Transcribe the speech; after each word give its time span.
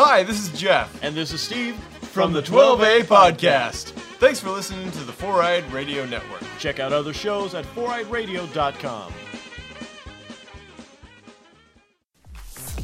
Hi, 0.00 0.22
this 0.22 0.38
is 0.40 0.56
Jeff 0.56 0.96
And 1.02 1.12
this 1.12 1.32
is 1.32 1.40
Steve 1.40 1.74
from 1.74 2.32
the 2.32 2.40
12A 2.40 3.00
Podcast. 3.00 3.86
Thanks 4.20 4.38
for 4.38 4.50
listening 4.50 4.92
to 4.92 5.02
the 5.02 5.12
Four 5.12 5.42
Eyed 5.42 5.68
Radio 5.72 6.06
Network. 6.06 6.44
Check 6.60 6.78
out 6.78 6.92
other 6.92 7.12
shows 7.12 7.52
at 7.52 7.64
foureyedradio.com. 7.64 9.12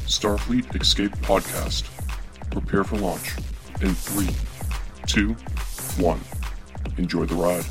Starfleet 0.05 0.81
Escape 0.81 1.13
Podcast. 1.19 1.89
Prepare 2.51 2.83
for 2.83 2.97
launch 2.97 3.37
in 3.79 3.95
three, 3.95 4.35
two, 5.07 5.35
one. 6.03 6.19
Enjoy 6.97 7.23
the 7.23 7.35
ride. 7.35 7.65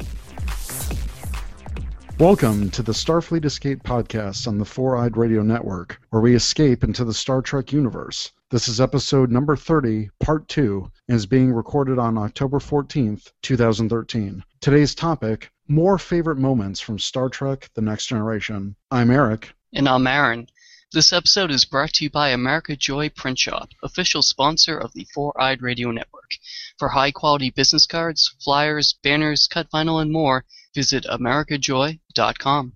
Welcome 2.19 2.71
to 2.71 2.83
the 2.83 2.93
Starfleet 2.93 3.45
Escape 3.45 3.83
Podcast 3.83 4.49
on 4.49 4.57
the 4.57 4.65
Four 4.65 4.97
Eyed 4.97 5.19
Radio 5.19 5.43
Network, 5.43 6.01
where 6.09 6.23
we 6.23 6.35
escape 6.35 6.83
into 6.83 7.05
the 7.05 7.13
Star 7.13 7.43
Trek 7.43 7.75
universe. 7.75 8.33
This 8.55 8.69
is 8.69 8.81
episode 8.81 9.33
number 9.33 9.57
30, 9.57 10.11
part 10.21 10.47
2, 10.47 10.89
and 11.09 11.17
is 11.17 11.27
being 11.27 11.53
recorded 11.53 11.99
on 11.99 12.17
October 12.17 12.61
14th, 12.61 13.33
2013. 13.43 14.45
Today's 14.61 14.95
topic 14.95 15.51
more 15.67 15.99
favorite 15.99 16.39
moments 16.39 16.79
from 16.79 17.01
Star 17.01 17.29
Trek 17.29 17.69
The 17.75 17.81
Next 17.81 18.07
Generation. 18.07 18.77
I'm 18.93 19.11
Eric. 19.11 19.53
And 19.73 19.89
I'm 19.89 20.07
Aaron. 20.07 20.47
This 20.93 21.13
episode 21.13 21.51
is 21.51 21.65
brought 21.65 21.95
to 21.95 22.05
you 22.05 22.11
by 22.11 22.29
America 22.29 22.77
Joy 22.77 23.09
Print 23.09 23.41
Shop, 23.41 23.71
official 23.83 24.23
sponsor 24.23 24.79
of 24.79 24.93
the 24.93 25.09
Four 25.13 25.33
Eyed 25.43 25.61
Radio 25.61 25.91
Network. 25.91 26.31
For 26.79 26.87
high 26.91 27.11
quality 27.11 27.51
business 27.51 27.89
cards, 27.89 28.37
flyers, 28.41 28.95
banners, 29.03 29.49
cut 29.49 29.69
vinyl, 29.73 30.01
and 30.01 30.13
more, 30.13 30.45
visit 30.77 31.07
AmericaJoy.com. 31.11 32.73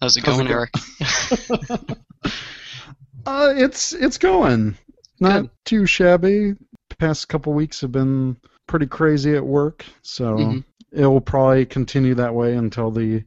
How's 0.00 0.16
it 0.16 0.24
How's 0.24 0.36
going, 0.38 0.46
it 0.46 0.50
go- 0.50 1.74
Eric? 1.74 1.98
Uh, 3.26 3.52
it's 3.54 3.92
it's 3.92 4.16
going. 4.16 4.74
Not 5.20 5.42
Good. 5.42 5.50
too 5.64 5.86
shabby. 5.86 6.54
Past 6.98 7.28
couple 7.28 7.52
weeks 7.52 7.80
have 7.82 7.92
been 7.92 8.36
pretty 8.66 8.86
crazy 8.86 9.34
at 9.36 9.44
work, 9.44 9.84
so 10.02 10.36
Mhm. 10.36 10.64
it 10.92 11.06
will 11.06 11.20
probably 11.20 11.64
continue 11.66 12.14
that 12.14 12.34
way 12.34 12.56
until 12.56 12.90
the 12.90 13.24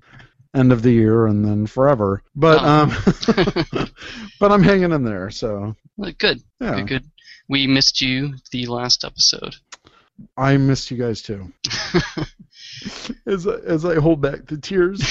end 0.53 0.71
of 0.73 0.81
the 0.81 0.91
year 0.91 1.27
and 1.27 1.45
then 1.45 1.65
forever. 1.65 2.21
But 2.35 2.59
Oh. 2.61 2.65
um, 2.65 2.89
but 4.39 4.51
I'm 4.51 4.63
hanging 4.63 4.91
in 4.91 5.03
there. 5.03 5.29
So 5.29 5.75
good, 6.17 6.41
yeah, 6.59 6.75
good, 6.75 6.87
good. 6.87 7.03
We 7.47 7.67
missed 7.67 8.01
you 8.01 8.35
the 8.51 8.65
last 8.67 9.03
episode. 9.05 9.55
I 10.37 10.57
missed 10.57 10.91
you 10.91 10.97
guys 10.97 11.21
too. 11.21 11.51
as 13.25 13.47
I, 13.47 13.53
as 13.65 13.85
I 13.85 13.95
hold 13.99 14.21
back 14.21 14.45
the 14.45 14.57
tears. 14.57 15.01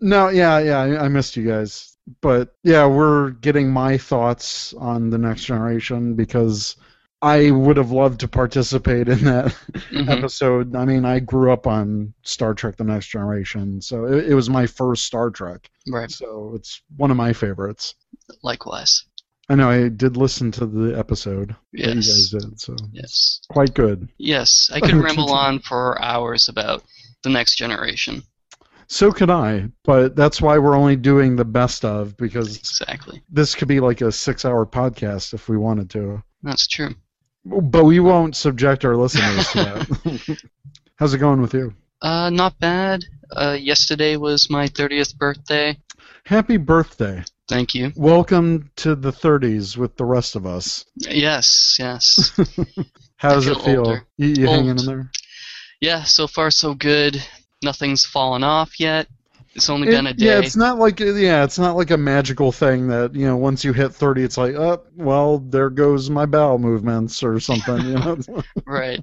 No, 0.00 0.28
yeah, 0.28 0.58
yeah, 0.60 0.80
I 1.02 1.08
missed 1.08 1.36
you 1.36 1.46
guys. 1.46 1.89
But 2.20 2.54
yeah, 2.62 2.86
we're 2.86 3.30
getting 3.30 3.70
my 3.72 3.98
thoughts 3.98 4.74
on 4.74 5.10
the 5.10 5.18
next 5.18 5.44
generation 5.44 6.14
because 6.14 6.76
I 7.22 7.50
would 7.50 7.76
have 7.76 7.90
loved 7.90 8.20
to 8.20 8.28
participate 8.28 9.08
in 9.08 9.24
that 9.24 9.54
Mhm. 9.92 10.08
episode. 10.08 10.74
I 10.74 10.84
mean, 10.86 11.04
I 11.04 11.20
grew 11.20 11.52
up 11.52 11.66
on 11.66 12.14
Star 12.22 12.54
Trek: 12.54 12.76
The 12.76 12.84
Next 12.84 13.08
Generation, 13.08 13.82
so 13.82 14.06
it, 14.06 14.30
it 14.30 14.34
was 14.34 14.48
my 14.48 14.66
first 14.66 15.04
Star 15.04 15.30
Trek. 15.30 15.70
Right, 15.88 16.10
So 16.10 16.52
it's 16.54 16.80
one 16.96 17.10
of 17.10 17.16
my 17.16 17.32
favorites. 17.32 17.94
likewise. 18.42 19.04
I 19.50 19.56
know 19.56 19.68
I 19.68 19.88
did 19.88 20.16
listen 20.16 20.50
to 20.52 20.66
the 20.66 20.96
episode 20.96 21.48
that 21.72 21.80
you 21.80 21.94
guys 21.94 22.32
Yes. 22.32 22.42
did, 22.44 22.60
so 22.60 22.76
Yes. 22.92 23.40
quite 23.50 23.74
good. 23.74 24.08
Yes, 24.16 24.70
I 24.72 24.80
could 24.80 24.94
ramble 24.94 25.32
on 25.32 25.58
for 25.58 26.00
hours 26.00 26.48
about 26.48 26.84
the 27.22 27.30
next 27.30 27.56
generation. 27.56 28.22
So 28.92 29.12
could 29.12 29.30
I, 29.30 29.68
but 29.84 30.16
that's 30.16 30.42
why 30.42 30.58
we're 30.58 30.74
only 30.76 30.96
doing 30.96 31.36
the 31.36 31.44
best 31.44 31.84
of 31.84 32.16
because 32.16 32.56
Exactly. 32.56 33.22
this 33.30 33.54
could 33.54 33.68
be 33.68 33.78
like 33.78 34.00
a 34.00 34.10
six-hour 34.10 34.66
podcast 34.66 35.32
if 35.32 35.48
we 35.48 35.56
wanted 35.56 35.90
to. 35.90 36.20
That's 36.42 36.66
true. 36.66 36.96
But 37.44 37.84
we 37.84 38.00
won't 38.00 38.34
subject 38.34 38.84
our 38.84 38.96
listeners 38.96 39.46
to 39.52 39.58
that. 39.58 40.42
How's 40.96 41.14
it 41.14 41.18
going 41.18 41.40
with 41.40 41.54
you? 41.54 41.72
Uh, 42.02 42.30
not 42.30 42.58
bad. 42.58 43.04
Uh, 43.30 43.56
yesterday 43.60 44.16
was 44.16 44.50
my 44.50 44.66
30th 44.66 45.16
birthday. 45.16 45.78
Happy 46.24 46.56
birthday. 46.56 47.22
Thank 47.48 47.76
you. 47.76 47.92
Welcome 47.94 48.72
to 48.76 48.96
the 48.96 49.12
30s 49.12 49.76
with 49.76 49.96
the 49.98 50.04
rest 50.04 50.34
of 50.34 50.46
us. 50.46 50.84
Yes, 50.96 51.76
yes. 51.78 52.32
How 53.18 53.34
does 53.34 53.46
I 53.46 53.52
it 53.52 53.54
feel 53.54 53.64
feel? 53.64 53.78
older. 53.86 54.06
You, 54.16 54.28
you 54.30 54.46
hanging 54.48 54.78
in 54.80 54.84
there? 54.84 55.10
yeah, 55.80 56.02
so 56.02 56.26
far 56.26 56.50
so 56.50 56.74
good. 56.74 57.22
Nothing's 57.62 58.04
fallen 58.04 58.42
off 58.42 58.78
yet. 58.80 59.06
It's 59.54 59.68
only 59.68 59.88
It- 59.88 59.92
been 59.92 60.06
a 60.06 60.14
day. 60.14 60.26
yeah, 60.26 60.38
it's 60.38 60.54
not 60.56 60.78
like 60.78 61.00
yeah, 61.00 61.42
it's 61.44 61.58
not 61.58 61.76
like 61.76 61.90
a 61.90 61.96
magical 61.96 62.52
thing 62.52 62.86
that 62.88 63.14
you 63.14 63.26
know. 63.26 63.36
Once 63.36 63.64
you 63.64 63.72
hit 63.72 63.92
30, 63.92 64.22
it's 64.22 64.38
like, 64.38 64.54
oh, 64.54 64.80
well, 64.94 65.38
there 65.38 65.70
goes 65.70 66.08
my 66.08 66.24
bowel 66.24 66.58
movements 66.58 67.22
or 67.22 67.40
something. 67.40 67.78
You 67.84 67.94
know. 67.94 68.18
right. 68.66 69.02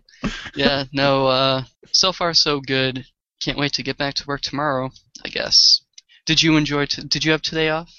Yeah, 0.55 0.85
no, 0.93 1.27
uh, 1.27 1.63
so 1.91 2.11
far 2.13 2.33
so 2.33 2.61
good. 2.61 3.05
Can't 3.43 3.57
wait 3.57 3.73
to 3.73 3.83
get 3.83 3.97
back 3.97 4.13
to 4.15 4.25
work 4.25 4.41
tomorrow, 4.41 4.89
I 5.25 5.29
guess. 5.29 5.81
Did 6.25 6.41
you 6.41 6.57
enjoy, 6.57 6.85
t- 6.87 7.03
did 7.03 7.23
you 7.23 7.31
have 7.31 7.41
today 7.41 7.69
off? 7.69 7.93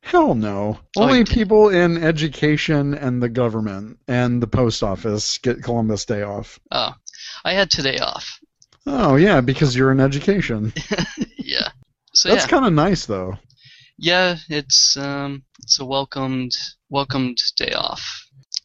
Hell 0.00 0.34
no. 0.34 0.78
Oh, 0.96 1.02
Only 1.02 1.24
people 1.24 1.68
in 1.68 2.02
education 2.02 2.94
and 2.94 3.22
the 3.22 3.28
government 3.28 3.98
and 4.08 4.42
the 4.42 4.46
post 4.46 4.82
office 4.82 5.36
get 5.38 5.62
Columbus 5.62 6.04
Day 6.06 6.22
off. 6.22 6.58
Oh, 6.70 6.94
I 7.44 7.52
had 7.52 7.70
today 7.70 7.98
off. 7.98 8.38
Oh 8.90 9.16
yeah, 9.16 9.42
because 9.42 9.76
you're 9.76 9.92
in 9.92 10.00
education. 10.00 10.72
yeah. 11.36 11.68
So 12.14 12.30
That's 12.30 12.44
yeah, 12.44 12.48
kind 12.48 12.64
of 12.64 12.72
nice 12.72 13.04
though. 13.04 13.38
yeah, 13.98 14.36
it's 14.48 14.96
um, 14.96 15.42
it's 15.62 15.78
a 15.78 15.84
welcomed, 15.84 16.52
welcomed 16.88 17.36
day 17.56 17.72
off. 17.72 18.02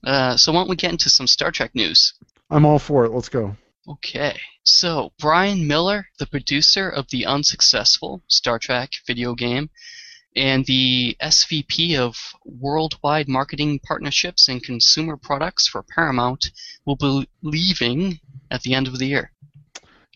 Uh, 0.02 0.38
so 0.38 0.54
why 0.54 0.62
don't 0.62 0.70
we 0.70 0.78
get 0.78 0.92
into 0.92 1.10
some 1.10 1.28
Star 1.28 1.52
Trek 1.52 1.76
news? 1.76 2.14
I'm 2.50 2.66
all 2.66 2.80
for 2.80 3.04
it. 3.04 3.12
Let's 3.12 3.28
go. 3.28 3.58
Okay, 3.86 4.40
so 4.64 5.12
Brian 5.20 5.68
Miller, 5.68 6.08
the 6.18 6.26
producer 6.26 6.90
of 6.90 7.10
the 7.10 7.26
unsuccessful 7.26 8.24
Star 8.28 8.60
Trek 8.60 8.92
video 9.06 9.36
game, 9.36 9.70
and 10.38 10.66
the 10.66 11.18
SVP 11.22 11.98
of 11.98 12.16
Worldwide 12.46 13.28
Marketing 13.28 13.78
Partnerships 13.80 14.48
and 14.48 14.64
Consumer 14.64 15.18
Products 15.18 15.68
for 15.68 15.84
Paramount, 15.84 16.50
will 16.86 16.96
be 16.96 17.28
leaving 17.42 18.22
at 18.50 18.62
the 18.62 18.74
end 18.74 18.88
of 18.88 19.00
the 19.00 19.08
year. 19.08 19.33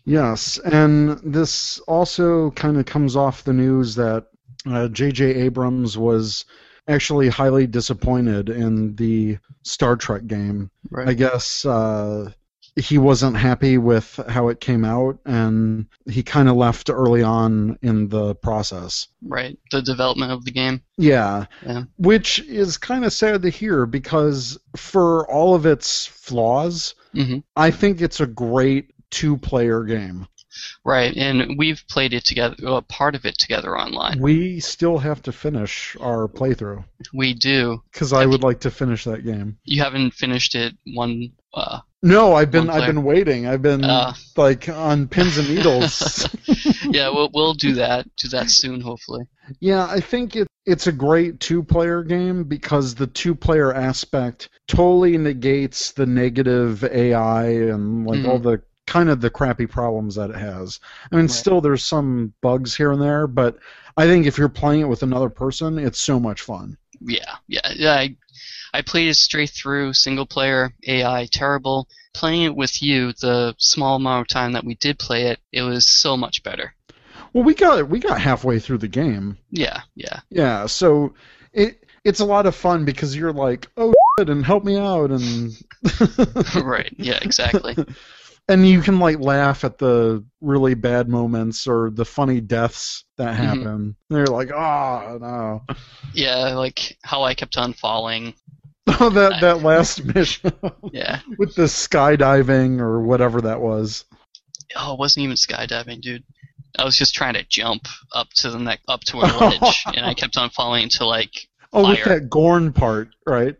Yes, 0.07 0.57
and 0.59 1.19
this 1.21 1.79
also 1.79 2.51
kind 2.51 2.77
of 2.77 2.85
comes 2.85 3.17
off 3.17 3.43
the 3.43 3.51
news 3.51 3.95
that 3.95 4.27
uh, 4.65 4.87
J.J. 4.87 5.25
Abrams 5.35 5.97
was 5.97 6.45
actually 6.87 7.27
highly 7.27 7.67
disappointed 7.67 8.47
in 8.47 8.95
the 8.95 9.37
Star 9.63 9.97
Trek 9.97 10.25
game. 10.25 10.71
Right. 10.89 11.09
I 11.09 11.13
guess 11.13 11.65
uh, 11.65 12.31
he 12.77 12.97
wasn't 12.97 13.35
happy 13.35 13.77
with 13.77 14.17
how 14.29 14.47
it 14.47 14.61
came 14.61 14.85
out, 14.85 15.19
and 15.25 15.87
he 16.09 16.23
kind 16.23 16.47
of 16.47 16.55
left 16.55 16.89
early 16.89 17.21
on 17.21 17.77
in 17.81 18.07
the 18.07 18.33
process. 18.35 19.09
Right, 19.21 19.59
the 19.71 19.81
development 19.81 20.31
of 20.31 20.45
the 20.45 20.51
game. 20.51 20.83
Yeah. 20.97 21.47
Yeah. 21.65 21.83
Which 21.97 22.39
is 22.39 22.77
kind 22.77 23.03
of 23.03 23.11
sad 23.11 23.41
to 23.41 23.49
hear 23.49 23.85
because 23.85 24.57
for 24.77 25.29
all 25.29 25.53
of 25.53 25.65
its 25.65 26.05
flaws, 26.05 26.95
hmm 27.13 27.39
I 27.57 27.71
think 27.71 27.99
it's 27.99 28.21
a 28.21 28.27
great 28.27 28.91
two 29.11 29.37
player 29.37 29.83
game. 29.83 30.27
Right, 30.83 31.15
and 31.15 31.55
we've 31.57 31.83
played 31.87 32.13
it 32.13 32.25
together, 32.25 32.55
well, 32.63 32.81
part 32.81 33.13
of 33.13 33.25
it 33.25 33.37
together 33.37 33.77
online. 33.77 34.19
We 34.19 34.59
still 34.59 34.97
have 34.97 35.21
to 35.23 35.31
finish 35.31 35.95
our 35.99 36.27
playthrough 36.27 36.83
We 37.13 37.33
do. 37.35 37.83
because 37.91 38.11
I 38.11 38.25
would 38.25 38.41
like 38.41 38.61
to 38.61 38.71
finish 38.71 39.03
that 39.03 39.23
game. 39.23 39.57
You 39.65 39.83
haven't 39.83 40.11
finished 40.15 40.55
it 40.55 40.75
one. 40.95 41.29
Uh, 41.53 41.79
No, 42.01 42.33
I've 42.33 42.49
been 42.49 42.69
I've 42.71 42.87
been 42.87 43.03
waiting. 43.03 43.45
I've 43.45 43.61
been 43.61 43.83
Uh. 43.83 44.13
like 44.35 44.67
on 44.69 45.07
pins 45.07 45.37
and 45.37 45.47
needles. 45.47 46.27
yeah, 46.85 47.09
we'll 47.09 47.29
we'll 47.33 47.53
do 47.53 47.73
that. 47.73 48.07
Do 48.15 48.27
that 48.29 48.49
soon, 48.49 48.81
hopefully. 48.81 49.25
Yeah, 49.59 49.85
I 49.85 49.99
think 49.99 50.35
it, 50.35 50.47
it's 50.65 50.87
a 50.87 50.91
great 50.91 51.39
two 51.39 51.61
player 51.61 52.01
game 52.03 52.45
because 52.45 52.95
the 52.95 53.07
two 53.07 53.35
player 53.35 53.73
aspect 53.73 54.49
totally 54.67 55.17
negates 55.19 55.91
the 55.91 56.05
negative 56.07 56.83
AI 56.83 57.45
and 57.45 58.07
like 58.07 58.19
Mm-hmm. 58.19 58.29
all 58.29 58.39
the 58.39 58.61
kind 58.87 59.09
of 59.09 59.21
the 59.21 59.29
crappy 59.29 59.67
problems 59.67 60.15
that 60.15 60.31
it 60.31 60.35
has. 60.37 60.79
I 61.11 61.15
mean, 61.15 61.25
Right. 61.25 61.31
still 61.31 61.61
there's 61.61 61.85
some 61.85 62.33
bugs 62.41 62.75
here 62.75 62.91
and 62.91 63.01
there, 63.01 63.27
but 63.27 63.57
I 63.97 64.05
think 64.07 64.25
if 64.25 64.37
you're 64.37 64.49
playing 64.49 64.81
it 64.81 64.89
with 64.89 65.03
another 65.03 65.29
person, 65.29 65.77
it's 65.77 65.99
so 65.99 66.19
much 66.19 66.41
fun. 66.41 66.77
Yeah, 67.01 67.35
yeah, 67.47 67.71
yeah. 67.75 67.93
I, 67.93 68.15
I 68.73 68.81
played 68.81 69.09
it 69.09 69.15
straight 69.15 69.51
through, 69.51 69.93
single 69.93 70.25
player, 70.25 70.73
AI, 70.87 71.27
terrible. 71.31 71.87
Playing 72.13 72.43
it 72.43 72.55
with 72.55 72.81
you, 72.81 73.11
the 73.13 73.53
small 73.59 73.97
amount 73.97 74.21
of 74.21 74.27
time 74.27 74.53
that 74.53 74.63
we 74.63 74.75
did 74.75 74.97
play 74.97 75.23
it, 75.27 75.39
it 75.51 75.61
was 75.61 75.87
so 75.87 76.17
much 76.17 76.41
better. 76.41 76.73
Well, 77.33 77.43
we 77.43 77.53
got 77.53 77.87
we 77.89 77.99
got 77.99 78.19
halfway 78.19 78.57
through 78.59 78.79
the 78.79 78.87
game. 78.87 79.37
Yeah, 79.51 79.81
yeah, 79.95 80.21
Yeah, 80.29 80.65
so 80.65 81.13
it 81.53 81.83
it's 82.03 82.19
a 82.21 82.25
lot 82.25 82.45
of 82.47 82.55
fun 82.55 82.85
because 82.85 83.15
you're 83.15 83.33
like, 83.33 83.67
oh 83.77 83.93
shit, 84.17 84.29
and 84.29 84.43
help 84.45 84.63
me 84.63 84.77
out, 84.77 85.11
and 85.11 85.51
right. 86.63 86.91
Yeah, 86.97 87.19
exactly. 87.21 87.75
and 88.49 88.67
you 88.67 88.81
can 88.81 88.99
like 88.99 89.19
laugh 89.19 89.63
at 89.63 89.77
the 89.77 90.23
really 90.41 90.73
bad 90.73 91.09
moments 91.09 91.67
or 91.67 91.89
the 91.89 92.05
funny 92.05 92.39
deaths 92.41 93.05
that 93.17 93.33
Mhm. 93.35 93.37
happen. 93.37 93.65
And 94.09 94.17
you're 94.17 94.25
like, 94.27 94.51
oh 94.51 95.17
no. 95.19 95.63
Yeah, 96.13 96.53
like 96.55 96.97
how 97.03 97.23
I 97.23 97.33
kept 97.33 97.57
on 97.57 97.73
falling. 97.73 98.33
Oh, 98.99 99.09
that 99.09 99.41
that 99.41 99.63
last 99.63 100.05
mission 100.05 100.53
Yeah. 100.93 101.19
with 101.37 101.55
the 101.55 101.63
skydiving 101.63 102.79
or 102.79 103.01
whatever 103.01 103.41
that 103.41 103.59
was. 103.59 104.05
Oh, 104.77 104.93
it 104.93 104.99
wasn't 104.99 105.25
even 105.25 105.35
skydiving, 105.35 105.99
dude. 106.01 106.23
I 106.79 106.85
was 106.85 106.95
just 106.97 107.13
trying 107.13 107.33
to 107.33 107.43
jump 107.49 107.85
up 108.13 108.29
to 108.37 108.49
the 108.49 108.59
neck, 108.59 108.79
up 108.87 109.01
to 109.05 109.17
a 109.17 109.27
ledge, 109.27 109.83
and 109.93 110.05
I 110.05 110.13
kept 110.13 110.37
on 110.37 110.49
falling 110.51 110.83
into 110.83 111.05
like. 111.05 111.31
Oh, 111.73 111.89
with 111.89 112.03
that 112.05 112.29
Gorn 112.29 112.71
part, 112.71 113.09
right? 113.25 113.55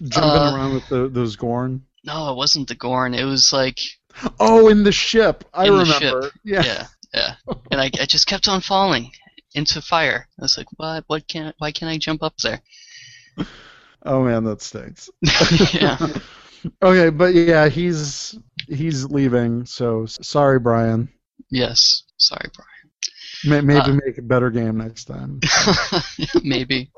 Jumping 0.00 0.22
Uh, 0.42 0.52
around 0.54 0.74
with 0.74 0.88
the, 0.88 1.08
those 1.08 1.34
Gorn. 1.36 1.82
No, 2.04 2.30
it 2.32 2.36
wasn't 2.36 2.68
the 2.68 2.74
Gorn. 2.74 3.14
It 3.14 3.24
was 3.24 3.52
like 3.52 3.78
Oh, 4.38 4.68
in 4.68 4.82
the 4.82 4.92
ship. 4.92 5.44
I 5.54 5.66
In 5.66 5.74
the 5.74 5.78
remember. 5.84 6.22
ship. 6.22 6.32
Yeah. 6.44 6.62
yeah, 6.64 6.86
yeah. 7.14 7.34
And 7.70 7.80
I, 7.80 7.84
I 8.00 8.06
just 8.06 8.26
kept 8.26 8.48
on 8.48 8.60
falling 8.60 9.12
into 9.54 9.80
fire. 9.82 10.26
I 10.38 10.42
was 10.42 10.56
like, 10.58 10.66
what? 10.76 11.04
What 11.06 11.28
can't? 11.28 11.54
Why 11.58 11.72
can't 11.72 11.90
I 11.90 11.98
jump 11.98 12.22
up 12.22 12.36
there? 12.42 12.60
Oh 14.02 14.24
man, 14.24 14.44
that 14.44 14.62
stinks. 14.62 15.10
yeah. 15.74 15.98
Okay, 16.82 17.10
but 17.10 17.34
yeah, 17.34 17.68
he's 17.68 18.34
he's 18.66 19.04
leaving. 19.04 19.66
So 19.66 20.06
sorry, 20.06 20.58
Brian. 20.58 21.10
Yes. 21.50 22.04
Sorry, 22.16 22.48
Brian. 22.56 23.66
Maybe 23.66 23.78
Uh, 23.78 23.98
make 24.06 24.16
a 24.16 24.22
better 24.22 24.48
game 24.50 24.78
next 24.78 25.04
time. 25.04 25.40
Maybe. 26.42 26.90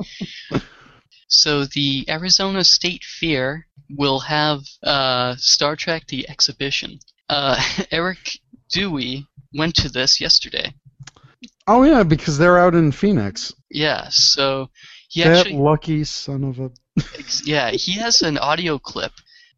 So 1.32 1.64
the 1.64 2.04
Arizona 2.10 2.62
State 2.62 3.04
Fair 3.04 3.66
will 3.88 4.20
have 4.20 4.60
uh, 4.82 5.34
Star 5.38 5.76
Trek: 5.76 6.06
The 6.06 6.28
Exhibition. 6.28 7.00
Uh, 7.28 7.60
Eric 7.90 8.38
Dewey 8.70 9.26
went 9.54 9.74
to 9.76 9.88
this 9.88 10.20
yesterday. 10.20 10.74
Oh 11.66 11.84
yeah, 11.84 12.02
because 12.02 12.36
they're 12.36 12.58
out 12.58 12.74
in 12.74 12.92
Phoenix. 12.92 13.54
Yeah. 13.70 14.08
So 14.10 14.68
he 15.08 15.22
that 15.22 15.46
actually. 15.46 15.56
lucky 15.56 16.04
son 16.04 16.44
of 16.44 16.60
a. 16.60 16.70
Yeah, 17.44 17.70
he 17.70 17.92
has 17.92 18.20
an 18.20 18.36
audio 18.36 18.78
clip 18.78 19.12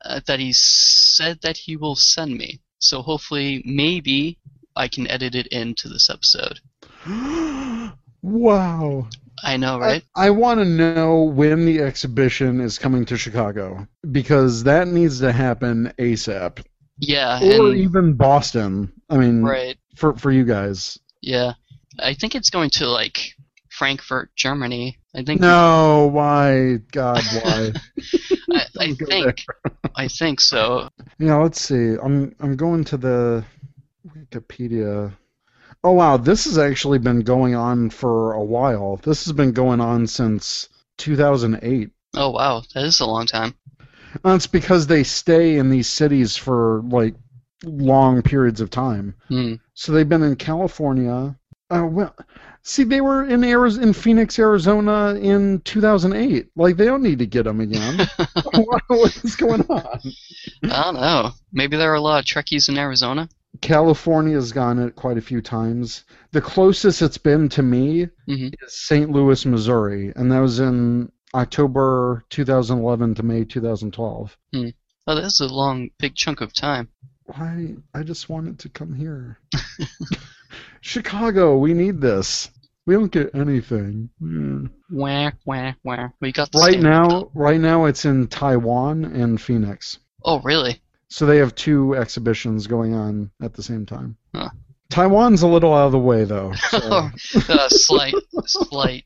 uh, 0.05 0.21
that 0.29 0.39
he 0.39 0.53
said 0.53 1.41
that 1.43 1.57
he 1.57 1.77
will 1.77 1.97
send 1.97 2.39
me. 2.39 2.61
So 2.79 3.03
hopefully, 3.03 3.63
maybe 3.67 4.39
I 4.77 4.87
can 4.87 5.09
edit 5.09 5.35
it 5.35 5.49
into 5.49 5.89
this 5.89 6.09
episode. 6.09 6.61
wow. 8.25 9.09
I 9.43 9.57
know, 9.57 9.79
right? 9.79 10.03
I, 10.17 10.27
I 10.27 10.31
want 10.31 10.61
to 10.61 10.65
know 10.65 11.23
when 11.23 11.67
the 11.67 11.81
exhibition 11.81 12.61
is 12.61 12.79
coming 12.79 13.05
to 13.07 13.17
Chicago 13.17 13.87
because 14.11 14.65
that 14.65 14.89
needs 14.89 15.21
to 15.21 15.33
happen 15.33 15.93
ASAP, 15.99 16.65
yeah, 16.99 17.39
or 17.43 17.69
and 17.69 17.77
even 17.77 18.15
Boston. 18.15 18.93
I 19.11 19.19
mean, 19.19 19.43
right. 19.43 19.77
for 19.97 20.17
for 20.17 20.31
you 20.31 20.45
guys. 20.45 20.99
Yeah, 21.21 21.53
I 21.99 22.15
think 22.15 22.35
it's 22.35 22.51
going 22.51 22.71
to 22.75 22.89
like 22.89 23.35
Frankfurt, 23.71 24.31
Germany. 24.37 24.99
I 25.15 25.23
think. 25.23 25.41
No, 25.41 26.09
why? 26.13 26.79
God, 26.93 27.23
why? 27.33 27.73
I, 28.53 28.67
I 28.81 28.93
go 28.93 29.07
think. 29.07 29.45
I 29.95 30.09
think 30.09 30.41
so. 30.41 30.89
Yeah, 31.19 31.37
let's 31.37 31.61
see. 31.61 31.97
I'm 32.03 32.35
I'm 32.41 32.57
going 32.57 32.85
to 32.85 32.97
the 32.97 33.45
Wikipedia. 34.07 35.13
Oh 35.85 35.93
wow, 35.93 36.17
this 36.17 36.47
has 36.47 36.57
actually 36.57 36.99
been 36.99 37.21
going 37.21 37.55
on 37.55 37.91
for 37.91 38.33
a 38.33 38.43
while. 38.43 38.97
This 38.97 39.27
has 39.27 39.35
been 39.35 39.53
going 39.53 39.83
on 39.83 40.07
since 40.07 40.71
2008. 40.97 41.91
Oh 42.17 42.31
wow, 42.31 42.63
that 42.73 42.85
is 42.85 43.01
a 43.01 43.07
long 43.07 43.27
time. 43.27 43.55
That's 44.23 44.47
because 44.47 44.87
they 44.87 45.03
stay 45.03 45.57
in 45.57 45.69
these 45.69 45.87
cities 45.87 46.39
for 46.39 46.83
like 46.89 47.15
long 47.63 48.23
periods 48.23 48.63
of 48.63 48.71
time. 48.71 49.15
Hmm. 49.29 49.55
So 49.75 49.93
they've 49.93 50.09
been 50.09 50.23
in 50.23 50.37
California. 50.37 51.37
Uh, 51.69 51.87
well, 51.87 52.17
see, 52.63 52.85
they 52.85 53.03
were 53.03 53.25
in 53.25 53.45
Arizona, 53.45 53.87
in 53.87 53.93
Phoenix, 53.93 54.39
Arizona, 54.39 55.15
in 55.21 55.61
2008. 55.67 56.49
Like 56.57 56.79
they 56.79 56.87
don't 56.87 57.03
need 57.03 57.19
to 57.19 57.27
get 57.27 57.43
them 57.43 57.61
again. 57.61 58.09
what, 58.55 58.83
what 58.87 59.25
is 59.25 59.37
going 59.37 59.61
on? 59.69 60.01
I 60.63 60.83
don't 60.83 60.95
know. 60.95 61.33
Maybe 61.53 61.77
there 61.77 61.93
are 61.93 61.97
a 61.97 62.01
lot 62.01 62.21
of 62.21 62.25
Trekkies 62.25 62.71
in 62.71 62.79
Arizona. 62.79 63.29
California's 63.61 64.53
gone 64.53 64.79
it 64.79 64.97
quite 64.97 65.17
a 65.19 65.23
few 65.23 65.41
times. 65.41 66.05
The 66.33 66.41
closest 66.41 67.03
it's 67.03 67.19
been 67.19 67.49
to 67.51 67.63
me 67.63 68.09
Mhm. 68.29 68.55
is 68.63 68.77
St. 68.77 69.11
Louis, 69.11 69.45
Missouri, 69.47 70.13
and 70.17 70.31
that 70.33 70.41
was 70.41 70.61
in 70.61 71.11
October 71.35 72.25
2011 72.31 73.15
to 73.17 73.23
May 73.23 73.45
2012. 73.45 74.37
Oh, 75.07 75.15
that's 75.15 75.41
a 75.41 75.47
long, 75.47 75.91
big 75.99 76.15
chunk 76.15 76.41
of 76.41 76.53
time. 76.55 76.89
Why? 77.25 77.75
I 77.95 78.03
just 78.03 78.29
wanted 78.29 78.59
to 78.61 78.69
come 78.69 78.95
here. 78.95 79.39
Chicago, 80.81 81.57
we 81.59 81.75
need 81.75 82.01
this. 82.01 82.51
We 82.87 82.95
don't 82.95 83.11
get 83.11 83.35
anything. 83.35 84.11
Yeah. 84.21 84.69
Whack, 84.91 85.37
whack, 85.47 85.79
wah. 85.85 86.09
We 86.21 86.33
got 86.33 86.53
the 86.53 86.59
Right 86.59 86.79
now, 86.81 87.31
right 87.35 87.61
now 87.61 87.87
it's 87.87 88.05
in 88.05 88.27
Taiwan 88.29 89.05
and 89.05 89.41
Phoenix. 89.41 89.99
Oh 90.23 90.41
really? 90.41 90.83
So 91.15 91.27
they 91.27 91.37
have 91.37 91.55
two 91.55 91.95
exhibitions 91.95 92.67
going 92.67 92.93
on 92.93 93.31
at 93.41 93.55
the 93.55 93.63
same 93.63 93.87
time. 93.87 94.17
Huh. 94.35 94.49
Taiwan's 94.91 95.43
a 95.43 95.47
little 95.47 95.73
out 95.73 95.87
of 95.87 95.93
the 95.93 95.99
way 96.01 96.25
though. 96.25 96.53
So. 96.71 97.09
uh, 97.49 97.69
slight, 97.69 98.15
slight. 98.47 99.05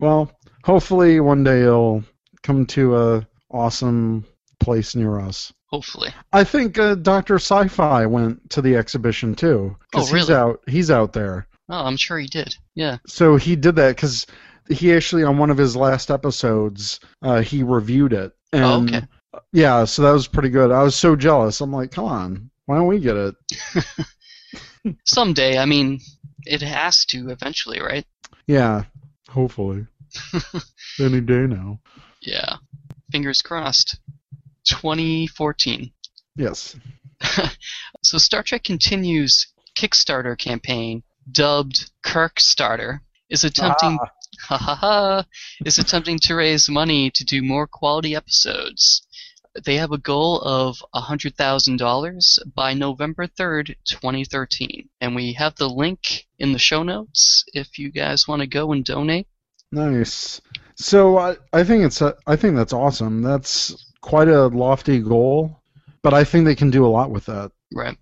Well, 0.00 0.32
hopefully 0.64 1.20
one 1.20 1.44
day 1.44 1.60
it'll 1.62 2.04
come 2.42 2.64
to 2.66 2.96
a 2.96 3.28
awesome 3.50 4.24
place 4.60 4.94
near 4.94 5.20
us. 5.20 5.52
Hopefully. 5.66 6.08
I 6.32 6.42
think 6.44 6.78
uh, 6.78 6.94
Doctor 6.94 7.34
Sci-Fi 7.34 8.06
went 8.06 8.48
to 8.50 8.62
the 8.62 8.76
exhibition 8.76 9.34
too. 9.34 9.76
'cause 9.92 10.08
Oh, 10.10 10.14
really? 10.14 10.20
He's 10.20 10.30
out. 10.30 10.60
He's 10.66 10.90
out 10.90 11.12
there. 11.12 11.46
Oh, 11.68 11.84
I'm 11.84 11.98
sure 11.98 12.18
he 12.18 12.28
did. 12.28 12.54
Yeah. 12.74 12.96
So 13.06 13.36
he 13.36 13.56
did 13.56 13.76
that 13.76 13.94
because 13.96 14.24
he 14.70 14.94
actually 14.94 15.22
on 15.24 15.36
one 15.36 15.50
of 15.50 15.58
his 15.58 15.76
last 15.76 16.10
episodes 16.10 17.00
uh, 17.20 17.42
he 17.42 17.62
reviewed 17.62 18.14
it. 18.14 18.32
And, 18.54 18.64
Oh, 18.64 18.82
okay. 18.96 19.06
Yeah, 19.52 19.84
so 19.84 20.02
that 20.02 20.12
was 20.12 20.26
pretty 20.28 20.48
good. 20.48 20.70
I 20.70 20.82
was 20.82 20.94
so 20.96 21.14
jealous. 21.16 21.60
I'm 21.60 21.72
like, 21.72 21.90
come 21.90 22.04
on, 22.06 22.50
why 22.66 22.76
don't 22.76 22.86
we 22.86 22.98
get 23.00 23.16
it? 23.16 23.34
Someday. 25.04 25.58
I 25.58 25.64
mean, 25.66 26.00
it 26.46 26.62
has 26.62 27.04
to 27.06 27.28
eventually, 27.30 27.80
right? 27.80 28.04
Yeah, 28.46 28.84
hopefully. 29.28 29.86
Any 31.00 31.20
day 31.20 31.46
now. 31.46 31.80
Yeah. 32.22 32.56
Fingers 33.12 33.42
crossed. 33.42 33.98
2014. 34.66 35.92
Yes. 36.36 36.76
So 38.04 38.16
Star 38.16 38.44
Trek 38.44 38.62
Continues 38.62 39.48
Kickstarter 39.76 40.38
campaign, 40.38 41.02
dubbed 41.30 41.90
Kirkstarter, 42.04 43.00
is 43.28 43.42
attempting 43.42 43.98
Ah. 44.00 44.08
ha 44.48 44.56
ha 44.56 44.74
ha 44.76 45.24
is 45.66 45.78
attempting 45.78 46.20
to 46.20 46.36
raise 46.36 46.68
money 46.68 47.10
to 47.10 47.24
do 47.24 47.42
more 47.42 47.66
quality 47.66 48.14
episodes. 48.14 49.02
They 49.64 49.76
have 49.76 49.92
a 49.92 49.98
goal 49.98 50.40
of 50.40 50.82
$100,000 50.94 52.38
by 52.54 52.74
November 52.74 53.26
3rd, 53.26 53.74
2013. 53.84 54.88
And 55.00 55.14
we 55.14 55.32
have 55.34 55.54
the 55.56 55.68
link 55.68 56.26
in 56.38 56.52
the 56.52 56.58
show 56.58 56.82
notes 56.82 57.44
if 57.52 57.78
you 57.78 57.90
guys 57.90 58.28
want 58.28 58.40
to 58.40 58.46
go 58.46 58.72
and 58.72 58.84
donate. 58.84 59.26
Nice. 59.72 60.40
So 60.76 61.18
I, 61.18 61.36
I 61.52 61.64
think 61.64 61.84
it's 61.84 62.00
a, 62.00 62.16
I 62.26 62.36
think 62.36 62.56
that's 62.56 62.72
awesome. 62.72 63.22
That's 63.22 63.92
quite 64.00 64.28
a 64.28 64.46
lofty 64.46 65.00
goal, 65.00 65.60
but 66.02 66.14
I 66.14 66.24
think 66.24 66.44
they 66.44 66.54
can 66.54 66.70
do 66.70 66.86
a 66.86 66.88
lot 66.88 67.10
with 67.10 67.26
that. 67.26 67.52
Right. 67.72 67.96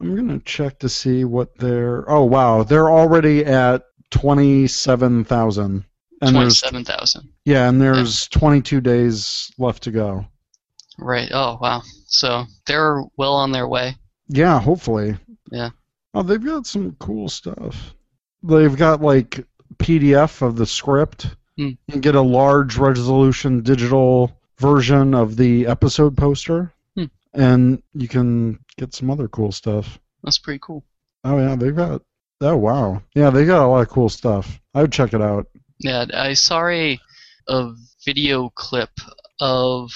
I'm 0.00 0.14
gonna 0.14 0.38
check 0.44 0.78
to 0.80 0.88
see 0.88 1.24
what 1.24 1.58
they're. 1.58 2.08
Oh 2.08 2.22
wow, 2.24 2.62
they're 2.62 2.88
already 2.88 3.44
at 3.44 3.84
twenty-seven 4.10 5.24
thousand, 5.24 5.84
and 6.22 6.36
there's 6.36 6.60
27,000. 6.60 7.28
yeah, 7.44 7.68
and 7.68 7.80
there's 7.80 8.28
22 8.28 8.80
days 8.80 9.50
left 9.58 9.82
to 9.82 9.90
go. 9.90 10.24
Right. 10.98 11.28
Oh, 11.32 11.58
wow. 11.60 11.82
So 12.06 12.44
they're 12.66 13.02
well 13.16 13.34
on 13.34 13.52
their 13.52 13.68
way. 13.68 13.96
Yeah, 14.28 14.60
hopefully. 14.60 15.16
Yeah. 15.50 15.70
Oh, 16.14 16.22
they've 16.22 16.44
got 16.44 16.66
some 16.66 16.96
cool 16.98 17.28
stuff. 17.28 17.94
They've 18.42 18.76
got 18.76 19.00
like 19.00 19.44
PDF 19.76 20.42
of 20.42 20.56
the 20.56 20.66
script. 20.66 21.26
Hmm. 21.56 21.68
You 21.68 21.76
can 21.92 22.00
get 22.00 22.14
a 22.14 22.20
large 22.20 22.76
resolution 22.76 23.62
digital 23.62 24.32
version 24.58 25.14
of 25.14 25.36
the 25.36 25.66
episode 25.66 26.16
poster, 26.16 26.72
Hmm. 26.96 27.04
and 27.34 27.82
you 27.94 28.08
can 28.08 28.58
get 28.76 28.94
some 28.94 29.10
other 29.10 29.28
cool 29.28 29.52
stuff. 29.52 29.98
That's 30.22 30.38
pretty 30.38 30.60
cool. 30.62 30.84
Oh 31.24 31.38
yeah, 31.38 31.56
they've 31.56 31.74
got. 31.74 32.02
Oh 32.40 32.56
wow, 32.56 33.02
yeah, 33.14 33.30
they 33.30 33.44
got 33.44 33.64
a 33.64 33.66
lot 33.66 33.82
of 33.82 33.88
cool 33.88 34.08
stuff. 34.08 34.60
I 34.74 34.82
would 34.82 34.92
check 34.92 35.12
it 35.14 35.20
out. 35.22 35.46
Yeah, 35.80 36.06
I 36.14 36.34
saw 36.34 36.66
a, 36.68 36.98
a 37.48 37.72
video 38.04 38.50
clip 38.50 38.90
of, 39.40 39.90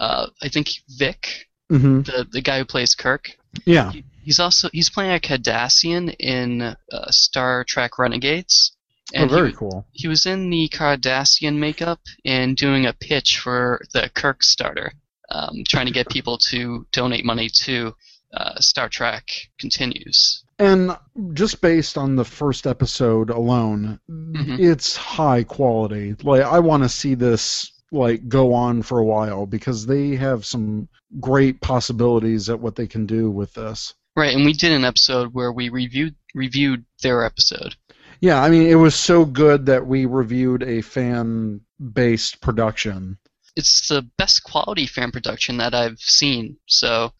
uh, 0.00 0.26
I 0.42 0.48
think 0.48 0.68
Vic, 0.98 1.46
hmm 1.68 2.00
the, 2.02 2.26
the 2.32 2.40
guy 2.40 2.58
who 2.58 2.64
plays 2.64 2.94
Kirk. 2.96 3.30
Yeah. 3.64 3.92
He's 4.24 4.40
also 4.40 4.68
he's 4.72 4.90
playing 4.90 5.12
a 5.14 5.20
Cardassian 5.20 6.14
in 6.18 6.62
uh, 6.62 6.76
Star 7.10 7.64
Trek 7.64 7.98
Renegades, 7.98 8.72
Oh, 9.16 9.22
and 9.22 9.30
very 9.30 9.50
he, 9.50 9.56
cool. 9.56 9.86
he 9.92 10.06
was 10.08 10.24
in 10.26 10.50
the 10.50 10.68
Cardassian 10.68 11.56
makeup 11.58 12.00
and 12.24 12.56
doing 12.56 12.86
a 12.86 12.92
pitch 12.92 13.38
for 13.40 13.80
the 13.92 14.08
Kirk 14.14 14.42
starter, 14.44 14.92
um, 15.30 15.62
trying 15.66 15.86
to 15.86 15.92
get 15.92 16.08
people 16.08 16.38
to 16.50 16.86
donate 16.92 17.24
money 17.24 17.48
to 17.64 17.92
uh, 18.34 18.54
Star 18.60 18.88
Trek 18.88 19.24
Continues. 19.58 20.44
And 20.60 20.96
just 21.32 21.60
based 21.60 21.96
on 21.98 22.14
the 22.16 22.24
first 22.24 22.66
episode 22.66 23.30
alone, 23.30 23.98
Mhm. 24.08 24.58
it's 24.60 24.94
high 24.94 25.42
quality. 25.44 26.14
Like 26.22 26.42
I 26.42 26.58
want 26.60 26.82
to 26.84 26.88
see 26.88 27.14
this 27.16 27.72
like 27.92 28.28
go 28.28 28.52
on 28.54 28.82
for 28.82 28.98
a 28.98 29.04
while 29.04 29.46
because 29.46 29.86
they 29.86 30.16
have 30.16 30.44
some 30.46 30.88
great 31.20 31.60
possibilities 31.60 32.48
at 32.50 32.60
what 32.60 32.76
they 32.76 32.86
can 32.86 33.06
do 33.06 33.30
with 33.30 33.54
this. 33.54 33.94
Right, 34.16 34.34
and 34.34 34.44
we 34.44 34.52
did 34.52 34.72
an 34.72 34.84
episode 34.84 35.34
where 35.34 35.52
we 35.52 35.68
reviewed 35.68 36.14
reviewed 36.34 36.84
their 37.02 37.24
episode. 37.24 37.74
Yeah, 38.20 38.42
I 38.42 38.48
mean, 38.50 38.66
it 38.68 38.76
was 38.76 38.94
so 38.94 39.24
good 39.24 39.66
that 39.66 39.86
we 39.86 40.06
reviewed 40.06 40.62
a 40.62 40.80
fan 40.82 41.62
based 41.92 42.40
production. 42.40 43.18
It's 43.54 43.86
the 43.86 44.02
best 44.18 44.42
quality 44.42 44.86
fan 44.88 45.12
production 45.12 45.56
that 45.58 45.72
I've 45.72 46.00
seen. 46.00 46.58
So 46.66 47.12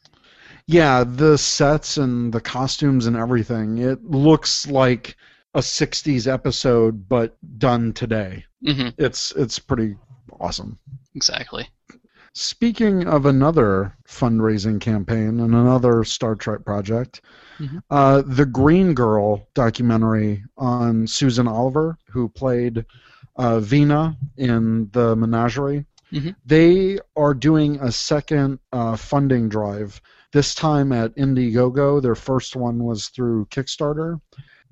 Yeah, 0.66 1.04
the 1.04 1.36
sets 1.36 1.96
and 1.98 2.32
the 2.32 2.40
costumes 2.40 3.06
and 3.06 3.16
everything. 3.16 3.78
It 3.78 4.02
looks 4.04 4.66
like 4.66 5.16
a 5.54 5.62
60s 5.62 6.26
episode 6.26 7.08
but 7.08 7.36
done 7.58 7.92
today. 7.92 8.44
hmm 8.64 8.90
It's 8.98 9.32
it's 9.32 9.58
pretty 9.58 9.96
awesome. 10.38 10.78
exactly. 11.14 11.68
Speaking 12.32 13.08
of 13.08 13.26
another 13.26 13.96
fundraising 14.08 14.80
campaign 14.80 15.40
and 15.40 15.54
another 15.54 16.04
Star 16.04 16.36
Trek 16.36 16.64
project, 16.64 17.20
Mhm. 17.58 17.82
uh, 17.90 18.22
the 18.24 18.46
Green 18.46 18.94
Girl 18.94 19.48
documentary 19.54 20.44
on 20.56 21.06
Susan 21.08 21.48
Oliver, 21.48 21.98
who 22.10 22.28
played 22.28 22.86
uh, 23.36 23.58
Vina 23.58 24.16
in 24.36 24.90
the 24.92 25.16
Menagerie, 25.16 25.86
Mhm. 26.12 26.34
they 26.44 26.98
are 27.16 27.32
doing 27.34 27.80
a 27.80 27.90
second 27.90 28.58
uh, 28.72 28.96
funding 28.96 29.48
drive. 29.48 30.00
This 30.32 30.54
time 30.54 30.92
at 30.92 31.14
Indiegogo. 31.16 32.00
Their 32.02 32.14
first 32.14 32.54
one 32.54 32.84
was 32.84 33.08
through 33.08 33.46
Kickstarter, 33.46 34.20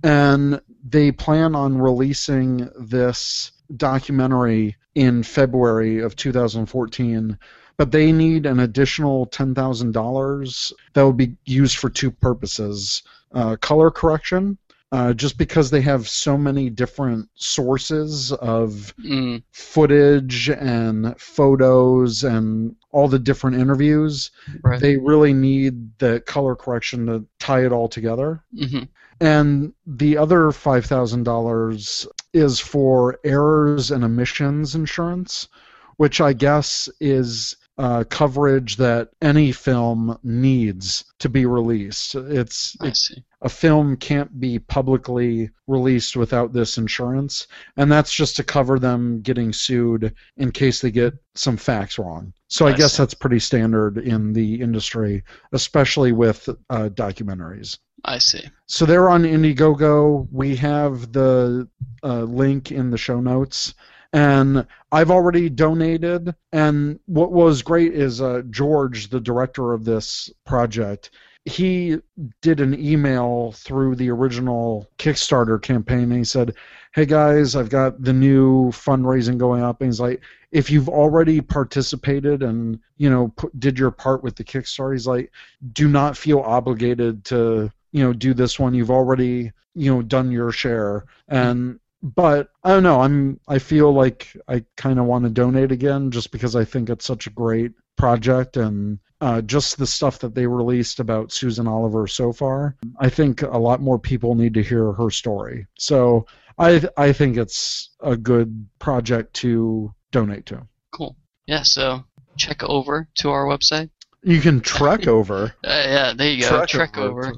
and 0.05 0.61
they 0.87 1.11
plan 1.11 1.55
on 1.57 1.79
releasing 1.79 2.69
this 2.79 3.50
documentary 3.77 4.77
in 4.95 5.23
February 5.23 6.01
of 6.01 6.17
2014 6.17 7.39
but 7.79 7.93
they 7.93 8.11
need 8.11 8.45
an 8.45 8.59
additional 8.61 9.27
$10,000 9.29 10.73
that 10.95 11.03
will 11.03 11.13
be 11.13 11.37
used 11.45 11.77
for 11.77 11.89
two 11.89 12.11
purposes 12.11 13.03
uh, 13.33 13.57
color 13.57 13.91
correction, 13.91 14.59
uh, 14.91 15.13
just 15.13 15.39
because 15.39 15.71
they 15.71 15.81
have 15.83 16.09
so 16.09 16.37
many 16.37 16.71
different 16.71 17.29
sources 17.35 18.33
of 18.33 18.93
Mm, 18.99 19.43
footage 19.53 20.51
and 20.51 21.15
photos 21.21 22.25
and 22.25 22.75
all 22.91 23.07
the 23.07 23.19
different 23.19 23.57
interviews. 23.59 24.31
right. 24.63 24.81
They 24.81 24.97
really 24.97 25.33
need 25.33 25.99
the 25.99 26.21
color 26.27 26.57
correction 26.57 27.07
to 27.07 27.25
tie 27.39 27.65
it 27.65 27.73
all 27.73 27.89
together. 27.89 28.43
hmm 28.59 28.85
And 29.21 29.73
the 29.87 30.17
other 30.17 30.49
$5,000 30.51 32.07
is 32.33 32.61
for 32.61 33.19
errors 33.25 33.91
and 33.91 34.05
omissions 34.05 34.75
insurance, 34.75 35.49
which 35.97 36.21
I 36.21 36.33
guess 36.33 36.89
is 37.01 37.57
uh, 37.79 38.03
coverage 38.11 38.77
that 38.77 39.11
any 39.23 39.53
film 39.53 40.19
needs 40.25 41.05
to 41.21 41.29
be 41.29 41.47
released. 41.47 42.17
It's 42.17 42.77
I 42.81 42.89
it, 42.89 42.97
see. 42.97 43.25
a 43.41 43.49
film 43.49 43.97
can't 43.97 44.41
be 44.41 44.59
publicly 44.59 45.51
released 45.69 46.17
without 46.17 46.53
this 46.53 46.77
insurance, 46.77 47.47
and 47.77 47.91
that's 47.91 48.13
just 48.13 48.37
to 48.37 48.45
cover 48.45 48.81
them 48.81 49.21
getting 49.21 49.53
sued 49.53 50.13
in 50.37 50.51
case 50.51 50.81
they 50.81 50.91
get 50.91 51.15
some 51.37 51.57
facts 51.57 51.99
wrong. 51.99 52.33
So 52.49 52.67
I, 52.67 52.71
I 52.71 52.77
guess 52.77 52.95
see. 52.95 53.03
that's 53.03 53.15
pretty 53.15 53.39
standard 53.39 53.99
in 53.99 54.33
the 54.33 54.61
industry, 54.61 55.23
especially 55.53 56.11
with 56.11 56.49
uh, 56.71 56.89
documentaries. 56.89 57.79
I 58.05 58.19
see. 58.19 58.49
So 58.67 58.87
they're 58.87 59.11
on 59.11 59.25
Indiegogo. 59.25 60.28
We 60.31 60.57
have 60.57 61.12
the 61.12 61.69
uh, 62.02 62.23
link 62.23 62.71
in 62.71 62.90
the 62.90 62.99
show 62.99 63.21
notes. 63.21 63.75
And 64.12 64.67
I've 64.90 65.11
already 65.11 65.50
donated. 65.50 66.35
And 66.52 66.99
what 67.07 67.33
was 67.33 67.62
great 67.62 67.95
is 67.95 68.21
uh, 68.21 68.43
George, 68.50 69.11
the 69.11 69.21
director 69.21 69.73
of 69.73 69.85
this 69.85 70.31
project, 70.47 71.11
he 71.45 71.99
did 72.40 72.61
an 72.61 72.78
email 72.78 73.52
through 73.52 73.97
the 73.97 74.11
original 74.11 74.88
Kickstarter 74.99 75.61
campaign. 75.61 76.05
And 76.05 76.19
he 76.19 76.25
said, 76.25 76.55
Hey 76.95 77.05
guys, 77.05 77.55
I've 77.55 77.69
got 77.69 78.02
the 78.02 78.12
new 78.12 78.71
fundraising 78.71 79.38
going 79.38 79.62
up. 79.62 79.81
And 79.81 79.88
he's 79.88 80.00
like, 80.00 80.23
if 80.50 80.71
you've 80.71 80.88
already 80.88 81.43
participated 81.43 82.43
and 82.43 82.81
you 82.97 83.11
know 83.11 83.28
put, 83.37 83.59
did 83.61 83.78
your 83.78 83.90
part 83.90 84.23
with 84.23 84.37
the 84.37 84.45
Kickstarter, 84.45 84.95
he's 84.95 85.07
like, 85.07 85.31
do 85.73 85.88
not 85.88 86.17
feel 86.17 86.40
obligated 86.40 87.25
to 87.26 87.71
you 87.99 88.05
know 88.05 88.12
do 88.12 88.33
this 88.35 88.59
one 88.59 88.75
you've 88.75 88.90
already 88.90 89.50
you 89.75 89.93
know 89.95 90.02
done 90.02 90.31
your 90.31 90.52
share 90.52 91.05
and 91.28 91.78
but 92.02 92.50
i 92.64 92.71
don't 92.71 92.83
know 92.85 93.00
i'm 93.00 93.38
i 93.49 93.59
feel 93.59 93.93
like 93.93 94.37
i 94.49 94.64
kind 94.76 94.99
of 94.99 95.05
want 95.07 95.25
to 95.25 95.31
donate 95.31 95.73
again 95.73 96.11
just 96.11 96.31
because 96.31 96.55
i 96.57 96.64
think 96.64 96.88
it's 96.88 97.05
such 97.05 97.26
a 97.26 97.31
great 97.31 97.73
project 97.97 98.57
and 98.57 98.99
uh, 99.21 99.40
just 99.43 99.76
the 99.78 99.87
stuff 99.87 100.21
that 100.21 100.33
they 100.35 100.47
released 100.47 101.00
about 101.00 101.33
susan 101.33 101.67
oliver 101.67 102.07
so 102.07 102.33
far 102.33 102.76
i 103.00 103.09
think 103.09 103.43
a 103.43 103.59
lot 103.59 103.81
more 103.81 103.99
people 103.99 104.37
need 104.37 104.55
to 104.55 104.62
hear 104.62 104.93
her 104.93 105.11
story 105.11 105.67
so 105.76 106.25
i 106.59 106.81
i 106.97 107.12
think 107.12 107.37
it's 107.37 107.90
a 108.00 108.17
good 108.17 108.67
project 108.78 109.35
to 109.35 109.93
donate 110.12 110.47
to 110.47 110.62
Cool. 110.93 111.17
Yeah. 111.47 111.62
So 111.64 112.05
check 112.37 112.62
over 112.62 113.09
to 113.17 113.31
our 113.31 113.45
website. 113.47 113.90
you 114.23 114.40
can 114.40 114.61
trek 114.61 115.07
over 115.07 115.55
Uh, 115.64 115.83
yeah. 115.87 116.12
There 116.17 116.31
you 116.31 116.43
go. 116.43 116.64
Trek, 116.67 116.97
over. 116.97 117.33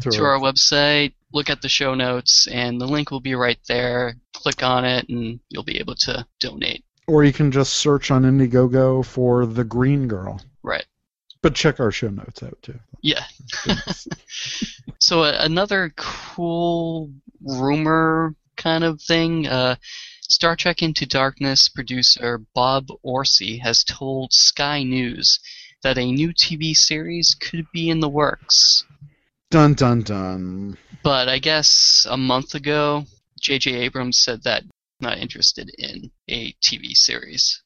To, 0.00 0.10
to 0.10 0.24
our 0.24 0.38
website, 0.38 1.12
look 1.32 1.50
at 1.50 1.62
the 1.62 1.68
show 1.68 1.94
notes, 1.94 2.46
and 2.50 2.80
the 2.80 2.86
link 2.86 3.10
will 3.10 3.20
be 3.20 3.34
right 3.34 3.58
there. 3.68 4.16
Click 4.32 4.62
on 4.62 4.84
it, 4.84 5.08
and 5.08 5.40
you'll 5.48 5.62
be 5.62 5.78
able 5.78 5.94
to 5.96 6.26
donate. 6.38 6.84
or 7.06 7.24
you 7.24 7.32
can 7.32 7.50
just 7.50 7.74
search 7.74 8.10
on 8.10 8.22
indiegogo 8.22 9.04
for 9.04 9.44
the 9.46 9.64
green 9.64 10.08
girl 10.08 10.40
Right. 10.62 10.84
But 11.42 11.54
check 11.54 11.80
our 11.80 11.90
show 11.90 12.10
notes 12.10 12.42
out 12.42 12.58
too. 12.62 12.78
Yeah. 13.02 13.24
so 14.98 15.22
uh, 15.22 15.38
another 15.40 15.92
cool 15.96 17.10
rumor 17.40 18.34
kind 18.56 18.84
of 18.84 19.00
thing. 19.00 19.46
Uh, 19.46 19.76
Star 20.20 20.54
Trek 20.54 20.82
Into 20.82 21.06
Darkness 21.06 21.68
producer 21.68 22.42
Bob 22.54 22.88
Orci 23.04 23.60
has 23.62 23.84
told 23.84 24.32
Sky 24.32 24.82
News 24.82 25.40
that 25.82 25.96
a 25.96 26.12
new 26.12 26.28
TV 26.28 26.76
series 26.76 27.34
could 27.40 27.66
be 27.72 27.88
in 27.88 28.00
the 28.00 28.08
works. 28.08 28.84
Dun 29.50 29.74
dun 29.74 30.02
dun. 30.02 30.78
But 31.02 31.28
I 31.28 31.38
guess 31.38 32.06
a 32.08 32.16
month 32.16 32.54
ago, 32.54 33.04
J.J. 33.40 33.74
Abrams 33.74 34.22
said 34.22 34.44
that 34.44 34.62
not 35.00 35.18
interested 35.18 35.70
in 35.76 36.10
a 36.28 36.52
TV 36.62 36.92
series. 36.92 37.62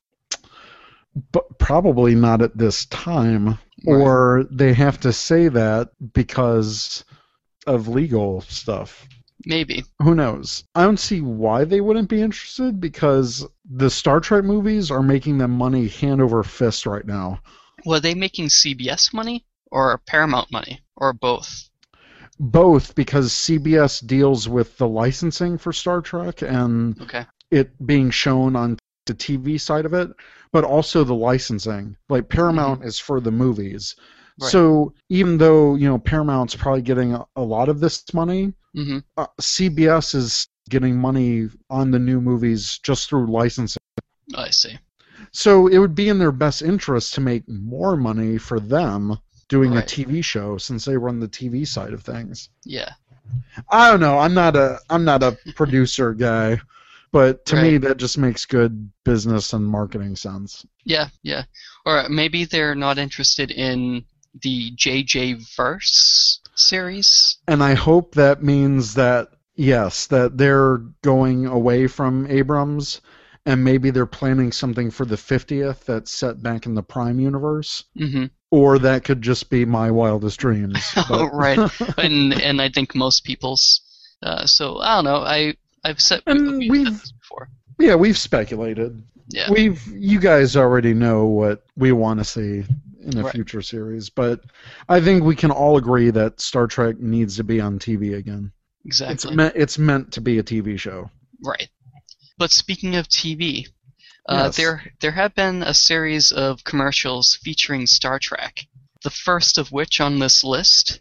But 1.30 1.58
probably 1.58 2.14
not 2.14 2.40
at 2.42 2.56
this 2.56 2.86
time. 2.86 3.58
Or 3.86 4.46
they 4.50 4.72
have 4.72 4.98
to 5.00 5.12
say 5.12 5.48
that 5.48 5.90
because 6.14 7.04
of 7.66 7.88
legal 7.88 8.40
stuff. 8.42 9.06
Maybe. 9.44 9.84
Who 10.00 10.14
knows? 10.14 10.64
I 10.74 10.84
don't 10.84 10.98
see 10.98 11.20
why 11.20 11.64
they 11.64 11.82
wouldn't 11.82 12.08
be 12.08 12.22
interested 12.22 12.80
because 12.80 13.46
the 13.70 13.90
Star 13.90 14.20
Trek 14.20 14.44
movies 14.44 14.90
are 14.90 15.02
making 15.02 15.36
them 15.36 15.50
money 15.50 15.88
hand 15.88 16.22
over 16.22 16.42
fist 16.42 16.86
right 16.86 17.06
now. 17.06 17.40
Were 17.84 18.00
they 18.00 18.14
making 18.14 18.46
CBS 18.46 19.12
money 19.12 19.44
or 19.70 20.00
Paramount 20.06 20.50
money 20.50 20.80
or 20.96 21.12
both? 21.12 21.68
Both 22.40 22.94
because 22.94 23.32
CBS 23.32 24.04
deals 24.04 24.48
with 24.48 24.76
the 24.78 24.88
licensing 24.88 25.56
for 25.58 25.72
Star 25.72 26.00
Trek 26.00 26.42
and 26.42 27.00
Okay. 27.02 27.26
it 27.50 27.86
being 27.86 28.10
shown 28.10 28.56
on 28.56 28.78
the 29.06 29.14
TV 29.14 29.58
side 29.58 29.86
of 29.86 29.94
it, 29.94 30.10
but 30.52 30.64
also 30.64 31.04
the 31.04 31.14
licensing. 31.14 31.96
Like 32.08 32.28
Paramount 32.28 32.84
is 32.84 32.98
for 32.98 33.20
the 33.20 33.30
movies. 33.30 33.94
Right. 34.40 34.50
So 34.50 34.94
even 35.08 35.38
though, 35.38 35.74
you 35.76 35.88
know, 35.88 35.98
Paramount's 35.98 36.56
probably 36.56 36.82
getting 36.82 37.14
a, 37.14 37.24
a 37.36 37.42
lot 37.42 37.68
of 37.68 37.80
this 37.80 38.02
money, 38.12 38.52
hmm 38.74 38.98
uh, 39.16 39.26
CBS 39.40 40.14
is 40.14 40.48
getting 40.70 40.96
money 40.96 41.48
on 41.70 41.90
the 41.90 41.98
new 41.98 42.20
movies 42.20 42.78
just 42.82 43.08
through 43.08 43.26
licensing. 43.26 43.78
I 44.34 44.50
see. 44.50 44.78
So 45.32 45.68
it 45.68 45.78
would 45.78 45.94
be 45.94 46.08
in 46.08 46.18
their 46.18 46.32
best 46.32 46.62
interest 46.62 47.14
to 47.14 47.20
make 47.20 47.48
more 47.48 47.96
money 47.96 48.38
for 48.38 48.58
them 48.58 49.18
doing 49.48 49.72
Right. 49.72 49.84
a 49.84 49.86
TV 49.86 50.22
show 50.24 50.58
since 50.58 50.84
they 50.84 50.96
run 50.96 51.20
the 51.20 51.28
TV 51.28 51.66
side 51.66 51.92
of 51.92 52.02
things. 52.02 52.48
Yeah. 52.64 52.90
I 53.70 53.90
don't 53.90 54.00
know. 54.00 54.18
I'm 54.18 54.34
not 54.34 54.56
a 54.56 54.78
I'm 54.90 55.04
not 55.04 55.22
a 55.22 55.36
producer 55.54 56.12
guy, 56.14 56.60
but 57.12 57.44
to 57.46 57.56
me 57.62 57.78
that 57.78 57.96
just 57.96 58.18
makes 58.18 58.44
good 58.44 58.90
business 59.04 59.52
and 59.52 59.64
marketing 59.66 60.16
sense. 60.16 60.66
Yeah, 60.84 61.08
yeah. 61.22 61.44
Or 61.86 62.08
maybe 62.08 62.44
they're 62.44 62.74
not 62.74 62.98
interested 62.98 63.50
in 63.50 64.04
the 64.42 64.72
JJ 64.72 65.54
Verse 65.56 66.40
series. 66.54 67.38
And 67.48 67.62
I 67.62 67.74
hope 67.74 68.14
that 68.14 68.42
means 68.42 68.94
that 68.94 69.28
yes, 69.56 70.06
that 70.08 70.36
they're 70.36 70.78
going 71.02 71.46
away 71.46 71.86
from 71.86 72.26
Abrams 72.28 73.00
and 73.46 73.62
maybe 73.62 73.90
they're 73.90 74.06
planning 74.06 74.50
something 74.52 74.90
for 74.90 75.04
the 75.06 75.16
50th 75.16 75.84
that's 75.84 76.10
set 76.10 76.42
back 76.42 76.66
in 76.66 76.74
the 76.74 76.82
Prime 76.82 77.20
universe 77.20 77.84
hmm 77.96 78.24
or 78.54 78.78
that 78.78 79.02
could 79.04 79.20
just 79.20 79.50
be 79.50 79.64
my 79.64 79.90
wildest 79.90 80.38
dreams. 80.38 80.78
Oh, 81.10 81.28
right. 81.32 81.58
and 81.98 82.32
and 82.34 82.60
I 82.62 82.68
think 82.68 82.94
most 82.94 83.24
people's. 83.24 83.80
Uh, 84.22 84.46
so 84.46 84.78
I 84.80 84.94
don't 84.96 85.04
know. 85.04 85.16
I 85.22 85.54
I've 85.84 86.00
said 86.00 86.22
And 86.26 86.58
we've 86.58 86.70
we've- 86.70 86.84
said 86.84 86.94
this 86.94 87.12
before. 87.12 87.48
Yeah, 87.78 87.96
we've 87.96 88.16
speculated. 88.16 89.02
Yeah. 89.28 89.50
We've 89.50 89.84
you 89.88 90.20
guys 90.20 90.56
already 90.56 90.94
know 90.94 91.24
what 91.26 91.64
we 91.76 91.90
want 91.92 92.20
to 92.20 92.24
see 92.24 92.64
in 93.02 93.18
a 93.18 93.22
Right. 93.24 93.34
future 93.34 93.62
series, 93.62 94.08
but 94.10 94.40
I 94.88 95.00
think 95.00 95.24
we 95.24 95.34
can 95.36 95.50
all 95.50 95.76
agree 95.76 96.10
that 96.10 96.40
Star 96.40 96.66
Trek 96.66 96.98
needs 97.00 97.36
to 97.36 97.44
be 97.44 97.60
on 97.60 97.78
TV 97.78 98.16
again. 98.16 98.52
Exactly. 98.86 99.14
It's 99.14 99.30
meant 99.30 99.54
it's 99.56 99.78
meant 99.78 100.12
to 100.12 100.20
be 100.20 100.38
a 100.38 100.42
TV 100.42 100.78
show. 100.78 101.10
Right. 101.42 101.68
But 102.38 102.50
speaking 102.52 102.96
of 102.96 103.08
TV, 103.08 103.66
uh, 104.28 104.44
Yes. 104.44 104.56
there 104.56 104.92
there 105.00 105.12
have 105.12 105.34
been 105.34 105.62
a 105.62 105.74
series 105.74 106.32
of 106.32 106.64
commercials 106.64 107.38
featuring 107.42 107.86
Star 107.86 108.18
Trek. 108.18 108.66
The 109.02 109.10
first 109.10 109.58
of 109.58 109.70
which 109.72 110.00
on 110.00 110.18
this 110.18 110.42
list 110.42 111.00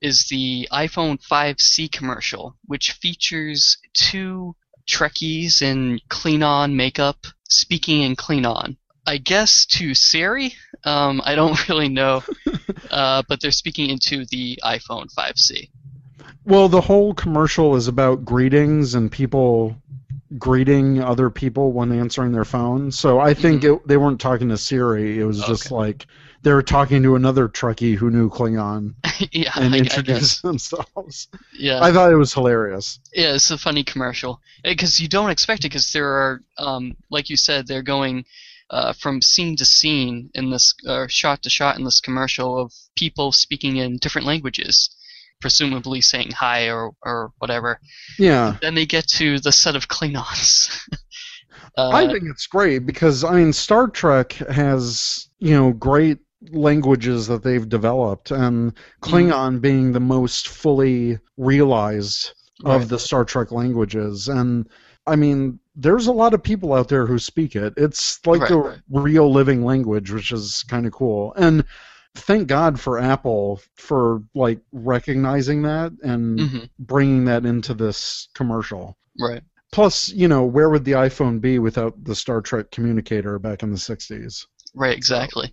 is 0.00 0.26
the 0.28 0.68
iPhone 0.72 1.18
5C 1.22 1.90
commercial, 1.90 2.56
which 2.66 2.92
features 2.92 3.78
two 3.92 4.54
Trekkies 4.88 5.62
in 5.62 6.00
Klingon 6.08 6.74
makeup 6.74 7.26
speaking 7.48 8.02
in 8.02 8.16
Klingon. 8.16 8.76
I 9.06 9.18
guess 9.18 9.66
to 9.66 9.94
Siri. 9.94 10.54
Um, 10.84 11.20
I 11.24 11.34
don't 11.34 11.68
really 11.68 11.88
know, 11.88 12.22
uh, 12.90 13.22
but 13.28 13.40
they're 13.40 13.50
speaking 13.50 13.90
into 13.90 14.24
the 14.26 14.58
iPhone 14.64 15.12
5C. 15.14 15.70
Well, 16.44 16.68
the 16.68 16.80
whole 16.80 17.12
commercial 17.14 17.74
is 17.76 17.88
about 17.88 18.24
greetings 18.24 18.94
and 18.94 19.10
people 19.10 19.76
greeting 20.38 21.02
other 21.02 21.30
people 21.30 21.72
when 21.72 21.92
answering 21.92 22.32
their 22.32 22.44
phone. 22.44 22.90
So 22.90 23.20
I 23.20 23.34
think 23.34 23.64
it, 23.64 23.86
they 23.86 23.96
weren't 23.96 24.20
talking 24.20 24.48
to 24.48 24.58
Siri. 24.58 25.18
It 25.20 25.24
was 25.24 25.40
just 25.44 25.70
like 25.70 26.06
they 26.42 26.52
were 26.52 26.62
talking 26.62 27.02
to 27.02 27.16
another 27.16 27.48
Trekkie 27.48 27.96
who 27.96 28.10
knew 28.10 28.30
Klingon 28.30 28.94
yeah, 29.32 29.52
and 29.56 29.74
I, 29.74 29.78
I 29.78 29.80
introduced 29.80 30.42
themselves. 30.44 31.28
Yeah. 31.52 31.82
I 31.82 31.92
thought 31.92 32.12
it 32.12 32.16
was 32.16 32.32
hilarious. 32.32 33.00
Yeah, 33.12 33.34
it's 33.34 33.50
a 33.50 33.58
funny 33.58 33.84
commercial 33.84 34.40
because 34.62 35.00
you 35.00 35.08
don't 35.08 35.30
expect 35.30 35.64
it 35.64 35.68
because 35.68 35.92
there 35.92 36.08
are, 36.08 36.42
um, 36.58 36.96
like 37.10 37.30
you 37.30 37.36
said, 37.36 37.66
they're 37.66 37.82
going 37.82 38.24
uh, 38.70 38.92
from 38.92 39.22
scene 39.22 39.56
to 39.56 39.64
scene 39.64 40.30
in 40.34 40.50
this, 40.50 40.74
uh, 40.86 41.06
shot 41.08 41.42
to 41.42 41.50
shot 41.50 41.78
in 41.78 41.84
this 41.84 42.00
commercial 42.00 42.58
of 42.58 42.72
people 42.96 43.32
speaking 43.32 43.76
in 43.76 43.96
different 43.96 44.26
languages, 44.26 44.90
presumably 45.40 46.00
saying 46.00 46.30
hi 46.32 46.70
or 46.70 46.92
or 47.02 47.32
whatever. 47.38 47.78
Yeah. 48.18 48.56
Then 48.60 48.74
they 48.74 48.86
get 48.86 49.06
to 49.08 49.38
the 49.40 49.52
set 49.52 49.76
of 49.76 49.88
Klingons. 49.88 50.70
uh, 51.76 51.90
I 51.90 52.06
think 52.08 52.24
it's 52.30 52.46
great 52.46 52.86
because 52.86 53.24
I 53.24 53.32
mean 53.34 53.52
Star 53.52 53.88
Trek 53.88 54.32
has 54.34 55.28
you 55.38 55.54
know 55.54 55.72
great 55.72 56.18
languages 56.50 57.26
that 57.28 57.42
they've 57.42 57.68
developed, 57.68 58.30
and 58.30 58.72
Klingon 59.02 59.60
being 59.60 59.92
the 59.92 60.00
most 60.00 60.48
fully 60.48 61.18
realized 61.36 62.32
of 62.64 62.80
Right. 62.82 62.88
the 62.88 62.98
Star 62.98 63.24
Trek 63.24 63.52
languages, 63.52 64.28
and 64.28 64.68
I 65.06 65.16
mean 65.16 65.58
there's 65.74 66.06
a 66.06 66.12
lot 66.12 66.32
of 66.34 66.42
people 66.42 66.72
out 66.72 66.88
there 66.88 67.06
who 67.06 67.18
speak 67.18 67.54
it. 67.56 67.74
It's 67.76 68.20
like 68.26 68.42
Right, 68.42 68.50
a 68.50 68.56
right. 68.56 68.78
real 68.90 69.30
living 69.30 69.64
language, 69.64 70.10
which 70.10 70.32
is 70.32 70.64
kind 70.68 70.86
of 70.86 70.92
cool, 70.92 71.32
and. 71.36 71.64
Thank 72.16 72.48
God 72.48 72.78
for 72.80 72.98
Apple 72.98 73.60
for 73.76 74.22
like 74.34 74.60
recognizing 74.72 75.62
that 75.62 75.92
and 76.02 76.38
mhm, 76.40 76.70
bringing 76.78 77.24
that 77.26 77.44
into 77.46 77.74
this 77.74 78.28
commercial. 78.34 78.96
right. 79.18 79.42
Plus, 79.72 80.08
you 80.10 80.26
know, 80.28 80.44
where 80.44 80.70
would 80.70 80.84
the 80.84 80.92
iPhone 80.92 81.40
be 81.40 81.58
without 81.58 82.02
the 82.04 82.14
Star 82.14 82.40
Trek 82.40 82.70
communicator 82.70 83.38
back 83.38 83.62
in 83.62 83.70
the 83.70 83.76
60s? 83.76 84.46
Right, 84.74 84.96
exactly. 84.96 85.52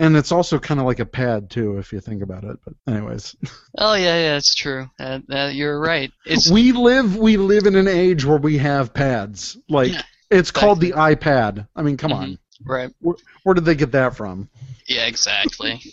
And 0.00 0.16
it's 0.16 0.32
also 0.32 0.58
kind 0.58 0.80
of 0.80 0.86
like 0.86 0.98
a 0.98 1.04
pad, 1.06 1.50
too, 1.50 1.76
if 1.76 1.92
you 1.92 2.00
think 2.00 2.22
about 2.22 2.42
it. 2.42 2.58
But, 2.64 2.74
anyways, 2.92 3.36
Oh 3.78 3.94
yeah, 3.94 4.16
yeah, 4.18 4.36
it's 4.38 4.54
true. 4.54 4.88
Uh, 4.98 5.20
uh, 5.30 5.50
you're 5.52 5.78
right. 5.78 6.10
It's 6.24 6.50
we 6.50 6.72
live 6.72 7.16
we 7.16 7.36
live 7.36 7.66
in 7.66 7.76
an 7.76 7.86
age 7.86 8.24
where 8.24 8.38
we 8.38 8.56
have 8.58 8.94
pads. 8.94 9.58
Like, 9.68 9.92
Yeah, 9.92 10.02
it's 10.30 10.50
called 10.50 10.80
the 10.80 10.92
iPad. 10.92 11.68
I 11.76 11.82
mean, 11.82 11.96
come 11.98 12.12
on. 12.14 12.38
right. 12.64 12.90
Where 13.00 13.54
did 13.54 13.66
they 13.66 13.74
get 13.74 13.92
that 13.92 14.16
from? 14.16 14.48
Yeah, 14.90 15.06
exactly. 15.06 15.80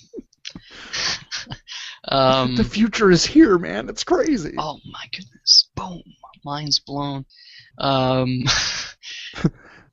um, 2.10 2.56
the 2.56 2.64
future 2.64 3.12
is 3.12 3.24
here, 3.26 3.60
man. 3.60 3.90
It's 3.90 4.04
crazy. 4.04 4.56
Oh 4.58 4.80
my 4.92 5.06
goodness! 5.12 5.70
Boom! 5.76 6.02
Mind's 6.44 6.80
blown. 6.80 7.24
Um, 7.78 8.44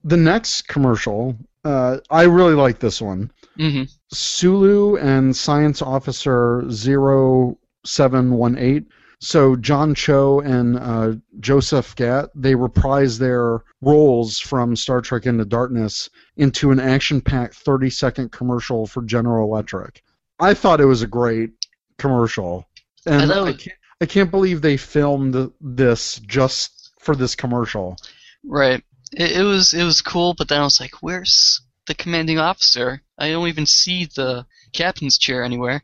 The 0.06 0.18
next 0.18 0.68
commercial, 0.68 1.34
uh, 1.64 1.96
I 2.10 2.24
really 2.24 2.52
like 2.54 2.78
this 2.78 3.00
one. 3.00 3.30
mhm, 3.58 3.90
Sulu 4.12 4.96
and 4.96 5.34
Science 5.34 5.80
Officer 5.80 6.62
0718. 6.70 8.86
So 9.24 9.56
John 9.56 9.94
Cho 9.94 10.40
and 10.40 10.78
uh, 10.78 11.12
Joseph 11.40 11.96
Gatt, 11.96 12.28
they 12.34 12.54
reprise 12.54 13.18
their 13.18 13.64
roles 13.80 14.38
from 14.38 14.76
Star 14.76 15.00
Trek 15.00 15.24
Into 15.24 15.46
Darkness 15.46 16.10
into 16.36 16.70
an 16.70 16.78
action-packed 16.78 17.64
30-second 17.64 18.32
commercial 18.32 18.86
for 18.86 19.02
General 19.02 19.50
Electric. 19.50 20.02
I 20.38 20.52
thought 20.52 20.82
it 20.82 20.84
was 20.84 21.00
a 21.00 21.06
great 21.06 21.52
commercial, 21.96 22.68
and 23.06 23.32
I 23.32 23.44
I, 23.44 23.52
can't, 23.54 23.76
I 24.02 24.06
can't 24.06 24.30
believe 24.30 24.60
they 24.60 24.76
filmed 24.76 25.50
this 25.58 26.20
just 26.26 26.90
for 27.00 27.16
this 27.16 27.34
commercial. 27.34 27.96
right. 28.44 28.84
It, 29.12 29.38
it 29.38 29.42
was 29.42 29.72
it 29.72 29.84
was 29.84 30.02
cool, 30.02 30.34
but 30.34 30.48
then 30.48 30.60
I 30.60 30.64
was 30.64 30.80
like, 30.80 31.02
"Where's 31.02 31.62
the 31.86 31.94
commanding 31.94 32.38
officer? 32.38 33.00
I 33.16 33.30
don't 33.30 33.48
even 33.48 33.64
see 33.64 34.04
the 34.04 34.44
captain's 34.72 35.16
chair 35.16 35.44
anywhere." 35.44 35.82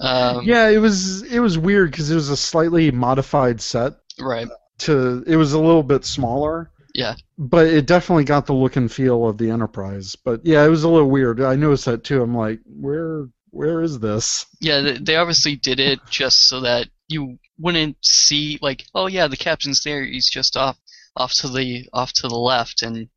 Um, 0.00 0.44
yeah, 0.44 0.68
it 0.68 0.78
was 0.78 1.22
it 1.22 1.40
was 1.40 1.58
weird 1.58 1.90
because 1.90 2.10
it 2.10 2.14
was 2.14 2.30
a 2.30 2.36
slightly 2.36 2.90
modified 2.90 3.60
set. 3.60 3.94
Right. 4.20 4.48
to 4.78 5.24
it 5.26 5.36
was 5.36 5.52
a 5.52 5.60
little 5.60 5.82
bit 5.82 6.04
smaller. 6.04 6.70
Yeah. 6.94 7.16
But 7.36 7.66
it 7.66 7.86
definitely 7.86 8.24
got 8.24 8.46
the 8.46 8.52
look 8.52 8.76
and 8.76 8.90
feel 8.90 9.26
of 9.28 9.36
the 9.38 9.50
Enterprise. 9.50 10.14
But 10.14 10.46
yeah, 10.46 10.64
it 10.64 10.68
was 10.68 10.84
a 10.84 10.88
little 10.88 11.10
weird. 11.10 11.40
I 11.40 11.56
noticed 11.56 11.86
that 11.86 12.04
too. 12.04 12.22
I'm 12.22 12.36
like, 12.36 12.60
where 12.64 13.28
where 13.50 13.82
is 13.82 13.98
this? 13.98 14.46
Yeah. 14.60 14.80
They, 14.80 14.98
they 14.98 15.16
obviously 15.16 15.56
did 15.56 15.80
it 15.80 16.00
just 16.08 16.48
so 16.48 16.60
that 16.60 16.88
you 17.08 17.38
wouldn't 17.58 17.96
see 18.04 18.58
like, 18.62 18.84
oh 18.94 19.06
yeah, 19.06 19.26
the 19.26 19.36
captain's 19.36 19.82
there. 19.82 20.04
He's 20.04 20.30
just 20.30 20.56
off 20.56 20.78
off 21.16 21.32
to 21.34 21.48
the 21.48 21.88
off 21.92 22.12
to 22.14 22.28
the 22.28 22.36
left, 22.36 22.82
and 22.82 23.08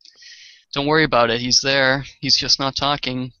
don't 0.72 0.86
worry 0.86 1.04
about 1.04 1.30
it. 1.30 1.40
He's 1.40 1.60
there. 1.60 2.04
He's 2.20 2.36
just 2.36 2.58
not 2.58 2.76
talking. 2.76 3.32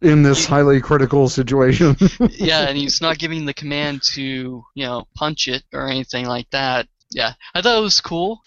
In 0.00 0.22
this 0.22 0.46
highly 0.46 0.80
critical 0.80 1.28
situation. 1.28 1.96
yeah, 2.30 2.68
and 2.68 2.76
he's 2.78 3.00
not 3.00 3.18
giving 3.18 3.44
the 3.44 3.54
command 3.54 4.02
to, 4.14 4.64
you 4.74 4.84
know, 4.84 5.06
punch 5.14 5.48
it 5.48 5.62
or 5.72 5.88
anything 5.88 6.26
like 6.26 6.48
that. 6.50 6.88
Yeah, 7.10 7.34
I 7.54 7.62
thought 7.62 7.78
it 7.78 7.82
was 7.82 8.00
cool. 8.00 8.40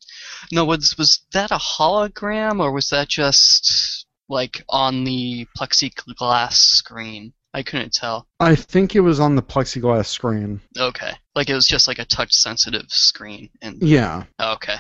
No, 0.52 0.66
was 0.66 0.98
was 0.98 1.20
that 1.34 1.52
a 1.52 1.58
hologram 1.58 2.60
or 2.60 2.72
was 2.72 2.90
that 2.90 3.08
just 3.08 4.06
like 4.30 4.64
on 4.70 5.04
the 5.04 5.48
plexiglass 5.58 6.54
screen? 6.54 7.34
I 7.54 7.64
couldn't 7.64 7.94
tell. 7.94 8.28
I 8.40 8.56
think 8.56 8.96
it 8.96 9.02
was 9.02 9.20
on 9.20 9.36
the 9.36 9.42
plexiglass 9.42 10.06
screen. 10.06 10.62
Okay, 10.78 11.12
like 11.36 11.50
it 11.50 11.56
was 11.56 11.68
just 11.68 11.88
like 11.88 12.00
a 12.00 12.06
touch 12.06 12.34
sensitive 12.34 12.90
screen. 12.90 13.50
And 13.62 13.82
Yeah. 13.82 14.24
Oh, 14.40 14.54
okay, 14.54 14.78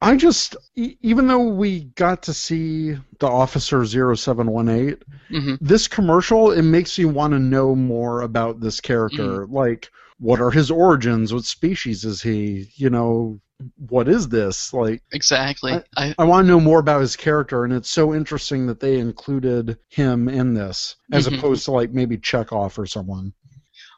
I 0.00 0.16
just 0.16 0.56
e- 0.74 0.96
even 1.02 1.26
though 1.26 1.48
we 1.48 1.84
got 1.94 2.22
to 2.24 2.34
see 2.34 2.96
the 3.18 3.26
officer 3.26 3.84
0718, 3.84 4.96
hmm 5.30 5.54
this 5.60 5.88
commercial 5.88 6.52
it 6.52 6.62
makes 6.62 6.98
you 6.98 7.08
want 7.08 7.32
to 7.32 7.38
know 7.38 7.74
more 7.74 8.20
about 8.22 8.60
this 8.60 8.80
character 8.80 9.46
Mm. 9.46 9.50
like 9.52 9.90
what 10.18 10.40
are 10.40 10.50
his 10.50 10.70
origins 10.70 11.32
what 11.34 11.44
species 11.44 12.04
is 12.04 12.22
he 12.22 12.70
you 12.76 12.90
know 12.90 13.40
what 13.88 14.06
is 14.08 14.28
this 14.28 14.72
like 14.74 15.02
exactly. 15.12 15.72
I- 15.72 15.82
I, 15.96 16.14
i 16.18 16.24
want 16.24 16.44
to 16.44 16.48
know 16.50 16.60
more 16.60 16.78
about 16.78 17.00
his 17.00 17.16
character 17.16 17.64
and 17.64 17.72
it's 17.72 17.88
so 17.90 18.14
interesting 18.14 18.66
that 18.66 18.80
they 18.80 18.98
included 18.98 19.78
him 19.88 20.28
in 20.28 20.52
this 20.54 20.96
as 21.12 21.26
Mhm. 21.26 21.38
opposed 21.38 21.64
to 21.64 21.72
like 21.72 21.90
maybe 21.90 22.18
chekov 22.18 22.78
or 22.78 22.86
someone 22.86 23.32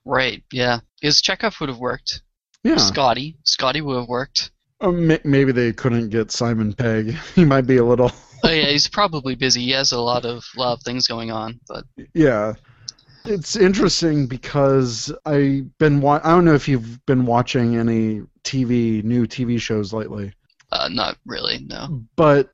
right, 0.05 0.43
yeah. 0.53 0.81
His 1.03 1.21
Chekov 1.21 1.61
would 1.61 1.69
have 1.69 1.79
worked. 1.79 2.23
yeah 2.65 2.77
Scotty, 2.79 3.37
Scotty 3.45 3.81
would 3.83 3.99
have 3.99 4.09
worked. 4.09 4.51
Ma- 4.81 5.17
maybe 5.25 5.51
they 5.53 5.73
couldn't 5.73 6.11
get 6.11 6.31
simon 6.31 6.73
pegg 6.73 7.17
he 7.35 7.45
might 7.45 7.67
be 7.67 7.77
a 7.79 7.85
little 7.85 8.13
Oh 8.45 8.51
yeah, 8.51 8.67
he's 8.67 8.87
probably 8.89 9.35
busy. 9.35 9.63
He 9.63 9.73
has 9.73 9.91
a 9.91 9.99
lot 10.01 10.25
of 10.25 10.45
lot 10.57 10.75
of 10.75 10.83
things 10.85 11.09
going 11.09 11.33
on, 11.33 11.59
but 11.67 11.85
Yeah. 12.15 12.53
It's 13.25 13.57
interesting 13.57 14.29
because 14.29 15.13
I've 15.27 15.77
been 15.79 16.01
wa- 16.01 16.21
I 16.23 16.31
don't 16.31 16.45
know 16.45 16.55
if 16.55 16.69
you've 16.69 17.05
been 17.05 17.27
watching 17.27 17.77
any 17.77 18.23
TV 18.45 19.03
new 19.03 19.27
TV 19.27 19.61
shows 19.61 19.93
lately, 19.93 20.33
uh, 20.71 20.89
not 20.89 21.19
really. 21.27 21.67
No. 21.69 22.05
but 22.15 22.51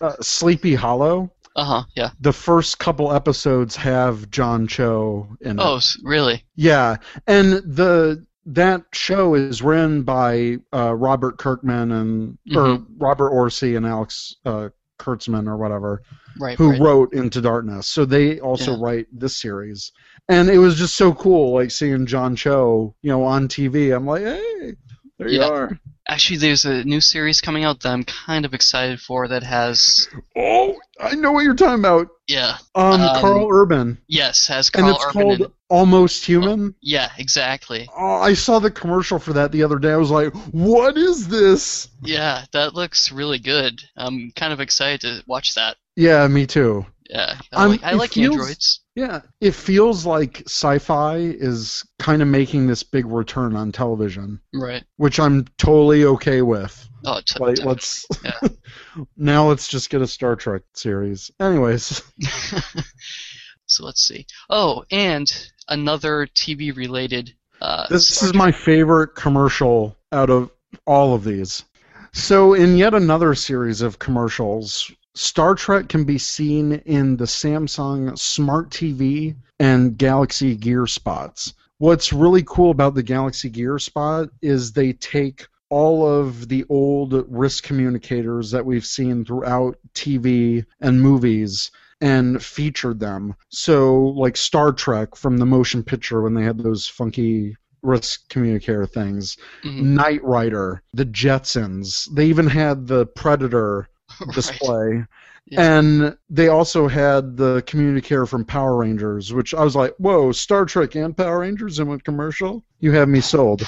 uh, 0.00 0.16
Sleepy 0.20 0.74
Hollow, 0.74 1.30
Uh 1.54 1.64
huh. 1.64 1.82
Yeah. 1.94 2.10
the 2.20 2.32
first 2.32 2.80
couple 2.80 3.12
episodes 3.12 3.76
have 3.76 4.28
John 4.32 4.66
Cho 4.66 5.28
in 5.42 5.60
it. 5.60 5.62
Oh, 5.62 5.76
s- 5.76 5.96
really? 6.02 6.44
Yeah, 6.56 6.96
and 7.28 7.52
the 7.52 8.26
that 8.46 8.82
show 8.92 9.34
is 9.34 9.62
written 9.62 10.02
by 10.02 10.58
uh, 10.72 10.94
Robert 10.94 11.38
Kirkman 11.38 11.92
and 11.92 12.38
or 12.54 12.82
Robert 12.98 13.30
Orci 13.32 13.76
and 13.76 13.86
Alex 13.86 14.34
uh, 14.44 14.70
Kurtzman 14.98 15.46
or 15.46 15.56
whatever. 15.56 16.02
Right. 16.38 16.56
who 16.56 16.70
right. 16.70 16.80
wrote 16.80 17.12
Into 17.12 17.40
Darkness. 17.40 17.88
So 17.88 18.04
they 18.04 18.38
also 18.40 18.72
Yeah. 18.72 18.78
write 18.80 19.06
this 19.12 19.36
series. 19.36 19.92
And 20.28 20.48
it 20.48 20.58
was 20.58 20.78
just 20.78 20.94
so 20.94 21.12
cool, 21.12 21.54
like 21.54 21.70
seeing 21.70 22.06
John 22.06 22.36
Cho, 22.36 22.94
you 23.02 23.10
know, 23.10 23.24
on 23.24 23.48
TV. 23.48 23.94
I'm 23.94 24.06
like, 24.06 24.22
hey, 24.22 24.76
there 25.18 25.28
you 25.28 25.42
are. 25.42 25.78
Actually, 26.08 26.38
there's 26.38 26.64
a 26.64 26.82
new 26.84 27.00
series 27.00 27.40
coming 27.40 27.62
out 27.64 27.80
that 27.80 27.90
I'm 27.92 28.04
kind 28.04 28.44
of 28.44 28.52
excited 28.54 29.00
for 29.00 29.28
that 29.28 29.42
has, 29.44 30.08
Oh, 30.36 30.76
I 31.00 31.14
know 31.14 31.30
what 31.32 31.44
you're 31.44 31.54
talking 31.54 31.78
about. 31.78 32.08
yeah, 32.26 32.56
Um, 32.74 33.00
Um, 33.00 33.20
Karl 33.20 33.48
Urban, 33.50 33.98
yes, 34.08 34.46
has 34.48 34.70
and 34.74 34.82
Karl 34.84 34.94
it's 34.96 35.04
Urban 35.04 35.22
called 35.22 35.40
in. 35.42 35.52
Almost 35.68 36.24
Human. 36.24 36.74
Yeah, 36.82 37.10
exactly. 37.18 37.88
Oh, 37.96 38.14
I 38.16 38.34
saw 38.34 38.58
the 38.58 38.72
commercial 38.72 39.20
for 39.20 39.32
that 39.34 39.52
the 39.52 39.62
other 39.62 39.78
day. 39.78 39.92
I 39.92 39.96
was 39.96 40.10
like, 40.10 40.32
"What 40.50 40.96
is 40.98 41.28
this?" 41.28 41.86
Yeah, 42.02 42.44
that 42.52 42.74
looks 42.74 43.12
really 43.12 43.38
good. 43.38 43.80
I'm 43.96 44.32
kind 44.34 44.52
of 44.52 44.58
excited 44.60 45.00
to 45.02 45.22
watch 45.28 45.54
that. 45.54 45.76
Yeah, 45.94 46.26
me 46.26 46.44
too. 46.46 46.86
Yeah, 47.08 47.36
I 47.52 47.60
I'm- 47.60 47.70
like, 47.70 47.84
I 47.84 47.92
like 47.92 48.12
feels- 48.12 48.34
androids. 48.36 48.80
Yeah, 49.00 49.22
it 49.40 49.54
feels 49.54 50.04
like 50.04 50.42
sci-fi 50.46 51.16
is 51.16 51.82
kind 51.98 52.20
of 52.20 52.28
making 52.28 52.66
this 52.66 52.82
big 52.82 53.06
return 53.06 53.56
on 53.56 53.72
television, 53.72 54.40
Right. 54.52 54.84
which 54.98 55.18
I'm 55.18 55.46
totally 55.56 56.04
okay 56.04 56.42
with. 56.42 56.86
Oh, 57.06 57.20
t- 57.24 57.38
Like, 57.40 57.64
let's 57.64 58.04
Yeah. 58.22 58.38
now 59.16 59.48
let's 59.48 59.68
just 59.68 59.88
get 59.88 60.02
a 60.02 60.06
Star 60.06 60.36
Trek 60.36 60.62
series. 60.74 61.30
Anyways, 61.40 62.02
so 63.66 63.86
let's 63.86 64.06
see. 64.06 64.26
Oh, 64.50 64.84
and 64.90 65.26
another 65.68 66.26
TV 66.34 66.76
related. 66.76 67.32
Uh, 67.62 67.86
this 67.88 68.08
Star 68.14 68.28
is 68.28 68.34
my 68.34 68.52
favorite 68.52 69.14
commercial 69.14 69.96
out 70.12 70.28
of 70.28 70.50
all 70.86 71.14
of 71.14 71.24
these. 71.24 71.64
So, 72.12 72.52
in 72.52 72.76
yet 72.76 72.92
another 72.92 73.34
series 73.34 73.80
of 73.80 73.98
commercials, 73.98 74.90
Star 75.14 75.54
Trek 75.54 75.88
can 75.88 76.04
be 76.04 76.18
seen 76.18 76.72
in 76.86 77.16
the 77.16 77.24
Samsung 77.24 78.16
Smart 78.18 78.70
TV 78.70 79.34
and 79.58 79.98
Galaxy 79.98 80.54
Gear 80.56 80.86
spots. 80.86 81.54
What's 81.78 82.12
really 82.12 82.44
cool 82.46 82.70
about 82.70 82.94
the 82.94 83.02
Galaxy 83.02 83.50
Gear 83.50 83.78
spot 83.78 84.28
is 84.40 84.72
they 84.72 84.92
take 84.92 85.46
all 85.68 86.06
of 86.06 86.48
the 86.48 86.64
old 86.68 87.24
wrist 87.28 87.62
communicators 87.62 88.50
that 88.50 88.64
we've 88.64 88.84
seen 88.84 89.24
throughout 89.24 89.76
TV 89.94 90.64
and 90.80 91.00
movies 91.00 91.70
and 92.00 92.42
featured 92.42 93.00
them. 93.00 93.34
So, 93.50 93.98
like 93.98 94.36
Star 94.36 94.72
Trek 94.72 95.16
from 95.16 95.38
the 95.38 95.46
motion 95.46 95.82
picture 95.82 96.22
when 96.22 96.34
they 96.34 96.44
had 96.44 96.58
those 96.58 96.86
funky 96.86 97.56
wrist 97.82 98.28
communicator 98.28 98.86
things, 98.86 99.36
Mhm. 99.64 99.82
Knight 99.82 100.24
Rider, 100.24 100.82
the 100.92 101.06
Jetsons. 101.06 102.08
They 102.14 102.26
even 102.26 102.46
had 102.46 102.86
the 102.86 103.06
Predator 103.06 103.88
Right. 104.26 104.34
display. 104.34 105.04
Yeah. 105.46 105.78
And 105.78 106.16
they 106.28 106.48
also 106.48 106.86
had 106.86 107.36
the 107.36 107.62
communicator 107.66 108.26
from 108.26 108.44
Power 108.44 108.76
Rangers, 108.76 109.32
which 109.32 109.54
I 109.54 109.64
was 109.64 109.74
like, 109.74 109.94
whoa, 109.96 110.30
Star 110.32 110.64
Trek 110.64 110.94
and 110.94 111.16
Power 111.16 111.40
Rangers 111.40 111.78
in 111.78 111.88
one 111.88 112.00
commercial? 112.00 112.62
You 112.80 112.92
have 112.92 113.08
me 113.08 113.20
sold. 113.20 113.66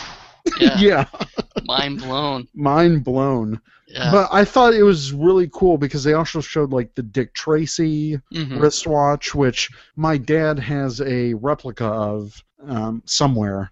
Yeah, 0.60 0.78
yeah, 0.78 1.06
mind 1.64 2.00
blown. 2.00 2.48
mind 2.54 3.02
blown. 3.02 3.60
Yeah. 3.88 4.10
But 4.10 4.28
I 4.32 4.44
thought 4.44 4.74
it 4.74 4.82
was 4.82 5.12
really 5.12 5.50
cool 5.52 5.76
because 5.76 6.04
they 6.04 6.12
also 6.12 6.40
showed 6.40 6.72
like 6.72 6.94
the 6.94 7.02
Dick 7.02 7.34
Tracy 7.34 8.20
mhm. 8.32 8.60
wristwatch, 8.60 9.34
which 9.34 9.70
my 9.96 10.16
dad 10.16 10.58
has 10.58 11.00
a 11.00 11.34
replica 11.34 11.86
of 11.86 12.42
um, 12.66 13.02
somewhere. 13.06 13.71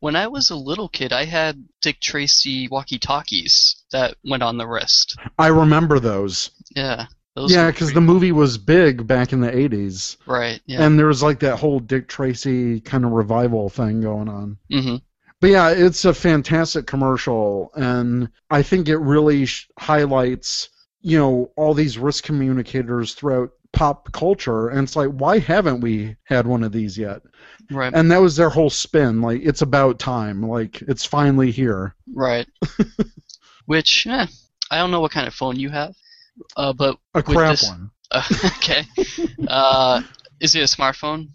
When 0.00 0.16
I 0.16 0.28
was 0.28 0.50
a 0.50 0.56
little 0.56 0.88
kid, 0.88 1.12
I 1.12 1.24
had 1.24 1.66
Dick 1.82 2.00
Tracy 2.00 2.68
walkie-talkies 2.68 3.84
that 3.92 4.16
went 4.24 4.42
on 4.42 4.56
the 4.56 4.66
wrist. 4.66 5.16
I 5.38 5.48
remember 5.48 5.98
those. 5.98 6.50
Yeah. 6.74 7.06
Those 7.34 7.52
yeah, 7.52 7.70
because 7.70 7.92
the 7.92 8.00
movie 8.00 8.32
was 8.32 8.58
big 8.58 9.06
back 9.06 9.32
in 9.32 9.40
the 9.40 9.50
80s. 9.50 10.16
Right. 10.26 10.60
Yeah. 10.66 10.82
And 10.82 10.98
there 10.98 11.06
was 11.06 11.22
like 11.22 11.40
that 11.40 11.58
whole 11.58 11.80
Dick 11.80 12.08
Tracy 12.08 12.80
kind 12.80 13.04
of 13.04 13.12
revival 13.12 13.68
thing 13.68 14.00
going 14.00 14.28
on. 14.28 14.58
Mm-hmm. 14.72 14.96
But 15.40 15.50
yeah, 15.50 15.70
it's 15.70 16.04
a 16.04 16.12
fantastic 16.12 16.86
commercial, 16.86 17.70
and 17.74 18.28
I 18.50 18.62
think 18.62 18.88
it 18.88 18.98
really 18.98 19.46
sh- 19.46 19.68
highlights, 19.78 20.68
you 21.00 21.16
know, 21.16 21.52
all 21.56 21.74
these 21.74 21.96
wrist 21.96 22.24
communicators 22.24 23.14
throughout 23.14 23.50
pop 23.72 24.10
culture. 24.10 24.68
And 24.68 24.80
it's 24.80 24.96
like, 24.96 25.10
why 25.10 25.38
haven't 25.38 25.80
we 25.80 26.16
had 26.24 26.48
one 26.48 26.64
of 26.64 26.72
these 26.72 26.98
yet? 26.98 27.22
Right. 27.70 27.92
And 27.94 28.10
that 28.10 28.18
was 28.22 28.36
their 28.36 28.48
whole 28.50 28.70
spin. 28.70 29.20
Like, 29.20 29.42
it's 29.44 29.62
about 29.62 29.98
time. 29.98 30.42
Like, 30.42 30.80
it's 30.82 31.04
finally 31.04 31.50
here. 31.50 31.94
Right. 32.12 32.46
Which, 33.66 34.06
eh, 34.06 34.26
I 34.70 34.78
don't 34.78 34.90
know 34.90 35.00
what 35.00 35.10
kind 35.12 35.26
of 35.26 35.34
phone 35.34 35.56
you 35.56 35.68
have, 35.70 35.94
uh, 36.56 36.72
but 36.72 36.96
A 37.14 37.22
crap 37.22 37.52
this- 37.52 37.68
one. 37.68 37.90
uh, 38.10 38.22
okay. 38.56 38.84
Uh, 39.46 40.00
is 40.40 40.54
it 40.54 40.60
a 40.60 40.64
smartphone? 40.76 41.28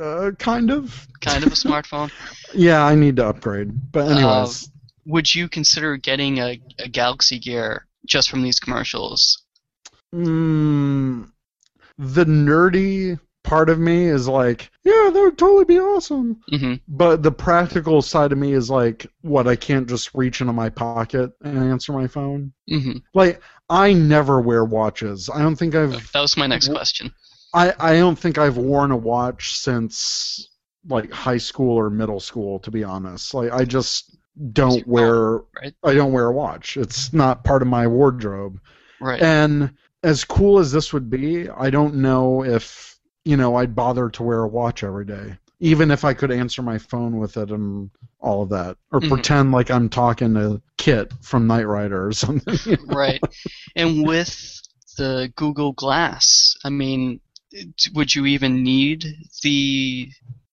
Uh, 0.00 0.30
kind 0.38 0.70
of. 0.70 1.08
Kind 1.20 1.44
of 1.44 1.52
a 1.52 1.56
smartphone. 1.56 2.10
Yeah, 2.52 2.84
I 2.84 2.96
need 2.96 3.14
to 3.16 3.26
upgrade. 3.28 3.70
But 3.92 4.10
anyways, 4.10 4.68
Would 5.06 5.32
you 5.32 5.48
consider 5.48 5.96
getting 5.96 6.38
a, 6.38 6.60
a 6.80 6.88
Galaxy 6.88 7.38
Gear 7.38 7.86
just 8.06 8.28
from 8.28 8.42
these 8.42 8.58
commercials? 8.58 9.42
mm, 10.12 11.30
the 11.96 12.24
nerdy 12.24 13.20
part 13.50 13.68
of 13.68 13.78
me 13.80 14.04
is 14.04 14.28
like, 14.28 14.70
yeah, 14.84 15.10
that 15.12 15.20
would 15.20 15.36
totally 15.36 15.64
be 15.64 15.78
awesome. 15.80 16.40
hmm 16.48 16.74
But 16.88 17.22
the 17.22 17.32
practical 17.32 18.00
side 18.00 18.30
of 18.32 18.38
me 18.38 18.52
is 18.52 18.70
like, 18.70 19.06
what? 19.22 19.48
I 19.48 19.56
can't 19.56 19.88
just 19.88 20.14
reach 20.14 20.40
into 20.40 20.52
my 20.52 20.68
pocket 20.70 21.32
and 21.42 21.58
answer 21.58 21.92
my 21.92 22.06
phone. 22.06 22.52
hmm 22.68 22.98
Like, 23.12 23.42
I 23.68 23.92
never 23.92 24.40
wear 24.40 24.64
watches. 24.64 25.28
I 25.28 25.40
don't 25.42 25.56
think 25.56 25.74
I've. 25.74 26.12
That 26.12 26.20
was 26.20 26.36
my 26.36 26.46
next 26.46 26.68
question. 26.68 27.12
I 27.52 27.74
I 27.80 27.96
don't 27.96 28.16
think 28.18 28.38
I've 28.38 28.56
worn 28.56 28.92
a 28.92 28.96
watch 28.96 29.56
since 29.56 30.48
like 30.88 31.12
high 31.12 31.38
school 31.38 31.76
or 31.76 31.90
middle 31.90 32.20
school. 32.20 32.60
To 32.60 32.70
be 32.70 32.84
honest, 32.84 33.34
like 33.34 33.52
I 33.52 33.64
just 33.64 34.16
don't 34.52 34.86
wear. 34.86 35.38
right? 35.60 35.74
I 35.82 35.94
don't 35.94 36.12
wear 36.12 36.26
a 36.26 36.32
watch. 36.32 36.76
It's 36.76 37.12
not 37.12 37.42
part 37.44 37.62
of 37.62 37.68
my 37.68 37.86
wardrobe. 37.88 38.60
Right. 39.00 39.20
And 39.20 39.72
as 40.04 40.24
cool 40.24 40.58
as 40.60 40.70
this 40.72 40.92
would 40.92 41.10
be, 41.10 41.48
I 41.50 41.70
don't 41.70 41.96
know 41.96 42.44
if 42.44 42.98
you 43.24 43.36
know 43.36 43.56
I'd 43.56 43.74
bother 43.74 44.08
to 44.10 44.22
wear 44.22 44.40
a 44.40 44.48
watch 44.48 44.82
every 44.82 45.04
day, 45.04 45.36
even 45.60 45.90
if 45.90 46.04
I 46.04 46.14
could 46.14 46.30
answer 46.30 46.62
my 46.62 46.78
phone 46.78 47.18
with 47.18 47.36
it 47.36 47.50
and 47.50 47.90
all 48.20 48.42
of 48.42 48.48
that, 48.50 48.76
or 48.92 49.00
Mhm. 49.00 49.08
pretend 49.08 49.52
like 49.52 49.70
I'm 49.70 49.88
talking 49.88 50.34
to 50.34 50.60
Kit 50.76 51.12
from 51.22 51.46
Knight 51.46 51.66
Rider 51.66 52.06
or 52.06 52.12
something. 52.24 52.58
you 52.64 52.76
know? 52.86 52.94
right. 52.94 53.20
And 53.76 54.06
with 54.06 54.60
the 54.98 55.32
Google 55.36 55.72
Glass, 55.72 56.54
I 56.64 56.70
mean, 56.70 57.20
would 57.94 58.14
you 58.14 58.26
even 58.26 58.62
need 58.62 59.04
the 59.42 60.08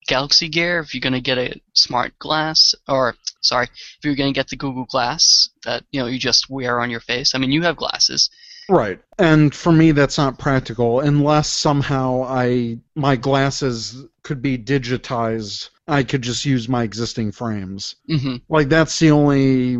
Galaxy 0.06 0.48
Gear 0.48 0.78
if 0.80 0.94
you're 0.94 1.00
going 1.02 1.12
to 1.12 1.20
get 1.20 1.36
a 1.38 1.60
smart 1.74 2.18
glass? 2.18 2.74
Or, 2.88 3.14
sorry, 3.42 3.66
if 3.66 3.98
you're 4.04 4.14
going 4.14 4.32
to 4.32 4.38
get 4.38 4.48
the 4.48 4.56
Google 4.56 4.86
Glass 4.86 5.50
that, 5.64 5.84
you 5.92 6.00
know, 6.00 6.06
you 6.06 6.18
just 6.18 6.48
wear 6.48 6.80
on 6.80 6.90
your 6.90 7.00
face? 7.00 7.34
I 7.34 7.38
mean, 7.38 7.52
you 7.52 7.62
have 7.62 7.76
glasses. 7.76 8.30
Right. 8.68 9.00
And 9.18 9.54
for 9.54 9.72
me, 9.72 9.92
that's 9.92 10.18
not 10.18 10.38
practical 10.38 11.00
unless 11.00 11.48
somehow 11.48 12.22
I 12.24 12.78
my 12.94 13.16
glasses 13.16 14.04
could 14.22 14.42
be 14.42 14.58
digitized. 14.58 15.70
I 15.86 16.02
could 16.02 16.22
just 16.22 16.44
use 16.44 16.68
my 16.68 16.82
existing 16.82 17.32
frames. 17.32 17.96
hmm 18.08 18.36
Like 18.48 18.68
that's 18.68 18.98
the 18.98 19.10
only 19.10 19.78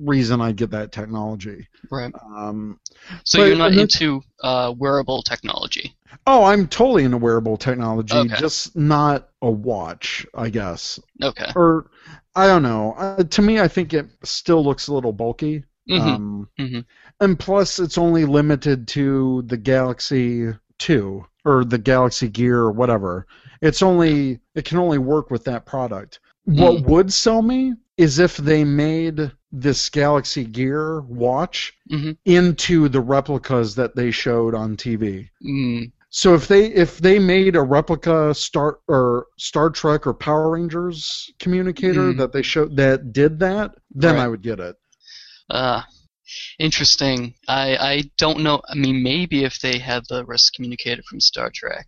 reason 0.00 0.40
I 0.40 0.50
get 0.52 0.70
that 0.72 0.90
technology. 0.90 1.68
Right. 1.90 2.12
Um, 2.34 2.80
So 3.24 3.38
But- 3.38 3.44
you're 3.44 3.56
not 3.56 3.74
into 3.74 4.22
uh, 4.42 4.74
wearable 4.76 5.22
technology. 5.22 5.96
Oh, 6.26 6.44
I'm 6.44 6.66
totally 6.68 7.04
into 7.04 7.18
wearable 7.18 7.56
technology, 7.56 8.16
Okay. 8.16 8.36
just 8.38 8.74
not 8.76 9.28
a 9.42 9.50
watch, 9.50 10.24
I 10.34 10.48
guess. 10.48 10.98
Okay. 11.22 11.50
Or 11.54 11.90
I 12.36 12.46
don't 12.46 12.62
know. 12.62 12.94
Uh, 12.96 13.24
to 13.24 13.42
me, 13.42 13.60
I 13.60 13.68
think 13.68 13.92
it 13.94 14.06
still 14.22 14.64
looks 14.64 14.88
a 14.88 14.94
little 14.94 15.12
bulky. 15.12 15.64
Hmm 15.88 15.98
Um, 15.98 16.48
Mhm. 16.58 16.84
And 17.20 17.38
plus, 17.38 17.78
it's 17.78 17.98
only 17.98 18.24
limited 18.24 18.86
to 18.88 19.42
the 19.46 19.56
Galaxy 19.56 20.52
2 20.78 21.24
or 21.44 21.64
the 21.64 21.78
Galaxy 21.78 22.28
Gear 22.28 22.58
or 22.58 22.72
whatever. 22.72 23.26
It's 23.62 23.82
only 23.82 24.40
it 24.54 24.64
can 24.64 24.78
only 24.78 24.98
work 24.98 25.30
with 25.30 25.44
that 25.44 25.66
product. 25.66 26.20
What 26.44 26.82
Mm. 26.82 26.86
would 26.86 27.12
sell 27.12 27.42
me 27.42 27.74
is 27.96 28.18
if 28.18 28.36
they 28.36 28.64
made 28.64 29.30
this 29.52 29.88
Galaxy 29.88 30.44
Gear 30.44 31.00
watch 31.02 31.72
hmm 31.90 32.12
into 32.24 32.88
the 32.88 33.00
replicas 33.00 33.74
that 33.76 33.94
they 33.94 34.10
showed 34.10 34.54
on 34.54 34.76
TV. 34.76 35.30
Mm, 35.42 35.92
So 36.10 36.34
if 36.34 36.48
they 36.48 36.66
if 36.66 36.98
they 36.98 37.18
made 37.18 37.56
a 37.56 37.62
replica 37.62 38.34
Star 38.34 38.78
or 38.88 39.26
Star 39.38 39.70
Trek 39.70 40.06
or 40.06 40.14
Power 40.14 40.50
Rangers 40.50 41.32
communicator 41.38 42.12
Mm. 42.12 42.18
that 42.18 42.32
they 42.32 42.42
showed 42.42 42.76
that 42.76 43.12
did 43.12 43.38
that, 43.40 43.74
then 43.94 44.16
Right. 44.16 44.20
I 44.20 44.28
would 44.28 44.42
get 44.42 44.60
it. 44.60 44.76
Uh, 45.50 45.82
interesting. 46.58 47.34
I, 47.48 47.76
I 47.76 48.02
don't 48.18 48.40
know. 48.40 48.60
I 48.68 48.74
mean, 48.74 49.02
maybe 49.02 49.44
if 49.44 49.60
they 49.60 49.78
had 49.78 50.04
the 50.08 50.24
wrist 50.24 50.52
communicator 50.54 51.02
from 51.08 51.20
Star 51.20 51.50
Trek. 51.54 51.86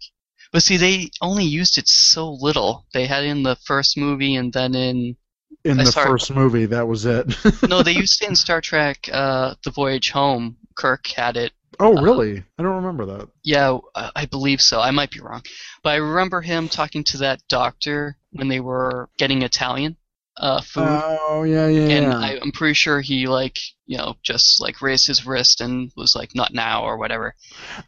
But 0.52 0.62
see, 0.62 0.76
they 0.76 1.10
only 1.20 1.44
used 1.44 1.76
it 1.78 1.88
so 1.88 2.32
little. 2.32 2.86
They 2.94 3.06
had 3.06 3.24
it 3.24 3.28
in 3.28 3.42
the 3.42 3.56
first 3.64 3.96
movie 3.96 4.36
and 4.36 4.52
then 4.52 4.74
in. 4.74 5.16
In 5.64 5.80
I 5.80 5.84
the 5.84 5.88
it- 5.88 5.94
first 5.94 6.30
movie, 6.32 6.66
that 6.66 6.86
was 6.86 7.06
it. 7.06 7.34
No, 7.68 7.82
they 7.82 7.92
used 8.04 8.22
it 8.22 8.28
in 8.28 8.36
Star 8.36 8.60
Trek 8.60 9.08
uh, 9.12 9.54
The 9.64 9.70
Voyage 9.72 10.10
Home. 10.10 10.56
Kirk 10.76 11.06
had 11.08 11.36
it. 11.36 11.52
oh, 11.80 12.00
really? 12.00 12.44
I 12.58 12.62
don't 12.62 12.76
remember 12.76 13.06
that. 13.06 13.28
Yeah, 13.42 13.78
I 13.94 14.26
believe 14.26 14.60
so. 14.60 14.80
I 14.80 14.90
might 14.92 15.10
be 15.10 15.20
wrong. 15.20 15.42
But 15.82 15.90
I 15.90 15.96
remember 15.96 16.40
him 16.42 16.68
talking 16.68 17.02
to 17.04 17.18
that 17.18 17.40
doctor 17.48 18.16
when 18.32 18.48
they 18.48 18.60
were 18.60 19.08
getting 19.18 19.42
Italian. 19.42 19.96
Uh, 20.38 20.60
food. 20.60 20.84
Oh 20.86 21.42
yeah, 21.44 21.68
yeah. 21.68 21.96
and 21.96 22.06
yeah. 22.06 22.18
I, 22.18 22.38
I'm 22.40 22.52
pretty 22.52 22.74
sure 22.74 23.00
he 23.00 23.26
like 23.26 23.58
you 23.86 23.98
know 23.98 24.16
just 24.22 24.60
like 24.60 24.82
raised 24.82 25.06
his 25.06 25.26
wrist 25.26 25.60
and 25.60 25.90
was 25.96 26.14
like 26.14 26.34
not 26.34 26.52
now 26.52 26.82
or 26.82 26.96
whatever. 26.96 27.34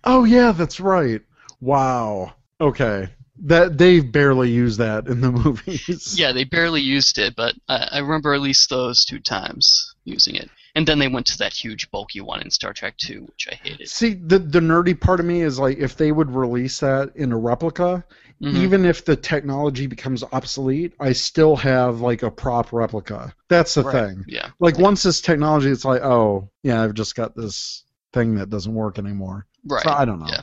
Oh 0.04 0.24
yeah, 0.24 0.52
that's 0.52 0.80
right. 0.80 1.22
Wow. 1.60 2.34
Okay. 2.60 3.08
That 3.42 3.78
they 3.78 4.00
barely 4.00 4.50
use 4.50 4.78
that 4.78 5.06
in 5.06 5.20
the 5.20 5.30
movies. 5.44 6.18
Yeah, 6.18 6.32
they 6.32 6.44
barely 6.44 6.80
used 6.80 7.18
it, 7.18 7.36
but 7.36 7.54
I, 7.68 7.88
I 7.92 7.98
remember 7.98 8.34
at 8.34 8.40
least 8.40 8.68
those 8.68 9.04
two 9.04 9.20
times 9.20 9.94
using 10.04 10.34
it. 10.34 10.50
And 10.78 10.86
then 10.86 11.00
they 11.00 11.08
went 11.08 11.26
to 11.26 11.38
that 11.38 11.52
huge 11.52 11.90
bulky 11.90 12.20
one 12.20 12.40
in 12.40 12.52
Star 12.52 12.72
Trek 12.72 12.96
2, 12.98 13.22
which 13.22 13.48
I 13.50 13.56
hated. 13.56 13.88
See, 13.88 14.14
the 14.14 14.38
the 14.38 14.60
nerdy 14.60 14.98
part 14.98 15.18
of 15.18 15.26
me 15.26 15.42
is 15.42 15.58
like 15.58 15.76
if 15.78 15.96
they 15.96 16.12
would 16.12 16.30
release 16.30 16.78
that 16.78 17.10
in 17.16 17.32
a 17.32 17.36
replica, 17.36 18.04
Mhm. 18.40 18.54
even 18.54 18.84
if 18.84 19.04
the 19.04 19.16
technology 19.16 19.88
becomes 19.88 20.22
obsolete, 20.30 20.92
I 21.00 21.14
still 21.14 21.56
have 21.56 22.00
like 22.00 22.22
a 22.22 22.30
prop 22.30 22.72
replica. 22.72 23.34
That's 23.48 23.74
the 23.74 23.82
Right. 23.82 23.92
thing. 24.10 24.24
Yeah, 24.28 24.50
Like 24.60 24.78
once 24.78 25.02
this 25.02 25.20
technology, 25.20 25.68
it's 25.70 25.84
like, 25.84 26.02
oh 26.02 26.48
yeah, 26.62 26.80
I've 26.80 26.94
just 26.94 27.16
got 27.16 27.34
this 27.34 27.82
thing 28.12 28.36
that 28.36 28.48
doesn't 28.48 28.72
work 28.72 29.00
anymore. 29.00 29.46
right. 29.66 29.82
So 29.82 29.90
I 29.90 30.04
don't 30.04 30.20
know. 30.20 30.28
Yeah. 30.28 30.42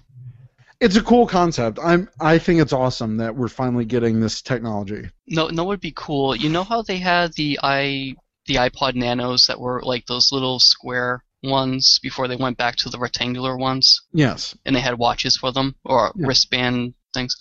It's 0.81 0.97
a 0.97 1.01
cool 1.01 1.25
concept. 1.27 1.79
I'm 1.81 2.09
I 2.19 2.39
think 2.39 2.59
it's 2.59 2.73
awesome 2.73 3.15
that 3.17 3.33
we're 3.33 3.47
finally 3.47 3.85
getting 3.85 4.19
this 4.19 4.41
technology. 4.41 5.09
No, 5.27 5.47
no, 5.47 5.63
it 5.63 5.67
would 5.67 5.79
be 5.79 5.93
cool. 5.95 6.35
You 6.35 6.49
know 6.49 6.65
how 6.65 6.81
they 6.81 6.97
had 6.97 7.31
the 7.35 7.57
i 7.63 8.13
the 8.45 8.55
iPod 8.55 8.95
Nanos 8.95 9.45
that 9.47 9.59
were 9.59 9.81
like 9.83 10.05
those 10.05 10.31
little 10.31 10.59
square 10.59 11.23
ones 11.43 11.99
before 12.01 12.27
they 12.27 12.35
went 12.35 12.57
back 12.57 12.75
to 12.77 12.89
the 12.89 12.97
rectangular 12.99 13.55
ones, 13.57 14.01
Yes. 14.13 14.55
and 14.65 14.75
they 14.75 14.79
had 14.81 14.97
watches 14.97 15.37
for 15.37 15.51
them 15.51 15.75
or 15.83 16.11
Yeah. 16.15 16.27
wristband 16.27 16.93
things. 17.13 17.35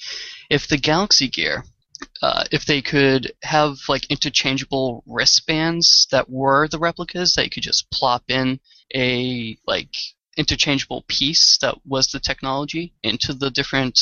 If 0.51 0.69
the 0.69 0.77
Galaxy 0.77 1.29
Gear, 1.29 1.65
uh, 2.23 2.45
if 2.51 2.67
they 2.67 2.83
could 2.83 3.33
have 3.43 3.79
like 3.89 4.07
interchangeable 4.11 5.03
wristbands 5.07 6.07
that 6.11 6.29
were 6.29 6.69
the 6.69 6.79
replicas, 6.79 7.35
that 7.35 7.45
you 7.45 7.51
could 7.51 7.63
just 7.63 7.91
plop 7.91 8.25
in 8.29 8.61
a 8.95 9.57
like 9.67 9.89
interchangeable 10.37 11.05
piece 11.09 11.59
that 11.63 11.77
was 11.87 12.09
the 12.09 12.21
technology 12.21 12.93
into 13.03 13.33
the 13.33 13.51
different. 13.51 13.99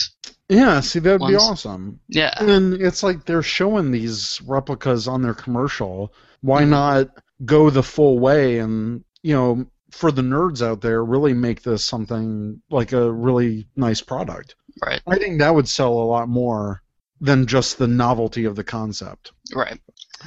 Yeah, 0.48 0.80
see 0.80 0.98
that 1.00 1.20
would 1.20 1.28
be 1.28 1.36
awesome. 1.36 2.00
Yeah, 2.08 2.32
And 2.42 2.74
it's 2.74 3.02
like 3.02 3.24
they're 3.24 3.42
showing 3.42 3.90
these 3.90 4.40
replicas 4.46 5.06
on 5.08 5.22
their 5.22 5.34
commercial. 5.34 6.12
Why 6.42 6.64
not 6.64 7.08
go 7.44 7.70
the 7.70 7.82
full 7.82 8.18
way 8.18 8.58
and, 8.58 9.02
you 9.22 9.34
know, 9.34 9.66
for 9.90 10.10
the 10.12 10.22
nerds 10.22 10.62
out 10.62 10.80
there, 10.80 11.04
really 11.04 11.34
make 11.34 11.62
this 11.62 11.84
something 11.84 12.60
like 12.70 12.92
a 12.92 13.10
really 13.10 13.66
nice 13.76 14.00
product? 14.00 14.54
right, 14.84 15.02
I 15.06 15.18
think 15.18 15.38
that 15.38 15.54
would 15.54 15.68
sell 15.68 15.92
a 15.92 16.04
lot 16.04 16.28
more 16.28 16.82
than 17.20 17.46
just 17.46 17.78
the 17.78 17.86
novelty 17.86 18.44
of 18.46 18.56
the 18.56 18.64
concept. 18.64 19.32
right. 19.54 19.78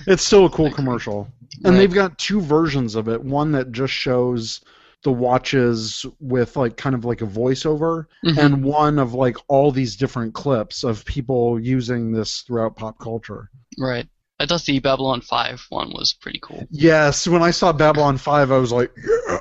It's 0.07 0.23
still 0.23 0.45
a 0.45 0.49
cool 0.49 0.71
commercial. 0.71 1.27
And 1.63 1.73
right. 1.73 1.77
they've 1.79 1.93
got 1.93 2.17
two 2.17 2.41
versions 2.41 2.95
of 2.95 3.07
it. 3.07 3.23
One 3.23 3.51
that 3.53 3.71
just 3.71 3.93
shows 3.93 4.61
the 5.03 5.11
watches 5.11 6.05
with 6.19 6.57
like 6.57 6.75
kind 6.77 6.93
of 6.95 7.05
like 7.05 7.21
a 7.21 7.25
voiceover 7.27 8.05
Mhm. 8.25 8.37
and 8.37 8.63
one 8.63 8.99
of 8.99 9.13
like 9.13 9.37
all 9.47 9.71
these 9.71 9.95
different 9.95 10.33
clips 10.33 10.83
of 10.83 11.05
people 11.05 11.59
using 11.59 12.11
this 12.11 12.41
throughout 12.41 12.75
pop 12.75 12.99
culture. 12.99 13.49
Right. 13.79 14.07
I 14.39 14.45
thought 14.45 14.63
the 14.63 14.79
Babylon 14.79 15.21
5 15.21 15.65
one 15.69 15.91
was 15.91 16.13
pretty 16.13 16.39
cool. 16.41 16.67
Yes, 16.69 17.27
when 17.27 17.41
I 17.41 17.51
saw 17.51 17.71
Babylon 17.71 18.17
5 18.17 18.51
I 18.51 18.57
was 18.57 18.71
like 18.71 18.91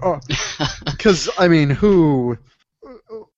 yeah. 0.00 0.20
cuz 0.98 1.28
I 1.38 1.48
mean, 1.48 1.70
who 1.70 2.38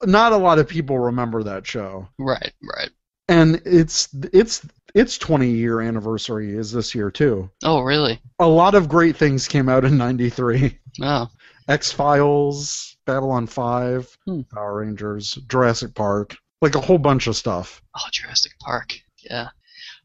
not 0.05 0.33
a 0.33 0.37
lot 0.37 0.59
of 0.59 0.69
people 0.69 0.99
remember 0.99 1.43
that 1.43 1.67
show. 1.67 2.09
right, 2.19 2.53
right. 2.63 2.91
And 3.29 3.61
it's 3.65 4.09
it's 4.33 4.67
its 4.95 5.19
20 5.19 5.49
year 5.51 5.81
anniversary 5.81 6.57
is 6.57 6.73
this 6.73 6.95
year 6.95 7.11
too. 7.11 7.51
Oh, 7.65 7.81
really? 7.81 8.21
A 8.39 8.47
lot 8.47 8.75
of 8.75 8.89
great 8.89 9.17
things 9.17 9.49
came 9.49 9.69
out 9.69 9.85
in 9.85 9.97
93. 9.97 10.79
Oh, 11.03 11.29
X 11.69 11.91
Files, 11.93 12.97
Babylon 13.07 13.47
5, 13.47 14.17
Hmm. 14.27 14.41
Power 14.53 14.79
Rangers, 14.81 15.35
Jurassic 15.49 15.95
Park, 15.95 16.37
like 16.63 16.75
a 16.77 16.81
whole 16.81 16.99
bunch 16.99 17.27
of 17.27 17.37
stuff. 17.37 17.83
oh, 17.97 18.09
Jurassic 18.13 18.53
Park. 18.61 18.95
Yeah. 19.19 19.49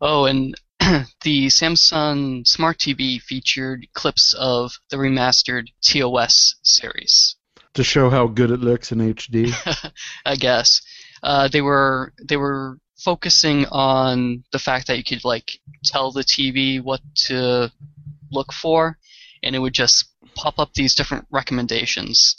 Oh, 0.01 0.25
and 0.25 0.55
the 1.23 1.47
Samsung 1.47 2.45
Smart 2.47 2.79
TV 2.79 3.21
featured 3.21 3.87
clips 3.93 4.33
of 4.33 4.71
the 4.89 4.97
remastered 4.97 5.67
TOS 5.83 6.55
series. 6.63 7.35
To 7.75 7.83
show 7.83 8.09
how 8.09 8.27
good 8.27 8.51
it 8.51 8.59
looks 8.59 8.91
in 8.91 8.97
HD. 8.99 9.53
I 10.25 10.35
guess 10.35 10.81
uh, 11.23 11.47
they 11.47 11.61
were 11.61 12.13
they 12.27 12.37
were 12.37 12.79
focusing 12.97 13.65
on 13.67 14.43
the 14.51 14.59
fact 14.59 14.87
that 14.87 14.97
you 14.97 15.03
could 15.03 15.23
like 15.23 15.51
tell 15.85 16.11
the 16.11 16.23
TV 16.23 16.81
what 16.83 17.01
to 17.27 17.71
look 18.31 18.51
for, 18.51 18.97
and 19.43 19.55
it 19.55 19.59
would 19.59 19.73
just 19.73 20.05
pop 20.35 20.57
up 20.59 20.73
these 20.73 20.95
different 20.95 21.25
recommendations. 21.31 22.35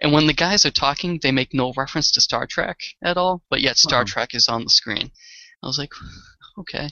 And 0.00 0.12
when 0.12 0.26
the 0.26 0.34
guys 0.34 0.66
are 0.66 0.70
talking, 0.70 1.20
they 1.22 1.30
make 1.32 1.54
no 1.54 1.72
reference 1.76 2.10
to 2.12 2.20
Star 2.20 2.46
Trek 2.46 2.78
at 3.02 3.16
all, 3.16 3.42
but 3.48 3.60
yet 3.60 3.76
Star 3.78 4.00
Uh-huh. 4.00 4.12
Trek 4.12 4.34
is 4.34 4.48
on 4.48 4.64
the 4.64 4.70
screen. 4.70 5.10
I 5.62 5.66
was 5.66 5.78
like, 5.78 5.92
okay, 6.58 6.88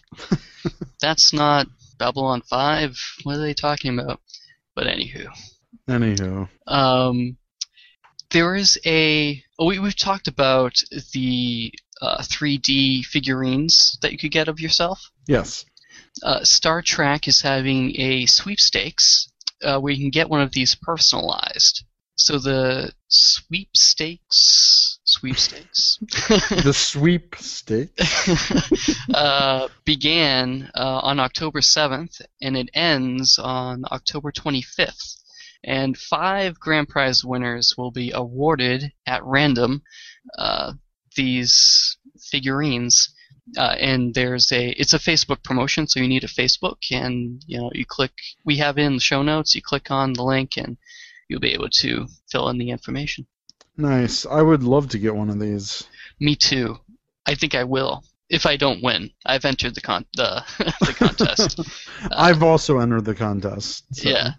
that's 1.01 1.33
not 1.33 1.66
Babylon 1.98 2.42
5. 2.48 2.96
What 3.25 3.37
are 3.37 3.40
they 3.40 3.55
talking 3.55 3.98
about? 3.98 4.20
But 4.75 4.87
anywho. 4.87 5.29
Anywho. 5.88 6.48
Um, 6.66 7.37
there 8.31 8.55
is 8.57 8.79
a. 8.87 9.42
Oh, 9.59 9.66
we, 9.66 9.79
we've 9.79 9.96
talked 9.96 10.29
about 10.29 10.83
the 11.12 11.72
uh, 12.01 12.22
3D 12.22 13.05
figurines 13.05 13.98
that 14.03 14.12
you 14.12 14.18
could 14.18 14.33
get 14.33 14.48
of 14.48 14.59
yourself. 14.61 15.11
Yes. 15.29 15.64
Uh, 16.22 16.42
Star 16.42 16.83
Trek 16.83 17.29
is 17.29 17.40
having 17.40 17.98
a 18.01 18.27
sweepstakes 18.27 19.31
uh, 19.62 19.79
where 19.79 19.92
you 19.92 20.03
can 20.03 20.11
get 20.11 20.29
one 20.29 20.40
of 20.40 20.53
these 20.53 20.75
personalized. 20.75 21.85
So 22.16 22.38
the 22.38 22.92
sweepstakes, 23.09 24.91
sweepstakes, 25.22 25.98
The 26.64 26.72
sweepstakes 26.74 28.90
uh, 29.14 29.68
began 29.85 30.68
uh, 30.74 31.00
on 31.02 31.20
October 31.20 31.61
7th 31.61 32.20
and 32.40 32.56
it 32.56 32.68
ends 32.74 33.38
on 33.38 33.85
October 33.92 34.32
25th. 34.32 35.18
And 35.62 35.96
five 35.96 36.58
grand 36.58 36.88
prize 36.88 37.24
winners 37.24 37.74
will 37.78 37.92
be 37.92 38.11
awarded 38.11 38.92
at 39.06 39.24
random 39.24 39.82
uh, 40.37 40.72
these 41.14 41.96
figurines. 42.32 43.14
Uh, 43.56 43.76
and 43.78 44.14
there's 44.14 44.50
a 44.50 44.70
it's 44.70 44.92
a 44.92 44.98
Facebook 44.98 45.44
promotion, 45.44 45.87
so 45.87 46.00
you 46.00 46.08
need 46.08 46.24
a 46.24 46.28
Facebook, 46.28 46.78
and 46.90 47.42
you 47.46 47.61
know 47.61 47.70
you 47.74 47.85
click. 47.85 48.12
We 48.44 48.56
have 48.58 48.78
in 48.78 48.94
the 48.94 49.00
show 49.00 49.22
notes. 49.22 49.54
You 49.54 49.62
click 49.62 49.90
on 49.90 50.12
the 50.12 50.22
link, 50.22 50.52
and 50.56 50.76
you'll 51.28 51.40
be 51.40 51.52
able 51.52 51.68
to 51.80 52.06
fill 52.30 52.48
in 52.50 52.58
the 52.58 52.70
information. 52.70 53.26
Nice. 53.76 54.26
I 54.26 54.42
would 54.42 54.62
love 54.62 54.88
to 54.90 54.98
get 54.98 55.14
one 55.14 55.30
of 55.30 55.38
these. 55.40 55.85
Me 56.20 56.37
too. 56.37 56.78
I 57.26 57.35
think 57.35 57.54
I 57.54 57.64
will. 57.64 58.02
If 58.28 58.46
I 58.46 58.56
don't 58.56 58.82
win, 58.82 59.11
I've 59.26 59.44
entered 59.44 59.74
the 59.74 59.80
con 59.80 60.06
the, 60.14 60.42
the 60.80 60.94
contest. 60.94 61.61
I've 62.11 62.42
also 62.42 62.78
entered 62.78 63.04
the 63.04 63.14
contest. 63.14 63.85
so 63.94 64.08
yeah. 64.08 64.30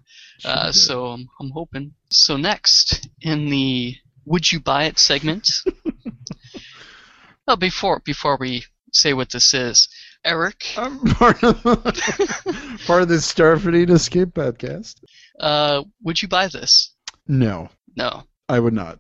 Uh, 0.43 0.71
so 0.71 1.05
I'm, 1.07 1.27
I'm 1.39 1.51
hoping. 1.51 1.93
So 2.11 2.35
next 2.37 3.07
in 3.21 3.49
the 3.49 3.95
"Would 4.25 4.51
you 4.51 4.59
buy 4.59 4.85
it" 4.85 4.97
segment. 4.99 5.49
well, 7.47 7.55
before 7.57 8.01
before 8.03 8.37
we 8.39 8.63
say 8.91 9.13
what 9.13 9.31
this 9.31 9.53
is, 9.53 9.87
Eric, 10.25 10.65
I'm 10.77 10.99
part 10.99 11.43
of 11.43 11.61
part 11.63 13.01
of 13.03 13.07
the 13.09 13.15
Starfleet 13.21 13.89
Escape 13.89 14.29
podcast. 14.29 14.95
uh, 15.39 15.83
would 16.03 16.21
you 16.21 16.27
buy 16.27 16.47
this? 16.47 16.93
No, 17.27 17.69
No. 17.95 18.23
I 18.49 18.59
would 18.59 18.73
not. 18.73 18.99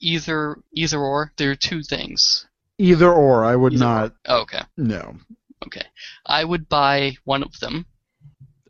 Either 0.00 0.58
either 0.72 0.98
or. 0.98 1.32
There 1.36 1.50
are 1.50 1.56
two 1.56 1.82
things. 1.82 2.46
Either 2.78 3.12
or, 3.12 3.44
I 3.44 3.56
would 3.56 3.74
Either 3.74 3.84
not. 3.84 4.14
Oh, 4.26 4.42
okay. 4.42 4.62
No. 4.76 5.16
Okay. 5.66 5.86
I 6.26 6.44
would 6.44 6.68
buy 6.68 7.16
one 7.24 7.42
of 7.42 7.58
them. 7.60 7.86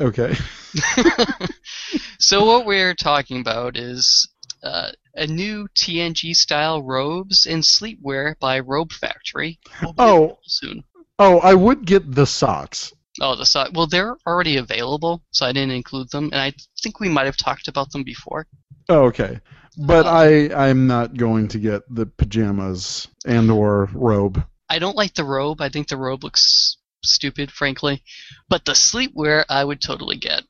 Okay. 0.01 0.35
so 2.19 2.45
what 2.45 2.67
we're 2.67 2.95
talking 2.95 3.41
about 3.41 3.77
is 3.77 4.29
uh, 4.63 4.91
a 5.15 5.27
new 5.27 5.67
TNG 5.75 6.35
style 6.35 6.83
robes 6.83 7.47
and 7.47 7.63
sleepwear 7.63 8.39
by 8.39 8.61
Robe 8.61 8.93
Factory. 8.93 9.59
Oh. 9.99 10.39
soon. 10.45 10.85
Oh, 11.19 11.39
I 11.39 11.55
would 11.55 11.87
get 11.87 12.15
the 12.15 12.27
socks. 12.27 12.93
Oh, 13.21 13.35
the 13.35 13.47
so- 13.47 13.71
well, 13.73 13.87
they're 13.87 14.17
already 14.27 14.59
available, 14.59 15.23
so 15.31 15.47
I 15.47 15.53
didn't 15.53 15.71
include 15.71 16.11
them, 16.11 16.25
and 16.25 16.41
I 16.41 16.53
think 16.83 17.01
we 17.01 17.09
might 17.09 17.25
have 17.25 17.39
talked 17.39 17.69
about 17.69 17.91
them 17.91 18.03
before. 18.05 18.47
Oh, 18.91 19.05
okay. 19.05 19.41
But 19.77 20.07
Uh, 20.07 20.11
I 20.11 20.69
I'm 20.69 20.87
not 20.87 21.17
going 21.17 21.49
to 21.49 21.59
get 21.59 21.83
the 21.95 22.07
pajamas 22.07 23.09
and 23.27 23.51
or 23.51 23.89
robe. 23.93 24.43
I 24.69 24.79
don't 24.79 24.97
like 24.97 25.15
the 25.15 25.25
robe. 25.25 25.61
I 25.61 25.69
think 25.69 25.89
the 25.89 25.97
robe 25.97 26.25
looks 26.25 26.77
stupid, 27.03 27.51
frankly. 27.51 28.03
But 28.49 28.65
the 28.65 28.73
sleepwear, 28.73 29.45
I 29.49 29.65
would 29.65 29.81
totally 29.81 30.17
get. 30.17 30.43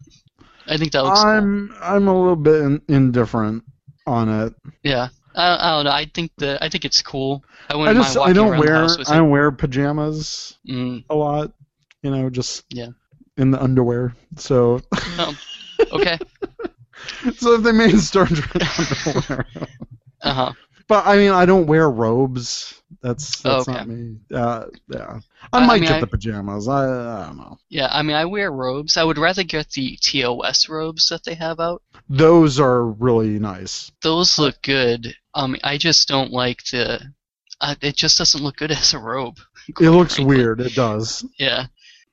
I 0.67 0.77
think 0.77 0.93
that 0.93 1.05
looks 1.05 1.23
cool. 1.23 1.31
I'm 1.31 1.75
I'm 1.81 2.09
a 2.09 2.19
little 2.19 2.37
bit 2.37 2.63
in, 2.63 2.83
indifferent 2.89 3.65
on 4.07 4.29
it. 4.29 4.55
Yeah. 4.83 5.09
I, 5.35 5.57
I 5.57 5.71
don't 5.77 5.85
know. 5.85 5.91
I 5.91 6.07
think 6.07 6.33
the 6.39 6.63
I 6.65 6.69
think 6.69 6.85
it's 6.85 7.03
cool. 7.03 7.45
I 7.69 7.75
I 7.75 7.93
just 7.95 8.17
I 8.17 8.33
don't 8.33 8.57
wear 8.59 8.87
I 9.07 9.17
don't 9.17 9.31
wear 9.31 9.51
pajamas 9.53 10.57
Mm, 10.67 11.05
a 11.11 11.15
lot. 11.15 11.53
You 12.03 12.11
know, 12.11 12.31
just 12.31 12.65
Yeah. 12.71 12.89
in 13.37 13.51
the 13.51 13.63
underwear. 13.63 14.15
So, 14.37 14.81
Okay. 15.93 16.19
so 17.37 17.55
if 17.55 17.63
they 17.63 17.73
made 17.73 17.99
Star 18.01 18.27
Trek 18.27 18.63
Uh 20.23 20.33
huh. 20.33 20.53
but 20.89 21.07
I 21.07 21.17
mean, 21.17 21.31
I 21.33 21.45
don't 21.47 21.67
wear 21.67 21.91
robes. 21.91 22.81
That's 23.03 23.41
that's 23.43 23.69
Okay. 23.69 23.79
not 23.79 23.89
me. 23.89 24.17
Uh, 24.33 24.67
yeah, 24.89 25.19
I, 25.53 25.59
I- 25.59 25.63
I 25.63 25.67
might 25.67 25.81
mean, 25.81 25.89
get 25.89 25.97
I- 25.99 26.01
the 26.01 26.07
pajamas. 26.07 26.69
I 26.69 26.85
I 27.23 27.27
don't 27.27 27.37
know. 27.37 27.59
Yeah, 27.69 27.89
I 27.91 28.03
mean, 28.03 28.17
I 28.17 28.25
wear 28.25 28.51
robes. 28.51 28.97
I 28.97 29.05
would 29.05 29.19
rather 29.19 29.43
get 29.45 29.71
the 29.71 29.97
TOS 30.01 30.69
robes 30.69 31.09
that 31.09 31.25
they 31.25 31.35
have 31.35 31.61
out. 31.61 31.83
Those 32.09 32.59
are 32.61 32.85
really 32.85 33.39
nice. 33.39 33.91
Those 34.03 34.39
look 34.39 34.63
good. 34.63 35.15
Um, 35.35 35.57
I 35.65 35.77
just 35.79 36.09
don't 36.09 36.33
like 36.33 36.65
the. 36.71 37.01
Uh, 37.61 37.75
it 37.81 37.97
just 37.97 38.19
doesn't 38.19 38.43
look 38.43 38.57
good 38.57 38.71
as 38.71 38.93
a 38.95 38.99
robe. 38.99 39.39
It 39.81 39.91
looks 39.91 40.17
frankly. 40.17 40.37
weird. 40.37 40.61
It 40.61 40.75
does. 40.75 41.25
Yeah. 41.39 41.67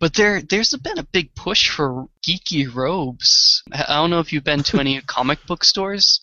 But 0.03 0.15
there, 0.15 0.41
there's 0.41 0.73
been 0.75 0.97
a 0.99 1.03
big 1.03 1.33
push 1.33 1.69
for 1.69 2.09
geeky 2.27 2.67
robes. 2.75 3.63
I 3.71 3.95
don't 3.95 4.09
know 4.09 4.19
if 4.19 4.33
you've 4.33 4.43
been 4.43 4.61
to 4.63 4.77
any 4.81 4.99
comic 5.07 5.39
book 5.47 5.63
stores, 5.63 6.19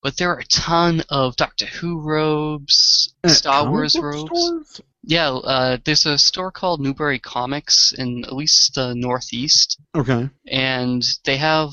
but 0.00 0.16
there 0.16 0.30
are 0.30 0.38
a 0.38 0.44
ton 0.44 1.02
of 1.10 1.34
Doctor 1.34 1.66
Who 1.66 2.00
robes, 2.00 3.12
At 3.24 3.32
Star 3.32 3.68
Wars 3.68 3.96
robes. 4.00 4.20
stores? 4.20 4.80
Yeah, 5.02 5.30
uh, 5.30 5.78
there's 5.84 6.06
a 6.06 6.18
store 6.18 6.52
called 6.52 6.80
Newbury 6.80 7.18
Comics 7.18 7.92
in 7.98 8.24
at 8.24 8.32
least 8.32 8.76
the 8.76 8.94
Northeast, 8.94 9.76
Okay. 9.96 10.30
and 10.46 11.04
they 11.24 11.36
have 11.38 11.72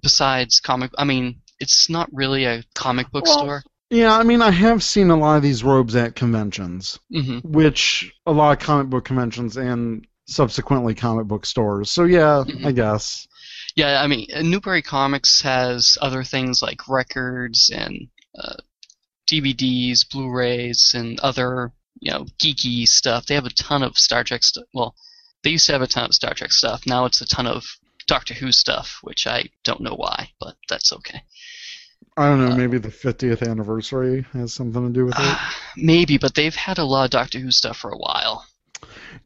besides 0.00 0.60
comic. 0.60 0.92
I 0.96 1.02
mean, 1.02 1.40
it's 1.58 1.90
not 1.90 2.08
really 2.12 2.44
a 2.44 2.62
comic 2.76 3.10
book 3.10 3.24
Well, 3.24 3.38
store. 3.38 3.62
Yeah, 3.90 4.16
I 4.16 4.22
mean, 4.22 4.42
I 4.42 4.52
have 4.52 4.80
seen 4.84 5.10
a 5.10 5.16
lot 5.16 5.38
of 5.38 5.42
these 5.42 5.64
robes 5.64 5.96
at 5.96 6.14
conventions, 6.14 7.00
hmm 7.12 7.38
which 7.40 8.14
a 8.26 8.30
lot 8.32 8.56
of 8.56 8.64
comic 8.64 8.86
book 8.90 9.04
conventions 9.06 9.56
and 9.56 10.06
subsequently 10.26 10.94
comic 10.94 11.26
book 11.26 11.46
stores. 11.46 11.90
So 11.90 12.04
yeah, 12.04 12.44
Mhm. 12.46 12.64
I 12.66 12.72
guess. 12.72 13.26
Yeah, 13.76 14.00
I 14.02 14.06
mean, 14.06 14.28
Newbury 14.42 14.82
Comics 14.82 15.40
has 15.42 15.98
other 16.00 16.22
things 16.22 16.62
like 16.62 16.88
records 16.88 17.70
and 17.74 18.08
uh, 18.38 18.54
DVDs, 19.30 20.08
Blu-rays, 20.08 20.92
and 20.94 21.18
other 21.20 21.72
you 22.00 22.10
know 22.12 22.24
geeky 22.38 22.86
stuff. 22.86 23.26
They 23.26 23.34
have 23.34 23.46
a 23.46 23.50
ton 23.50 23.82
of 23.82 23.98
Star 23.98 24.22
Trek 24.24 24.42
stuff. 24.44 24.64
Well, 24.74 24.94
they 25.42 25.50
used 25.50 25.66
to 25.66 25.72
have 25.72 25.82
a 25.82 25.86
ton 25.86 26.04
of 26.06 26.14
Star 26.14 26.34
Trek 26.34 26.52
stuff. 26.52 26.86
Now 26.86 27.04
it's 27.04 27.20
a 27.20 27.26
ton 27.26 27.46
of 27.46 27.64
Doctor 28.06 28.34
Who 28.34 28.52
stuff, 28.52 28.98
which 29.02 29.26
I 29.26 29.44
don't 29.64 29.80
know 29.80 29.94
why, 29.94 30.30
but 30.40 30.56
that's 30.68 30.92
okay. 30.92 31.22
I 32.16 32.26
don't 32.28 32.44
know. 32.46 32.52
Uh, 32.52 32.56
Maybe 32.56 32.78
the 32.78 32.90
50th 32.90 33.48
anniversary 33.48 34.24
has 34.34 34.52
something 34.52 34.86
to 34.86 34.92
do 34.92 35.06
with 35.06 35.14
it. 35.18 35.20
Uh, 35.24 35.38
maybe, 35.76 36.16
but 36.16 36.34
they've 36.34 36.54
had 36.54 36.78
a 36.78 36.84
lot 36.84 37.06
of 37.06 37.10
Doctor 37.10 37.40
Who 37.40 37.50
stuff 37.50 37.78
for 37.78 37.90
a 37.90 37.96
while. 37.98 38.46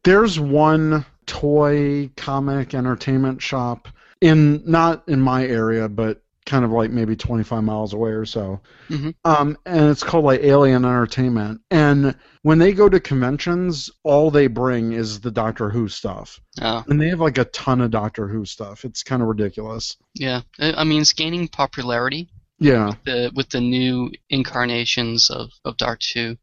There's 0.03 0.39
one 0.39 1.05
toy 1.25 2.09
comic 2.17 2.73
entertainment 2.73 3.41
shop 3.41 3.87
in 4.21 4.63
not 4.69 5.03
in 5.07 5.21
my 5.21 5.45
area, 5.45 5.87
but 5.87 6.21
kind 6.45 6.65
of 6.65 6.71
like 6.71 6.89
maybe 6.89 7.15
25 7.15 7.63
miles 7.63 7.93
away 7.93 8.09
or 8.09 8.25
so. 8.25 8.59
Mhm. 8.89 9.13
Um, 9.23 9.55
and 9.67 9.87
it's 9.91 10.03
called 10.03 10.25
like 10.25 10.41
Alien 10.41 10.83
Entertainment. 10.83 11.61
And 11.69 12.15
when 12.41 12.57
they 12.57 12.73
go 12.73 12.89
to 12.89 12.99
conventions, 12.99 13.91
all 14.03 14.31
they 14.31 14.47
bring 14.47 14.93
is 14.93 15.19
the 15.19 15.29
Doctor 15.29 15.69
Who 15.69 15.87
stuff, 15.87 16.39
Oh, 16.59 16.83
and 16.87 16.99
they 16.99 17.09
have 17.09 17.19
like 17.19 17.37
a 17.37 17.45
ton 17.45 17.81
of 17.81 17.91
Doctor 17.91 18.27
Who 18.27 18.45
stuff. 18.45 18.83
It's 18.83 19.03
kind 19.03 19.21
of 19.21 19.27
ridiculous. 19.27 19.95
yeah. 20.15 20.41
I 20.59 20.83
mean, 20.85 21.01
it's 21.01 21.13
gaining 21.13 21.47
popularity 21.49 22.29
Yeah. 22.57 22.93
the, 23.05 23.31
with 23.35 23.49
the 23.49 23.61
new 23.61 24.11
incarnations 24.31 25.29
of, 25.29 25.51
of 25.65 25.77
Doctor 25.77 26.07
Who. 26.19 26.37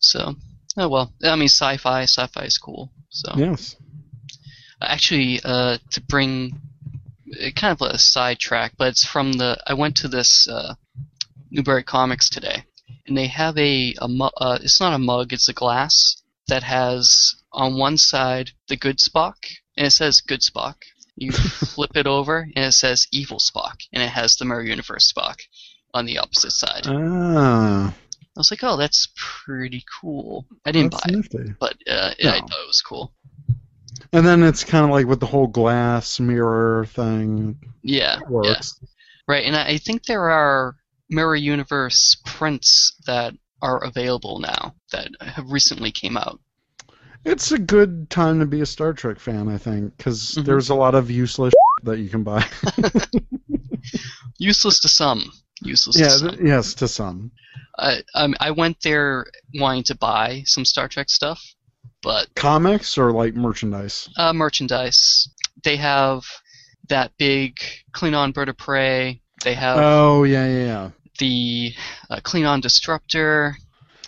So, 0.00 0.34
oh 0.78 0.88
well. 0.88 1.12
I 1.22 1.36
mean, 1.36 1.48
sci-fi. 1.48 2.02
Sci-fi 2.02 2.44
is 2.44 2.58
cool. 2.58 2.90
So, 3.10 3.32
Yes. 3.36 3.76
actually, 4.80 5.40
uh, 5.44 5.78
to 5.92 6.00
bring 6.02 6.60
uh, 7.42 7.50
kind 7.56 7.72
of 7.72 7.82
a 7.82 7.98
sidetrack, 7.98 8.72
but 8.78 8.88
it's 8.88 9.04
from 9.04 9.34
the. 9.34 9.58
I 9.66 9.74
went 9.74 9.96
to 9.98 10.08
this 10.08 10.48
uh, 10.48 10.74
Newbury 11.50 11.82
Comics 11.82 12.30
today, 12.30 12.64
and 13.06 13.16
they 13.16 13.26
have 13.26 13.56
a, 13.58 13.94
a 14.00 14.08
mu- 14.08 14.30
uh, 14.36 14.58
it's 14.62 14.80
not 14.80 14.94
a 14.94 14.98
mug, 14.98 15.32
it's 15.32 15.48
a 15.48 15.52
glass 15.54 16.22
that 16.48 16.62
has 16.62 17.34
on 17.52 17.76
one 17.76 17.98
side 17.98 18.52
the 18.68 18.76
good 18.76 18.98
Spock, 18.98 19.34
and 19.76 19.86
it 19.86 19.90
says 19.90 20.20
good 20.20 20.40
Spock. 20.40 20.76
You 21.16 21.32
flip 21.74 21.96
it 21.96 22.06
over, 22.06 22.48
and 22.54 22.64
it 22.66 22.72
says 22.72 23.06
evil 23.12 23.38
Spock, 23.38 23.80
and 23.92 24.02
it 24.02 24.10
has 24.10 24.36
the 24.36 24.44
Mirror 24.44 24.64
Universe 24.64 25.12
Spock 25.12 25.40
on 25.94 26.06
the 26.06 26.18
opposite 26.18 26.52
side. 26.52 26.86
I 28.38 28.40
was 28.40 28.52
like, 28.52 28.62
oh, 28.62 28.76
that's 28.76 29.08
pretty 29.16 29.84
cool. 30.00 30.46
I 30.64 30.70
didn't 30.70 30.92
that's 30.92 31.04
buy 31.04 31.40
it, 31.40 31.58
but 31.58 31.72
uh, 31.90 32.14
yeah, 32.20 32.34
I 32.34 32.38
thought 32.38 32.50
it 32.62 32.68
was 32.68 32.82
cool. 32.82 33.12
And 34.12 34.24
then 34.24 34.44
it's 34.44 34.62
kind 34.62 34.84
of 34.84 34.92
like 34.92 35.06
with 35.06 35.18
the 35.18 35.26
whole 35.26 35.48
glass 35.48 36.20
mirror 36.20 36.84
thing 36.86 37.58
Yeah, 37.82 38.20
yeah. 38.44 38.60
Right, 39.26 39.44
and 39.44 39.56
I 39.56 39.78
think 39.78 40.04
there 40.04 40.30
are 40.30 40.76
Mirror 41.10 41.34
Universe 41.34 42.16
prints 42.24 42.94
that 43.06 43.34
are 43.60 43.82
available 43.82 44.38
now 44.38 44.76
that 44.92 45.10
have 45.20 45.50
recently 45.50 45.90
came 45.90 46.16
out. 46.16 46.38
It's 47.24 47.50
a 47.50 47.58
good 47.58 48.08
time 48.08 48.38
to 48.38 48.46
be 48.46 48.60
a 48.60 48.66
Star 48.66 48.92
Trek 48.92 49.18
fan, 49.18 49.48
I 49.48 49.58
think, 49.58 49.96
because 49.96 50.36
Mhm. 50.36 50.44
there's 50.44 50.68
a 50.70 50.76
lot 50.76 50.94
of 50.94 51.10
useless 51.10 51.52
that 51.82 51.98
you 51.98 52.08
can 52.08 52.22
buy. 52.22 52.46
Useless 54.38 54.78
to 54.80 54.88
some. 54.88 55.32
Useless 55.60 55.98
yeah, 55.98 56.08
to 56.10 56.18
some. 56.18 56.46
yes, 56.46 56.74
to 56.74 56.86
some. 56.86 57.32
I, 57.78 58.02
um, 58.14 58.34
I 58.40 58.50
went 58.50 58.80
there 58.82 59.26
wanting 59.54 59.84
to 59.84 59.94
buy 59.94 60.42
some 60.46 60.64
Star 60.64 60.88
Trek 60.88 61.08
stuff, 61.08 61.40
but 62.02 62.26
Comics 62.34 62.98
or 62.98 63.12
like 63.12 63.34
merchandise. 63.34 64.08
uh, 64.16 64.32
merchandise. 64.32 65.28
They 65.62 65.76
have 65.76 66.24
that 66.88 67.12
big 67.18 67.58
Klingon 67.92 68.32
bird 68.34 68.48
of 68.48 68.56
prey. 68.56 69.20
They 69.44 69.54
have 69.54 69.78
Oh 69.78 70.24
yeah, 70.24 70.46
yeah, 70.48 70.64
yeah. 70.64 70.90
the 71.18 71.72
uh, 72.10 72.16
Klingon 72.16 72.60
disruptor. 72.60 73.56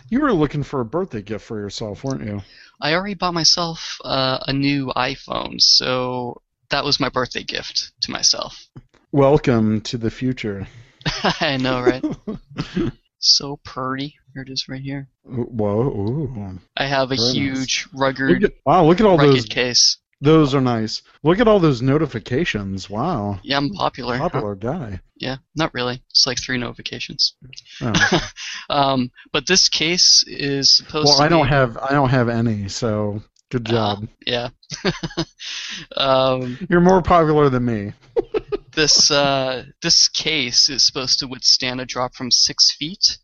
You 0.08 0.20
were 0.20 0.32
looking 0.32 0.64
for 0.64 0.80
a 0.80 0.84
birthday 0.84 1.22
gift 1.22 1.44
for 1.44 1.58
yourself, 1.58 2.02
weren't 2.02 2.24
you? 2.24 2.42
I 2.80 2.94
already 2.94 3.14
bought 3.14 3.34
myself 3.34 3.98
uh, 4.04 4.38
a 4.48 4.52
new 4.52 4.86
iPhone, 4.96 5.60
so 5.60 6.40
that 6.70 6.84
was 6.84 6.98
my 6.98 7.08
birthday 7.08 7.44
gift 7.44 7.92
to 8.02 8.10
myself. 8.10 8.66
Welcome 9.12 9.80
to 9.82 9.98
the 9.98 10.10
future. 10.10 10.66
I 11.40 11.56
know, 11.58 11.80
right? 11.82 12.04
so 13.20 13.58
pretty. 13.64 14.16
Here 14.34 14.42
it 14.42 14.48
is, 14.50 14.68
right 14.68 14.80
here. 14.80 15.08
Whoa! 15.24 15.82
Ooh. 15.88 16.58
I 16.76 16.86
have 16.86 17.10
a 17.12 17.16
Very 17.16 17.28
nice. 17.28 17.34
huge, 17.34 17.88
Look 17.92 18.18
rugged, 18.18 18.44
at, 18.44 18.52
wow! 18.66 18.84
Look 18.84 19.00
at 19.00 19.06
all 19.06 19.16
rugged 19.18 19.34
those. 19.36 19.44
case. 19.46 19.98
Those 20.22 20.54
are 20.54 20.60
nice. 20.60 21.00
Look 21.22 21.38
at 21.40 21.48
all 21.48 21.58
those 21.60 21.80
notifications. 21.80 22.90
Wow. 22.90 23.38
Yeah, 23.42 23.56
I'm 23.56 23.70
popular. 23.70 24.18
huh? 24.18 24.28
Popular 24.28 24.54
guy. 24.54 25.00
Yeah, 25.16 25.36
not 25.56 25.72
really. 25.72 26.02
It's 26.10 26.26
like 26.26 26.38
three 26.38 26.58
notifications. 26.58 27.36
Oh. 27.80 27.92
Um, 28.68 29.10
but 29.32 29.46
this 29.48 29.68
case 29.68 30.22
is 30.28 30.70
supposed 30.76 31.06
well, 31.08 31.16
to 31.16 31.22
I 31.24 31.28
don't 31.28 31.46
be- 31.46 31.48
have 31.50 31.76
I 31.78 31.90
don't 31.90 32.10
have 32.10 32.28
any, 32.28 32.68
so 32.68 33.20
good 33.50 33.66
Ah, 33.70 33.96
job. 33.96 34.08
yeah. 34.26 34.50
um, 35.96 36.56
You're 36.68 36.80
more 36.80 37.02
popular 37.02 37.48
than 37.48 37.64
me. 37.64 37.92
this 38.74 39.10
uh, 39.10 39.64
this 39.82 40.08
case 40.08 40.68
is 40.68 40.84
supposed 40.86 41.18
to 41.20 41.26
withstand 41.26 41.80
a 41.80 41.86
drop 41.86 42.14
from 42.14 42.30
six 42.30 42.72
feet. 42.72 43.18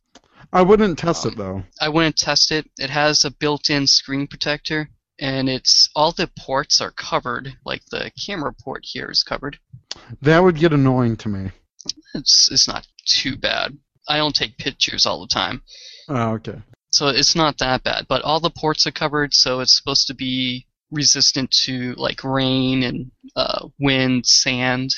I 0.53 0.63
wouldn't 0.63 0.99
test 0.99 1.27
Um, 1.27 1.33
it 1.33 1.37
though. 1.39 1.63
I 1.81 1.89
wouldn't 1.89 2.17
test 2.17 2.51
it. 2.53 2.71
It 2.79 2.91
has 2.91 3.25
a 3.25 3.31
built-in 3.31 3.87
screen 3.87 4.27
protector, 4.27 4.91
and 5.19 5.49
it's 5.49 5.89
all 5.97 6.13
the 6.13 6.31
ports 6.39 6.81
are 6.81 6.93
covered. 6.93 7.55
Like 7.65 7.83
the 7.91 8.11
camera 8.25 8.53
port 8.53 8.83
here 8.85 9.11
is 9.11 9.23
covered. 9.23 9.59
That 10.23 10.43
would 10.43 10.57
get 10.57 10.73
annoying 10.73 11.17
to 11.19 11.29
me. 11.29 11.51
It's 12.15 12.49
it's 12.51 12.69
not 12.69 12.87
too 13.07 13.37
bad. 13.37 13.77
I 14.09 14.19
don't 14.19 14.35
take 14.35 14.57
pictures 14.59 15.05
all 15.05 15.21
the 15.21 15.27
time, 15.27 15.63
Oh, 16.09 16.35
okay. 16.35 16.63
so 16.91 17.09
it's 17.09 17.35
not 17.35 17.59
that 17.59 17.83
bad. 17.83 18.07
But 18.09 18.23
all 18.23 18.39
the 18.39 18.51
ports 18.51 18.87
are 18.87 18.93
covered, 18.93 19.35
so 19.35 19.59
it's 19.61 19.77
supposed 19.77 20.07
to 20.07 20.15
be 20.15 20.67
resistant 20.93 21.51
to 21.65 21.95
like 21.95 22.23
rain 22.23 22.85
and 22.85 23.11
uh, 23.35 23.67
wind, 23.81 24.25
sand. 24.27 24.95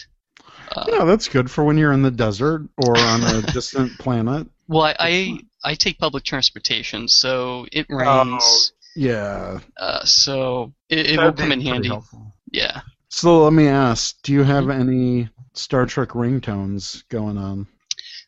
Uh, 0.77 0.85
Yeah, 0.88 1.04
that's 1.04 1.29
good 1.29 1.50
for 1.50 1.64
when 1.64 1.79
you're 1.79 1.92
in 1.92 2.02
the 2.02 2.10
desert 2.10 2.69
or 2.77 3.06
on 3.06 3.23
a 3.25 3.42
distant 3.52 3.98
planet. 3.98 4.46
Well, 4.69 4.83
I, 4.83 4.94
I 4.98 5.38
I 5.64 5.75
take 5.75 5.98
public 5.98 6.25
transportation, 6.25 7.08
so 7.08 7.66
it 7.73 7.87
rains. 7.88 8.73
Yeah. 8.94 9.60
Uh, 9.79 10.04
so 10.04 10.73
it, 10.88 11.06
it 11.10 11.19
will 11.21 11.33
come 11.33 11.52
in 11.52 11.60
handy. 11.60 11.88
helpful. 11.88 12.35
Yeah. 12.52 12.81
So 13.10 13.44
let 13.44 13.52
me 13.52 13.69
ask, 13.69 14.16
do 14.23 14.33
you 14.33 14.42
have 14.42 14.64
Mm-hmm. 14.64 14.81
any 14.81 15.29
Star 15.54 15.87
Trek 15.87 16.10
ringtones 16.10 17.02
going 17.08 17.38
on? 17.38 17.66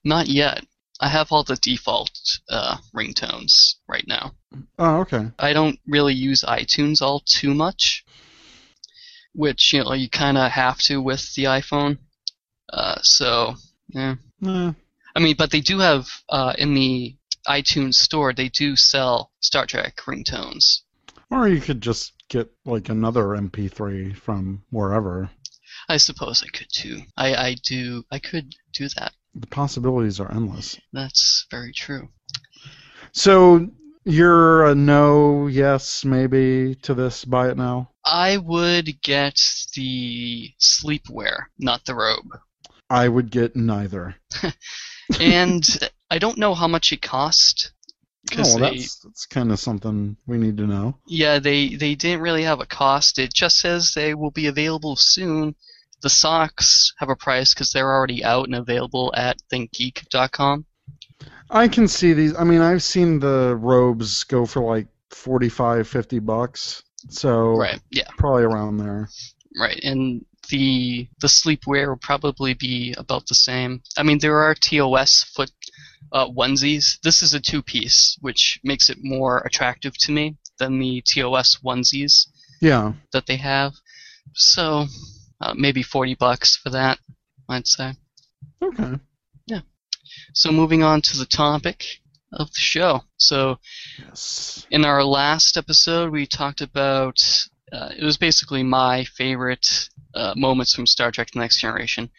Not 0.05 0.28
yet. 0.28 0.64
I 1.01 1.09
have 1.09 1.32
all 1.32 1.45
the 1.45 1.57
default 1.57 2.11
uh, 2.49 2.76
ringtones 2.95 3.74
right 3.88 4.05
now. 4.07 4.32
Oh, 4.78 5.01
okay. 5.01 5.30
I 5.38 5.53
don't 5.53 5.78
really 5.86 6.14
use 6.14 6.43
iTunes 6.47 7.03
all 7.03 7.20
too 7.26 7.55
much, 7.55 8.05
which 9.34 9.72
you 9.72 9.82
know 9.84 9.93
you 9.95 10.09
kind 10.09 10.36
of 10.38 10.51
have 10.53 10.78
to 10.82 11.01
with 11.01 11.34
the 11.34 11.45
iPhone. 11.45 11.99
Uh, 12.73 12.99
so 13.03 13.55
yeah. 13.89 14.16
I 14.43 15.18
mean, 15.18 15.35
but 15.37 15.51
they 15.51 15.61
do 15.61 15.79
have 15.79 16.09
uh, 16.29 16.55
in 16.59 16.75
the 16.75 17.16
iTunes 17.49 17.95
store. 17.95 18.33
They 18.33 18.49
do 18.49 18.77
sell 18.77 19.33
Star 19.41 19.66
Trek 19.66 19.97
ringtones. 20.07 20.83
Or 21.31 21.49
you 21.49 21.61
could 21.61 21.81
just 21.81 22.12
get 22.29 22.51
like 22.64 22.89
another 22.89 23.25
MP3 23.25 24.16
from 24.16 24.62
wherever. 24.71 25.31
I 25.89 25.97
suppose 25.97 26.45
I 26.45 26.57
could 26.57 26.68
too. 26.73 27.03
I, 27.16 27.35
I 27.35 27.57
do. 27.62 28.05
I 28.11 28.18
could 28.18 28.55
do 28.73 28.89
that. 28.97 29.12
The 29.35 29.47
possibilities 29.47 30.21
are 30.21 30.31
endless. 30.31 30.79
That's 30.93 31.47
very 31.51 31.73
true. 31.73 32.09
So 33.12 33.68
you're 34.05 34.66
a 34.66 34.75
no, 34.75 35.47
yes, 35.47 36.05
maybe 36.05 36.77
to 36.83 36.95
this. 36.95 37.25
Buy 37.25 37.51
it 37.51 37.57
now. 37.57 37.91
I 38.05 38.37
would 38.39 39.03
get 39.03 39.41
the 39.75 40.53
sleepwear, 40.61 41.47
not 41.59 41.85
the 41.85 41.95
robe. 41.95 42.39
I 42.91 43.09
would 43.09 43.30
get 43.30 43.55
neither. 43.57 44.16
And 45.18 45.64
I 46.09 46.18
don't 46.18 46.38
know 46.38 46.55
how 46.55 46.68
much 46.68 46.93
it 46.93 47.03
cost. 47.03 47.72
Oh, 48.32 48.43
well, 48.43 48.59
they, 48.59 48.78
that's 48.78 49.01
that's 49.01 49.26
kind 49.26 49.51
of 49.51 49.59
something 49.59 50.16
we 50.26 50.38
need 50.38 50.57
to 50.59 50.68
know. 50.68 50.99
yeah, 51.09 51.41
they 51.41 51.74
they 51.74 51.97
didn't 51.97 52.20
really 52.20 52.45
have 52.45 52.61
a 52.61 52.66
cost. 52.66 53.18
It 53.18 53.34
just 53.34 53.59
says 53.59 53.93
they 53.93 54.14
will 54.14 54.30
be 54.30 54.47
available 54.47 54.95
soon. 54.95 55.57
The 56.03 56.11
socks 56.11 56.93
have 56.99 57.09
a 57.09 57.16
price 57.16 57.53
because 57.55 57.72
they're 57.72 57.93
already 57.93 58.22
out 58.22 58.47
and 58.47 58.55
available 58.55 59.12
at 59.16 59.38
thinkgeek.com. 59.53 60.64
I 61.51 61.66
can 61.66 61.88
see 61.88 62.12
these. 62.12 62.36
I 62.36 62.45
mean, 62.45 62.61
I've 62.61 62.82
seen 62.84 63.18
the 63.18 63.57
robes 63.61 64.22
go 64.24 64.47
for 64.47 64.62
like 64.62 64.86
45, 65.11 65.88
50 65.88 66.18
bucks. 66.20 66.84
So 67.09 67.57
Right. 67.57 67.80
Yeah. 67.91 68.07
probably 68.16 68.45
around 68.45 68.76
there. 68.76 69.09
Right. 69.59 69.80
And 69.82 70.24
the 70.48 71.09
the 71.20 71.26
sleepwear 71.28 71.88
will 71.88 71.96
probably 72.01 72.55
be 72.55 72.94
about 72.96 73.26
the 73.26 73.34
same. 73.34 73.82
I 73.96 74.03
mean, 74.03 74.18
there 74.18 74.38
are 74.38 74.55
TOS 74.55 75.22
foot 75.34 75.51
uh, 76.12 76.26
onesies. 76.28 76.98
This 77.03 77.22
is 77.22 77.34
a 77.34 77.40
two 77.40 77.62
piece, 77.62 78.16
which 78.20 78.61
makes 78.64 78.88
it 78.90 78.98
more 79.03 79.38
attractive 79.38 79.96
to 79.98 80.12
me 80.12 80.36
than 80.59 80.78
the 80.78 81.03
TOS 81.03 81.57
onesies 81.64 82.26
Yeah. 82.61 82.92
that 83.12 83.26
they 83.26 83.36
have. 83.36 83.74
So 84.34 84.86
uh, 85.40 85.55
maybe 85.57 85.82
forty 85.82 86.14
bucks 86.14 86.57
for 86.57 86.70
that, 86.70 86.98
I'd 87.48 87.66
say. 87.66 87.94
Okay. 88.62 88.94
Yeah. 89.46 89.61
So 90.34 90.53
moving 90.53 90.82
on 90.82 91.01
to 91.03 91.16
the 91.18 91.26
topic 91.26 91.84
of 92.32 92.53
the 92.53 92.61
show. 92.61 93.03
So 93.16 93.59
Yes. 93.98 94.66
in 94.70 94.84
our 94.84 95.03
last 95.05 95.57
episode, 95.57 96.11
we 96.12 96.26
talked 96.26 96.61
about 96.61 97.16
uh, 97.73 97.91
it 97.97 98.05
was 98.05 98.16
basically 98.16 98.62
my 98.62 99.05
favorite 99.05 99.89
uh, 100.14 100.35
moments 100.37 100.75
from 100.75 100.87
Star 100.87 101.11
Trek: 101.11 101.31
The 101.33 101.41
Next 101.41 101.61
Generation. 101.61 102.11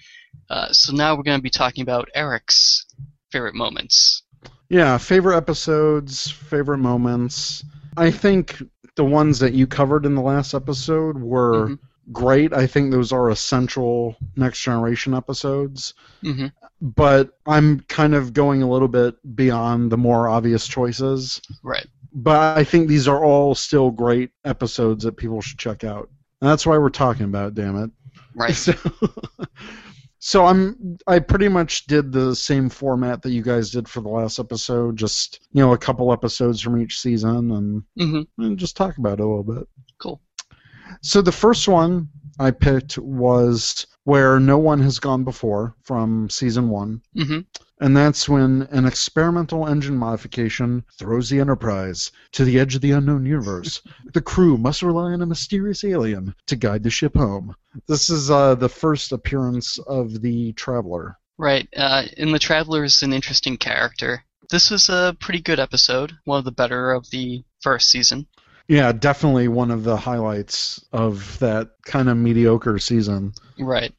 Uh, 0.49 0.71
so 0.71 0.93
now 0.93 1.15
we're 1.15 1.23
going 1.23 1.37
to 1.39 1.43
be 1.43 1.49
talking 1.49 1.81
about 1.81 2.09
Eric's 2.15 2.85
favorite 3.31 3.55
moments. 3.55 4.23
Yeah. 4.69 4.97
Favorite 4.97 5.37
episodes, 5.37 6.29
favorite 6.31 6.77
moments. 6.77 7.63
I 7.97 8.11
think 8.11 8.61
the 8.95 9.03
ones 9.05 9.39
that 9.39 9.53
you 9.53 9.67
covered 9.67 10.05
in 10.05 10.15
the 10.15 10.21
last 10.21 10.53
episode 10.53 11.17
were 11.17 11.67
Mhm. 11.69 11.79
great. 12.13 12.53
I 12.53 12.67
think 12.67 12.91
those 12.91 13.11
are 13.11 13.29
essential 13.29 14.15
Next 14.35 14.61
Generation 14.61 15.13
episodes. 15.13 15.93
hmm 16.21 16.47
But 16.81 17.37
I'm 17.45 17.81
kind 17.81 18.15
of 18.15 18.33
going 18.33 18.63
a 18.63 18.69
little 18.69 18.87
bit 18.87 19.15
beyond 19.35 19.91
the 19.91 19.97
more 19.97 20.27
obvious 20.27 20.67
choices. 20.67 21.41
Right. 21.63 21.85
But 22.13 22.57
I 22.57 22.63
think 22.63 22.87
these 22.87 23.07
are 23.07 23.23
all 23.23 23.55
still 23.55 23.91
great 23.91 24.31
episodes 24.45 25.03
that 25.03 25.17
people 25.17 25.41
should 25.41 25.59
check 25.59 25.83
out. 25.83 26.09
And 26.41 26.49
that's 26.49 26.65
why 26.65 26.77
we're 26.77 26.89
talking 26.89 27.25
about 27.25 27.49
it, 27.49 27.55
damn 27.55 27.83
it. 27.83 27.91
Right. 28.35 28.55
So, 30.23 30.43
so 30.43 30.45
I'm 30.45 30.97
I 31.07 31.17
pretty 31.17 31.47
much 31.47 31.87
did 31.87 32.11
the 32.11 32.35
same 32.35 32.69
format 32.69 33.23
that 33.23 33.31
you 33.31 33.41
guys 33.41 33.71
did 33.71 33.89
for 33.89 34.01
the 34.01 34.09
last 34.09 34.37
episode, 34.37 34.95
just 34.95 35.47
you 35.51 35.63
know, 35.63 35.73
a 35.73 35.77
couple 35.77 36.13
episodes 36.13 36.61
from 36.61 36.79
each 36.79 36.99
season 36.99 37.51
and, 37.51 37.83
hmm 37.97 38.21
and 38.37 38.57
just 38.57 38.77
talk 38.77 38.97
about 38.97 39.19
it 39.19 39.23
a 39.23 39.25
little 39.25 39.43
bit. 39.43 39.67
Cool. 39.97 40.21
So 41.01 41.21
the 41.23 41.31
first 41.31 41.67
one 41.67 42.07
I 42.39 42.51
picked 42.51 42.99
was 42.99 43.87
where 44.03 44.39
no 44.39 44.57
one 44.57 44.79
has 44.79 44.99
gone 44.99 45.23
before 45.23 45.75
from 45.83 46.29
season 46.29 46.69
one. 46.69 47.01
hmm 47.15 47.39
And 47.79 47.95
that's 47.95 48.27
when 48.27 48.63
an 48.71 48.85
experimental 48.85 49.67
engine 49.67 49.97
modification 49.97 50.83
throws 50.97 51.29
the 51.29 51.39
Enterprise 51.39 52.11
to 52.33 52.43
the 52.43 52.59
edge 52.59 52.75
of 52.75 52.81
the 52.81 52.91
unknown 52.91 53.25
universe. 53.25 53.81
the 54.13 54.21
crew 54.21 54.57
must 54.57 54.81
rely 54.81 55.11
on 55.11 55.21
a 55.21 55.25
mysterious 55.25 55.83
alien 55.83 56.35
to 56.47 56.55
guide 56.55 56.83
the 56.83 56.89
ship 56.89 57.15
home. 57.15 57.55
This 57.87 58.09
is 58.09 58.31
uh, 58.31 58.55
the 58.55 58.69
first 58.69 59.11
appearance 59.11 59.77
of 59.79 60.21
the 60.21 60.53
Traveler. 60.53 61.17
Right. 61.37 61.67
Uh, 61.75 62.03
and 62.17 62.33
the 62.33 62.39
Traveler 62.39 62.83
is 62.83 63.01
an 63.01 63.13
interesting 63.13 63.57
character. 63.57 64.23
This 64.49 64.69
was 64.69 64.89
a 64.89 65.15
pretty 65.19 65.41
good 65.41 65.59
episode, 65.59 66.17
one 66.25 66.39
of 66.39 66.45
the 66.45 66.51
better 66.51 66.91
of 66.91 67.09
the 67.09 67.43
first 67.61 67.89
season. 67.89 68.27
Yeah, 68.67 68.91
definitely 68.91 69.47
one 69.47 69.71
of 69.71 69.83
the 69.83 69.97
highlights 69.97 70.83
of 70.93 71.37
that 71.39 71.71
kind 71.85 72.09
of 72.09 72.17
mediocre 72.17 72.79
season. 72.79 73.33
Right. 73.59 73.93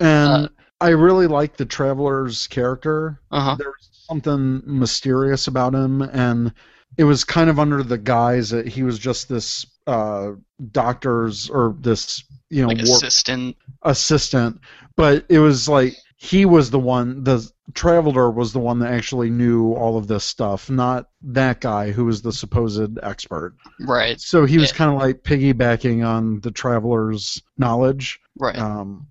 And 0.00 0.46
Uh, 0.46 0.48
I 0.80 0.88
really 0.90 1.26
like 1.26 1.56
the 1.56 1.64
Traveler's 1.66 2.46
character. 2.48 3.20
Uh 3.30 3.40
huh. 3.40 3.54
there 3.56 3.68
was 3.68 3.88
something 4.08 4.62
mysterious 4.66 5.46
about 5.46 5.74
him 5.74 6.02
and 6.02 6.52
it 6.98 7.04
was 7.04 7.24
kind 7.24 7.48
of 7.48 7.58
under 7.58 7.82
the 7.82 7.96
guise 7.98 8.50
that 8.50 8.66
he 8.68 8.82
was 8.82 8.98
just 8.98 9.28
this 9.28 9.64
uh 9.86 10.32
doctor's 10.72 11.48
or 11.50 11.74
this 11.80 12.22
you 12.50 12.62
know 12.62 12.68
Like 12.68 12.80
assistant. 12.82 13.56
assistant 13.82 14.60
but 14.96 15.24
it 15.28 15.38
was 15.38 15.68
like 15.68 15.96
he 16.24 16.44
was 16.44 16.70
the 16.70 16.78
one 16.78 17.24
the 17.24 17.50
traveler 17.74 18.30
was 18.30 18.52
the 18.52 18.60
one 18.60 18.78
that 18.78 18.92
actually 18.92 19.28
knew 19.28 19.72
all 19.74 19.96
of 19.98 20.06
this 20.06 20.22
stuff 20.24 20.70
not 20.70 21.08
that 21.20 21.60
guy 21.60 21.90
who 21.90 22.04
was 22.04 22.22
the 22.22 22.32
supposed 22.32 22.96
expert 23.02 23.56
Right. 23.80 24.20
so 24.20 24.44
he 24.44 24.56
was 24.58 24.70
Yeah. 24.70 24.76
kind 24.76 24.90
of 24.94 24.98
like 25.00 25.24
piggybacking 25.24 26.06
on 26.06 26.38
the 26.40 26.52
traveler's 26.52 27.42
knowledge 27.58 28.20
Right. 28.38 28.56
um, 28.56 29.08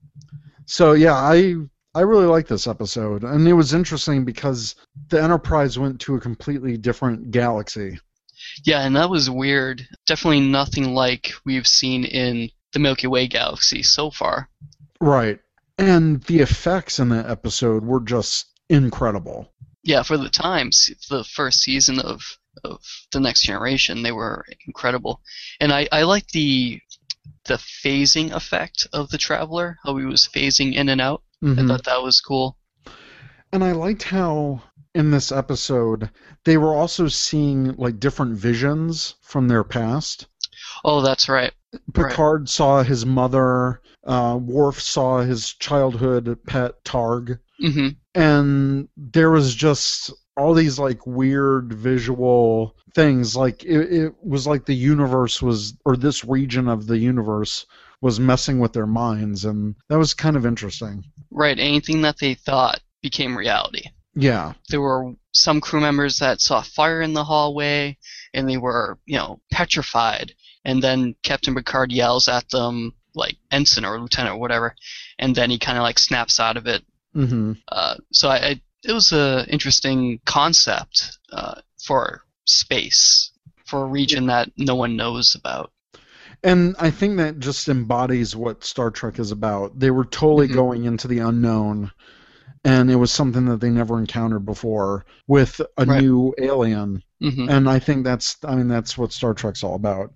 so 0.65 0.93
yeah, 0.93 1.15
I 1.15 1.55
I 1.93 2.01
really 2.01 2.27
like 2.27 2.47
this 2.47 2.65
episode, 2.67 3.25
and 3.25 3.45
it 3.45 3.51
was 3.51 3.73
interesting 3.73 4.23
because 4.23 4.75
the 5.09 5.21
Enterprise 5.21 5.77
went 5.77 5.99
to 6.01 6.15
a 6.15 6.21
completely 6.21 6.77
different 6.77 7.31
galaxy. 7.31 7.99
Yeah, 8.63 8.85
and 8.85 8.95
that 8.95 9.09
was 9.09 9.29
weird. 9.29 9.85
Definitely 10.07 10.39
nothing 10.47 10.93
like 10.95 11.33
we've 11.45 11.67
seen 11.67 12.05
in 12.05 12.49
the 12.71 12.79
Milky 12.79 13.07
Way 13.07 13.27
galaxy 13.27 13.83
so 13.83 14.09
far. 14.11 14.47
Right, 15.01 15.39
and 15.81 16.21
the 16.23 16.39
effects 16.39 16.99
in 16.99 17.09
that 17.09 17.29
episode 17.29 17.83
were 17.83 18.01
just 18.01 18.47
incredible. 18.69 19.51
Yeah, 19.83 20.03
for 20.03 20.17
the 20.17 20.29
times, 20.29 20.89
the 21.09 21.23
first 21.23 21.61
season 21.61 21.99
of 21.99 22.21
of 22.63 22.81
the 23.11 23.19
Next 23.19 23.43
Generation, 23.43 24.03
they 24.03 24.11
were 24.11 24.45
incredible. 24.67 25.21
And 25.59 25.71
I 25.71 25.87
I 25.91 26.03
like 26.03 26.27
the 26.29 26.79
the 27.45 27.55
phasing 27.55 28.31
effect 28.31 28.87
of 28.93 29.09
the 29.09 29.17
Traveler, 29.17 29.77
how 29.83 29.97
he 29.97 30.05
was 30.05 30.29
phasing 30.33 30.73
in 30.75 30.89
and 30.89 31.01
out. 31.01 31.23
I 31.43 31.45
Mhm. 31.47 31.67
thought 31.67 31.85
that 31.85 32.03
was 32.03 32.21
cool. 32.21 32.57
And 33.51 33.63
I 33.63 33.71
liked 33.71 34.03
how 34.03 34.61
in 34.93 35.09
this 35.11 35.31
episode 35.31 36.09
they 36.43 36.57
were 36.57 36.75
also 36.75 37.07
seeing 37.07 37.75
like 37.77 37.99
different 37.99 38.37
visions 38.37 39.15
from 39.21 39.47
their 39.47 39.63
past. 39.63 40.27
Oh, 40.83 41.01
that's 41.01 41.27
right. 41.29 41.53
Picard 41.93 42.49
saw 42.49 42.83
his 42.83 43.05
mother. 43.05 43.81
Uh, 44.05 44.39
Worf 44.41 44.81
saw 44.81 45.19
his 45.21 45.53
childhood 45.53 46.37
pet 46.47 46.83
Targ. 46.83 47.39
hmm 47.59 47.89
and 48.13 48.89
there 48.97 49.31
was 49.31 49.55
just 49.55 50.11
all 50.35 50.53
these 50.53 50.77
like 50.79 51.05
weird 51.07 51.71
visual 51.73 52.75
things 52.93 53.35
like 53.37 53.63
it, 53.63 53.93
it 53.93 54.13
was 54.21 54.45
like 54.47 54.65
the 54.65 54.73
universe 54.75 55.41
was 55.41 55.77
or 55.85 55.95
this 55.95 56.25
region 56.25 56.67
of 56.67 56.87
the 56.87 56.97
universe 56.97 57.65
was 58.01 58.19
messing 58.19 58.59
with 58.59 58.73
their 58.73 58.87
minds 58.87 59.45
and 59.45 59.75
that 59.87 59.97
was 59.97 60.13
kind 60.13 60.35
of 60.35 60.45
interesting 60.45 61.03
Right. 61.33 61.57
Anything 61.57 62.01
that 62.01 62.17
they 62.19 62.33
thought 62.33 62.81
became 63.01 63.37
reality. 63.37 63.83
yeah 64.15 64.53
there 64.69 64.81
were 64.81 65.13
some 65.33 65.61
crew 65.61 65.79
members 65.79 66.17
that 66.19 66.41
saw 66.41 66.61
fire 66.61 67.01
in 67.01 67.13
the 67.13 67.23
hallway 67.23 67.97
and 68.33 68.49
they 68.49 68.57
were, 68.57 68.97
you 69.05 69.15
know, 69.17 69.39
petrified. 69.51 70.33
And 70.65 70.83
then 70.83 71.15
Captain 71.23 71.55
Picard 71.55 71.91
yells 71.91 72.27
at 72.27 72.49
them, 72.49 72.93
like 73.15 73.37
ensign 73.51 73.85
or 73.85 73.99
lieutenant 73.99 74.35
or 74.35 74.39
whatever, 74.39 74.75
and 75.19 75.35
then 75.35 75.49
he 75.49 75.59
kind 75.59 75.77
of 75.77 75.83
like 75.83 75.99
snaps 75.99 76.39
out 76.39 76.57
of 76.57 76.67
it. 76.67 76.83
hmm 77.13 77.53
Uh, 77.67 77.95
so 78.11 78.29
I, 78.29 78.35
I, 78.37 78.61
it 78.83 78.93
was 78.93 79.11
an 79.11 79.45
interesting 79.49 80.19
concept 80.25 81.17
uh, 81.31 81.61
for 81.83 82.23
space, 82.45 83.31
for 83.65 83.83
a 83.83 83.87
region 83.87 84.27
that 84.27 84.51
no 84.57 84.75
one 84.75 84.95
knows 84.95 85.35
about. 85.35 85.71
and 86.43 86.75
i 86.79 86.89
think 86.89 87.17
that 87.17 87.39
just 87.39 87.67
embodies 87.69 88.35
what 88.35 88.63
star 88.63 88.89
trek 88.91 89.19
is 89.19 89.31
about 89.31 89.77
they 89.79 89.91
were 89.91 90.05
totally 90.05 90.47
Mhm. 90.47 90.53
going 90.55 90.85
into 90.85 91.07
the 91.07 91.19
unknown 91.19 91.91
and 92.65 92.91
it 92.91 92.95
was 92.95 93.11
something 93.11 93.45
that 93.45 93.59
they 93.61 93.69
never 93.69 93.99
encountered 93.99 94.45
before 94.45 95.05
with 95.27 95.61
a 95.77 95.85
Right. 95.85 96.01
new 96.01 96.33
alien 96.39 97.03
hmm 97.19 97.49
and 97.49 97.69
I 97.69 97.79
think 97.79 98.03
that's 98.05 98.37
I 98.45 98.55
mean 98.55 98.67
that's 98.69 98.97
what 98.97 99.13
Star 99.13 99.33
Trek's 99.33 99.63
all 99.63 99.75
about. 99.75 100.11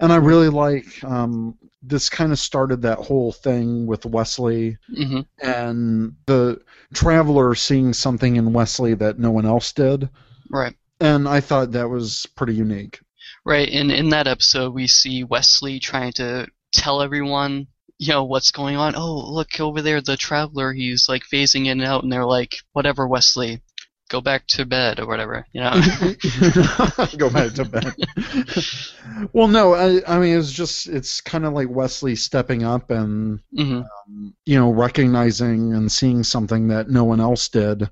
And 0.00 0.12
I 0.12 0.16
really 0.16 0.48
like 0.48 0.86
um, 1.04 1.56
this 1.82 2.08
kind 2.08 2.32
of 2.32 2.38
started 2.38 2.82
that 2.82 2.98
whole 2.98 3.32
thing 3.32 3.86
with 3.86 4.04
Wesley 4.04 4.78
hmm 4.94 5.20
and 5.40 6.16
the 6.26 6.60
traveler 6.92 7.54
seeing 7.54 7.92
something 7.92 8.36
in 8.36 8.52
Wesley 8.52 8.94
that 8.94 9.18
no 9.18 9.30
one 9.30 9.46
else 9.46 9.72
did. 9.72 10.08
Right. 10.50 10.74
And 11.00 11.28
I 11.28 11.40
thought 11.40 11.72
that 11.72 11.88
was 11.88 12.26
pretty 12.34 12.54
unique. 12.54 13.00
Right, 13.44 13.68
and 13.68 13.90
in 13.90 14.10
that 14.10 14.26
episode, 14.26 14.74
we 14.74 14.86
see 14.86 15.24
Wesley 15.24 15.80
trying 15.80 16.12
to 16.14 16.48
tell 16.72 17.00
everyone, 17.00 17.68
you 17.98 18.12
know, 18.12 18.24
what's 18.24 18.50
going 18.50 18.76
on. 18.76 18.94
Oh, 18.94 19.32
look 19.32 19.60
over 19.60 19.80
there, 19.80 20.00
the 20.00 20.16
traveler. 20.16 20.72
He's 20.72 21.08
like 21.08 21.22
phasing 21.32 21.66
in 21.66 21.80
and 21.80 21.84
out, 21.84 22.02
and 22.02 22.12
they're 22.12 22.26
like, 22.26 22.56
"Whatever, 22.72 23.06
Wesley, 23.06 23.62
go 24.08 24.20
back 24.20 24.46
to 24.48 24.64
bed 24.64 24.98
or 25.00 25.06
whatever." 25.06 25.46
You 25.52 25.62
know. 25.62 25.70
Go 27.16 27.30
back 27.30 27.52
to 27.54 27.64
bed. 27.64 27.94
well, 29.32 29.48
no, 29.48 29.74
I, 29.74 30.02
I 30.06 30.18
mean 30.18 30.38
it's 30.38 30.52
just 30.52 30.86
it's 30.88 31.20
kind 31.20 31.44
of 31.44 31.52
like 31.52 31.68
Wesley 31.68 32.16
stepping 32.16 32.64
up 32.64 32.90
and 32.90 33.40
hmm 33.54 33.80
um, 33.82 34.34
you 34.46 34.58
know 34.58 34.70
recognizing 34.72 35.72
and 35.74 35.90
seeing 35.90 36.22
something 36.22 36.68
that 36.68 36.90
no 36.90 37.04
one 37.04 37.20
else 37.20 37.48
did, 37.48 37.88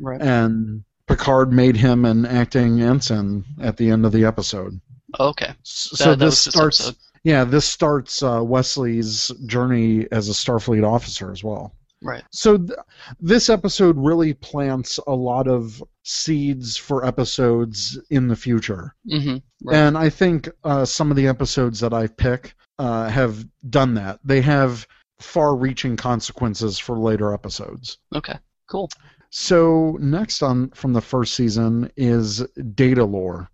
Right. 0.00 0.20
and 0.20 0.84
Picard 1.06 1.52
made 1.52 1.76
him 1.76 2.04
an 2.04 2.24
acting 2.26 2.80
ensign 2.80 3.44
at 3.60 3.76
the 3.76 3.90
end 3.90 4.06
of 4.06 4.12
the 4.12 4.24
episode. 4.24 4.80
Okay. 5.18 5.52
So 5.62 6.10
that 6.10 6.18
this 6.20 6.44
this 6.44 6.54
starts, 6.54 6.80
episode. 6.80 6.96
yeah, 7.24 7.44
this 7.44 7.66
starts 7.66 8.22
uh, 8.22 8.40
Wesley's 8.44 9.28
journey 9.46 10.06
as 10.12 10.28
a 10.28 10.32
Starfleet 10.32 10.86
officer 10.88 11.32
as 11.32 11.42
well. 11.42 11.74
Right. 12.02 12.24
So 12.30 12.56
th- 12.56 12.78
this 13.20 13.50
episode 13.50 13.96
really 13.98 14.34
plants 14.34 14.98
a 15.06 15.14
lot 15.14 15.46
of 15.48 15.82
seeds 16.02 16.76
for 16.76 17.04
episodes 17.04 17.98
in 18.10 18.28
the 18.28 18.36
future. 18.36 18.94
hmm 19.08 19.36
Right. 19.62 19.76
And 19.76 19.98
I 19.98 20.08
think 20.08 20.48
uh, 20.64 20.86
some 20.86 21.10
of 21.10 21.16
the 21.16 21.26
episodes 21.28 21.80
that 21.80 21.92
I 21.92 22.06
pick 22.06 22.54
uh, 22.78 23.08
have 23.08 23.46
done 23.68 23.94
that. 23.94 24.20
They 24.24 24.40
have 24.40 24.86
far-reaching 25.18 25.96
consequences 25.96 26.78
for 26.78 26.98
later 26.98 27.34
episodes. 27.34 27.98
Okay. 28.14 28.38
Cool. 28.70 28.88
So 29.28 29.98
next 30.00 30.42
on 30.42 30.70
from 30.70 30.94
the 30.94 31.02
first 31.02 31.34
season 31.34 31.90
is 31.96 32.40
Datalore. 32.56 33.48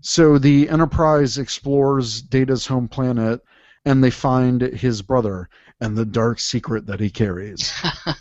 So 0.00 0.38
the 0.38 0.68
Enterprise 0.68 1.36
explores 1.36 2.22
Data's 2.22 2.66
home 2.66 2.88
planet, 2.88 3.42
and 3.84 4.02
they 4.02 4.10
find 4.10 4.62
his 4.62 5.02
brother 5.02 5.48
and 5.80 5.96
the 5.96 6.04
dark 6.04 6.40
secret 6.40 6.86
that 6.86 7.00
he 7.00 7.10
carries. 7.10 7.74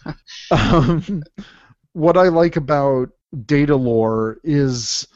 um, 0.52 1.24
what 1.94 2.18
I 2.18 2.30
like 2.30 2.56
about 2.56 3.10
Datalore 3.36 4.38
is, 4.44 5.08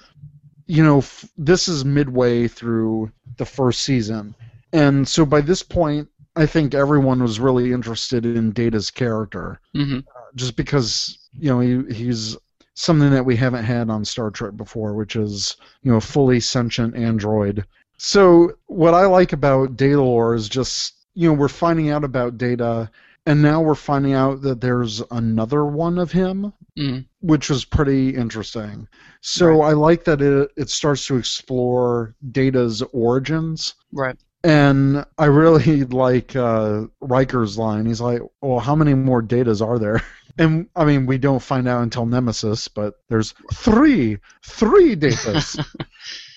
you 0.68 0.84
know, 0.84 1.00
f- 1.00 1.30
this 1.38 1.68
is 1.68 1.86
midway 1.86 2.48
through 2.48 3.12
the 3.38 3.46
first 3.46 3.82
season, 3.82 4.36
and 4.74 5.08
so 5.08 5.26
by 5.26 5.42
this 5.42 5.64
point, 5.64 6.10
I 6.36 6.46
think 6.46 6.74
everyone 6.74 7.22
was 7.22 7.40
really 7.40 7.72
interested 7.74 8.26
in 8.26 8.52
Data's 8.52 8.92
character 8.92 9.60
hmm 9.74 10.00
just 10.36 10.56
because 10.56 11.18
you 11.34 11.50
know 11.50 11.60
he, 11.60 11.94
he's 11.94 12.38
something 12.76 13.12
that 13.12 13.26
we 13.26 13.36
haven't 13.36 13.66
had 13.66 13.90
on 13.90 14.06
Star 14.06 14.30
Trek 14.32 14.56
before, 14.56 14.94
which 14.94 15.16
is 15.16 15.56
you 15.84 15.92
know 15.92 15.98
a 15.98 16.02
fully 16.02 16.40
sentient 16.40 16.96
android. 16.96 17.66
So 17.98 18.54
what 18.68 18.94
I 18.94 19.06
like 19.06 19.34
about 19.34 19.76
Datalore 19.76 20.36
is 20.36 20.48
just 20.50 20.99
you 21.20 21.28
know 21.28 21.34
we're 21.34 21.50
finding 21.50 21.90
out 21.90 22.06
about 22.06 22.38
Data, 22.38 22.90
and 23.26 23.42
now 23.42 23.62
we're 23.62 23.76
finding 23.76 24.14
out 24.14 24.42
that 24.44 24.62
there's 24.62 25.02
another 25.12 25.66
one 25.66 25.98
of 26.00 26.14
him, 26.14 26.54
mm 26.78 27.06
which 27.22 27.50
was 27.50 27.66
pretty 27.66 28.16
interesting. 28.16 28.88
So 29.20 29.62
I 29.62 29.74
like 29.74 30.06
that 30.06 30.22
it 30.22 30.50
it 30.56 30.70
starts 30.70 31.06
to 31.08 31.18
explore 31.18 32.16
Data's 32.32 32.82
origins. 32.94 33.76
Right. 33.92 34.16
And 34.46 35.06
I 35.18 35.26
really 35.26 35.84
like 36.06 36.38
uh, 36.38 36.84
Riker's 37.02 37.58
line. 37.58 37.86
He's 37.86 38.00
like, 38.00 38.22
"Well, 38.42 38.60
how 38.60 38.76
many 38.76 38.94
more 38.94 39.22
datas 39.22 39.62
are 39.66 39.78
there?" 39.80 40.02
And 40.38 40.70
I 40.74 40.86
mean, 40.86 41.06
we 41.06 41.18
don't 41.18 41.44
find 41.44 41.68
out 41.68 41.84
until 41.84 42.06
Nemesis, 42.06 42.70
but 42.70 42.94
there's 43.10 43.34
three, 43.54 44.20
three 44.46 44.96
datas. 44.96 45.60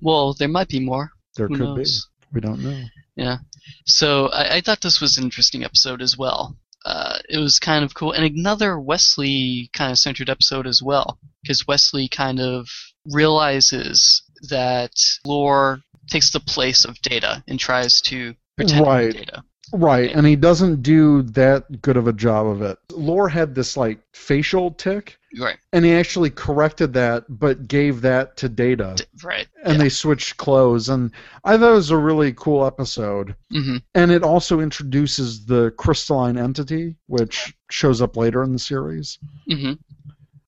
Well, 0.00 0.34
there 0.34 0.46
might 0.48 0.68
be 0.68 0.78
more. 0.78 1.10
there 1.36 1.48
Who 1.48 1.56
could 1.56 1.64
knows? 1.64 2.06
be. 2.06 2.34
We 2.34 2.40
don't 2.40 2.62
know. 2.62 2.80
Yeah. 3.16 3.38
So 3.86 4.28
I, 4.28 4.56
I 4.56 4.60
thought 4.60 4.80
this 4.80 5.00
was 5.00 5.16
an 5.18 5.24
interesting 5.24 5.64
episode 5.64 6.02
as 6.02 6.16
well. 6.16 6.56
Uh, 6.84 7.18
it 7.30 7.38
was 7.38 7.58
kind 7.58 7.82
of 7.82 7.94
cool, 7.94 8.12
and 8.12 8.24
another 8.24 8.78
Wesley 8.78 9.70
kind 9.72 9.90
of 9.90 9.98
centered 9.98 10.28
episode 10.28 10.66
as 10.66 10.82
well, 10.82 11.18
because 11.42 11.66
Wesley 11.66 12.08
kind 12.08 12.40
of 12.40 12.68
realizes 13.10 14.22
that 14.50 14.92
Lore 15.24 15.80
takes 16.08 16.30
the 16.30 16.40
place 16.40 16.84
of 16.84 17.00
Data 17.00 17.42
and 17.48 17.58
tries 17.58 18.02
to 18.02 18.34
pretend 18.56 18.86
Right. 18.86 19.12
Data. 19.14 19.42
Right, 19.72 20.12
and 20.14 20.26
he 20.26 20.36
doesn't 20.36 20.82
do 20.82 21.22
that 21.22 21.80
good 21.80 21.96
of 21.96 22.06
a 22.06 22.12
job 22.12 22.46
of 22.46 22.60
it. 22.60 22.76
Lore 22.92 23.30
had 23.30 23.54
this 23.54 23.78
like 23.78 23.98
facial 24.12 24.70
tick, 24.70 25.16
Right. 25.39 25.57
and 25.72 25.85
he 25.85 25.93
actually 25.93 26.30
corrected 26.30 26.93
that, 26.95 27.24
but 27.28 27.66
gave 27.68 28.01
that 28.03 28.37
to 28.39 28.49
Data, 28.49 28.97
right. 29.22 29.47
and 29.64 29.80
they 29.80 29.89
switched 29.89 30.37
clothes. 30.37 30.89
And 30.89 31.11
I 31.45 31.57
thought 31.57 31.72
it 31.72 31.74
was 31.74 31.91
a 31.91 31.97
really 31.97 32.32
cool 32.35 32.64
episode. 32.66 33.35
hmm 33.51 33.78
And 33.95 34.11
it 34.11 34.22
also 34.22 34.61
introduces 34.61 35.45
the 35.47 35.72
crystalline 35.76 36.39
entity, 36.39 36.97
which 37.07 37.55
shows 37.70 38.01
up 38.03 38.16
later 38.16 38.43
in 38.43 38.53
the 38.53 38.59
series. 38.59 39.18
hmm 39.49 39.72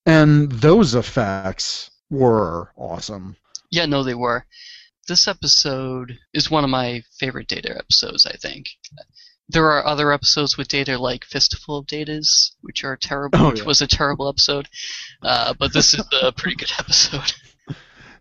And 0.05 0.51
those 0.51 0.95
effects 0.95 1.91
were 2.09 2.71
awesome. 2.77 3.35
Yeah, 3.69 3.85
no, 3.85 4.03
they 4.03 4.15
were. 4.15 4.45
This 5.07 5.27
episode 5.27 6.17
is 6.33 6.49
one 6.51 6.63
of 6.63 6.69
my 6.69 7.01
favorite 7.19 7.47
Data 7.47 7.77
episodes, 7.77 8.25
I 8.25 8.33
think. 8.37 8.67
There 9.49 9.71
are 9.71 9.85
other 9.85 10.11
episodes 10.11 10.57
with 10.57 10.67
Data, 10.67 10.97
like 10.97 11.23
Fistful 11.23 11.77
of 11.77 11.85
Datas, 11.87 12.51
which 12.61 12.83
are 12.83 12.97
terrible, 12.97 13.39
Oh, 13.39 13.49
which 13.49 13.59
yeah. 13.59 13.65
was 13.65 13.81
a 13.81 13.87
terrible 13.87 14.27
episode. 14.27 14.67
Uh, 15.23 15.53
but 15.57 15.71
this 15.73 15.93
is 15.93 16.03
a 16.21 16.31
pretty 16.33 16.55
good 16.57 16.71
episode. 16.79 17.31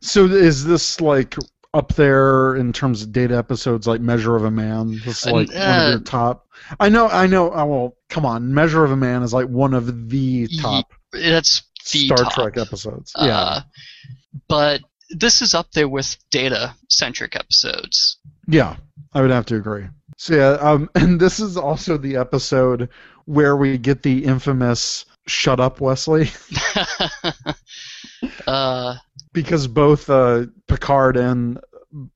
So 0.00 0.26
is 0.26 0.64
this 0.64 1.00
like 1.00 1.34
up 1.74 1.94
there 1.94 2.54
in 2.56 2.72
terms 2.72 3.02
of 3.02 3.12
data 3.12 3.36
episodes 3.36 3.86
like 3.86 4.00
Measure 4.00 4.36
of 4.36 4.44
a 4.44 4.50
Man? 4.50 5.00
This 5.04 5.22
is 5.22 5.26
Uh, 5.26 5.32
like 5.32 5.48
one 5.48 5.56
of 5.56 5.62
uh, 5.62 5.90
your 5.90 6.00
top. 6.00 6.46
I 6.78 6.88
know, 6.88 7.08
I 7.08 7.26
know. 7.26 7.50
I 7.50 7.64
will. 7.64 7.96
come 8.08 8.24
on. 8.24 8.54
Measure 8.54 8.84
of 8.84 8.92
a 8.92 8.96
Man 8.96 9.22
is 9.22 9.34
like 9.34 9.48
one 9.48 9.74
of 9.74 10.08
the 10.08 10.46
top 10.60 10.92
That's 11.12 11.62
the 11.92 12.06
Star 12.06 12.18
top. 12.18 12.32
Trek 12.34 12.56
episodes. 12.56 13.12
Uh, 13.16 13.24
yeah, 13.26 13.60
But 14.48 14.82
this 15.10 15.42
is 15.42 15.54
up 15.54 15.72
there 15.72 15.88
with 15.88 16.16
Data 16.30 16.74
centric 16.88 17.34
episodes. 17.36 18.18
Yeah, 18.46 18.76
I 19.12 19.20
would 19.20 19.30
have 19.30 19.46
to 19.46 19.56
agree. 19.56 19.86
So 20.16 20.34
yeah, 20.34 20.50
um, 20.60 20.90
and 20.94 21.20
this 21.20 21.40
is 21.40 21.56
also 21.56 21.96
the 21.96 22.16
episode 22.16 22.88
where 23.24 23.56
we 23.56 23.78
get 23.78 24.02
the 24.02 24.24
infamous 24.24 25.04
"Shut 25.26 25.60
up, 25.60 25.80
Wesley." 25.80 26.30
uh, 28.46 28.96
because 29.32 29.66
both 29.66 30.08
uh, 30.08 30.46
Picard 30.68 31.16
and 31.16 31.60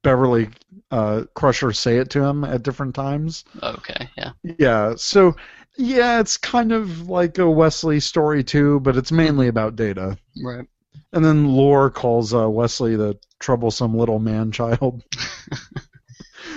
Beverly 0.02 0.48
uh, 0.90 1.24
Crusher 1.34 1.72
say 1.72 1.98
it 1.98 2.10
to 2.10 2.22
him 2.24 2.44
at 2.44 2.62
different 2.62 2.94
times. 2.94 3.44
okay, 3.62 4.08
yeah. 4.16 4.32
Yeah, 4.42 4.94
so 4.96 5.36
yeah, 5.76 6.20
it's 6.20 6.36
kind 6.36 6.72
of 6.72 7.08
like 7.08 7.38
a 7.38 7.50
Wesley 7.50 8.00
story 8.00 8.42
too, 8.44 8.80
but 8.80 8.96
it's 8.96 9.12
mainly 9.12 9.48
about 9.48 9.76
Data. 9.76 10.18
Right. 10.42 10.66
And 11.12 11.24
then 11.24 11.48
Lore 11.48 11.90
calls 11.90 12.34
uh, 12.34 12.48
Wesley 12.48 12.96
the 12.96 13.18
troublesome 13.38 13.96
little 13.96 14.18
man 14.18 14.52
child. 14.52 15.02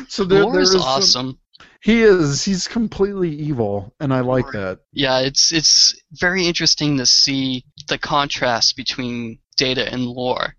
So 0.07 0.23
there, 0.23 0.43
Lore 0.43 0.59
is 0.59 0.69
is 0.73 0.81
some- 0.81 0.89
awesome. 0.89 1.39
he 1.81 2.01
is. 2.01 2.43
He's 2.43 2.67
completely 2.67 3.29
evil, 3.35 3.93
and 3.99 4.13
I 4.13 4.21
like 4.21 4.51
that. 4.53 4.79
Yeah, 4.91 5.19
it's 5.19 5.51
it's 5.51 5.93
very 6.11 6.47
interesting 6.47 6.97
to 6.97 7.05
see 7.05 7.65
the 7.87 7.97
contrast 7.97 8.75
between 8.75 9.39
Data 9.57 9.91
and 9.91 10.05
Lore. 10.05 10.55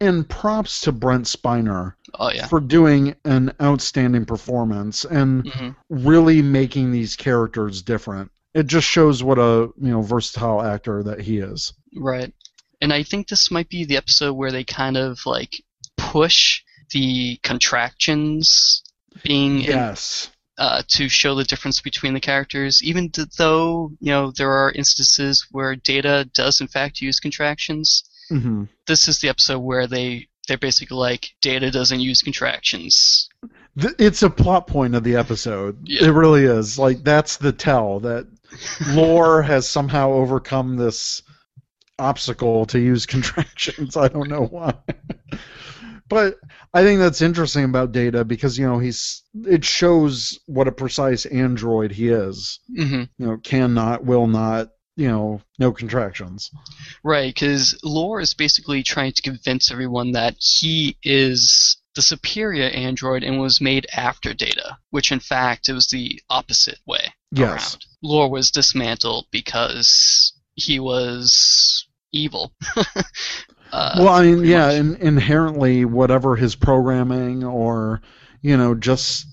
And 0.00 0.28
props 0.28 0.82
to 0.82 0.92
Brent 0.92 1.24
Spiner 1.24 1.94
Oh 2.14 2.30
yeah. 2.30 2.46
for 2.46 2.60
doing 2.60 3.16
an 3.24 3.52
outstanding 3.60 4.24
performance 4.26 5.04
and 5.04 5.46
hmm 5.52 5.70
really 5.88 6.40
making 6.40 6.92
these 6.92 7.16
characters 7.16 7.82
different. 7.82 8.30
It 8.54 8.68
just 8.68 8.86
shows 8.86 9.22
what 9.24 9.38
a 9.38 9.70
you 9.76 9.90
know 9.90 10.02
versatile 10.02 10.62
actor 10.62 11.02
that 11.02 11.20
he 11.20 11.38
is. 11.38 11.72
Right. 11.96 12.32
And 12.80 12.92
I 12.92 13.02
think 13.02 13.26
this 13.26 13.50
might 13.50 13.68
be 13.68 13.84
the 13.84 13.96
episode 13.96 14.34
where 14.34 14.52
they 14.52 14.62
kind 14.62 14.96
of 14.96 15.18
like 15.26 15.60
push 15.96 16.62
the 16.92 17.38
contractions 17.42 18.82
being 19.22 19.60
in- 19.62 19.70
Yes. 19.70 20.30
uh, 20.58 20.82
to 20.88 21.08
show 21.08 21.34
the 21.34 21.44
difference 21.44 21.80
between 21.80 22.14
the 22.14 22.20
characters, 22.20 22.82
even 22.82 23.10
though 23.36 23.90
you 24.00 24.10
know 24.10 24.30
there 24.32 24.50
are 24.50 24.72
instances 24.72 25.46
where 25.52 25.76
Data 25.76 26.28
does 26.34 26.60
in 26.60 26.66
fact 26.68 27.00
use 27.00 27.20
contractions. 27.20 28.02
hmm 28.28 28.64
This 28.86 29.06
is 29.08 29.20
the 29.20 29.28
episode 29.28 29.60
where 29.60 29.86
they 29.86 30.28
they're 30.48 30.58
basically 30.58 30.96
like 30.96 31.30
Data 31.42 31.70
doesn't 31.70 32.00
use 32.00 32.22
contractions. 32.22 33.28
It's 33.76 34.22
a 34.22 34.30
plot 34.30 34.66
point 34.66 34.94
of 34.96 35.04
the 35.04 35.14
episode. 35.16 35.78
Yeah. 35.84 36.06
It 36.06 36.10
really 36.10 36.44
is. 36.44 36.78
Like 36.78 37.04
that's 37.04 37.36
the 37.36 37.52
tell 37.52 38.00
that 38.00 38.26
Lore 38.88 39.42
has 39.42 39.68
somehow 39.68 40.10
overcome 40.12 40.76
this 40.76 41.22
obstacle 41.98 42.64
to 42.66 42.78
use 42.80 43.06
contractions. 43.06 43.96
I 43.96 44.08
don't 44.08 44.28
know 44.28 44.46
why. 44.46 44.74
But 46.08 46.36
I 46.74 46.82
think 46.82 47.00
that's 47.00 47.22
interesting 47.22 47.64
about 47.64 47.92
Data 47.92 48.24
because 48.24 48.58
you 48.58 48.66
know 48.66 48.78
he's 48.78 49.22
it 49.46 49.64
shows 49.64 50.38
what 50.46 50.68
a 50.68 50.72
precise 50.72 51.26
android 51.26 51.92
he 51.92 52.08
is. 52.08 52.60
hmm 52.74 53.02
You 53.18 53.26
know, 53.26 53.36
cannot, 53.38 54.04
will 54.04 54.26
not, 54.26 54.70
you 54.96 55.08
know, 55.08 55.40
no 55.58 55.72
contractions. 55.72 56.50
Right, 57.04 57.32
because 57.34 57.78
Lore 57.84 58.20
is 58.20 58.34
basically 58.34 58.82
trying 58.82 59.12
to 59.12 59.22
convince 59.22 59.70
everyone 59.70 60.12
that 60.12 60.36
he 60.38 60.96
is 61.02 61.76
the 61.94 62.02
superior 62.02 62.68
android 62.70 63.24
and 63.24 63.40
was 63.40 63.60
made 63.60 63.86
after 63.92 64.32
Data, 64.32 64.78
which 64.90 65.10
in 65.10 65.20
fact 65.20 65.68
it 65.68 65.72
was 65.72 65.88
the 65.88 66.20
opposite 66.30 66.78
way 66.86 67.12
Yes. 67.32 67.72
around. 67.74 67.84
Lore 68.02 68.30
was 68.30 68.50
dismantled 68.50 69.26
because 69.32 70.32
he 70.54 70.78
was 70.80 71.86
evil. 72.12 72.52
uh, 73.72 73.94
well, 73.98 74.08
I 74.08 74.22
mean, 74.22 74.44
yeah, 74.44 74.70
in, 74.72 74.96
inherently, 74.96 75.84
whatever 75.84 76.36
his 76.36 76.54
programming 76.54 77.44
or, 77.44 78.00
you 78.42 78.56
know, 78.56 78.74
just, 78.74 79.26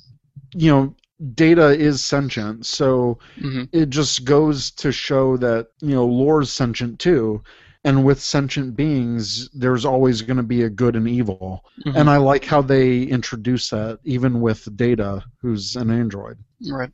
you 0.53 0.71
know, 0.71 0.95
data 1.33 1.69
is 1.69 2.03
sentient. 2.03 2.65
So 2.65 3.19
Mhm. 3.39 3.69
it 3.71 3.89
just 3.89 4.25
goes 4.25 4.71
to 4.71 4.91
show 4.91 5.37
that, 5.37 5.67
you 5.81 5.95
know, 5.95 6.05
lore's 6.05 6.51
sentient 6.51 6.99
too. 6.99 7.41
And 7.85 8.03
with 8.03 8.19
sentient 8.19 8.75
beings, 8.75 9.47
there's 9.53 9.85
always 9.85 10.21
going 10.23 10.37
to 10.37 10.43
be 10.43 10.63
a 10.63 10.69
good 10.69 10.95
and 10.95 11.07
evil. 11.07 11.63
Mhm. 11.85 11.95
And 11.95 12.09
I 12.09 12.17
like 12.17 12.43
how 12.43 12.61
they 12.61 13.03
introduce 13.03 13.69
that, 13.69 13.99
even 14.03 14.41
with 14.41 14.75
Data, 14.75 15.23
who's 15.41 15.75
an 15.75 15.91
android. 15.91 16.37
right. 16.69 16.91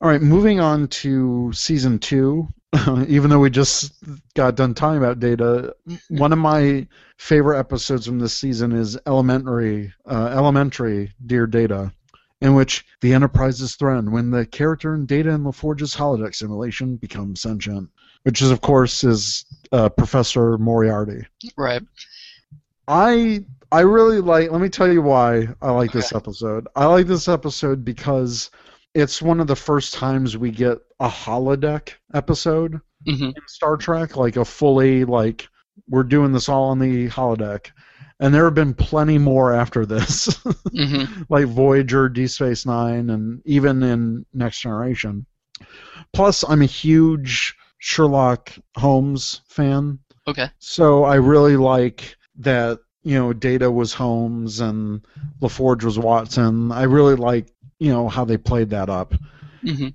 All 0.00 0.08
right, 0.08 0.22
moving 0.22 0.60
on 0.60 0.86
to 0.88 1.50
season 1.52 1.98
two. 1.98 2.48
Even 3.08 3.30
though 3.30 3.38
we 3.38 3.50
just 3.50 3.94
got 4.34 4.54
done 4.54 4.74
talking 4.74 4.98
about 4.98 5.20
Data, 5.20 5.74
one 6.08 6.32
of 6.32 6.38
my 6.38 6.86
favorite 7.16 7.58
episodes 7.58 8.06
from 8.06 8.18
this 8.18 8.34
season 8.34 8.72
is 8.72 8.98
Elementary, 9.06 9.92
uh, 10.06 10.26
Elementary, 10.26 11.12
Dear 11.24 11.46
Data, 11.46 11.92
in 12.42 12.54
which 12.54 12.84
the 13.00 13.14
Enterprise 13.14 13.60
is 13.60 13.74
threatened 13.74 14.12
when 14.12 14.30
the 14.30 14.44
character 14.44 14.94
in 14.94 15.06
Data 15.06 15.32
and 15.32 15.44
LaForge's 15.44 15.94
holodeck 15.94 16.34
simulation 16.34 16.96
becomes 16.96 17.40
sentient, 17.40 17.88
which 18.24 18.42
is, 18.42 18.50
of 18.50 18.60
course, 18.60 19.02
is 19.02 19.46
uh, 19.72 19.88
Professor 19.88 20.58
Moriarty. 20.58 21.24
Right. 21.56 21.82
I 22.86 23.44
I 23.70 23.80
really 23.80 24.20
like. 24.20 24.50
Let 24.50 24.60
me 24.60 24.68
tell 24.68 24.90
you 24.90 25.02
why 25.02 25.48
I 25.60 25.70
like 25.70 25.92
this 25.92 26.14
episode. 26.14 26.66
I 26.74 26.86
like 26.86 27.06
this 27.06 27.28
episode 27.28 27.84
because 27.84 28.50
it's 28.94 29.22
one 29.22 29.40
of 29.40 29.46
the 29.46 29.56
first 29.56 29.94
times 29.94 30.36
we 30.36 30.50
get 30.50 30.78
a 31.00 31.08
holodeck 31.08 31.94
episode 32.14 32.80
hmm 33.06 33.30
in 33.36 33.42
Star 33.46 33.76
Trek, 33.76 34.16
like 34.16 34.36
a 34.36 34.44
fully 34.44 35.04
like 35.04 35.48
we're 35.88 36.02
doing 36.02 36.32
this 36.32 36.48
all 36.48 36.64
on 36.70 36.78
the 36.78 37.08
holodeck. 37.08 37.70
And 38.20 38.34
there 38.34 38.44
have 38.44 38.54
been 38.54 38.74
plenty 38.74 39.16
more 39.18 39.54
after 39.54 39.86
this, 39.86 40.26
hmm 40.74 41.04
like 41.28 41.46
Voyager, 41.46 42.08
Deep 42.08 42.30
Space 42.30 42.66
Nine, 42.66 43.10
and 43.10 43.40
even 43.44 43.82
in 43.82 44.26
Next 44.34 44.60
Generation. 44.60 45.26
Plus, 46.12 46.44
I'm 46.48 46.62
a 46.62 46.66
huge 46.66 47.54
Sherlock 47.78 48.52
Holmes 48.76 49.40
fan. 49.48 50.00
Okay. 50.26 50.50
So 50.58 51.04
I 51.04 51.14
really 51.16 51.56
like 51.56 52.16
that 52.38 52.80
you 53.02 53.14
know 53.14 53.32
Data 53.32 53.70
was 53.70 53.94
Holmes 53.94 54.60
and 54.60 55.06
LaForge 55.40 55.84
was 55.84 55.98
Watson. 55.98 56.72
I 56.72 56.82
really 56.84 57.14
like 57.16 57.50
you 57.78 57.90
know 57.92 58.08
how 58.08 58.24
they 58.24 58.36
played 58.38 58.70
that 58.70 58.88
up, 58.90 59.14
hmm 59.62 59.88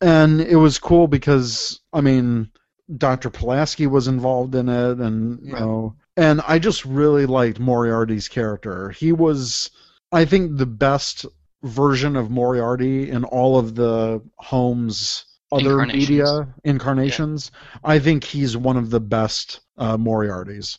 and 0.00 0.40
it 0.40 0.56
was 0.56 0.78
cool 0.78 1.06
because 1.06 1.80
I 1.92 2.00
mean 2.00 2.50
Dr. 2.96 3.30
Pulaski 3.30 3.86
was 3.86 4.08
involved 4.08 4.54
in 4.54 4.68
it, 4.68 4.98
and 4.98 5.38
you 5.42 5.54
Right. 5.54 5.58
know, 5.58 5.96
and 6.16 6.40
I 6.46 6.58
just 6.58 6.84
really 6.84 7.26
liked 7.26 7.58
Moriarty's 7.60 8.28
character. 8.28 8.90
He 8.90 9.12
was, 9.12 9.70
I 10.12 10.24
think, 10.24 10.56
the 10.56 10.66
best 10.66 11.26
version 11.62 12.16
of 12.16 12.30
Moriarty 12.30 13.10
in 13.10 13.24
all 13.24 13.58
of 13.58 13.74
the 13.74 14.22
Holmes 14.38 15.24
other 15.52 15.82
Incarnations. 15.82 15.82
media 15.82 16.48
incarnations. 16.64 17.50
I 17.84 17.98
think 17.98 18.24
he's 18.24 18.56
one 18.56 18.76
of 18.76 18.90
the 18.90 19.00
best 19.00 19.60
uh, 19.78 19.96
Moriartys. 19.96 20.78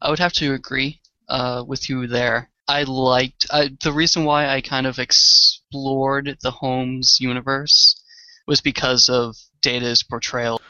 I 0.00 0.08
would 0.10 0.20
have 0.20 0.32
to 0.34 0.54
agree 0.54 1.00
uh, 1.28 1.64
with 1.66 1.88
you 1.88 2.06
there. 2.06 2.48
I 2.68 2.84
liked 2.84 3.46
I, 3.50 3.76
the 3.82 3.92
reason 3.92 4.24
why 4.24 4.46
I 4.48 4.60
kind 4.60 4.86
of 4.86 5.00
explored 5.74 6.36
the 6.40 6.50
Holmes 6.50 7.18
universe 7.20 8.00
was 8.46 8.60
because 8.60 9.08
of 9.08 9.36
Data's 9.60 10.02
portrayal. 10.02 10.60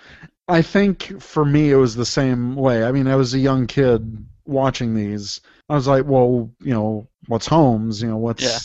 I 0.49 0.63
think 0.63 1.21
for 1.21 1.45
me 1.45 1.71
it 1.71 1.77
was 1.77 1.95
the 1.95 2.07
same 2.07 2.55
way. 2.55 2.85
I 2.85 2.93
mean, 2.93 3.07
I 3.07 3.17
was 3.17 3.35
a 3.35 3.39
young 3.39 3.67
kid 3.67 4.25
watching 4.47 4.95
these. 4.95 5.41
I 5.69 5.75
was 5.75 5.87
like, 5.87 6.05
well, 6.07 6.51
you 6.61 6.73
know, 6.73 7.09
what's 7.29 7.47
Holmes? 7.47 8.03
You 8.03 8.09
know, 8.09 8.17
what's 8.17 8.43
Yeah. 8.43 8.59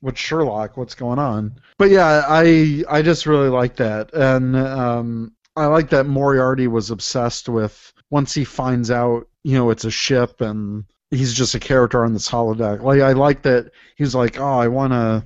what's 0.00 0.20
Sherlock? 0.20 0.76
What's 0.76 0.94
going 0.94 1.18
on? 1.18 1.58
But 1.78 1.90
yeah, 1.90 2.24
I 2.26 2.84
I 2.88 3.02
just 3.02 3.26
really 3.26 3.48
like 3.48 3.76
that, 3.76 4.12
and 4.14 4.56
um, 4.56 5.32
I 5.56 5.66
like 5.66 5.90
that 5.90 6.06
Moriarty 6.06 6.68
was 6.68 6.90
obsessed 6.90 7.48
with 7.48 7.92
once 8.10 8.34
he 8.34 8.44
finds 8.44 8.90
out, 8.90 9.26
you 9.42 9.54
know, 9.54 9.70
it's 9.70 9.84
a 9.84 9.90
ship 9.90 10.40
and 10.42 10.84
he's 11.10 11.32
just 11.34 11.54
a 11.54 11.60
character 11.60 12.04
on 12.04 12.12
this 12.12 12.28
holodeck. 12.28 12.82
Like 12.82 13.00
I 13.00 13.12
like 13.12 13.42
that 13.42 13.70
he's 13.96 14.14
like, 14.14 14.38
oh, 14.38 14.58
I 14.58 14.68
want 14.68 14.92
to, 14.92 15.24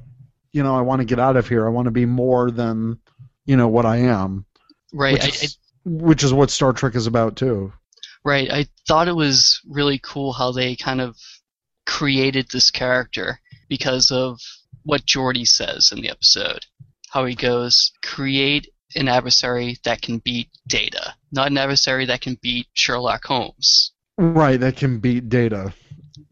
you 0.57 0.63
know, 0.63 0.75
I 0.75 0.81
want 0.81 1.01
to 1.01 1.05
get 1.05 1.21
out 1.21 1.37
of 1.37 1.47
here. 1.47 1.67
I 1.67 1.69
want 1.69 1.85
to 1.85 1.91
be 1.91 2.07
more 2.07 2.51
than, 2.51 2.99
you 3.45 3.57
know, 3.57 3.69
what 3.69 3.85
I 3.85 3.99
am. 3.99 4.47
Right. 4.91 5.13
Which 5.13 5.25
I, 5.25 5.45
is, 5.45 5.59
which 5.85 6.25
is 6.25 6.33
what 6.33 6.51
Star 6.51 6.73
Trek 6.73 6.95
is 6.95 7.07
about 7.07 7.37
too. 7.37 7.75
Right. 8.25 8.51
I 8.51 8.67
thought 8.89 9.07
it 9.07 9.15
was 9.15 9.61
really 9.69 10.01
cool 10.03 10.33
how 10.33 10.53
they 10.53 10.75
kind 10.75 11.03
of 11.03 11.15
created 11.85 12.49
this 12.51 12.71
character 12.71 13.39
because 13.69 14.11
of 14.11 14.41
what 14.83 15.05
Geordi 15.05 15.47
says 15.47 15.91
in 15.93 16.01
the 16.01 16.09
episode. 16.09 16.65
How 17.11 17.27
he 17.27 17.35
goes, 17.35 17.93
create 18.03 18.73
an 18.95 19.09
adversary 19.09 19.77
that 19.85 20.01
can 20.01 20.19
beat 20.19 20.49
Data, 20.67 21.15
not 21.33 21.51
an 21.51 21.59
adversary 21.59 22.07
that 22.07 22.23
can 22.23 22.39
beat 22.41 22.67
Sherlock 22.73 23.27
Holmes. 23.27 23.93
Right, 24.17 24.59
that 24.59 24.79
can 24.79 25.01
beat 25.01 25.29
Data. 25.29 25.75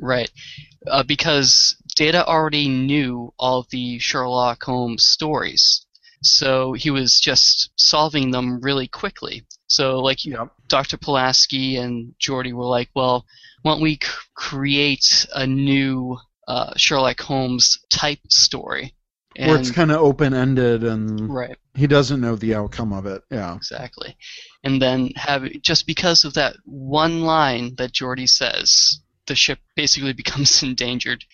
Right. 0.00 0.30
Uh, 0.86 1.02
because 1.02 1.76
Data 1.94 2.26
already 2.26 2.68
knew 2.68 3.32
all 3.38 3.66
the 3.70 3.98
Sherlock 3.98 4.62
Holmes 4.64 5.04
stories. 5.06 5.86
So 6.22 6.72
he 6.72 6.90
was 6.90 7.20
just 7.20 7.70
solving 7.76 8.30
them 8.30 8.60
really 8.60 8.88
quickly. 8.88 9.44
So, 9.66 10.00
like, 10.00 10.24
Yep. 10.24 10.48
Dr. 10.68 10.96
Pulaski 10.96 11.76
and 11.76 12.14
Geordi 12.18 12.52
were 12.52 12.64
like, 12.66 12.88
well, 12.94 13.24
why 13.62 13.72
don't 13.72 13.82
we 13.82 13.94
c- 13.94 14.08
create 14.34 15.26
a 15.34 15.46
new 15.46 16.18
uh, 16.48 16.72
Sherlock 16.76 17.20
Holmes 17.20 17.78
type 17.90 18.20
story? 18.30 18.94
Where 19.36 19.58
it's 19.58 19.70
kind 19.72 19.90
of 19.90 20.00
open 20.00 20.32
ended 20.32 20.84
and 20.84 21.28
right, 21.28 21.56
he 21.74 21.88
doesn't 21.88 22.20
know 22.20 22.36
the 22.36 22.54
outcome 22.54 22.92
of 22.92 23.04
it. 23.06 23.22
Yeah. 23.32 23.56
exactly. 23.56 24.16
And 24.62 24.80
then 24.80 25.10
have 25.16 25.50
just 25.60 25.86
because 25.88 26.22
of 26.24 26.34
that 26.34 26.54
one 26.64 27.22
line 27.22 27.74
that 27.76 27.92
Geordi 27.92 28.28
says, 28.28 29.00
the 29.26 29.34
ship 29.34 29.58
basically 29.74 30.12
becomes 30.22 30.62
endangered. 30.62 31.24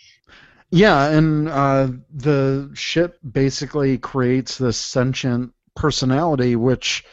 Yeah, 0.70 1.08
and 1.08 1.48
uh, 1.48 1.88
the 2.12 2.70
ship 2.74 3.18
basically 3.32 3.98
creates 3.98 4.56
this 4.58 4.76
sentient 4.76 5.52
personality, 5.74 6.56
which 6.56 7.04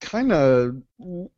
kind 0.00 0.32
of 0.32 0.76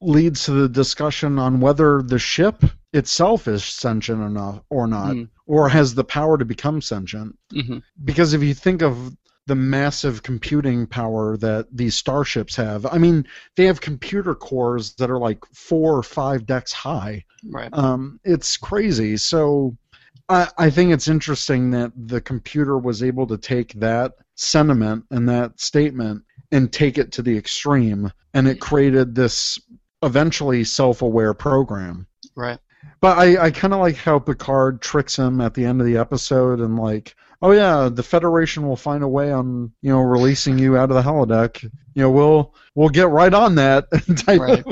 leads 0.01 0.45
to 0.45 0.53
the 0.53 0.69
discussion 0.69 1.39
on 1.39 1.61
whether 1.61 2.03
the 2.03 2.19
ship 2.19 2.65
itself 2.93 3.47
is 3.47 3.63
sentient 3.65 4.23
enough 4.23 4.61
or 4.71 4.87
not, 4.87 5.15
Mm. 5.15 5.29
or 5.47 5.69
has 5.69 5.95
the 5.95 6.05
power 6.05 6.39
to 6.39 6.45
become 6.45 6.81
sentient. 6.81 7.37
hmm 7.53 7.79
Because 8.05 8.33
if 8.33 8.43
you 8.43 8.55
think 8.55 8.83
of 8.83 9.17
the 9.47 9.55
massive 9.55 10.23
computing 10.25 10.87
power 10.89 11.37
that 11.37 11.69
these 11.71 11.95
starships 11.95 12.57
have, 12.57 12.85
I 12.87 12.99
mean, 12.99 13.27
they 13.57 13.67
have 13.67 13.81
computer 13.81 14.35
cores 14.35 14.95
that 14.95 15.11
are 15.11 15.19
like 15.19 15.39
four 15.55 15.97
or 15.97 16.03
five 16.03 16.47
decks 16.47 16.73
high. 16.73 17.25
Right. 17.49 17.69
Um, 17.73 18.19
it's 18.25 18.57
crazy. 18.57 19.17
So 19.19 19.77
I, 20.29 20.49
I 20.59 20.71
think 20.71 20.93
it's 20.93 21.09
interesting 21.09 21.71
that 21.71 21.93
the 21.97 22.21
computer 22.21 22.79
was 22.79 23.03
able 23.03 23.27
to 23.29 23.39
take 23.39 23.73
that 23.75 24.13
sentiment 24.35 25.05
and 25.11 25.29
that 25.29 25.61
statement 25.61 26.25
and 26.53 26.73
take 26.73 26.99
it 26.99 27.13
to 27.13 27.23
the 27.23 27.37
extreme, 27.37 28.11
and 28.35 28.49
it 28.49 28.61
created 28.61 29.15
this 29.15 29.59
eventually 30.03 30.65
self-aware 30.65 31.35
program. 31.35 32.07
Right. 32.35 32.59
But 33.01 33.19
I, 33.19 33.47
I 33.47 33.51
kind 33.51 33.75
of 33.75 33.81
like 33.81 33.97
how 33.97 34.19
Picard 34.19 34.81
tricks 34.81 35.17
him 35.17 35.41
at 35.41 35.55
the 35.55 35.65
end 35.65 35.81
of 35.81 35.87
the 35.87 35.97
episode 35.97 36.61
and 36.61 36.79
like, 36.79 37.15
oh 37.43 37.53
yeah, 37.53 37.89
the 37.93 38.03
Federation 38.03 38.67
will 38.67 38.77
find 38.77 39.03
a 39.03 39.09
way 39.09 39.33
on 39.33 39.73
you 39.83 39.93
know 39.93 40.01
releasing 40.01 40.59
you 40.59 40.77
out 40.77 40.91
of 40.91 40.97
the 40.97 41.03
holodeck. 41.03 41.63
You 41.63 42.03
know, 42.03 42.11
we'll 42.11 42.55
we'll 42.75 42.89
get 42.89 43.09
right 43.09 43.33
on 43.33 43.57
that 43.57 43.87
type 44.17 44.41
Right. 44.41 44.65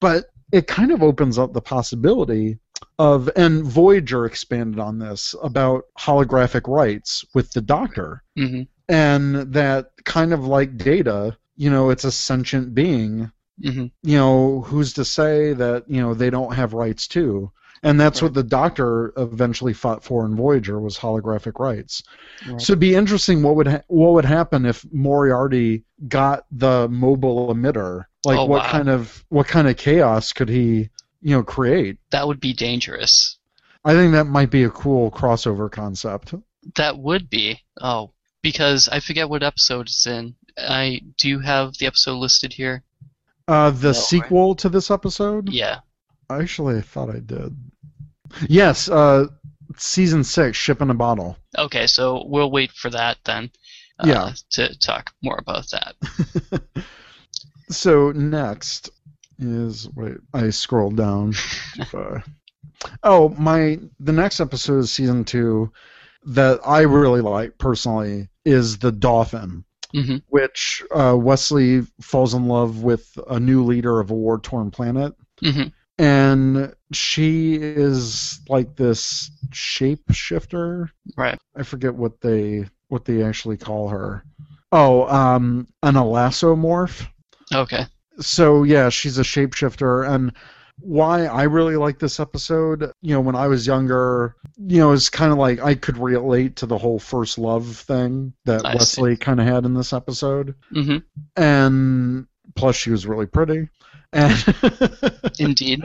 But 0.00 0.26
it 0.52 0.66
kind 0.66 0.92
of 0.92 1.02
opens 1.02 1.38
up 1.38 1.52
the 1.52 1.62
possibility 1.62 2.58
of 2.98 3.30
and 3.36 3.64
Voyager 3.64 4.26
expanded 4.26 4.78
on 4.80 4.98
this 4.98 5.34
about 5.42 5.84
holographic 5.98 6.68
rights 6.68 7.24
with 7.34 7.52
the 7.52 7.60
Doctor 7.62 8.22
hmm 8.36 8.62
and 8.88 9.36
that 9.54 9.92
kind 10.04 10.32
of 10.32 10.46
like 10.46 10.76
Data, 10.78 11.36
you 11.56 11.70
know, 11.70 11.90
it's 11.90 12.04
a 12.04 12.12
sentient 12.12 12.74
being 12.74 13.32
hmm 13.62 13.86
you 14.02 14.16
know, 14.16 14.62
who's 14.62 14.92
to 14.94 15.04
say 15.04 15.52
that 15.54 15.84
you 15.88 16.00
know 16.00 16.14
they 16.14 16.30
don't 16.30 16.54
have 16.54 16.74
rights 16.74 17.06
too? 17.08 17.52
And 17.84 18.00
that's 18.00 18.22
what 18.22 18.34
the 18.34 18.42
Doctor 18.44 19.12
eventually 19.16 19.72
fought 19.72 20.04
for 20.04 20.24
in 20.26 20.36
Voyager 20.36 20.80
was 20.80 20.98
holographic 20.98 21.58
rights. 21.58 22.02
Right. 22.44 22.68
So 22.68 22.72
it'd 22.72 22.80
be 22.80 22.94
interesting 22.94 23.42
what 23.42 23.56
would 23.56 23.66
ha- 23.68 23.82
what 23.88 24.12
would 24.14 24.24
happen 24.24 24.66
if 24.66 24.84
Moriarty 24.92 25.84
got 26.08 26.44
the 26.50 26.88
mobile 26.88 27.52
emitter 27.54 28.04
Like 28.24 28.40
Oh, 28.40 28.46
what 28.46 28.62
wow. 28.62 28.64
kind 28.64 28.88
of 28.88 29.24
what 29.28 29.48
kind 29.48 29.68
of 29.68 29.76
chaos 29.76 30.32
could 30.32 30.48
he, 30.48 30.90
you 31.22 31.36
know, 31.36 31.42
create? 31.42 31.98
That 32.10 32.26
would 32.26 32.40
be 32.40 32.52
dangerous. 32.52 33.38
I 33.84 33.94
think 33.94 34.12
that 34.12 34.24
might 34.24 34.50
be 34.50 34.64
a 34.64 34.70
cool 34.70 35.10
crossover 35.10 35.70
concept. 35.70 36.34
That 36.76 36.98
would 36.98 37.30
be. 37.30 37.60
Oh, 37.80 38.12
because 38.42 38.88
I 38.88 39.00
forget 39.00 39.28
what 39.28 39.42
episode 39.42 39.86
it's 39.86 40.06
in. 40.06 40.34
I 40.58 41.00
do 41.18 41.28
you 41.28 41.40
have 41.40 41.74
the 41.78 41.86
episode 41.86 42.16
listed 42.18 42.52
here? 42.52 42.82
Uh, 43.48 43.70
the 43.70 43.94
sequel 43.94 44.54
to 44.56 44.68
this 44.68 44.90
episode? 44.90 45.48
Yeah. 45.48 45.78
I 46.30 46.40
actually, 46.40 46.78
I 46.78 46.82
thought 46.82 47.10
I 47.10 47.18
did. 47.18 47.56
Yes, 48.48 48.88
uh, 48.88 49.26
season 49.76 50.24
six, 50.24 50.56
ship 50.56 50.80
in 50.80 50.90
a 50.90 50.94
bottle. 50.94 51.36
Okay, 51.58 51.86
so 51.86 52.24
we'll 52.26 52.50
wait 52.50 52.70
for 52.72 52.90
that 52.90 53.18
then. 53.24 53.50
Uh, 53.98 54.06
Yeah. 54.06 54.32
To 54.52 54.78
talk 54.78 55.12
more 55.22 55.38
about 55.38 55.64
that. 55.70 56.62
So 57.68 58.12
next 58.12 58.90
is 59.38 59.88
wait, 59.94 60.16
I 60.34 60.50
scrolled 60.50 60.96
down. 60.96 61.34
too 61.74 61.84
far. 61.84 62.24
oh, 63.02 63.30
my 63.30 63.78
the 64.00 64.12
next 64.12 64.40
episode 64.40 64.78
of 64.78 64.88
season 64.88 65.24
two 65.24 65.72
that 66.24 66.60
I 66.64 66.80
really 66.82 67.20
like 67.20 67.58
personally 67.58 68.28
is 68.44 68.78
the 68.78 68.92
Dauphin, 68.92 69.64
hmm 69.92 70.16
which 70.28 70.82
uh, 70.94 71.16
Wesley 71.18 71.82
falls 72.00 72.34
in 72.34 72.46
love 72.46 72.82
with 72.82 73.18
a 73.28 73.38
new 73.40 73.64
leader 73.64 74.00
of 74.00 74.10
a 74.10 74.14
war 74.14 74.38
torn 74.38 74.70
planet. 74.70 75.14
hmm 75.40 75.64
and 75.98 76.74
she 76.92 77.54
is 77.54 78.40
like 78.48 78.74
this 78.76 79.30
shapeshifter. 79.50 80.88
Right. 81.16 81.38
I 81.54 81.62
forget 81.62 81.94
what 81.94 82.20
they 82.20 82.66
what 82.88 83.04
they 83.04 83.22
actually 83.22 83.58
call 83.58 83.88
her. 83.88 84.24
Oh, 84.72 85.06
um, 85.08 85.68
an 85.82 85.94
allasomorph. 85.94 87.06
Okay. 87.54 87.86
So 88.20 88.62
yeah, 88.64 88.88
she's 88.88 89.18
a 89.18 89.22
shapeshifter, 89.22 90.08
and 90.08 90.32
why 90.80 91.26
I 91.26 91.44
really 91.44 91.76
like 91.76 91.98
this 91.98 92.18
episode, 92.20 92.90
you 93.02 93.14
know, 93.14 93.20
when 93.20 93.36
I 93.36 93.46
was 93.46 93.66
younger, 93.66 94.34
you 94.56 94.78
know, 94.78 94.92
it's 94.92 95.08
kind 95.08 95.32
of 95.32 95.38
like 95.38 95.60
I 95.60 95.74
could 95.74 95.96
relate 95.98 96.56
to 96.56 96.66
the 96.66 96.78
whole 96.78 96.98
first 96.98 97.38
love 97.38 97.66
thing 97.66 98.32
that 98.44 98.64
I. 98.66 98.74
Wesley 98.74 99.16
kind 99.16 99.40
of 99.40 99.46
had 99.46 99.64
in 99.64 99.74
this 99.74 99.92
episode, 99.92 100.54
hmm 100.72 100.98
and 101.36 102.26
plus 102.54 102.76
she 102.76 102.90
was 102.90 103.06
really 103.06 103.26
pretty, 103.26 103.68
and 104.12 104.32
Indeed. 105.38 105.82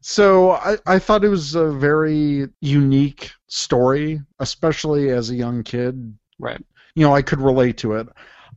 So 0.00 0.52
I, 0.52 0.76
I 0.86 0.98
thought 0.98 1.24
it 1.24 1.28
was 1.28 1.54
a 1.54 1.70
very 1.70 2.48
unique 2.60 3.30
story, 3.48 4.20
especially 4.38 5.10
as 5.10 5.30
a 5.30 5.34
young 5.34 5.62
kid. 5.62 6.16
Right. 6.38 6.62
You 6.94 7.06
know, 7.06 7.14
I 7.14 7.22
could 7.22 7.40
relate 7.40 7.76
to 7.78 7.94
it. 7.94 8.08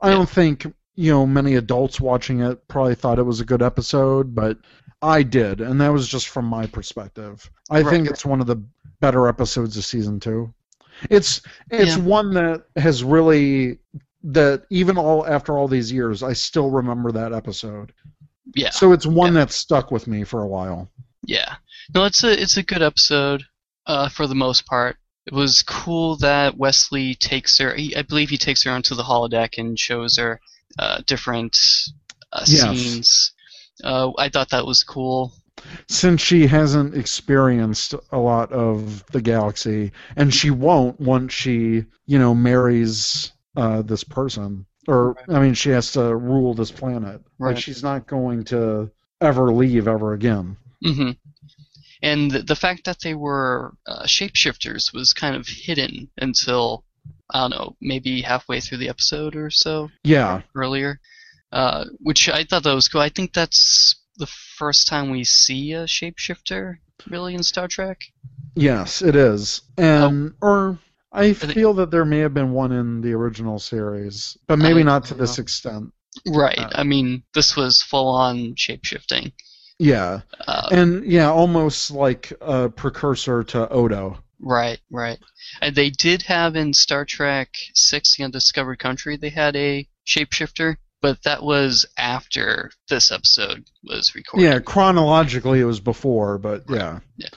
I 0.01 0.09
Yeah. 0.09 0.16
don't 0.16 0.30
think, 0.30 0.66
you 0.95 1.11
know, 1.11 1.25
many 1.25 1.55
adults 1.55 1.99
watching 1.99 2.41
it 2.41 2.67
probably 2.67 2.95
thought 2.95 3.19
it 3.19 3.23
was 3.23 3.39
a 3.39 3.45
good 3.45 3.61
episode, 3.61 4.35
but 4.35 4.57
I 5.01 5.23
did, 5.23 5.59
and 5.61 5.81
that 5.81 5.91
was 5.91 6.07
just 6.07 6.29
from 6.29 6.45
my 6.45 6.65
perspective. 6.67 7.49
I 7.69 7.81
Right. 7.81 7.89
think 7.89 8.07
it's 8.09 8.25
one 8.25 8.41
of 8.41 8.47
the 8.47 8.63
better 8.99 9.27
episodes 9.27 9.75
of 9.77 9.85
season 9.85 10.19
two. 10.19 10.53
It's 11.09 11.41
it's 11.69 11.97
Yeah. 11.97 12.03
one 12.03 12.33
that 12.35 12.63
has 12.77 13.03
really 13.03 13.79
that 14.25 14.63
even 14.69 14.97
all 14.97 15.25
after 15.27 15.57
all 15.57 15.67
these 15.67 15.91
years, 15.91 16.23
I 16.23 16.33
still 16.33 16.69
remember 16.69 17.11
that 17.11 17.33
episode. 17.33 17.91
Yeah. 18.55 18.69
So 18.69 18.93
it's 18.93 19.05
one 19.05 19.33
that 19.33 19.51
stuck 19.51 19.91
with 19.91 20.07
me 20.07 20.23
for 20.23 20.41
a 20.41 20.47
while. 20.47 20.89
Yeah. 21.25 21.55
No, 21.93 22.05
it's 22.05 22.23
a 22.23 22.41
it's 22.41 22.55
a 22.57 22.63
good 22.63 22.81
episode, 22.81 23.43
uh, 23.87 24.07
for 24.09 24.27
the 24.27 24.35
most 24.35 24.65
part. 24.65 24.97
It 25.25 25.33
was 25.33 25.61
cool 25.63 26.15
that 26.17 26.57
Wesley 26.57 27.15
takes 27.15 27.57
her. 27.57 27.73
He, 27.75 27.95
I 27.95 28.01
believe 28.03 28.29
he 28.29 28.37
takes 28.37 28.63
her 28.63 28.71
onto 28.71 28.95
the 28.95 29.03
holodeck 29.03 29.57
and 29.57 29.77
shows 29.79 30.17
her 30.17 30.39
uh, 30.80 31.01
different 31.05 31.57
uh, 32.32 32.43
Yes. 32.47 32.61
scenes. 32.61 33.34
Uh, 33.84 34.11
I 34.17 34.30
thought 34.30 34.49
that 34.49 34.65
was 34.65 34.84
cool. 34.84 35.34
since 35.88 36.19
she 36.21 36.47
hasn't 36.47 36.95
experienced 36.95 37.95
a 38.11 38.17
lot 38.17 38.51
of 38.51 39.05
the 39.11 39.21
galaxy, 39.21 39.91
and 40.15 40.34
she 40.34 40.49
won't 40.49 40.99
once 40.99 41.32
she, 41.34 41.86
you 42.05 42.19
know, 42.19 42.34
marries 42.36 43.32
uh, 43.55 43.82
this 43.84 44.03
person, 44.03 44.65
or 44.88 45.15
I 45.30 45.39
mean, 45.39 45.53
she 45.53 45.69
has 45.69 45.91
to 45.93 46.15
rule 46.15 46.53
this 46.53 46.71
planet. 46.71 47.21
Right. 47.39 47.53
Like 47.53 47.57
she's 47.63 47.84
not 47.84 48.07
going 48.07 48.43
to 48.45 48.91
ever 49.21 49.53
leave 49.53 49.88
ever 49.88 50.13
again. 50.13 50.57
Mm-hmm. 50.84 51.11
And 52.01 52.32
the, 52.32 52.39
the 52.43 52.55
fact 52.55 52.84
that 52.86 52.99
they 53.01 53.13
were 53.13 53.74
uh, 53.88 54.03
shapeshifters 54.03 54.93
was 54.93 55.13
kind 55.13 55.36
of 55.36 55.47
hidden 55.47 56.09
until 56.17 56.84
I 57.34 57.39
don't 57.41 57.51
know, 57.51 57.75
maybe 57.81 58.21
halfway 58.21 58.59
through 58.59 58.77
the 58.77 58.89
episode 58.89 59.36
or 59.36 59.49
so. 59.49 59.89
Yeah, 60.03 60.41
earlier, 60.55 60.99
uh, 61.51 61.86
which 61.99 62.29
I 62.29 62.43
thought 62.43 62.63
that 62.63 62.75
was 62.75 62.88
cool. 62.88 63.01
I 63.01 63.09
think 63.09 63.34
that's 63.34 63.95
the 64.17 64.27
first 64.27 64.88
time 64.88 65.09
we 65.09 65.23
see 65.23 65.73
a 65.73 65.86
shapeshifter 65.86 66.75
really 67.09 67.34
in 67.36 67.43
Star 67.43 67.67
Trek. 67.67 67.99
yes, 68.55 69.01
it 69.01 69.15
is, 69.15 69.61
and 69.77 70.34
Oh. 70.41 70.47
or. 70.47 70.77
I 71.15 71.34
feel 71.34 71.73
that 71.75 71.91
there 71.91 72.05
may 72.05 72.19
have 72.19 72.34
been 72.34 72.53
one 72.53 72.71
in 72.71 73.01
the 73.01 73.13
original 73.13 73.59
series, 73.59 74.36
but 74.47 74.57
maybe 74.57 74.79
I 74.79 74.84
not 74.84 75.05
to 75.05 75.13
this 75.13 75.38
know. 75.38 75.43
extent. 75.43 75.93
Right. 76.27 76.57
Uh, 76.57 76.69
I 76.73 76.81
mean, 76.84 77.21
this 77.36 77.55
was 77.55 77.84
full 77.84 78.07
on 78.07 78.55
shapeshifting. 78.55 79.31
Yeah, 79.77 80.21
Uh, 80.47 80.69
and 80.71 81.05
yeah, 81.05 81.29
almost 81.29 81.91
like 81.91 82.34
a 82.41 82.67
precursor 82.69 83.43
to 83.43 83.69
Odo. 83.69 84.17
Right, 84.43 84.79
right. 84.91 85.19
And 85.61 85.75
they 85.75 85.89
did 85.89 86.23
have 86.23 86.55
in 86.55 86.73
Star 86.73 87.05
Trek 87.05 87.49
Six: 87.73 88.17
The 88.17 88.23
Undiscovered 88.23 88.79
Country, 88.79 89.17
they 89.17 89.29
had 89.29 89.55
a 89.55 89.87
shapeshifter, 90.05 90.77
but 91.01 91.23
that 91.23 91.43
was 91.43 91.85
after 91.97 92.71
this 92.89 93.11
episode 93.11 93.65
was 93.83 94.15
recorded. 94.15 94.45
Yeah, 94.45 94.59
chronologically 94.59 95.59
it 95.59 95.65
was 95.65 95.79
before, 95.79 96.37
but 96.37 96.63
yeah. 96.69 96.99
Yeah. 97.17 97.29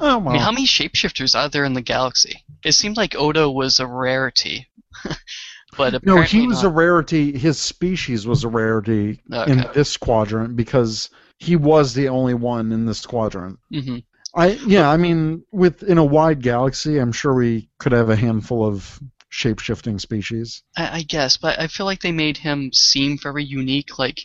Oh 0.00 0.14
I 0.14 0.16
well. 0.16 0.32
mean, 0.34 0.42
how 0.42 0.52
many 0.52 0.66
shapeshifters 0.66 1.38
are 1.38 1.48
there 1.48 1.64
in 1.64 1.74
the 1.74 1.82
galaxy? 1.82 2.44
It 2.64 2.72
seemed 2.72 2.96
like 2.96 3.14
Odo 3.16 3.50
was 3.50 3.78
a 3.78 3.86
rarity. 3.86 4.68
but 5.76 6.04
no, 6.04 6.22
he 6.22 6.46
was 6.46 6.62
not. 6.62 6.68
a 6.68 6.72
rarity. 6.72 7.36
His 7.36 7.58
species 7.58 8.26
was 8.26 8.44
a 8.44 8.48
rarity 8.48 9.20
in 9.46 9.66
this 9.74 9.96
quadrant 9.96 10.56
because 10.56 11.10
he 11.38 11.56
was 11.56 11.94
the 11.94 12.08
only 12.08 12.34
one 12.34 12.72
in 12.72 12.86
this 12.86 13.04
quadrant. 13.04 13.58
hmm 13.70 13.98
I 14.34 14.52
yeah, 14.66 14.90
I 14.90 14.96
mean, 14.96 15.44
with 15.52 15.82
in 15.82 15.98
a 15.98 16.04
wide 16.04 16.42
galaxy, 16.42 16.98
I'm 16.98 17.12
sure 17.12 17.34
we 17.34 17.68
could 17.78 17.92
have 17.92 18.08
a 18.08 18.16
handful 18.16 18.64
of 18.64 19.00
shape-shifting 19.28 19.98
species. 19.98 20.62
I, 20.76 20.98
I 20.98 21.02
guess, 21.02 21.36
but 21.36 21.58
I 21.58 21.66
feel 21.66 21.86
like 21.86 22.00
they 22.00 22.12
made 22.12 22.36
him 22.36 22.70
seem 22.72 23.18
very 23.18 23.44
unique. 23.44 23.98
Like 23.98 24.20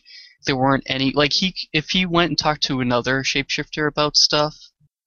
there 0.45 0.55
weren't 0.55 0.83
any. 0.87 1.11
Like 1.11 1.33
he, 1.33 1.55
if 1.73 1.89
he 1.89 2.05
went 2.05 2.29
and 2.29 2.37
talked 2.37 2.63
to 2.63 2.81
another 2.81 3.23
shapeshifter 3.23 3.87
about 3.87 4.15
stuff, 4.15 4.55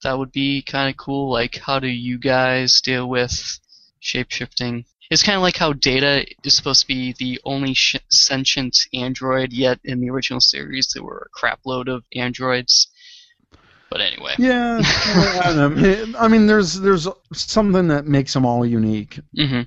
that 0.03 0.17
would 0.17 0.31
be 0.31 0.61
kind 0.61 0.89
of 0.89 0.97
cool. 0.97 1.31
Like, 1.31 1.57
how 1.57 1.79
do 1.79 1.87
you 1.87 2.17
guys 2.17 2.81
deal 2.81 3.07
with 3.07 3.59
shapeshifting? 4.01 4.85
It's 5.09 5.23
kind 5.23 5.35
of 5.35 5.41
like 5.41 5.57
how 5.57 5.73
Data 5.73 6.25
is 6.43 6.55
supposed 6.55 6.81
to 6.81 6.87
be 6.87 7.13
the 7.17 7.39
only 7.43 7.73
sh- 7.73 7.97
sentient 8.09 8.77
android, 8.93 9.51
yet 9.51 9.79
in 9.83 9.99
the 9.99 10.09
original 10.09 10.39
series 10.39 10.87
there 10.93 11.03
were 11.03 11.27
a 11.27 11.39
crapload 11.39 11.87
of 11.87 12.03
androids. 12.15 12.87
But 13.91 13.99
anyway. 14.01 14.35
Yeah, 14.39 14.79
I 14.81 15.53
don't 15.53 15.75
know. 15.75 16.13
I 16.19 16.27
mean, 16.29 16.47
there's 16.47 16.79
there's 16.79 17.07
something 17.33 17.89
that 17.89 18.07
makes 18.07 18.33
them 18.33 18.45
all 18.45 18.65
unique, 18.65 19.19
hmm 19.35 19.61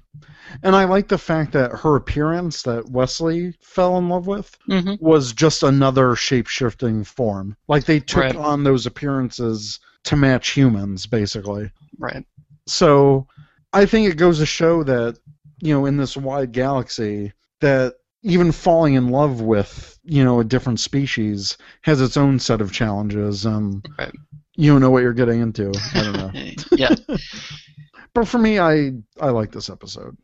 and 0.63 0.77
I 0.77 0.85
like 0.85 1.09
the 1.09 1.19
fact 1.19 1.53
that 1.53 1.73
her 1.73 1.97
appearance 1.97 2.63
that 2.63 2.89
Wesley 2.89 3.55
fell 3.61 3.99
in 3.99 4.09
love 4.09 4.27
with 4.27 4.57
hmm 4.67 4.95
was 4.99 5.33
just 5.33 5.63
another 5.63 6.17
shape-shifting 6.17 7.05
form. 7.05 7.57
Like 7.69 7.85
they 7.85 8.01
took 8.01 8.23
Right. 8.23 8.37
on 8.37 8.65
those 8.65 8.87
appearances 8.87 9.79
to 10.05 10.17
match 10.17 10.51
humans, 10.51 11.07
basically. 11.07 11.71
Right. 11.99 12.25
So 12.67 13.27
I 13.75 13.85
think 13.85 14.09
it 14.09 14.17
goes 14.17 14.39
to 14.39 14.47
show 14.47 14.83
that 14.85 15.19
you 15.61 15.75
know 15.75 15.85
in 15.87 15.97
this 15.99 16.17
wide 16.17 16.53
galaxy 16.53 17.33
that 17.61 17.95
even 18.25 18.51
falling 18.53 18.95
in 18.95 19.09
love 19.11 19.41
with 19.41 19.99
you 20.03 20.25
know 20.25 20.41
a 20.41 20.45
different 20.45 20.81
species 20.81 21.57
has 21.83 22.01
its 22.01 22.17
own 22.17 22.39
set 22.41 22.61
of 22.61 22.73
challenges 22.73 23.45
and 23.47 23.87
Right. 23.99 24.13
you 24.57 24.73
don't 24.73 24.81
know 24.81 24.91
what 24.91 25.03
you're 25.03 25.13
getting 25.13 25.41
into. 25.41 25.73
I 25.95 26.03
don't 26.03 26.17
know. 26.17 26.31
yeah. 26.73 26.95
but 28.15 28.27
for 28.27 28.39
me, 28.39 28.59
I 28.59 28.93
I 29.21 29.31
like 29.31 29.53
this 29.53 29.71
episode. 29.71 30.17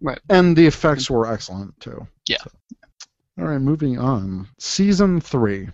Right. 0.00 0.20
And 0.28 0.56
the 0.56 0.66
effects 0.66 1.10
were 1.10 1.32
excellent 1.32 1.78
too. 1.80 2.06
Yeah. 2.28 2.38
So. 2.42 2.50
All 3.38 3.44
right, 3.46 3.58
moving 3.58 3.98
on. 3.98 4.48
Season 4.58 5.20
three. 5.20 5.68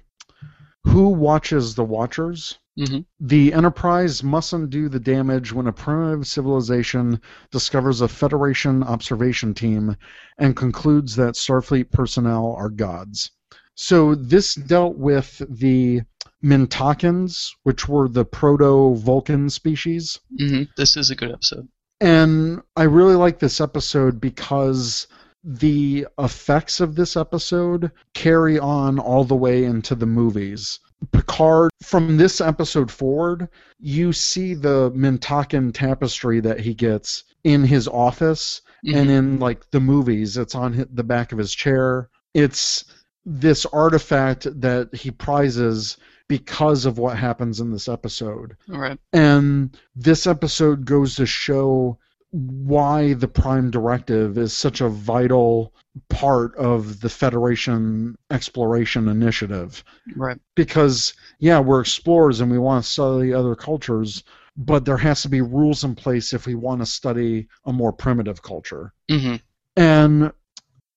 Who 0.85 1.11
watches 1.11 1.75
the 1.77 1.85
Watchers? 1.85 2.59
Hmm 2.77 3.01
The 3.21 3.53
Enterprise 3.53 4.23
must 4.23 4.53
undo 4.53 4.89
the 4.89 5.01
damage 5.01 5.53
when 5.53 5.67
a 5.67 5.73
primitive 5.73 6.27
civilization 6.27 7.21
discovers 7.51 8.01
a 8.01 8.09
Federation 8.09 8.83
observation 8.83 9.55
team 9.55 9.97
and 10.39 10.57
concludes 10.57 11.17
that 11.17 11.35
Starfleet 11.35 11.91
personnel 11.91 12.55
are 12.57 12.71
gods. 12.71 13.31
So 13.75 14.15
this 14.15 14.55
dealt 14.55 14.97
with 14.97 15.43
the 15.49 16.03
Mintakans, 16.43 17.51
which 17.63 17.89
were 17.89 18.09
the 18.09 18.25
proto 18.25 18.95
Vulcan 18.97 19.51
species. 19.51 20.19
hmm 20.39 20.63
This 20.77 20.97
is 20.97 21.11
a 21.11 21.17
good 21.17 21.31
episode. 21.33 21.69
And 22.01 22.61
I 22.77 22.83
really 22.85 23.15
like 23.15 23.39
this 23.39 23.61
episode 23.61 24.21
because 24.21 25.07
the 25.45 26.07
effects 26.19 26.81
of 26.81 26.95
this 26.95 27.17
episode 27.17 27.91
carry 28.15 28.59
on 28.59 28.99
all 28.99 29.25
the 29.25 29.37
way 29.37 29.65
into 29.65 29.95
the 29.95 30.07
movies. 30.07 30.81
Picard, 31.11 31.71
from 31.83 32.17
this 32.17 32.41
episode 32.41 32.91
forward, 32.91 33.49
you 33.81 34.13
see 34.13 34.55
the 34.55 34.91
Mintakan 34.93 35.73
tapestry 35.75 36.41
that 36.41 36.61
he 36.61 36.75
gets 36.75 37.25
in 37.45 37.65
his 37.65 37.89
office 37.89 38.63
and 38.85 38.95
mm-hmm. 38.95 39.11
in 39.11 39.39
like 39.39 39.71
the 39.71 39.81
movies. 39.81 40.37
It's 40.37 40.55
on 40.55 40.87
the 40.93 41.05
back 41.05 41.33
of 41.33 41.39
his 41.39 41.55
chair. 41.55 42.09
It's 42.35 42.85
this 43.25 43.67
artifact 43.67 44.47
that 44.61 44.95
he 44.95 45.11
prizes 45.11 45.97
because 46.29 46.87
of 46.87 46.99
what 46.99 47.17
happens 47.17 47.61
in 47.61 47.73
this 47.73 47.89
episode. 47.89 48.57
Right. 48.69 48.99
And 49.13 49.77
this 49.95 50.27
episode 50.27 50.85
goes 50.85 51.17
to 51.17 51.27
show 51.27 51.99
why 52.33 53.13
the 53.13 53.29
Prime 53.29 53.71
Directive 53.71 54.39
is 54.39 54.53
such 54.53 54.81
a 54.81 54.89
vital 54.89 55.75
part 56.09 56.57
of 56.57 57.01
the 57.01 57.09
Federation 57.09 58.17
exploration 58.31 59.09
initiative. 59.09 59.85
Right. 60.17 60.39
Because, 60.55 61.13
yeah, 61.39 61.61
we're 61.61 61.83
explorers 61.83 62.41
and 62.41 62.51
we 62.51 62.59
want 62.59 62.85
to 62.85 62.91
study 62.91 63.33
other 63.35 63.55
cultures, 63.55 64.25
but 64.57 64.85
there 64.85 64.97
has 64.97 65.23
to 65.23 65.29
be 65.29 65.43
rules 65.43 65.85
in 65.85 65.95
place 65.95 66.33
if 66.33 66.47
we 66.47 66.55
want 66.55 66.81
to 66.81 66.87
study 66.87 67.49
a 67.67 67.73
more 67.73 67.93
primitive 67.93 68.43
culture. 68.43 68.93
hmm 69.11 69.37
And 69.77 70.33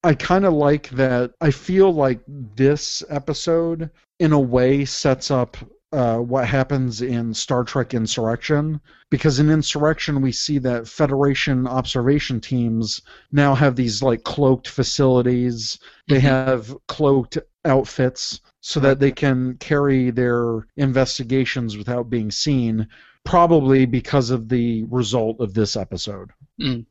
I 0.04 0.14
kind 0.14 0.46
of 0.46 0.54
like 0.54 0.90
that. 0.92 1.34
I 1.42 1.52
feel 1.52 1.94
like 1.94 2.22
this 2.28 3.04
episode, 3.10 3.90
in 4.20 4.32
a 4.32 4.40
way, 4.40 4.86
sets 4.86 5.32
up 5.32 5.58
uh, 5.96 6.18
what 6.18 6.46
happens 6.48 7.02
in 7.02 7.34
Star 7.34 7.64
Trek 7.64 7.94
Insurrection. 7.94 8.82
Because 9.10 9.40
in 9.40 9.50
Insurrection, 9.50 10.22
we 10.22 10.32
see 10.32 10.58
that 10.60 10.88
Federation 10.88 11.68
observation 11.68 12.42
teams 12.42 13.02
now 13.32 13.56
have 13.56 13.76
these 13.76 14.04
like 14.04 14.24
cloaked 14.24 14.68
facilities. 14.68 15.80
They 16.10 16.18
Mhm. 16.18 16.22
have 16.22 16.78
cloaked 16.88 17.38
outfits 17.64 18.42
so 18.62 18.80
that 18.82 19.00
they 19.00 19.12
can 19.12 19.56
carry 19.58 20.12
their 20.12 20.68
investigations 20.76 21.78
without 21.78 22.10
being 22.10 22.32
seen. 22.32 22.88
Probably 23.24 23.86
because 23.86 24.30
of 24.30 24.50
the 24.50 24.84
result 24.90 25.40
of 25.40 25.54
this 25.54 25.76
episode. 25.76 26.30
Mm. 26.62 26.86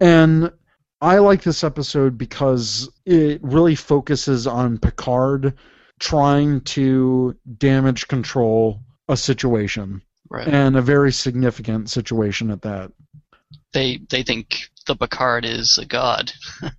And 0.00 0.52
I 1.00 1.18
like 1.18 1.42
this 1.42 1.64
episode 1.64 2.18
because 2.18 2.88
it 3.06 3.40
really 3.42 3.74
focuses 3.74 4.46
on 4.46 4.78
Picard 4.78 5.54
trying 5.98 6.60
to 6.62 7.36
damage 7.58 8.08
control 8.08 8.80
a 9.08 9.16
situation 9.16 10.02
Right. 10.30 10.46
and 10.46 10.76
a 10.76 10.82
very 10.82 11.10
significant 11.10 11.88
situation 11.88 12.50
at 12.50 12.60
that. 12.62 12.92
They 13.72 14.00
they 14.10 14.22
think 14.22 14.68
the 14.86 14.94
Picard 14.94 15.44
is 15.46 15.78
a 15.78 15.86
god 15.86 16.32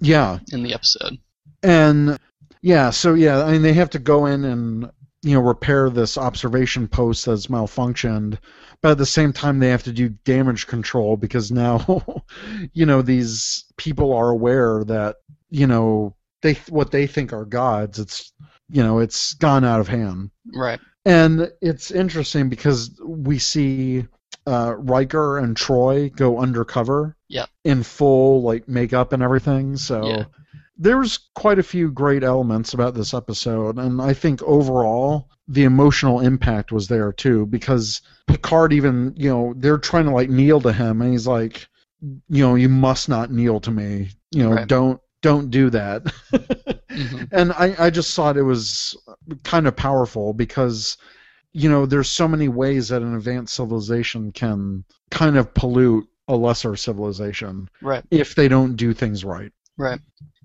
Yeah, 0.00 0.40
in 0.52 0.62
the 0.64 0.74
episode. 0.74 1.18
and 1.62 2.18
yeah, 2.62 2.90
so 2.90 3.14
yeah, 3.14 3.44
I 3.44 3.52
mean 3.52 3.62
they 3.62 3.72
have 3.74 3.90
to 3.90 3.98
go 4.00 4.26
in 4.26 4.44
and 4.44 4.90
you 5.22 5.34
know 5.34 5.40
repair 5.40 5.90
this 5.90 6.18
observation 6.18 6.88
post 6.88 7.26
that's 7.26 7.46
malfunctioned, 7.46 8.38
but 8.82 8.90
at 8.92 8.98
the 8.98 9.06
same 9.06 9.32
time 9.32 9.58
they 9.60 9.68
have 9.68 9.84
to 9.84 9.92
do 9.92 10.08
damage 10.24 10.66
control 10.66 11.16
because 11.16 11.52
now 11.52 12.04
you 12.72 12.84
know 12.84 13.00
these 13.00 13.64
people 13.76 14.12
are 14.12 14.30
aware 14.30 14.82
that 14.84 15.16
you 15.50 15.66
know 15.68 16.15
they 16.42 16.54
what 16.68 16.90
they 16.90 17.06
think 17.06 17.32
are 17.32 17.44
gods. 17.44 17.98
It's 17.98 18.32
you 18.68 18.82
know 18.82 18.98
it's 18.98 19.34
gone 19.34 19.64
out 19.64 19.80
of 19.80 19.88
hand. 19.88 20.30
Right. 20.54 20.80
And 21.04 21.52
it's 21.62 21.90
interesting 21.90 22.48
because 22.48 23.00
we 23.04 23.38
see 23.38 24.06
uh, 24.46 24.74
Riker 24.76 25.38
and 25.38 25.56
Troi 25.56 26.08
go 26.14 26.38
undercover 26.38 27.16
Yeah. 27.28 27.46
in 27.64 27.82
full 27.82 28.42
like 28.42 28.68
makeup 28.68 29.12
and 29.12 29.22
everything. 29.22 29.76
So 29.76 30.06
Yeah. 30.06 30.24
there's 30.76 31.18
quite 31.34 31.58
a 31.58 31.62
few 31.62 31.90
great 31.90 32.22
elements 32.24 32.74
about 32.74 32.94
this 32.94 33.14
episode, 33.14 33.78
and 33.78 34.00
I 34.02 34.12
think 34.14 34.42
overall 34.42 35.28
the 35.48 35.64
emotional 35.64 36.20
impact 36.20 36.72
was 36.72 36.88
there 36.88 37.12
too 37.12 37.46
because 37.46 38.02
Picard 38.26 38.72
even 38.72 39.14
you 39.16 39.30
know 39.30 39.54
they're 39.56 39.78
trying 39.78 40.06
to 40.06 40.10
like 40.10 40.28
kneel 40.28 40.60
to 40.62 40.72
him, 40.72 41.00
and 41.02 41.12
he's 41.12 41.26
like, 41.26 41.66
you 42.28 42.42
know, 42.42 42.56
you 42.56 42.68
must 42.68 43.08
not 43.08 43.32
kneel 43.32 43.60
to 43.60 43.70
me. 43.70 44.10
You 44.32 44.42
know, 44.42 44.54
Right. 44.56 44.66
don't 44.68 45.00
don't 45.30 45.50
do 45.50 45.70
that. 45.70 46.02
hmm 46.90 47.24
and 47.32 47.52
I, 47.52 47.74
I 47.86 47.90
just 47.90 48.14
thought 48.14 48.36
it 48.36 48.42
was 48.42 48.96
kind 49.44 49.66
of 49.66 49.74
powerful 49.76 50.32
because 50.32 50.96
you 51.52 51.68
know 51.70 51.86
there's 51.86 52.10
so 52.10 52.26
many 52.28 52.48
ways 52.48 52.88
that 52.88 53.02
an 53.02 53.14
advanced 53.16 53.54
civilization 53.54 54.32
can 54.32 54.84
kind 55.10 55.36
of 55.36 55.52
pollute 55.54 56.06
a 56.28 56.36
lesser 56.36 56.74
civilization 56.76 57.68
Right. 57.82 58.04
if 58.10 58.34
they 58.34 58.48
don't 58.48 58.76
do 58.76 58.92
things 58.94 59.24
right 59.24 59.52
Right. 59.78 60.00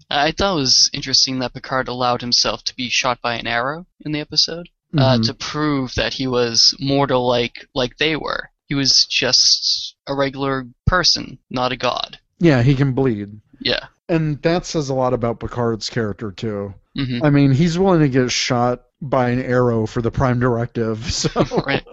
I 0.10 0.32
thought 0.32 0.56
it 0.58 0.60
was 0.60 0.90
interesting 0.94 1.40
that 1.40 1.54
Picard 1.54 1.88
allowed 1.88 2.22
himself 2.22 2.64
to 2.66 2.76
be 2.76 2.90
shot 2.90 3.22
by 3.22 3.36
an 3.36 3.48
arrow 3.48 3.86
in 4.06 4.12
the 4.12 4.20
episode 4.20 4.68
uh, 4.98 5.18
Mhm. 5.18 5.26
to 5.28 5.34
prove 5.34 5.96
that 5.96 6.14
he 6.14 6.28
was 6.28 6.76
mortal 6.80 7.26
like 7.28 7.66
like 7.74 7.98
they 7.98 8.16
were. 8.18 8.50
He 8.68 8.76
was 8.76 9.06
just 9.06 9.96
a 10.08 10.14
regular 10.16 10.68
person, 10.86 11.38
not 11.50 11.72
a 11.72 11.78
god. 11.78 12.20
yeah 12.40 12.62
he 12.64 12.76
can 12.76 12.92
bleed 12.94 13.30
Yeah. 13.62 13.86
And 14.10 14.42
that 14.42 14.66
says 14.66 14.90
a 14.90 14.94
lot 14.94 15.14
about 15.14 15.40
picard's 15.40 15.90
character 15.90 16.32
too 16.32 16.74
hmm 16.96 17.20
i 17.24 17.30
mean 17.30 17.52
he's 17.52 17.80
willing 17.80 18.02
to 18.02 18.10
get 18.10 18.32
shot 18.32 18.84
by 19.02 19.30
an 19.30 19.42
arrow 19.42 19.86
for 19.86 20.02
the 20.02 20.12
prime 20.12 20.40
directive 20.40 21.04
so 21.14 21.30
Right. 21.66 21.84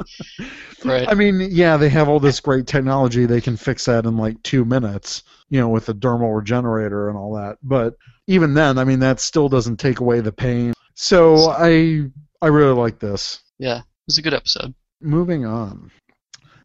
Right. 0.85 1.09
I 1.09 1.15
mean, 1.15 1.49
yeah, 1.51 1.77
they 1.77 1.89
have 1.89 2.09
all 2.09 2.21
this 2.21 2.39
great 2.41 2.67
technology. 2.67 3.27
They 3.27 3.41
can 3.41 3.57
fix 3.57 3.87
that 3.87 4.05
in 4.05 4.17
like 4.17 4.41
two 4.43 4.65
minutes, 4.65 5.25
you 5.51 5.59
know, 5.61 5.69
with 5.69 5.87
the 5.87 5.95
dermal 5.95 6.37
regenerator 6.37 7.09
and 7.09 7.19
all 7.19 7.35
that. 7.35 7.59
But 7.63 7.95
even 8.29 8.55
then, 8.55 8.79
I 8.79 8.85
mean, 8.85 9.01
that 9.01 9.19
still 9.19 9.49
doesn't 9.49 9.79
take 9.79 10.01
away 10.01 10.21
the 10.21 10.33
pain. 10.33 10.75
So 10.95 11.51
I, 11.51 12.05
I 12.41 12.47
really 12.47 12.75
like 12.75 13.01
this. 13.01 13.41
Yeah. 13.59 13.79
It 13.79 13.85
was 14.07 14.19
a 14.19 14.23
good 14.23 14.35
episode. 14.35 14.75
Moving 15.01 15.45
on, 15.45 15.91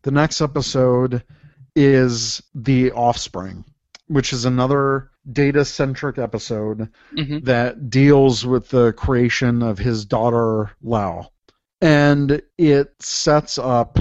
the 0.04 0.12
next 0.12 0.42
episode 0.42 1.24
is 1.76 2.42
the 2.54 2.92
Offspring, 2.92 3.64
which 4.14 4.32
is 4.32 4.46
another 4.46 5.10
data-centric 5.32 6.18
episode 6.18 6.90
hmm 7.16 7.40
that 7.40 7.90
deals 7.90 8.46
with 8.46 8.70
the 8.70 8.94
creation 8.94 9.64
of 9.64 9.78
his 9.78 10.06
daughter 10.06 10.72
Lal. 10.82 11.34
And 11.82 12.42
it 12.58 12.94
sets 13.00 13.58
up, 13.58 14.00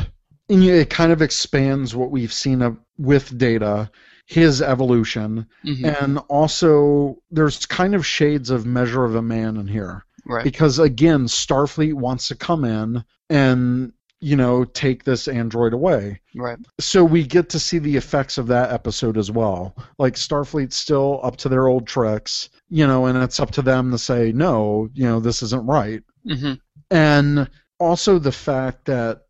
and 0.48 0.62
it 0.64 0.90
kind 0.90 1.12
of 1.12 1.22
expands 1.22 1.96
what 1.96 2.10
we've 2.10 2.32
seen 2.32 2.62
of, 2.62 2.76
with 2.98 3.36
Data, 3.36 3.90
his 4.26 4.62
evolution, 4.62 5.46
hmm 5.64 5.84
and 5.84 6.18
also 6.28 7.16
there's 7.30 7.66
kind 7.66 7.94
of 7.94 8.06
shades 8.06 8.50
of 8.50 8.66
Measure 8.66 9.04
of 9.04 9.14
a 9.14 9.22
Man 9.22 9.56
in 9.56 9.66
here. 9.66 10.04
Right. 10.24 10.44
Because 10.44 10.78
again, 10.78 11.26
Starfleet 11.26 11.94
wants 11.94 12.28
to 12.28 12.36
come 12.36 12.64
in 12.64 13.04
and, 13.28 13.92
you 14.22 14.36
know, 14.36 14.64
take 14.64 15.02
this 15.04 15.26
android 15.28 15.72
away 15.72 16.20
Right. 16.34 16.58
so 16.80 17.04
we 17.04 17.24
get 17.24 17.48
to 17.50 17.58
see 17.58 17.78
the 17.78 17.96
effects 17.96 18.38
of 18.38 18.46
that 18.46 18.70
episode 18.70 19.18
as 19.18 19.30
well. 19.30 19.74
Like 19.98 20.14
Starfleet's 20.14 20.76
still 20.76 21.20
up 21.24 21.36
to 21.38 21.48
their 21.48 21.66
old 21.66 21.86
tricks, 21.86 22.48
you 22.68 22.86
know, 22.86 23.06
and 23.06 23.18
it's 23.22 23.40
up 23.40 23.50
to 23.52 23.62
them 23.62 23.90
to 23.90 23.98
say 23.98 24.32
no, 24.32 24.88
you 24.94 25.04
know, 25.04 25.20
this 25.20 25.42
isn't 25.42 25.66
right. 25.66 26.02
hmm 26.26 26.54
And 26.90 27.48
also 27.80 28.18
the 28.18 28.32
fact 28.32 28.84
that 28.86 29.22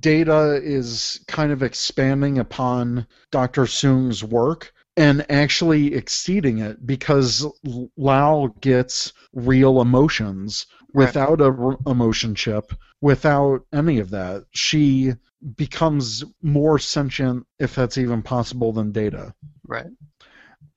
Data 0.00 0.60
is 0.62 1.24
kind 1.28 1.52
of 1.52 1.62
expanding 1.62 2.38
upon 2.38 3.06
Dr. 3.30 3.66
Soong's 3.66 4.22
work 4.24 4.72
and 4.96 5.24
actually 5.30 5.94
exceeding 5.94 6.58
it 6.58 6.86
because 6.86 7.46
Lal 7.96 8.48
gets 8.60 9.12
real 9.32 9.80
emotions 9.80 10.66
Right. 10.94 11.06
without 11.06 11.40
a 11.40 11.76
emotion 11.90 12.34
chip, 12.34 12.72
without 13.02 13.66
any 13.74 13.98
of 13.98 14.08
that. 14.10 14.46
She 14.52 15.12
becomes 15.56 16.24
more 16.40 16.78
sentient, 16.78 17.46
if 17.58 17.74
that's 17.74 17.98
even 17.98 18.22
possible, 18.22 18.72
than 18.72 18.92
Data. 18.92 19.34
Right. 19.66 19.90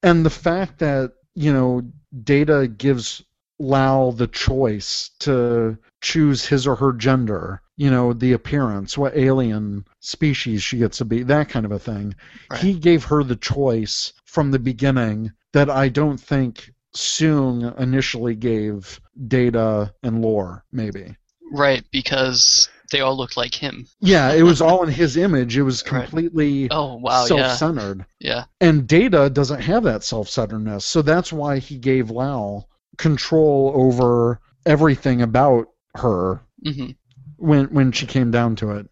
And 0.03 0.25
the 0.25 0.29
fact 0.29 0.79
that, 0.79 1.13
you 1.35 1.53
know, 1.53 1.83
Data 2.23 2.67
gives 2.67 3.23
Lal 3.59 4.11
the 4.11 4.27
choice 4.27 5.11
to 5.19 5.77
choose 6.01 6.45
his 6.45 6.67
or 6.67 6.75
her 6.75 6.91
gender, 6.93 7.61
you 7.77 7.89
know, 7.89 8.11
the 8.11 8.33
appearance, 8.33 8.97
what 8.97 9.15
alien 9.15 9.85
species 9.99 10.61
she 10.61 10.77
gets 10.77 10.97
to 10.97 11.05
be, 11.05 11.23
that 11.23 11.49
kind 11.49 11.65
of 11.65 11.71
a 11.71 11.79
thing. 11.79 12.15
Right. 12.51 12.59
He 12.59 12.73
gave 12.73 13.05
her 13.05 13.23
the 13.23 13.35
choice 13.37 14.13
from 14.25 14.51
the 14.51 14.59
beginning 14.59 15.31
that 15.53 15.69
I 15.69 15.89
don't 15.89 16.19
think 16.19 16.73
Soong 16.95 17.77
initially 17.79 18.35
gave 18.35 18.99
Data 19.27 19.93
and 20.03 20.21
Lore, 20.21 20.65
maybe. 20.71 21.15
Right. 21.51 21.83
Because 21.91 22.69
they 22.91 23.01
all 23.01 23.17
looked 23.17 23.37
like 23.37 23.55
him. 23.55 23.87
Yeah, 23.99 24.31
it 24.33 24.43
was 24.43 24.61
all 24.61 24.83
in 24.83 24.89
his 24.89 25.17
image. 25.17 25.57
It 25.57 25.63
was 25.63 25.83
Right. 25.91 26.01
completely 26.07 26.67
Oh 26.71 26.95
wow. 26.95 27.25
Yeah. 27.25 27.47
self-centered. 27.47 28.05
Yeah. 28.19 28.45
And 28.61 28.87
Data 28.87 29.29
doesn't 29.29 29.61
have 29.61 29.83
that 29.83 30.03
self-centeredness, 30.03 30.85
so 30.85 31.01
that's 31.01 31.33
why 31.33 31.59
he 31.59 31.77
gave 31.77 32.09
Lal 32.11 32.69
control 32.97 33.73
over 33.75 34.39
everything 34.65 35.21
about 35.21 35.67
her 35.95 36.41
hmm 36.63 36.91
when 37.37 37.65
when 37.65 37.91
she 37.91 38.05
came 38.05 38.31
down 38.31 38.55
to 38.55 38.71
it. 38.71 38.87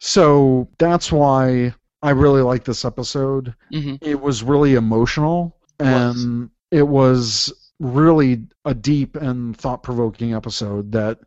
So 0.00 0.68
that's 0.78 1.10
why 1.12 1.74
I 2.02 2.10
really 2.10 2.42
like 2.42 2.64
this 2.64 2.84
episode. 2.84 3.54
hmm 3.70 3.96
It 4.00 4.20
was 4.20 4.42
really 4.42 4.74
emotional 4.74 5.56
and 5.80 6.50
it 6.70 6.86
was 6.86 7.52
really 7.78 8.46
a 8.64 8.74
deep 8.74 9.16
and 9.16 9.56
thought-provoking 9.56 10.34
episode 10.34 10.92
that 10.92 11.18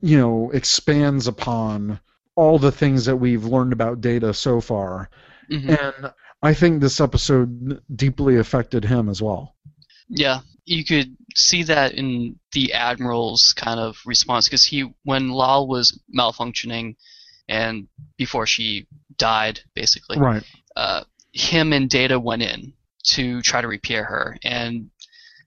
you 0.00 0.18
know 0.18 0.50
expands 0.52 1.26
upon 1.26 2.00
all 2.36 2.58
the 2.58 2.72
things 2.72 3.04
that 3.04 3.16
we've 3.16 3.44
learned 3.44 3.72
about 3.72 4.00
data 4.00 4.32
so 4.32 4.60
far. 4.60 5.10
Hmm 5.50 5.70
and 5.70 6.12
i 6.42 6.52
think 6.54 6.80
this 6.80 7.00
episode 7.00 7.82
deeply 7.96 8.36
affected 8.36 8.84
him 8.84 9.08
as 9.08 9.20
well. 9.22 9.56
Yeah, 10.08 10.40
you 10.64 10.84
could 10.84 11.16
see 11.34 11.62
that 11.64 11.92
in 11.94 12.38
the 12.52 12.72
admiral's 12.72 13.52
kind 13.56 13.80
of 13.80 13.98
response 14.06 14.46
because 14.46 14.64
he, 14.64 14.92
when 15.04 15.30
Lal 15.30 15.66
was 15.66 15.98
malfunctioning, 16.16 16.96
and 17.48 17.88
before 18.16 18.46
she 18.46 18.86
died, 19.16 19.60
basically, 19.74 20.18
right. 20.18 20.42
uh, 20.76 21.04
him 21.32 21.72
and 21.72 21.88
Data 21.88 22.18
went 22.18 22.42
in 22.42 22.72
to 23.14 23.40
try 23.42 23.60
to 23.60 23.68
repair 23.68 24.04
her, 24.04 24.36
and 24.44 24.90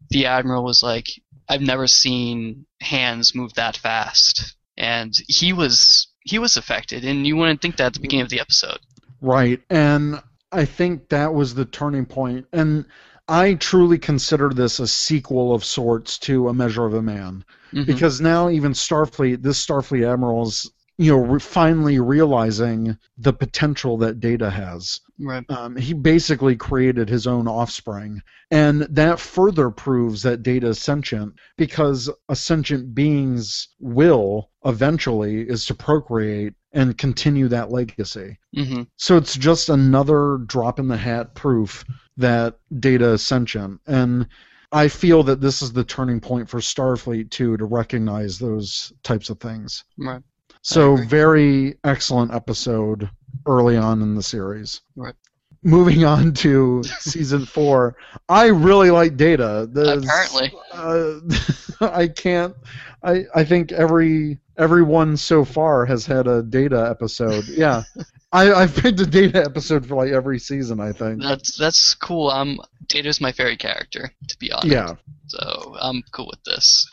the 0.10 0.26
admiral 0.26 0.64
was 0.64 0.82
like, 0.84 1.08
"I've 1.49 1.61
never 1.61 1.87
seen 1.87 2.65
hands 2.81 3.35
move 3.35 3.53
that 3.55 3.77
fast," 3.77 4.55
and 4.77 5.13
he 5.27 5.53
was 5.53 6.07
he 6.23 6.39
was 6.39 6.57
affected, 6.57 7.03
and 7.03 7.25
you 7.25 7.35
wouldn't 7.35 7.61
think 7.61 7.77
that 7.77 7.87
at 7.87 7.93
the 7.93 7.99
beginning 7.99 8.23
of 8.23 8.29
the 8.29 8.39
episode. 8.39 8.79
Right. 9.21 9.61
And 9.69 10.21
I 10.51 10.65
think 10.65 11.09
that 11.09 11.33
was 11.33 11.53
the 11.53 11.65
turning 11.65 12.05
point. 12.05 12.47
And 12.53 12.85
I 13.27 13.53
truly 13.55 13.97
consider 13.97 14.49
this 14.49 14.79
a 14.79 14.87
sequel 14.87 15.53
of 15.53 15.63
sorts 15.63 16.17
to 16.19 16.49
A 16.49 16.53
Measure 16.53 16.85
of 16.85 16.93
a 16.93 17.01
Man. 17.01 17.45
Mhm. 17.73 17.85
Because 17.85 18.19
now 18.19 18.49
even 18.49 18.73
Starfleet, 18.73 19.41
this 19.41 19.65
Starfleet 19.65 20.11
admiral's, 20.11 20.69
you 21.02 21.12
know, 21.12 21.18
re- 21.18 21.39
finally 21.39 21.99
realizing 21.99 22.95
the 23.18 23.34
potential 23.34 23.97
that 23.97 24.20
Data 24.20 24.52
has. 24.52 24.99
right. 25.18 25.43
Um, 25.49 25.76
he 25.76 25.93
basically 25.93 26.56
created 26.56 27.10
his 27.10 27.26
own 27.26 27.47
offspring. 27.47 28.22
And 28.52 28.82
that 28.84 29.20
further 29.20 29.72
proves 29.72 30.22
that 30.22 30.43
Data 30.43 30.68
is 30.68 30.80
sentient 30.80 31.34
because 31.58 32.08
a 32.30 32.36
sentient 32.36 32.93
being's 32.93 33.70
will 33.80 34.52
eventually 34.64 35.41
is 35.41 35.66
to 35.66 35.74
procreate 35.74 36.54
and 36.72 36.95
continue 36.99 37.47
that 37.47 37.72
legacy. 37.72 38.38
hmm 38.56 38.84
So 38.97 39.18
it's 39.18 39.36
just 39.36 39.70
another 39.70 40.38
drop 40.45 40.78
in 40.78 40.88
the 40.88 40.97
hat 40.97 41.34
proof 41.34 41.84
that 42.18 42.60
Data 42.80 43.14
is 43.14 43.26
sentient. 43.26 43.82
And 43.88 44.28
I 44.72 44.88
feel 44.88 45.24
that 45.24 45.41
this 45.41 45.64
is 45.64 45.74
the 45.74 45.84
turning 45.84 46.20
point 46.20 46.47
for 46.47 46.60
Starfleet 46.60 47.32
too 47.32 47.58
to 47.58 47.66
recognize 47.66 48.38
those 48.38 48.93
types 49.02 49.32
of 49.32 49.39
things. 49.39 49.84
Right. 49.97 50.22
So 50.62 50.95
very 50.95 51.76
excellent 51.84 52.34
episode 52.34 53.09
early 53.45 53.78
on 53.78 54.01
in 54.01 54.16
the 54.16 54.24
series. 54.24 54.82
Right. 54.95 55.16
Moving 55.64 56.05
on 56.05 56.34
to 56.36 56.84
season 56.99 57.45
four, 57.45 57.95
I 58.30 58.47
really 58.47 58.89
like 58.91 59.16
Data. 59.18 59.68
There's- 59.72 60.03
Apparently. 60.03 60.53
uh, 60.74 61.88
I 61.93 62.07
can't. 62.07 62.55
I 63.03 63.26
I 63.34 63.43
think 63.43 63.72
every 63.72 64.39
everyone 64.57 65.18
so 65.18 65.43
far 65.45 65.86
has 65.86 66.05
had 66.05 66.28
a 66.28 66.43
Data 66.43 66.88
episode. 66.89 67.47
Yeah, 67.47 67.84
I 68.32 68.51
I've 68.53 68.76
picked 68.76 68.99
a 68.99 69.05
Data 69.07 69.43
episode 69.43 69.86
for 69.88 69.95
like 69.95 70.12
every 70.12 70.38
season. 70.39 70.80
I 70.80 70.91
think. 70.91 71.22
That's 71.22 71.57
that's 71.57 71.93
cool. 71.95 72.30
Um, 72.30 72.59
Data's 72.88 73.20
my 73.22 73.32
favorite 73.32 73.59
character, 73.59 74.12
to 74.28 74.38
be 74.38 74.51
honest. 74.51 74.72
Yeah, 74.72 74.93
So 75.28 75.76
I'm 75.80 76.03
cool 76.12 76.28
with 76.32 76.43
this. 76.43 76.88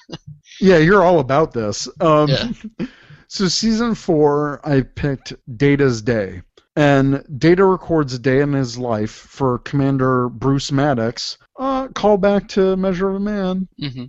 yeah, 0.61 0.79
you're 0.79 1.05
all 1.05 1.21
about 1.21 1.53
this. 1.53 1.89
Um, 2.01 2.29
Yeah. 2.29 2.49
So 3.29 3.47
season 3.49 3.95
four, 3.95 4.61
I 4.65 4.81
picked 4.81 5.35
Data's 5.59 6.01
Day, 6.03 6.43
and 6.77 7.23
Data 7.39 7.65
records 7.65 8.15
a 8.15 8.19
day 8.19 8.41
in 8.41 8.55
his 8.55 8.79
life 8.79 9.11
for 9.11 9.59
Commander 9.59 10.29
Bruce 10.31 10.73
Maddox. 10.73 11.37
Uh, 11.59 11.89
call 11.89 12.17
back 12.17 12.49
to 12.49 12.77
Measure 12.77 13.11
of 13.11 13.17
a 13.17 13.21
Man. 13.21 13.69
hmm 13.79 14.05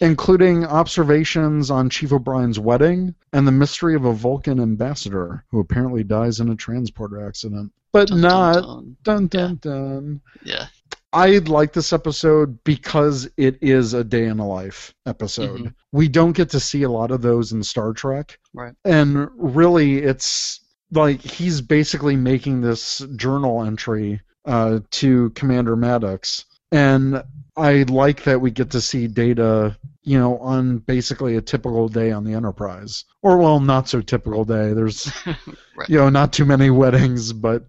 including 0.00 0.64
observations 0.64 1.70
on 1.70 1.88
Chief 1.88 2.12
O'Brien's 2.12 2.58
wedding 2.58 3.14
and 3.32 3.46
the 3.46 3.52
mystery 3.52 3.94
of 3.94 4.04
a 4.04 4.12
Vulcan 4.12 4.58
ambassador 4.58 5.44
who 5.50 5.60
apparently 5.60 6.02
dies 6.02 6.40
in 6.40 6.50
a 6.50 6.56
transporter 6.56 7.24
accident. 7.24 7.70
But 7.92 8.08
Dun, 8.08 8.20
not 8.20 8.62
dun, 8.62 8.96
dun 9.04 9.26
dun. 9.28 9.58
dun 9.62 10.20
dun. 10.44 10.60
I 11.12 11.38
like 11.38 11.72
this 11.72 11.92
episode 11.92 12.62
because 12.64 13.28
it 13.36 13.58
is 13.60 13.92
a 13.94 14.02
day 14.04 14.26
in 14.26 14.38
a 14.38 14.46
life 14.48 14.94
episode. 15.06 15.60
Mhm. 15.60 15.74
We 15.92 16.08
don't 16.08 16.32
get 16.32 16.50
to 16.50 16.60
see 16.60 16.82
a 16.84 16.90
lot 16.90 17.10
of 17.10 17.20
those 17.22 17.52
in 17.52 17.62
Star 17.62 17.92
Trek. 17.92 18.38
Right. 18.54 18.74
And 18.84 19.28
really 19.36 19.98
it's 19.98 20.60
like 20.90 21.20
he's 21.20 21.60
basically 21.60 22.16
making 22.16 22.60
this 22.60 22.98
journal 23.16 23.62
entry 23.62 24.20
uh, 24.44 24.80
to 24.90 25.30
Commander 25.30 25.76
Maddox. 25.76 26.44
And 26.70 27.22
I 27.56 27.82
like 27.84 28.24
that 28.24 28.40
we 28.40 28.50
get 28.50 28.70
to 28.70 28.80
see 28.80 29.06
Data, 29.06 29.76
you 30.02 30.18
know, 30.18 30.38
on 30.38 30.78
basically 30.78 31.36
a 31.36 31.42
typical 31.42 31.88
day 31.88 32.10
on 32.10 32.24
the 32.24 32.32
Enterprise. 32.32 33.04
Or 33.22 33.36
well, 33.36 33.60
not 33.60 33.88
so 33.88 34.00
typical 34.00 34.44
day. 34.44 34.72
There's 34.72 35.12
Right. 35.76 35.88
you 35.88 35.98
know, 35.98 36.08
not 36.08 36.32
too 36.32 36.44
many 36.46 36.70
weddings, 36.70 37.32
but 37.32 37.66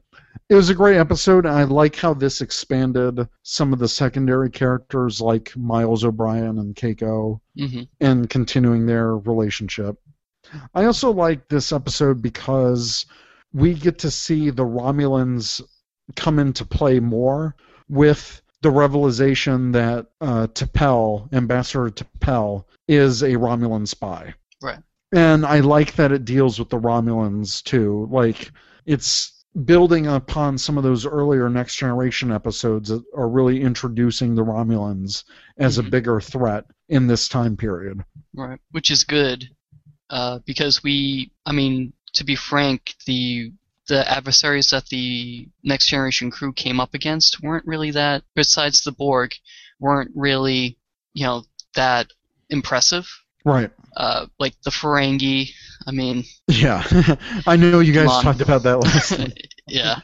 it 0.50 0.56
was 0.56 0.70
a 0.70 0.76
great 0.76 0.98
episode. 0.98 1.46
I 1.46 1.64
like 1.64 1.96
how 1.96 2.14
this 2.14 2.42
expanded 2.42 3.28
some 3.44 3.74
of 3.74 3.80
the 3.80 3.88
secondary 3.88 4.50
characters 4.50 5.22
like 5.22 5.56
Miles 5.56 6.04
O'Brien 6.04 6.60
and 6.60 6.76
Keiko 6.76 7.40
hmm 7.58 7.82
and 8.00 8.30
continuing 8.30 8.86
their 8.86 9.18
relationship. 9.18 9.98
I 10.74 10.86
also 10.86 11.12
like 11.12 11.48
this 11.48 11.72
episode 11.72 12.22
because 12.22 13.06
we 13.54 13.74
get 13.74 14.00
to 14.00 14.12
see 14.12 14.50
the 14.50 14.66
Romulans 14.66 15.62
come 16.16 16.40
into 16.40 16.66
play 16.66 17.00
more 17.00 17.56
with 17.88 18.42
the 18.62 18.72
revelation 18.72 19.72
that 19.74 20.08
uh, 20.22 20.48
T'Pel, 20.48 21.32
Ambassador 21.34 21.90
T'Pel, 21.90 22.66
is 22.88 23.22
a 23.22 23.32
Romulan 23.32 23.88
spy. 23.88 24.34
Right. 24.62 24.80
And 25.12 25.46
I 25.46 25.60
like 25.60 25.96
that 25.96 26.12
it 26.12 26.26
deals 26.26 26.60
with 26.60 26.70
the 26.70 26.80
Romulans 26.80 27.62
too. 27.62 28.08
Like 28.10 28.52
it's 28.86 29.43
building 29.66 30.08
upon 30.08 30.58
some 30.58 30.78
of 30.78 30.84
those 30.84 31.06
earlier 31.06 31.50
Next 31.50 31.76
Generation 31.76 32.32
episodes 32.32 32.90
that 32.90 33.04
are 33.16 33.30
really 33.30 33.62
introducing 33.62 34.34
the 34.36 34.44
Romulans 34.44 35.24
as 35.58 35.78
a 35.78 35.84
Mhm. 35.84 35.90
bigger 35.92 36.20
threat 36.22 36.66
in 36.90 37.08
this 37.08 37.28
time 37.28 37.56
period. 37.56 38.04
Right. 38.34 38.60
Which 38.72 38.90
is 38.90 39.04
good, 39.04 39.50
uh, 40.10 40.40
because 40.46 40.82
we, 40.84 41.32
I 41.46 41.52
mean, 41.52 41.94
to 42.14 42.24
be 42.24 42.36
frank, 42.36 42.96
the 43.06 43.52
the 43.88 44.10
adversaries 44.10 44.68
that 44.70 44.86
the 44.88 45.46
Next 45.62 45.88
Generation 45.88 46.32
crew 46.32 46.54
came 46.54 46.80
up 46.80 46.94
against 46.94 47.44
weren't 47.44 47.66
really 47.68 47.92
that. 47.92 48.24
Besides 48.34 48.82
the 48.82 48.94
Borg, 48.94 49.32
weren't 49.78 50.10
really, 50.16 50.78
you 51.14 51.26
know, 51.26 51.44
that 51.76 52.08
impressive. 52.50 53.06
Right. 53.44 53.70
Uh, 53.96 54.26
like 54.40 54.54
the 54.64 54.72
Ferengi. 54.72 55.50
I 55.88 55.92
mean, 55.92 56.24
Yeah. 56.48 56.84
I 57.48 57.56
know 57.56 57.80
you 57.80 57.94
guys 57.94 58.10
talked 58.24 58.42
about 58.42 58.64
that 58.64 58.78
last 58.80 59.10
time. 59.18 59.34
yeah. 59.68 60.00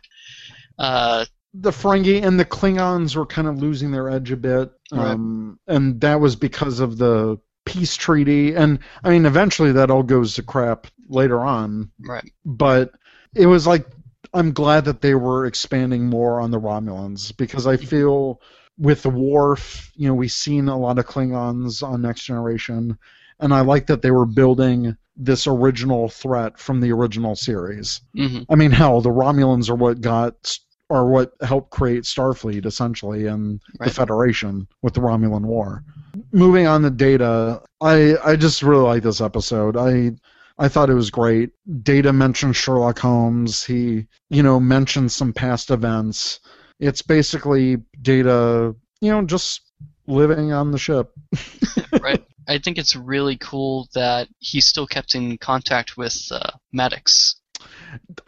Uh, 0.77 1.25
the 1.53 1.71
Ferengi 1.71 2.23
and 2.23 2.39
the 2.39 2.45
Klingons 2.45 3.15
were 3.15 3.25
kind 3.25 3.47
of 3.47 3.57
losing 3.59 3.91
their 3.91 4.09
edge 4.09 4.31
a 4.31 4.37
bit, 4.37 4.71
Right. 4.91 5.11
um, 5.11 5.59
and 5.67 5.99
that 6.01 6.19
was 6.19 6.35
because 6.35 6.79
of 6.79 6.97
the 6.97 7.39
peace 7.65 7.95
treaty. 7.95 8.53
And 8.55 8.79
I 9.03 9.09
mean, 9.09 9.25
eventually 9.25 9.71
that 9.73 9.89
all 9.91 10.03
goes 10.03 10.35
to 10.35 10.43
crap 10.43 10.87
later 11.07 11.39
on. 11.41 11.91
right. 11.99 12.31
But 12.45 12.91
it 13.35 13.45
was 13.47 13.65
like 13.67 13.87
I'm 14.33 14.51
glad 14.53 14.85
that 14.85 15.01
they 15.01 15.15
were 15.15 15.47
expanding 15.47 16.05
more 16.05 16.39
on 16.39 16.51
the 16.51 16.59
Romulans 16.59 17.35
because 17.35 17.65
I 17.65 17.77
feel 17.77 18.41
with 18.77 19.01
the 19.01 19.09
Worf, 19.09 19.91
you 19.95 20.07
know, 20.07 20.13
we've 20.13 20.31
seen 20.31 20.67
a 20.69 20.77
lot 20.77 20.99
of 20.99 21.07
Klingons 21.07 21.81
on 21.81 22.01
Next 22.03 22.25
Generation, 22.25 22.97
and 23.39 23.53
I 23.53 23.61
like 23.61 23.87
that 23.87 24.01
they 24.01 24.11
were 24.11 24.25
building 24.25 24.95
this 25.15 25.47
original 25.47 26.09
threat 26.09 26.57
from 26.57 26.79
the 26.79 26.91
original 26.91 27.35
series. 27.35 28.01
hmm 28.15 28.43
I 28.49 28.55
mean, 28.55 28.71
hell, 28.71 29.01
the 29.01 29.09
Romulans 29.09 29.69
are 29.69 29.75
what 29.75 30.01
got 30.01 30.57
are 30.89 31.05
what 31.05 31.33
helped 31.41 31.69
create 31.69 32.03
Starfleet 32.03 32.65
essentially 32.65 33.27
and 33.27 33.61
the 33.79 33.91
Federation 33.91 34.67
with 34.81 34.95
the 34.95 35.01
Romulan 35.01 35.45
War. 35.45 35.83
Moving 36.31 36.65
on 36.65 36.81
to 36.81 36.89
Data, 36.89 37.61
I 37.81 38.15
I 38.23 38.35
just 38.35 38.63
really 38.63 38.83
like 38.83 39.03
this 39.03 39.21
episode. 39.21 39.77
I 39.77 40.13
I 40.57 40.67
thought 40.67 40.89
it 40.89 40.95
was 40.95 41.09
great. 41.09 41.51
Data 41.83 42.11
mentioned 42.11 42.55
Sherlock 42.55 42.99
Holmes. 42.99 43.63
He, 43.63 44.07
you 44.29 44.43
know, 44.43 44.59
mentioned 44.59 45.11
some 45.11 45.31
past 45.31 45.71
events. 45.71 46.41
It's 46.79 47.01
basically 47.01 47.77
Data, 48.01 48.75
you 48.99 49.11
know, 49.11 49.21
just 49.23 49.61
living 50.07 50.51
on 50.51 50.71
the 50.71 50.77
ship. 50.77 51.13
right. 52.01 52.23
I 52.49 52.57
think 52.57 52.77
it's 52.77 52.95
really 52.95 53.37
cool 53.37 53.87
that 53.93 54.27
he 54.39 54.59
still 54.59 54.87
kept 54.87 55.15
in 55.15 55.37
contact 55.37 55.97
with 55.97 56.17
uh, 56.31 56.51
Maddox. 56.73 57.35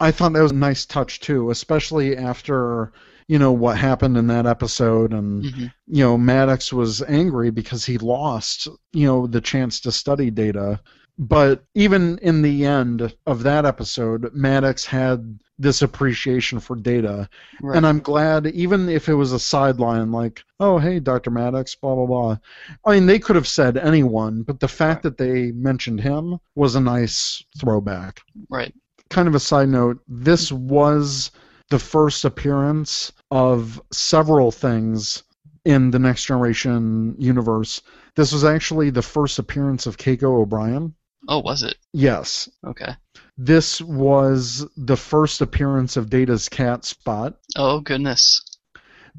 I 0.00 0.10
thought 0.12 0.32
that 0.34 0.42
was 0.42 0.52
a 0.52 0.54
nice 0.54 0.86
touch 0.86 1.20
too, 1.20 1.50
especially 1.50 2.16
after 2.16 2.92
you 3.28 3.38
know 3.38 3.52
what 3.52 3.78
happened 3.78 4.16
in 4.16 4.26
that 4.28 4.46
episode, 4.46 5.12
and 5.12 5.44
hmm 5.44 5.66
you 5.86 6.04
know 6.04 6.16
Maddox 6.16 6.72
was 6.72 7.02
angry 7.02 7.50
because 7.50 7.84
he 7.84 7.98
lost 7.98 8.68
you 8.92 9.06
know 9.06 9.26
the 9.26 9.40
chance 9.40 9.80
to 9.80 9.92
study 9.92 10.30
data, 10.30 10.80
But 11.22 11.62
even 11.76 12.18
in 12.18 12.42
the 12.42 12.64
end 12.64 13.14
of 13.26 13.44
that 13.44 13.64
episode, 13.64 14.34
Maddox 14.34 14.84
had 14.84 15.38
this 15.56 15.80
appreciation 15.80 16.58
for 16.58 16.74
data. 16.74 17.28
Right. 17.60 17.76
And 17.76 17.86
I'm 17.86 18.00
glad, 18.00 18.48
even 18.48 18.88
if 18.88 19.08
it 19.08 19.14
was 19.14 19.30
a 19.32 19.38
sideline, 19.38 20.10
like, 20.10 20.42
oh, 20.58 20.78
hey, 20.78 20.98
Dr. 20.98 21.30
Maddox, 21.30 21.76
blah, 21.76 21.94
blah, 21.94 22.06
blah. 22.06 22.38
I 22.84 22.94
mean, 22.94 23.06
they 23.06 23.20
could 23.20 23.36
have 23.36 23.46
said 23.46 23.76
anyone, 23.76 24.42
but 24.42 24.58
the 24.58 24.66
fact 24.66 25.04
that 25.04 25.16
they 25.16 25.52
mentioned 25.52 26.00
him 26.00 26.40
was 26.56 26.74
a 26.74 26.80
nice 26.80 27.40
throwback. 27.56 28.20
right. 28.48 28.74
Kind 29.08 29.28
of 29.28 29.36
a 29.36 29.40
side 29.40 29.68
note, 29.68 30.02
this 30.08 30.50
was 30.50 31.30
the 31.70 31.78
first 31.78 32.24
appearance 32.24 33.12
of 33.30 33.80
several 33.92 34.50
things 34.50 35.22
in 35.64 35.92
the 35.92 36.00
Next 36.00 36.24
Generation 36.24 37.14
universe. 37.16 37.80
This 38.16 38.32
was 38.32 38.42
actually 38.42 38.90
the 38.90 39.02
first 39.02 39.38
appearance 39.38 39.86
of 39.86 39.98
Keiko 39.98 40.40
O'Brien. 40.40 40.94
Oh, 41.28 41.38
was 41.40 41.62
it? 41.62 41.76
Yes. 41.92 42.48
Okay. 42.66 42.94
This 43.38 43.80
was 43.80 44.66
the 44.76 44.96
first 44.96 45.40
appearance 45.40 45.96
of 45.96 46.10
Data's 46.10 46.48
cat 46.48 46.84
Spot. 46.84 47.34
Oh 47.56 47.80
goodness. 47.80 48.42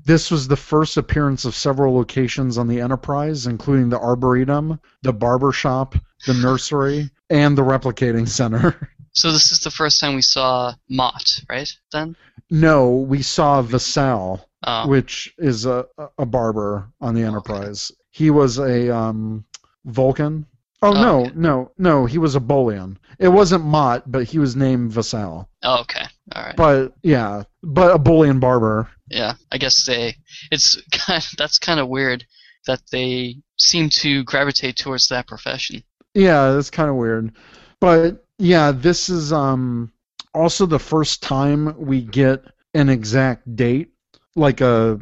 This 0.06 0.32
was 0.32 0.48
the 0.48 0.56
first 0.58 0.98
appearance 0.98 1.46
of 1.46 1.54
several 1.56 1.94
locations 1.96 2.58
on 2.58 2.68
the 2.68 2.82
Enterprise, 2.82 3.46
including 3.48 3.90
the 3.90 4.00
Arboretum, 4.00 4.80
the 5.04 5.14
barber 5.14 5.52
shop, 5.52 5.96
the 6.26 6.34
nursery, 6.34 7.10
and 7.30 7.58
the 7.58 7.62
replicating 7.64 8.28
center. 8.28 8.90
So 9.16 9.32
this 9.32 9.52
is 9.52 9.60
the 9.60 9.70
first 9.70 10.00
time 10.00 10.16
we 10.16 10.24
saw 10.24 10.74
Mot, 10.90 11.40
right? 11.48 11.72
Then. 11.92 12.16
no, 12.50 12.90
we 12.96 13.22
saw 13.22 13.62
Vasal, 13.62 14.44
Oh. 14.66 14.88
which 14.88 15.32
is 15.38 15.68
a, 15.68 15.86
a 16.18 16.26
barber 16.26 16.90
on 17.00 17.14
the 17.14 17.22
Enterprise. 17.22 17.92
He 18.10 18.32
was 18.32 18.58
a 18.58 18.90
um, 18.90 19.46
Vulcan. 19.86 20.48
Oh, 20.84 20.90
Oh, 20.90 21.02
no, 21.02 21.20
okay. 21.22 21.32
no, 21.36 21.72
no, 21.78 22.06
he 22.06 22.18
was 22.18 22.36
a 22.36 22.40
Bolian. 22.40 22.98
It 23.20 23.30
wasn't 23.30 23.64
Mot, 23.64 24.12
but 24.12 24.26
he 24.26 24.38
was 24.40 24.56
named 24.56 24.92
Vassal. 24.92 25.50
oh, 25.64 25.82
okay. 25.82 26.06
All 26.36 26.44
right. 26.44 26.56
But 26.56 26.94
yeah, 27.04 27.44
but 27.64 27.96
a 27.96 28.00
Bolian 28.00 28.40
barber. 28.40 28.90
Yeah. 29.10 29.34
I 29.52 29.58
guess 29.58 29.86
they. 29.86 30.16
It's 30.52 30.82
kind. 30.92 31.18
of, 31.24 31.30
That's 31.38 31.58
kind 31.60 31.80
of 31.80 31.88
weird 31.88 32.26
that 32.68 32.82
they 32.92 33.38
seem 33.58 33.90
to 33.90 34.24
gravitate 34.24 34.78
towards 34.78 35.08
that 35.10 35.28
profession. 35.28 35.84
Yeah, 36.14 36.52
that's 36.52 36.70
kind 36.70 36.90
of 36.90 36.96
weird. 36.96 37.34
But 37.80 38.26
yeah, 38.38 38.72
this 38.72 39.10
is 39.10 39.32
um 39.34 39.92
also 40.34 40.66
the 40.66 40.80
first 40.80 41.22
time 41.24 41.76
we 41.78 42.02
get 42.02 42.44
an 42.74 42.90
exact 42.90 43.56
date, 43.56 43.92
like 44.36 44.62
a, 44.62 45.00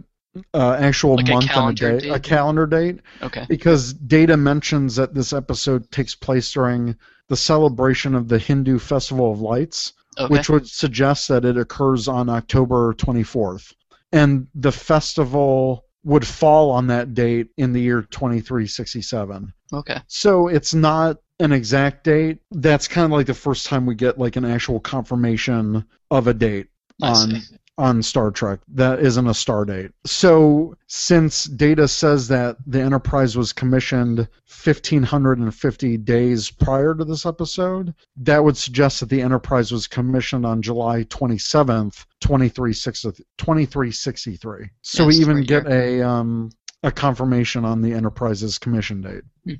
a 0.53 0.77
actual 0.79 1.15
Like 1.17 1.27
month 1.27 1.43
and 1.43 1.49
a 1.49 1.53
calendar 1.53 1.99
date, 1.99 2.11
a 2.11 2.19
calendar 2.19 2.65
date, 2.67 2.99
Okay. 3.21 3.45
because 3.49 3.93
Data 3.93 4.37
mentions 4.37 4.95
that 4.95 5.13
this 5.13 5.33
episode 5.33 5.89
takes 5.91 6.15
place 6.15 6.51
during 6.53 6.95
the 7.27 7.35
celebration 7.35 8.15
of 8.15 8.27
the 8.27 8.39
Hindu 8.39 8.79
Festival 8.79 9.31
of 9.31 9.41
Lights, 9.41 9.93
Okay. 10.17 10.33
which 10.33 10.49
would 10.49 10.67
suggest 10.67 11.27
that 11.29 11.45
it 11.45 11.57
occurs 11.57 12.07
on 12.07 12.29
October 12.29 12.93
24th. 12.93 13.73
And 14.11 14.47
the 14.55 14.71
festival 14.71 15.85
would 16.03 16.25
fall 16.27 16.71
on 16.71 16.87
that 16.87 17.13
date 17.13 17.47
in 17.57 17.71
the 17.73 17.81
year 17.81 18.01
2367. 18.01 19.53
okay. 19.73 20.01
So 20.07 20.47
it's 20.47 20.73
not 20.73 21.17
an 21.39 21.51
exact 21.51 22.03
date. 22.03 22.39
That's 22.51 22.87
kind 22.87 23.05
of 23.05 23.11
like 23.11 23.27
the 23.27 23.33
first 23.33 23.65
time 23.67 23.85
we 23.85 23.95
get 23.95 24.17
like 24.17 24.35
an 24.35 24.45
actual 24.45 24.79
confirmation 24.79 25.85
of 26.09 26.27
a 26.27 26.33
date 26.33 26.67
on 27.01 27.41
on 27.77 28.03
Star 28.03 28.31
Trek. 28.31 28.59
That 28.67 28.99
isn't 28.99 29.27
a 29.27 29.33
star 29.33 29.63
date. 29.65 29.91
So 30.05 30.75
since 30.87 31.45
Data 31.45 31.87
says 31.87 32.27
that 32.27 32.57
the 32.67 32.81
Enterprise 32.81 33.35
was 33.35 33.53
commissioned 33.53 34.19
1550 34.19 35.97
days 35.97 36.51
prior 36.51 36.93
to 36.93 37.03
this 37.03 37.25
episode, 37.25 37.95
that 38.17 38.43
would 38.43 38.57
suggest 38.57 38.99
that 38.99 39.09
the 39.09 39.21
Enterprise 39.21 39.71
was 39.71 39.87
commissioned 39.87 40.45
on 40.45 40.61
July 40.61 41.05
27th, 41.05 42.05
2363. 42.19 44.69
So 44.81 45.07
we 45.07 45.15
even 45.15 45.37
right 45.37 45.47
get 45.47 45.65
a 45.67 46.07
um 46.07 46.51
a 46.83 46.91
confirmation 46.91 47.65
on 47.65 47.81
the 47.81 47.93
Enterprise's 47.93 48.57
commission 48.57 49.01
date. 49.01 49.23
Hmm. 49.45 49.53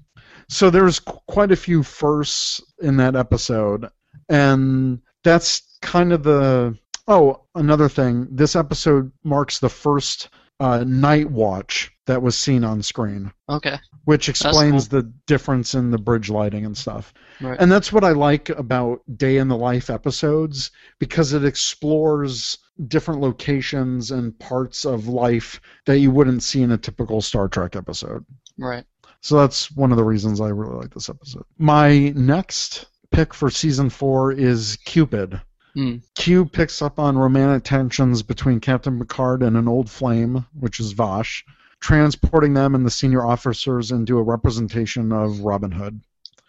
So 0.50 0.70
there's 0.70 1.00
qu- 1.00 1.20
quite 1.28 1.52
a 1.52 1.56
few 1.56 1.84
firsts 1.84 2.62
in 2.82 2.98
that 2.98 3.16
episode, 3.16 3.88
and 4.30 5.02
that's 5.24 5.78
kind 5.82 6.14
of 6.14 6.24
the. 6.24 6.78
Oh, 7.08 7.42
another 7.56 7.90
thing. 7.90 8.28
This 8.32 8.56
episode 8.56 9.12
marks 9.24 9.60
the 9.60 9.70
first 9.70 10.30
uh, 10.60 10.84
night 10.86 11.30
watch 11.30 11.92
that 12.06 12.22
was 12.22 12.38
seen 12.38 12.64
on 12.64 12.84
screen, 12.84 13.32
Okay. 13.50 13.80
which 14.06 14.30
explains 14.30 14.88
the 14.88 15.12
difference 15.26 15.74
in 15.74 15.90
the 15.90 15.98
bridge 15.98 16.30
lighting 16.30 16.66
and 16.66 16.78
stuff. 16.78 17.14
Right. 17.42 17.58
And 17.60 17.72
that's 17.72 17.92
what 17.92 18.04
I 18.04 18.12
like 18.12 18.50
about 18.50 19.02
Day 19.18 19.38
in 19.38 19.48
the 19.48 19.58
Life 19.58 19.90
episodes 19.90 20.70
because 21.00 21.34
it 21.34 21.44
explores 21.44 22.60
different 22.88 23.22
locations 23.22 24.12
and 24.12 24.38
parts 24.40 24.86
of 24.86 25.08
life 25.08 25.60
that 25.88 26.00
you 26.00 26.12
wouldn't 26.12 26.44
see 26.44 26.62
in 26.62 26.72
a 26.72 26.78
typical 26.78 27.22
Star 27.22 27.48
Trek 27.48 27.76
episode. 27.76 28.26
right. 28.60 28.86
So 29.24 29.38
that's 29.38 29.70
one 29.76 29.92
of 29.92 29.98
the 29.98 30.04
reasons 30.04 30.42
I 30.42 30.48
really 30.50 30.76
like 30.76 30.92
this 30.96 31.08
episode. 31.10 31.44
My 31.60 32.10
next 32.16 32.88
pick 33.12 33.36
for 33.36 33.52
season 33.52 33.90
four 33.92 34.32
is 34.32 34.78
Cupid. 34.86 35.40
Hmm. 35.74 35.98
Q 36.16 36.46
picks 36.46 36.82
up 36.82 37.00
on 37.00 37.18
romantic 37.18 37.64
tensions 37.64 38.24
between 38.24 38.60
Captain 38.60 39.00
Picard 39.00 39.42
and 39.42 39.56
an 39.56 39.68
old 39.68 39.90
flame, 39.90 40.46
which 40.60 40.80
is 40.80 40.92
Vash, 40.92 41.46
transporting 41.80 42.54
them 42.54 42.76
and 42.76 42.86
the 42.86 42.92
senior 42.92 43.26
officers 43.26 43.92
into 43.92 44.18
a 44.18 44.24
representation 44.24 45.12
of 45.12 45.40
Robin 45.40 45.72
Hood. 45.72 46.02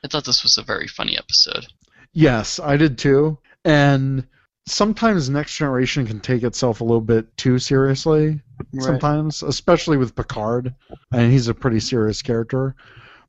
I 0.04 0.08
thought 0.08 0.24
this 0.24 0.42
was 0.42 0.58
a 0.58 0.62
very 0.62 0.88
funny 0.88 1.16
episode. 1.16 1.66
Yes, 2.12 2.58
I 2.58 2.76
did 2.76 2.98
too. 2.98 3.38
And 3.64 4.26
sometimes 4.66 5.30
Next 5.30 5.56
Generation 5.56 6.06
can 6.06 6.20
take 6.20 6.42
itself 6.42 6.80
a 6.80 6.84
little 6.84 7.00
bit 7.00 7.36
too 7.36 7.58
seriously. 7.58 8.40
Sometimes, 8.78 9.42
especially 9.42 9.96
with 9.96 10.14
Picard, 10.14 10.74
and 11.12 11.32
he's 11.32 11.48
a 11.48 11.54
pretty 11.54 11.80
serious 11.80 12.22
character. 12.22 12.74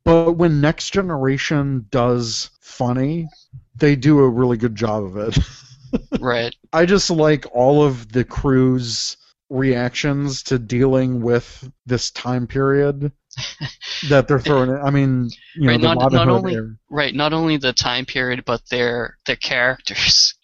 But 0.04 0.32
when 0.32 0.60
Next 0.60 0.90
Generation 0.90 1.86
does 1.90 2.50
funny, 2.60 3.28
they 3.76 3.96
do 3.96 4.20
a 4.20 4.28
really 4.28 4.56
good 4.56 4.76
job 4.76 5.04
of 5.04 5.16
it. 5.16 5.38
Right. 6.20 6.54
I 6.72 6.86
just 6.86 7.10
like 7.10 7.46
all 7.52 7.82
of 7.84 8.12
the 8.12 8.24
crew's 8.24 9.16
reactions 9.50 10.42
to 10.44 10.58
dealing 10.58 11.20
with 11.20 11.70
this 11.86 12.10
time 12.10 12.46
period 12.46 13.12
that 14.08 14.26
they're 14.28 14.40
throwing. 14.40 14.70
I 14.70 14.90
mean, 14.90 15.30
you 15.54 15.68
Right, 15.68 15.80
know, 15.80 15.94
not- 15.94 16.12
not 16.12 16.28
only- 16.28 16.54
era. 16.54 16.74
Right. 16.90 17.14
Not 17.14 17.32
only 17.32 17.56
the 17.56 17.72
time 17.72 18.04
period, 18.06 18.44
but 18.44 18.62
their 18.70 19.16
their 19.26 19.36
characters. 19.36 20.34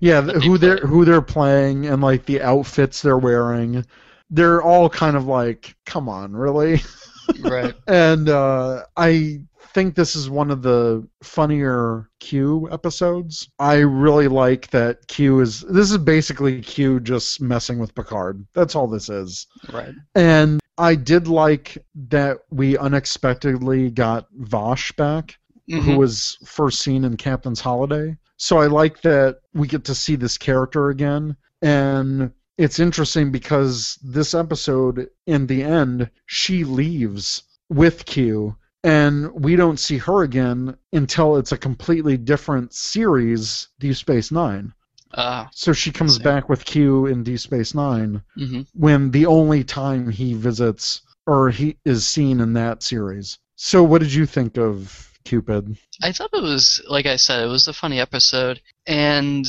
Yeah, 0.00 0.20
that 0.20 0.32
th- 0.32 0.42
they 0.42 0.46
who 0.48 0.58
they're 0.58 0.78
who 0.78 1.04
they're 1.04 1.22
playing 1.22 1.86
and 1.86 2.02
like 2.02 2.24
the 2.26 2.42
outfits 2.42 3.02
they're 3.02 3.18
wearing. 3.18 3.84
They're 4.30 4.60
all 4.62 4.88
kind 4.90 5.16
of 5.16 5.26
like, 5.26 5.76
come 5.84 6.08
on, 6.08 6.32
really? 6.32 6.80
right. 7.40 7.74
And 7.86 8.28
uh, 8.28 8.82
I 8.96 9.40
think 9.72 9.94
this 9.94 10.16
is 10.16 10.30
one 10.30 10.50
of 10.50 10.62
the 10.62 11.06
funnier 11.22 12.08
Q 12.20 12.68
episodes. 12.70 13.48
I 13.58 13.76
really 13.76 14.28
like 14.28 14.70
that 14.70 15.06
Q 15.08 15.40
is. 15.40 15.60
This 15.62 15.90
is 15.90 15.98
basically 15.98 16.60
Q 16.62 17.00
just 17.00 17.40
messing 17.40 17.78
with 17.78 17.94
Picard. 17.94 18.46
That's 18.54 18.74
all 18.74 18.86
this 18.86 19.08
is. 19.08 19.46
Right. 19.72 19.94
And 20.14 20.60
I 20.78 20.94
did 20.94 21.28
like 21.28 21.78
that 22.08 22.38
we 22.50 22.76
unexpectedly 22.78 23.90
got 23.90 24.26
Vash 24.38 24.92
back 24.92 25.36
who 25.68 25.80
Mhm. 25.80 25.96
was 25.96 26.38
first 26.44 26.80
seen 26.80 27.04
in 27.04 27.16
Captain's 27.16 27.60
Holiday. 27.60 28.16
So 28.36 28.58
I 28.58 28.66
like 28.66 29.00
that 29.02 29.40
we 29.54 29.66
get 29.66 29.84
to 29.84 29.94
see 29.94 30.14
this 30.14 30.38
character 30.38 30.90
again. 30.90 31.36
And 31.62 32.30
it's 32.58 32.78
interesting 32.78 33.32
because 33.32 33.98
this 34.02 34.32
episode, 34.34 35.08
in 35.26 35.46
the 35.46 35.62
end, 35.62 36.10
she 36.26 36.62
leaves 36.64 37.42
with 37.68 38.04
Q, 38.06 38.54
and 38.84 39.32
we 39.32 39.56
don't 39.56 39.80
see 39.80 39.98
her 39.98 40.22
again 40.22 40.76
until 40.92 41.36
it's 41.36 41.52
a 41.52 41.58
completely 41.58 42.16
different 42.16 42.72
series, 42.72 43.68
Deep 43.78 43.96
Space 43.96 44.30
Nine. 44.30 44.72
Uh, 45.14 45.46
So 45.52 45.72
she 45.72 45.92
comes 45.92 46.18
back 46.18 46.48
with 46.48 46.64
Q 46.64 47.06
in 47.06 47.22
Deep 47.22 47.40
Space 47.40 47.74
Nine 47.74 48.22
hmm 48.36 48.62
when 48.74 49.10
the 49.10 49.26
only 49.26 49.64
time 49.64 50.10
he 50.10 50.34
visits 50.34 51.00
or 51.26 51.50
he 51.50 51.76
is 51.84 52.06
seen 52.06 52.40
in 52.40 52.52
that 52.52 52.82
series. 52.82 53.38
So 53.56 53.82
what 53.82 54.02
did 54.02 54.12
you 54.12 54.26
think 54.26 54.58
of 54.58 55.10
Cupid? 55.24 55.76
I 56.02 56.12
thought 56.12 56.30
it 56.32 56.42
was, 56.42 56.80
like 56.88 57.06
I 57.06 57.16
said, 57.16 57.42
it 57.42 57.48
was 57.48 57.66
a 57.66 57.72
funny 57.72 57.98
episode. 57.98 58.60
And 58.86 59.46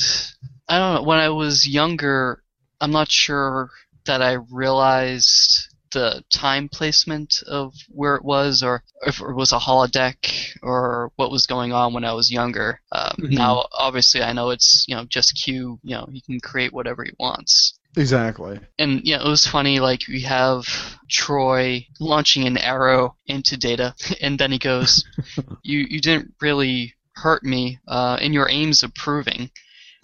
I 0.68 0.78
don't 0.78 0.94
know, 0.94 1.02
when 1.02 1.18
I 1.18 1.28
was 1.28 1.68
younger, 1.68 2.42
I'm 2.80 2.90
not 2.90 3.10
sure 3.10 3.70
that 4.06 4.22
I 4.22 4.32
realized 4.50 5.67
the 5.92 6.24
time 6.32 6.68
placement 6.68 7.42
of 7.46 7.74
where 7.88 8.16
it 8.16 8.24
was 8.24 8.62
or 8.62 8.82
if 9.06 9.20
it 9.20 9.32
was 9.34 9.52
a 9.52 9.58
holodeck 9.58 10.56
or 10.62 11.12
what 11.16 11.30
was 11.30 11.46
going 11.46 11.72
on 11.72 11.92
when 11.94 12.04
I 12.04 12.12
was 12.12 12.30
younger. 12.30 12.80
Um, 12.92 13.16
Mhm. 13.18 13.30
Now, 13.32 13.66
obviously, 13.72 14.22
I 14.22 14.32
know 14.32 14.50
it's, 14.50 14.84
you 14.88 14.94
know, 14.94 15.04
just 15.04 15.40
Q, 15.42 15.78
you 15.82 15.94
know, 15.94 16.06
he 16.12 16.20
can 16.20 16.40
create 16.40 16.72
whatever 16.72 17.04
he 17.04 17.12
wants. 17.18 17.78
Exactly. 17.96 18.60
And 18.78 19.00
yeah, 19.04 19.20
it 19.20 19.28
was 19.28 19.46
funny. 19.46 19.80
Like 19.80 20.02
we 20.08 20.20
have 20.22 20.66
Troi 21.10 21.86
launching 21.98 22.46
an 22.46 22.56
arrow 22.58 23.16
into 23.26 23.56
Data, 23.56 23.94
and 24.20 24.38
then 24.38 24.52
he 24.52 24.58
goes, 24.58 25.04
"You 25.62 25.80
you 25.88 26.00
didn't 26.00 26.34
really 26.40 26.94
hurt 27.14 27.42
me 27.42 27.80
uh, 27.88 28.18
in 28.20 28.32
your 28.32 28.48
aims 28.48 28.82
of 28.82 28.94
proving. 28.94 29.50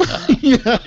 Uh, 0.00 0.26
yeah. 0.40 0.78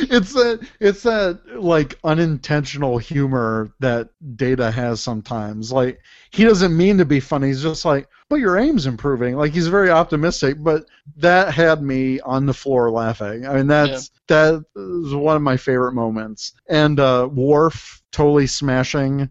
it's 0.00 0.32
that 0.32 0.66
it's 0.80 1.02
that 1.02 1.40
like 1.54 1.98
unintentional 2.04 2.98
humor 2.98 3.72
that 3.80 4.10
Data 4.36 4.70
has 4.70 5.00
sometimes. 5.00 5.72
Like 5.72 6.00
he 6.30 6.44
doesn't 6.44 6.76
mean 6.76 6.98
to 6.98 7.04
be 7.04 7.20
funny. 7.20 7.48
He's 7.48 7.62
just 7.62 7.84
like, 7.84 8.08
but 8.28 8.36
your 8.36 8.58
aim's 8.58 8.86
improving. 8.86 9.36
Like 9.36 9.52
he's 9.52 9.68
very 9.68 9.90
optimistic, 9.90 10.62
but 10.62 10.84
that 11.16 11.52
had 11.52 11.82
me 11.82 12.20
on 12.20 12.46
the 12.46 12.54
floor 12.54 12.90
laughing. 12.90 13.46
I 13.46 13.54
mean, 13.54 13.66
that's 13.66 14.10
that 14.28 14.64
is 14.76 15.14
one 15.14 15.36
of 15.36 15.42
my 15.42 15.56
favorite 15.56 15.94
moments. 15.94 16.52
And 16.68 17.00
uh, 17.00 17.28
Worf 17.32 18.02
totally 18.12 18.46
smashing 18.46 19.28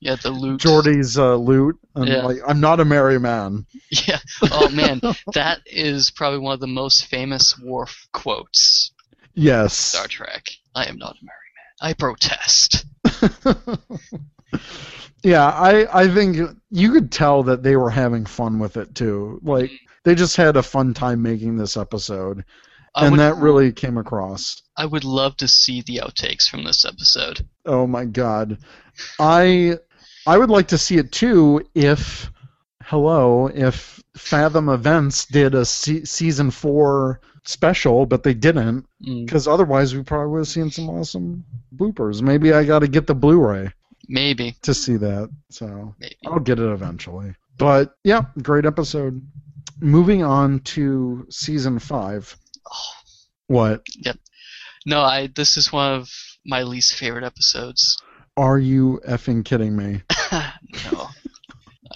yeah, 0.00 0.16
the 0.16 0.30
lute. 0.30 0.60
Geordi's 0.60 1.18
uh, 1.18 1.36
lute. 1.36 1.78
And 1.94 2.08
Yeah. 2.08 2.22
like, 2.22 2.38
I'm 2.46 2.60
not 2.60 2.80
a 2.80 2.84
merry 2.84 3.18
man. 3.18 3.66
Yeah. 4.06 4.18
Oh 4.42 4.68
man, 4.68 5.00
that 5.34 5.60
is 5.66 6.10
probably 6.10 6.38
one 6.38 6.54
of 6.54 6.60
the 6.60 6.66
most 6.66 7.06
famous 7.06 7.58
Worf 7.58 8.08
quotes. 8.12 8.92
Yes. 9.34 9.76
Star 9.76 10.06
Trek. 10.06 10.50
I 10.74 10.84
am 10.84 10.98
not 10.98 11.16
a 11.20 11.24
merry 11.24 11.36
man. 11.56 11.90
I 11.90 11.92
protest. 11.94 12.84
yeah, 15.22 15.46
I 15.48 16.02
I 16.02 16.08
think 16.08 16.56
you 16.70 16.92
could 16.92 17.12
tell 17.12 17.42
that 17.44 17.62
they 17.62 17.76
were 17.76 17.90
having 17.90 18.26
fun 18.26 18.58
with 18.58 18.76
it 18.76 18.94
too. 18.94 19.40
Like 19.42 19.70
they 20.04 20.14
just 20.14 20.36
had 20.36 20.56
a 20.56 20.62
fun 20.62 20.94
time 20.94 21.22
making 21.22 21.56
this 21.56 21.76
episode, 21.76 22.44
I 22.94 23.02
and 23.06 23.12
would, 23.12 23.20
that 23.20 23.36
really 23.36 23.72
came 23.72 23.98
across. 23.98 24.62
I 24.76 24.84
would 24.86 25.04
love 25.04 25.36
to 25.38 25.48
see 25.48 25.82
the 25.82 26.00
outtakes 26.04 26.48
from 26.48 26.64
this 26.64 26.84
episode. 26.84 27.46
Oh 27.66 27.86
my 27.86 28.04
god, 28.04 28.58
I 29.18 29.78
I 30.26 30.38
would 30.38 30.50
like 30.50 30.68
to 30.68 30.78
see 30.78 30.96
it 30.98 31.12
too 31.12 31.62
if 31.74 32.30
hello 32.84 33.48
if 33.48 34.02
Fathom 34.16 34.68
Events 34.68 35.26
did 35.26 35.54
a 35.54 35.64
se- 35.64 36.04
season 36.04 36.50
four 36.50 37.20
special, 37.44 38.06
but 38.06 38.22
they 38.22 38.34
didn't 38.34 38.86
Mm, 39.06 39.24
because 39.24 39.48
otherwise 39.48 39.94
we 39.94 40.02
probably 40.02 40.30
would 40.32 40.38
have 40.40 40.48
seen 40.48 40.70
some 40.70 40.90
awesome 40.90 41.42
bloopers. 41.74 42.20
Maybe 42.20 42.52
I 42.52 42.64
got 42.64 42.80
to 42.80 42.88
get 42.88 43.06
the 43.06 43.14
Blu-ray 43.14 43.70
maybe. 44.08 44.56
to 44.62 44.74
see 44.74 44.96
that. 44.96 45.30
So 45.48 45.94
Maybe. 45.98 46.16
I'll 46.26 46.38
get 46.38 46.58
it 46.58 46.70
eventually. 46.70 47.34
But 47.56 47.94
yeah, 48.04 48.24
great 48.42 48.66
episode. 48.66 49.26
Moving 49.80 50.22
on 50.22 50.60
to 50.60 51.26
season 51.30 51.78
five. 51.78 52.36
Oh, 52.72 52.92
What 53.48 53.82
Yep. 54.04 54.18
no, 54.86 55.00
I. 55.02 55.26
This 55.28 55.56
is 55.56 55.72
one 55.72 55.92
of 55.94 56.08
my 56.46 56.62
least 56.62 56.94
favorite 56.94 57.24
episodes. 57.24 57.96
are 58.36 58.58
you 58.58 59.00
effing 59.06 59.44
kidding 59.44 59.76
me? 59.76 60.02
no, 60.32 61.08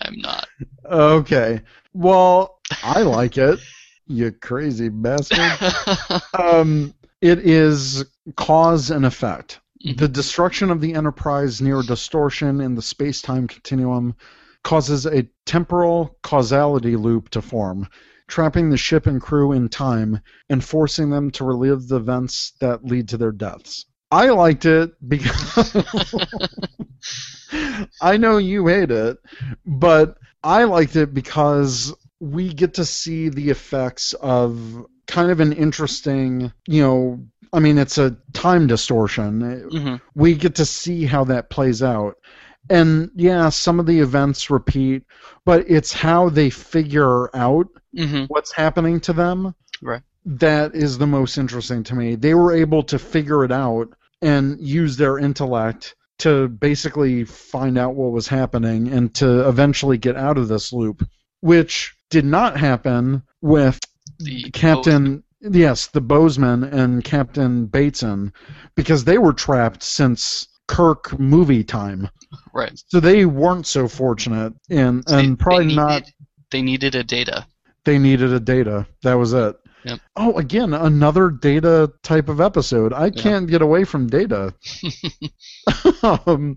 I'm 0.03 0.17
not. 0.19 0.47
Okay. 0.85 1.61
Well, 1.93 2.59
I 2.83 3.03
like 3.03 3.39
it. 3.39 3.61
You 4.07 4.33
crazy 4.33 4.89
bastard. 4.89 5.39
Um, 6.39 6.93
it 7.21 7.39
is 7.39 8.05
cause 8.37 8.91
and 8.91 9.07
effect. 9.07 9.61
Mhm. 9.87 9.97
The 9.97 10.09
destruction 10.09 10.71
of 10.71 10.81
the 10.81 10.95
Enterprise 10.95 11.63
near 11.63 11.81
distortion 11.83 12.61
in 12.61 12.75
the 12.75 12.83
space-time 12.83 13.47
continuum 13.47 14.17
causes 14.65 15.07
a 15.07 15.23
temporal 15.47 16.17
causality 16.23 16.97
loop 16.97 17.29
to 17.31 17.41
form, 17.41 17.89
trapping 18.29 18.71
the 18.71 18.77
ship 18.77 19.07
and 19.07 19.21
crew 19.21 19.53
in 19.53 19.69
time 19.69 20.21
and 20.49 20.65
forcing 20.65 21.11
them 21.11 21.31
to 21.33 21.45
relive 21.45 21.89
the 21.89 21.97
events 21.97 22.53
that 22.61 22.85
lead 22.85 23.09
to 23.09 23.17
their 23.17 23.33
deaths. 23.33 23.87
I 24.11 24.29
liked 24.31 24.65
it 24.65 24.93
because 25.09 25.75
I 28.01 28.17
know 28.17 28.39
you 28.39 28.67
hate 28.67 28.91
it, 28.91 29.19
but 29.67 30.17
I 30.43 30.65
liked 30.65 30.97
it 30.97 31.13
because 31.15 31.93
we 32.21 32.53
get 32.53 32.75
to 32.75 32.85
see 32.85 33.29
the 33.29 33.51
effects 33.51 34.13
of 34.15 34.87
kind 35.07 35.31
of 35.31 35.41
an 35.41 35.53
interesting, 35.53 36.53
you 36.67 36.83
know, 36.83 37.25
I 37.53 37.61
mean, 37.61 37.79
it's 37.79 37.99
a 37.99 38.17
time 38.33 38.67
distortion. 38.67 39.69
hmm 39.71 39.97
We 40.15 40.35
get 40.35 40.55
to 40.57 40.65
see 40.65 41.05
how 41.05 41.25
that 41.25 41.51
plays 41.51 41.83
out. 41.83 42.17
And 42.71 43.11
yeah, 43.15 43.49
some 43.51 43.81
of 43.81 43.87
the 43.87 44.01
events 44.01 44.51
repeat, 44.51 45.05
but 45.45 45.65
it's 45.69 45.93
how 45.93 46.29
they 46.29 46.51
figure 46.51 47.35
out 47.37 47.69
hmm 47.97 48.25
what's 48.29 48.53
happening 48.53 49.01
to 49.01 49.13
them 49.13 49.55
Right. 49.83 50.03
that 50.25 50.75
is 50.75 50.99
the 50.99 51.07
most 51.07 51.39
interesting 51.39 51.83
to 51.85 51.95
me. 51.95 52.15
They 52.17 52.35
were 52.35 52.53
able 52.53 52.83
to 52.85 52.99
figure 52.99 53.45
it 53.45 53.53
out 53.53 53.89
and 54.23 54.59
use 54.61 54.97
their 54.97 55.19
intellect 55.19 55.95
to 56.21 56.49
basically 56.49 57.25
find 57.25 57.77
out 57.77 57.95
what 57.95 58.13
was 58.13 58.29
happening 58.29 58.89
and 58.89 59.13
to 59.15 59.49
eventually 59.49 59.99
get 59.99 60.17
out 60.17 60.39
of 60.39 60.49
this 60.49 60.73
loop, 60.73 61.07
which 61.41 61.95
did 62.11 62.25
not 62.25 62.57
happen 62.57 63.23
with 63.43 63.81
The 64.19 64.51
Captain. 64.51 65.23
Yes, 65.41 65.89
the 65.89 66.01
Bozeman 66.01 66.65
and 66.65 67.05
Captain 67.05 67.67
Bateson, 67.67 68.33
because 68.75 69.05
they 69.05 69.19
were 69.19 69.33
trapped 69.35 69.83
since 69.83 70.49
Kirk 70.67 71.19
movie 71.19 71.65
time, 71.65 72.09
Right. 72.53 72.79
so 72.89 73.01
they 73.01 73.25
weren't 73.27 73.67
so 73.67 73.89
fortunate, 73.89 74.53
and 74.71 75.03
They- 75.05 75.25
and 75.25 75.39
probably 75.39 75.69
they 75.69 75.75
not 75.75 76.03
They 76.51 76.63
needed 76.63 76.95
a 76.95 77.03
data. 77.05 77.47
they 77.85 77.99
needed 77.99 78.33
a 78.33 78.41
data. 78.41 78.87
That 79.03 79.15
was 79.15 79.33
it. 79.33 79.57
Yep. 79.85 80.01
Oh, 80.17 80.39
again, 80.39 80.73
another 80.73 81.29
data 81.31 81.93
type 82.03 82.29
of 82.31 82.41
episode. 82.41 82.93
I 82.95 83.11
can't 83.11 83.47
get 83.49 83.61
away 83.61 83.85
from 83.85 84.07
data. 84.07 84.55
um, 86.03 86.57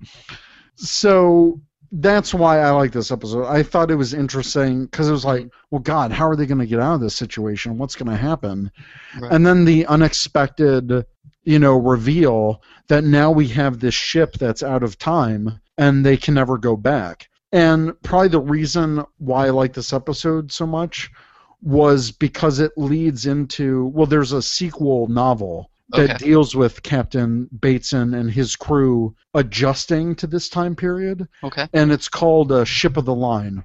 so 0.76 1.60
that's 1.92 2.34
why 2.34 2.60
I 2.60 2.70
like 2.72 2.92
this 2.92 3.12
episode. 3.12 3.46
I 3.46 3.64
thought 3.64 3.92
it 3.92 3.96
was 3.96 4.14
interesting 4.14 4.86
because 4.86 5.08
it 5.10 5.14
was 5.14 5.26
like, 5.26 5.50
well, 5.72 5.82
God, 5.82 6.12
how 6.12 6.28
are 6.28 6.36
they 6.36 6.46
going 6.46 6.60
to 6.60 6.66
get 6.66 6.80
out 6.80 6.96
of 6.96 7.02
this 7.02 7.16
situation? 7.16 7.78
What's 7.78 7.96
going 7.96 8.10
to 8.12 8.18
happen? 8.18 8.72
Right. 9.20 9.32
And 9.32 9.46
then 9.46 9.66
the 9.66 9.86
unexpected, 9.88 11.06
you 11.44 11.60
know, 11.60 11.78
reveal 11.78 12.62
that 12.88 13.04
now 13.04 13.32
we 13.32 13.48
have 13.50 13.80
this 13.80 13.94
ship 13.94 14.34
that's 14.34 14.64
out 14.64 14.84
of 14.84 14.98
time 14.98 15.60
and 15.78 16.06
they 16.06 16.18
can 16.18 16.34
never 16.34 16.58
go 16.58 16.76
back. 16.76 17.30
And 17.52 17.94
probably 18.04 18.28
the 18.30 18.40
reason 18.40 19.04
why 19.20 19.48
I 19.48 19.50
like 19.52 19.74
this 19.74 19.94
episode 19.94 20.52
so 20.52 20.68
much 20.68 21.10
was 21.62 22.12
because 22.12 22.60
it 22.60 22.72
leads 22.78 23.26
into 23.26 23.86
well, 23.88 24.06
there's 24.06 24.32
a 24.34 24.42
sequel 24.42 25.08
novel 25.08 25.70
that 25.90 26.10
Okay. 26.10 26.18
deals 26.18 26.54
with 26.56 26.84
Captain 26.84 27.48
Bateson 27.62 28.14
and 28.14 28.30
his 28.30 28.56
crew 28.58 29.16
adjusting 29.34 30.16
to 30.16 30.28
this 30.28 30.50
time 30.50 30.76
period, 30.76 31.28
Okay. 31.44 31.68
and 31.74 31.92
it's 31.92 32.10
called 32.10 32.52
uh, 32.52 32.66
Ship 32.66 32.98
of 32.98 33.06
the 33.06 33.16
Line. 33.16 33.64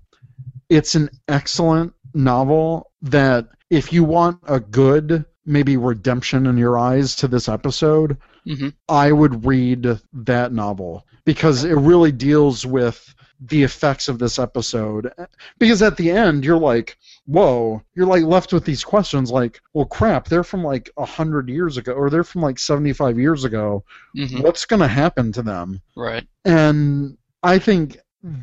It's 0.69 0.95
an 0.95 1.11
excellent 1.29 1.93
novel 2.15 2.91
that, 3.03 3.49
if 3.71 3.93
you 3.93 4.05
want 4.05 4.39
a 4.47 4.61
good 4.61 5.25
maybe 5.45 5.77
redemption 5.77 6.47
in 6.47 6.57
your 6.57 6.79
eyes 6.79 7.17
to 7.17 7.29
this 7.29 7.49
episode, 7.49 8.17
hmm 8.45 8.69
I 8.89 9.13
would 9.13 9.47
read 9.47 9.87
that 10.13 10.53
novel 10.53 11.07
because 11.25 11.65
it 11.65 11.75
really 11.75 12.13
deals 12.13 12.67
with 12.67 13.15
the 13.41 13.63
effects 13.63 14.09
of 14.09 14.19
this 14.19 14.39
episode. 14.39 15.13
Because 15.59 15.83
at 15.83 15.97
the 15.97 16.11
end, 16.11 16.45
you're 16.45 16.59
like, 16.59 16.97
whoa, 17.27 17.83
you're 17.95 18.07
like 18.07 18.25
left 18.25 18.53
with 18.53 18.65
these 18.65 18.85
questions 18.85 19.31
like, 19.31 19.61
well, 19.73 19.85
crap, 19.85 20.29
they're 20.29 20.45
from 20.45 20.63
like 20.65 20.91
100 20.95 21.49
years 21.49 21.77
ago, 21.77 21.93
or 21.93 22.11
they're 22.11 22.25
from 22.25 22.43
like 22.43 22.59
75 22.59 23.19
years 23.19 23.45
ago. 23.45 23.85
hmm 24.15 24.41
What's 24.41 24.65
going 24.65 24.81
to 24.81 24.89
happen 24.89 25.33
to 25.33 25.43
them? 25.43 25.81
Right. 25.97 26.27
And 26.45 27.17
I 27.43 27.59
think 27.59 27.99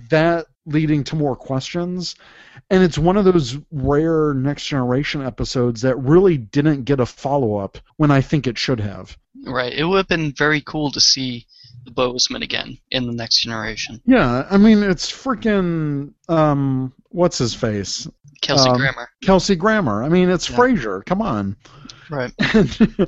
that 0.09 0.47
leading 0.65 1.03
to 1.05 1.15
more 1.15 1.35
questions. 1.35 2.15
And 2.69 2.83
it's 2.83 2.97
one 2.97 3.17
of 3.17 3.25
those 3.25 3.57
rare 3.71 4.33
Next 4.33 4.67
Generation 4.67 5.21
episodes 5.25 5.81
that 5.81 5.95
really 5.97 6.37
didn't 6.37 6.83
get 6.83 6.99
a 6.99 7.05
follow 7.05 7.55
up 7.57 7.77
when 7.97 8.11
I 8.11 8.21
think 8.21 8.45
it 8.45 8.57
should 8.57 8.79
have. 8.79 9.17
Right. 9.45 9.73
It 9.73 9.85
would 9.85 9.97
have 9.97 10.07
been 10.07 10.31
very 10.33 10.61
cool 10.61 10.91
to 10.91 10.99
see 10.99 11.47
the 11.85 11.91
Bozeman 11.91 12.43
again 12.43 12.77
in 12.91 13.07
the 13.07 13.13
next 13.13 13.39
generation. 13.41 14.01
Yeah, 14.05 14.45
I 14.49 14.57
mean 14.57 14.83
it's 14.83 15.09
freaking 15.11 16.13
um 16.27 16.93
what's 17.09 17.37
his 17.37 17.55
face? 17.55 18.07
Kelsey 18.41 18.69
Um, 18.69 18.77
Grammer. 18.77 19.09
Kelsey 19.23 19.55
Grammer. 19.55 20.03
I 20.03 20.09
mean 20.09 20.29
it's 20.29 20.49
Yeah. 20.49 20.57
Frasier. 20.57 21.05
Come 21.05 21.21
on. 21.21 21.55
Right. 22.09 22.33
And, 22.53 23.07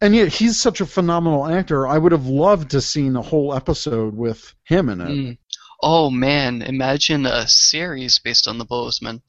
and 0.00 0.14
yet 0.16 0.32
he's 0.32 0.60
such 0.60 0.80
a 0.80 0.86
phenomenal 0.86 1.46
actor. 1.46 1.86
I 1.86 1.96
would 1.96 2.10
have 2.12 2.26
loved 2.26 2.70
to 2.72 2.80
seen 2.80 3.14
a 3.14 3.22
whole 3.22 3.54
episode 3.54 4.16
with 4.16 4.52
him 4.64 4.88
in 4.88 5.00
it. 5.00 5.08
Mm. 5.08 5.38
Oh 5.82 6.10
man, 6.10 6.62
imagine 6.62 7.26
a 7.26 7.46
series 7.48 8.18
based 8.18 8.46
on 8.46 8.58
the 8.58 8.64
Bozeman. 8.64 9.22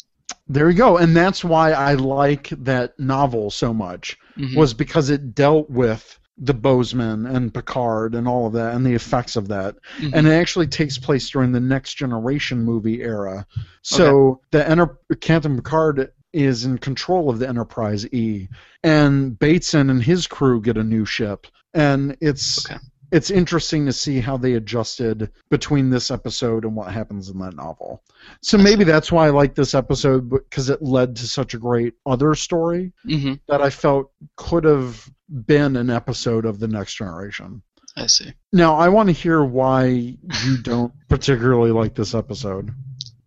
There 0.47 0.69
you 0.69 0.77
go. 0.77 0.97
And 0.97 1.15
that's 1.15 1.43
why 1.43 1.71
I 1.71 1.93
like 1.95 2.49
that 2.49 2.97
novel 2.99 3.49
so 3.51 3.73
much. 3.73 4.17
Mhm. 4.38 4.55
Was 4.55 4.73
because 4.73 5.09
it 5.09 5.34
dealt 5.35 5.69
with 5.69 6.19
the 6.38 6.53
Bozeman 6.53 7.25
and 7.27 7.53
Picard 7.53 8.15
and 8.15 8.27
all 8.27 8.47
of 8.47 8.53
that 8.53 8.73
and 8.75 8.85
the 8.85 8.93
effects 8.93 9.35
of 9.35 9.47
that. 9.49 9.75
Mhm. 9.99 10.11
and 10.13 10.27
it 10.27 10.31
actually 10.31 10.67
takes 10.67 10.97
place 10.97 11.30
during 11.30 11.51
the 11.51 11.59
next 11.59 11.93
generation 11.95 12.63
movie 12.63 13.01
era. 13.01 13.45
So 13.84 14.41
the 14.51 14.67
Enter- 14.67 14.97
Captain 15.21 15.55
Picard 15.55 16.11
is 16.34 16.65
in 16.65 16.80
control 16.80 17.30
of 17.30 17.38
the 17.39 17.47
Enterprise 17.47 18.07
E, 18.11 18.47
and 18.84 19.38
Bateson 19.38 19.89
and 19.91 20.01
his 20.03 20.25
crew 20.25 20.59
get 20.61 20.77
a 20.77 20.84
new 20.84 21.05
ship, 21.05 21.45
and 21.75 22.17
it's 22.19 22.65
Okay. 22.65 22.80
It's 23.14 23.30
interesting 23.30 23.85
to 23.85 23.94
see 23.94 24.19
how 24.19 24.38
they 24.38 24.53
adjusted 24.53 25.31
between 25.52 25.91
this 25.91 26.10
episode 26.10 26.65
and 26.65 26.76
what 26.76 26.91
happens 26.91 27.30
in 27.30 27.38
that 27.38 27.56
novel. 27.56 28.03
So 28.41 28.57
maybe 28.57 28.84
that's 28.84 29.11
why 29.11 29.27
I 29.27 29.30
like 29.30 29.53
this 29.53 29.76
episode 29.76 30.31
because 30.31 30.72
it 30.72 30.81
led 30.81 31.15
to 31.18 31.27
such 31.27 31.53
a 31.53 31.60
great 31.60 31.94
other 32.07 32.34
story 32.34 32.91
hmm 33.03 33.34
that 33.48 33.61
I 33.61 33.69
felt 33.69 34.11
could 34.35 34.64
have 34.64 35.07
been 35.45 35.76
an 35.76 35.91
episode 35.91 36.45
of 36.45 36.60
the 36.60 36.68
Next 36.68 36.95
Generation. 36.95 37.61
I 37.95 38.07
see. 38.07 38.34
Now, 38.52 38.76
I 38.76 38.90
want 38.90 39.10
to 39.10 39.14
hear 39.14 39.44
why 39.44 39.85
you 39.85 40.57
don't 40.64 40.91
particularly 41.07 41.72
like 41.72 41.94
this 41.94 42.15
episode. 42.15 42.72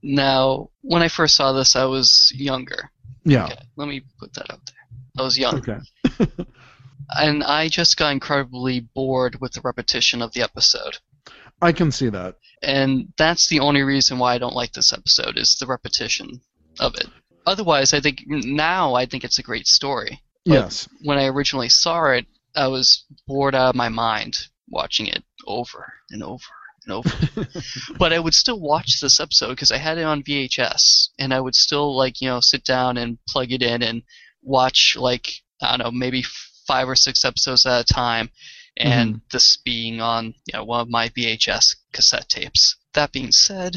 Now, 0.03 0.71
when 0.83 1.03
I 1.03 1.09
first 1.09 1.37
saw 1.37 1.53
this, 1.53 1.77
I 1.77 1.85
was 1.85 2.33
younger. 2.35 2.91
Yeah. 3.25 3.45
Okay, 3.45 3.59
let 3.77 3.87
me 3.89 4.03
put 4.19 4.35
that 4.35 4.51
out 4.51 4.61
there. 4.67 4.99
I 5.19 5.23
was 5.23 5.39
young, 5.39 5.57
Okay. 5.59 5.79
and 7.11 7.43
I 7.45 7.69
just 7.69 7.97
got 7.97 8.13
incredibly 8.13 8.81
bored 8.81 9.41
with 9.41 9.53
the 9.53 9.61
repetition 9.63 10.23
of 10.23 10.33
the 10.33 10.43
episode. 10.43 10.99
I 11.61 11.73
can 11.73 11.91
see 11.91 12.09
that. 12.11 12.37
and 12.63 13.13
that's 13.17 13.49
the 13.49 13.61
only 13.61 13.83
reason 13.83 14.19
why 14.19 14.35
I 14.35 14.39
don't 14.39 14.55
like 14.55 14.73
this 14.73 14.93
episode 14.93 15.39
is 15.39 15.57
the 15.57 15.67
repetition 15.67 16.41
of 16.81 16.95
it. 16.97 17.07
Otherwise, 17.47 17.95
I 17.95 18.01
think 18.01 18.25
now 18.27 18.95
I 18.95 19.07
think 19.07 19.25
it's 19.25 19.39
a 19.39 19.43
great 19.43 19.67
story. 19.67 20.21
But 20.45 20.53
Yes. 20.53 20.89
When 21.03 21.19
I 21.19 21.27
originally 21.27 21.69
saw 21.69 22.07
it, 22.11 22.27
I 22.55 22.69
was 22.69 23.05
bored 23.27 23.55
out 23.55 23.71
of 23.71 23.75
my 23.75 23.89
mind 23.89 24.37
watching 24.69 25.07
it 25.07 25.23
over 25.47 25.93
and 26.11 26.23
over 26.23 26.45
and 26.85 26.95
over. 26.95 27.11
but 27.99 28.13
I 28.13 28.19
would 28.19 28.35
still 28.35 28.61
watch 28.61 29.01
this 29.01 29.21
episode 29.21 29.51
because 29.51 29.71
I 29.71 29.79
had 29.79 29.99
it 29.99 30.05
on 30.05 30.23
VHS, 30.23 31.09
and 31.19 31.33
I 31.33 31.41
would 31.41 31.55
still 31.55 31.97
like 31.97 32.21
you 32.21 32.29
know 32.29 32.41
sit 32.41 32.65
down 32.65 32.97
and 32.97 33.19
plug 33.29 33.53
it 33.53 33.63
in 33.63 33.83
and 33.83 34.03
watch 34.43 34.97
like 34.99 35.33
I 35.63 35.77
don't 35.77 35.85
know 35.85 35.91
maybe 35.91 36.25
five 36.67 36.89
or 36.89 36.97
six 36.97 37.25
episodes 37.25 37.67
at 37.67 37.89
a 37.89 37.93
time, 37.93 38.31
and 38.77 39.11
mm-hmm. 39.11 39.19
this 39.33 39.59
being 39.65 40.01
on 40.01 40.35
you 40.47 40.53
know 40.55 40.65
one 40.65 40.81
of 40.81 40.89
my 40.89 41.09
VHS 41.11 41.77
cassette 41.93 42.29
tapes. 42.29 42.77
That 42.95 43.13
being 43.13 43.33
said, 43.33 43.77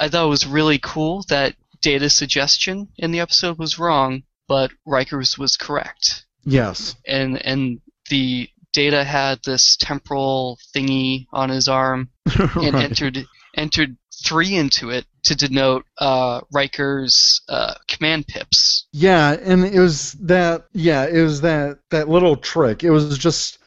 I 0.00 0.08
thought 0.08 0.26
it 0.26 0.30
was 0.30 0.46
really 0.46 0.78
cool 0.78 1.24
that 1.28 1.54
Data's 1.82 2.14
suggestion 2.16 2.88
in 2.96 3.12
the 3.12 3.20
episode 3.20 3.58
was 3.58 3.78
wrong, 3.78 4.24
but 4.48 4.70
Riker's 4.84 5.38
was 5.38 5.56
correct 5.56 6.24
Yes. 6.44 6.94
and 7.06 7.44
and 7.44 7.80
the 8.08 8.48
data 8.72 9.04
had 9.04 9.40
this 9.44 9.76
temporal 9.76 10.58
thingy 10.74 11.26
on 11.32 11.48
his 11.48 11.66
arm 11.68 12.10
and 12.38 12.74
Right. 12.74 12.84
entered 12.84 13.26
entered 13.56 13.96
three 14.24 14.54
into 14.54 14.90
it 14.90 15.06
to 15.26 15.34
denote 15.34 15.84
uh, 15.98 16.40
Riker's 16.52 17.40
uh, 17.48 17.74
command 17.88 18.26
pips. 18.26 18.86
Yeah, 18.92 19.36
and 19.42 19.64
it 19.64 19.78
was 19.78 20.12
that. 20.14 20.66
Yeah, 20.72 21.06
it 21.06 21.22
was 21.22 21.40
that 21.42 21.78
that 21.90 22.08
little 22.08 22.36
trick. 22.36 22.82
It 22.84 22.90
was 22.90 23.18
just. 23.18 23.58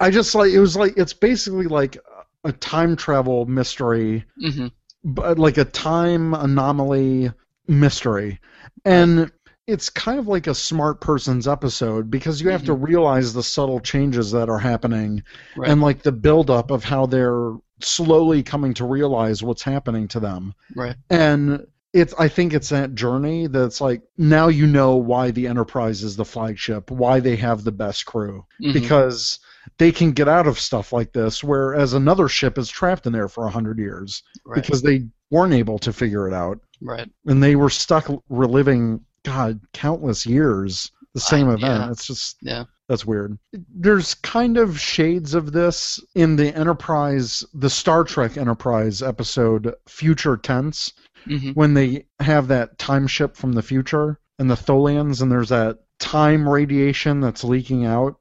I 0.00 0.10
just 0.10 0.34
like 0.34 0.52
it 0.52 0.60
was 0.60 0.76
like 0.76 0.94
it's 0.96 1.12
basically 1.12 1.66
like 1.66 1.96
a 2.44 2.52
time 2.52 2.96
travel 2.96 3.46
mystery, 3.46 4.24
hmm 4.40 4.68
but 5.04 5.38
like 5.38 5.58
a 5.58 5.64
time 5.64 6.34
anomaly 6.34 7.30
mystery, 7.66 8.40
and 8.84 9.30
it's 9.66 9.90
kind 9.90 10.18
of 10.18 10.26
like 10.28 10.46
a 10.46 10.54
smart 10.54 11.00
person's 11.00 11.46
episode 11.46 12.10
because 12.10 12.40
you 12.40 12.48
have 12.48 12.64
to 12.64 12.72
realize 12.74 13.32
the 13.32 13.42
subtle 13.42 13.80
changes 13.80 14.30
that 14.32 14.48
are 14.48 14.58
happening 14.58 15.22
Right. 15.56 15.70
and 15.70 15.80
like 15.80 16.02
the 16.02 16.12
buildup 16.12 16.70
of 16.70 16.84
how 16.84 17.06
they're 17.06 17.52
slowly 17.80 18.42
coming 18.42 18.74
to 18.74 18.84
realize 18.84 19.42
what's 19.42 19.62
happening 19.62 20.08
to 20.08 20.20
them. 20.20 20.54
Right. 20.74 20.96
And 21.10 21.66
it's 21.94 22.12
I 22.18 22.28
think 22.28 22.52
it's 22.52 22.68
that 22.68 22.94
journey 22.94 23.46
that's 23.46 23.80
like 23.80 24.02
now 24.18 24.48
you 24.48 24.66
know 24.66 24.96
why 24.96 25.30
the 25.30 25.46
Enterprise 25.46 26.02
is 26.02 26.16
the 26.16 26.24
flagship, 26.24 26.90
why 26.90 27.20
they 27.20 27.36
have 27.36 27.64
the 27.64 27.72
best 27.72 28.04
crew. 28.06 28.44
Mhm. 28.62 28.72
Because 28.74 29.38
they 29.78 29.90
can 29.92 30.12
get 30.12 30.28
out 30.28 30.46
of 30.46 30.58
stuff 30.58 30.92
like 30.92 31.12
this, 31.12 31.42
whereas 31.44 31.92
another 31.94 32.28
ship 32.28 32.58
is 32.58 32.68
trapped 32.70 33.06
in 33.06 33.12
there 33.12 33.28
for 33.28 33.46
a 33.46 33.50
hundred 33.50 33.78
years 33.78 34.22
Right. 34.44 34.62
because 34.62 34.82
they 34.82 35.04
weren't 35.30 35.52
able 35.54 35.78
to 35.80 35.92
figure 35.92 36.26
it 36.26 36.32
out, 36.34 36.58
right. 36.80 37.10
and 37.26 37.42
they 37.42 37.54
were 37.56 37.68
stuck 37.70 38.10
reliving 38.30 39.00
God 39.24 39.60
countless 39.74 40.24
years 40.24 40.90
the 41.14 41.20
same 41.20 41.48
event. 41.48 41.62
yeah. 41.62 41.90
It's 41.90 42.06
just 42.06 42.36
Yeah. 42.42 42.64
That's 42.88 43.04
weird. 43.04 43.38
There's 43.74 44.14
kind 44.14 44.56
of 44.56 44.80
shades 44.80 45.34
of 45.34 45.52
this 45.52 46.00
in 46.14 46.36
the 46.36 46.54
Enterprise, 46.56 47.44
the 47.54 47.70
Star 47.70 48.02
Trek 48.04 48.36
Enterprise 48.36 49.02
episode 49.02 49.74
Future 49.86 50.36
Tense, 50.36 50.92
hmm 51.26 51.50
when 51.52 51.74
they 51.74 52.06
have 52.20 52.48
that 52.48 52.78
time 52.78 53.06
ship 53.06 53.36
from 53.36 53.52
the 53.52 53.62
future 53.62 54.18
and 54.38 54.50
the 54.50 54.54
Tholians, 54.54 55.20
and 55.20 55.30
there's 55.30 55.50
that 55.50 55.78
time 55.98 56.48
radiation 56.48 57.20
that's 57.20 57.44
leaking 57.44 57.84
out, 57.84 58.16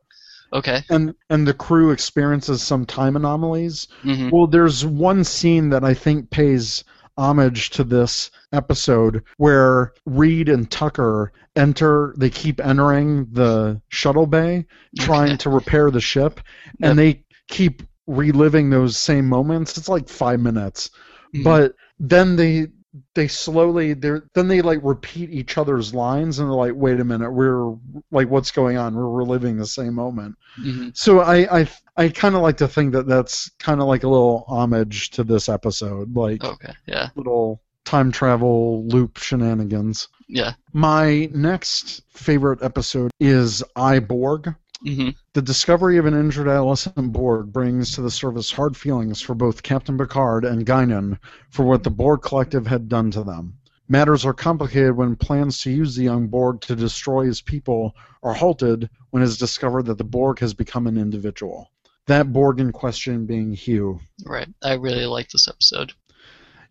Okay. 0.51 0.81
and 0.89 1.13
and 1.29 1.47
the 1.47 1.53
crew 1.53 1.91
experiences 1.91 2.61
some 2.61 2.85
time 2.85 3.15
anomalies. 3.15 3.87
hmm 4.01 4.29
Well, 4.31 4.47
there's 4.47 4.85
one 4.85 5.23
scene 5.23 5.69
that 5.69 5.83
I 5.83 5.93
think 5.93 6.29
pays 6.29 6.83
homage 7.17 7.69
to 7.71 7.83
this 7.83 8.29
episode 8.53 9.23
where 9.37 9.93
Reed 10.05 10.49
and 10.49 10.69
Tucker 10.69 11.31
enter, 11.55 12.13
they 12.17 12.29
keep 12.29 12.59
entering 12.59 13.27
the 13.31 13.81
shuttle 13.89 14.27
bay 14.27 14.65
trying 14.99 15.37
to 15.39 15.49
repair 15.49 15.89
the 15.91 16.01
ship, 16.01 16.39
Yep. 16.79 16.89
and 16.89 16.99
they 16.99 17.23
keep 17.49 17.81
reliving 18.05 18.69
those 18.69 18.97
same 18.97 19.25
moments. 19.27 19.77
It's 19.77 19.89
like 19.89 20.07
five 20.07 20.39
minutes. 20.39 20.89
Mhm. 21.35 21.43
But 21.43 21.73
then 21.99 22.35
they 22.35 22.67
they 23.15 23.27
slowly 23.27 23.93
they're 23.93 24.23
then 24.33 24.47
they 24.47 24.61
like 24.61 24.79
repeat 24.83 25.29
each 25.29 25.57
other's 25.57 25.93
lines 25.93 26.39
and 26.39 26.47
they're 26.49 26.55
like 26.55 26.73
wait 26.75 26.99
a 26.99 27.03
minute 27.03 27.31
we're 27.31 27.75
like 28.11 28.29
what's 28.29 28.51
going 28.51 28.77
on 28.77 28.95
we're 28.95 29.09
reliving 29.09 29.57
the 29.57 29.65
same 29.65 29.93
moment 29.93 30.35
Mhm. 30.59 30.95
so 30.97 31.19
I 31.19 31.59
I 31.61 31.69
I 31.97 32.09
kind 32.09 32.35
of 32.35 32.41
like 32.41 32.57
to 32.57 32.67
think 32.67 32.93
that 32.93 33.07
that's 33.07 33.49
kind 33.59 33.81
of 33.81 33.87
like 33.87 34.03
a 34.03 34.07
little 34.09 34.45
homage 34.47 35.09
to 35.11 35.23
this 35.23 35.49
episode, 35.49 36.15
like 36.15 36.43
Okay. 36.43 36.73
Yeah. 36.85 37.09
little 37.15 37.61
time 37.85 38.11
travel 38.11 38.85
loop 38.87 39.17
shenanigans. 39.17 40.07
Yeah. 40.27 40.53
My 40.73 41.29
next 41.33 42.01
favorite 42.09 42.61
episode 42.61 43.11
is 43.19 43.63
I 43.75 43.99
Borg. 43.99 44.53
Hmm 44.81 45.09
The 45.33 45.41
discovery 45.41 45.97
of 45.97 46.05
an 46.05 46.13
injured 46.13 46.47
adolescent 46.47 47.11
Borg 47.11 47.51
brings 47.51 47.93
to 47.93 48.01
the 48.01 48.11
surface 48.11 48.51
hard 48.51 48.77
feelings 48.77 49.21
for 49.21 49.33
both 49.35 49.63
Captain 49.63 49.97
Picard 49.97 50.45
and 50.45 50.65
Guinan 50.65 51.19
for 51.49 51.63
what 51.63 51.83
the 51.83 51.89
Borg 51.89 52.21
Collective 52.21 52.67
had 52.67 52.87
done 52.89 53.11
to 53.11 53.23
them. 53.23 53.57
Matters 53.89 54.25
are 54.25 54.33
complicated 54.33 54.97
when 54.97 55.15
plans 55.15 55.61
to 55.61 55.71
use 55.71 55.95
the 55.95 56.03
young 56.03 56.27
Borg 56.27 56.61
to 56.61 56.75
destroy 56.75 57.25
his 57.25 57.41
people 57.41 57.95
are 58.21 58.33
halted 58.33 58.89
when 59.11 59.23
it 59.23 59.27
is 59.27 59.37
discovered 59.37 59.85
that 59.85 59.97
the 59.97 60.03
Borg 60.03 60.39
has 60.39 60.53
become 60.53 60.87
an 60.87 60.97
individual. 60.97 61.71
That 62.07 62.33
Borg 62.33 62.59
in 62.59 62.71
question 62.71 63.25
being 63.25 63.53
Hugh. 63.53 63.99
Right. 64.25 64.47
I 64.63 64.73
really 64.73 65.05
like 65.05 65.29
this 65.29 65.47
episode. 65.47 65.93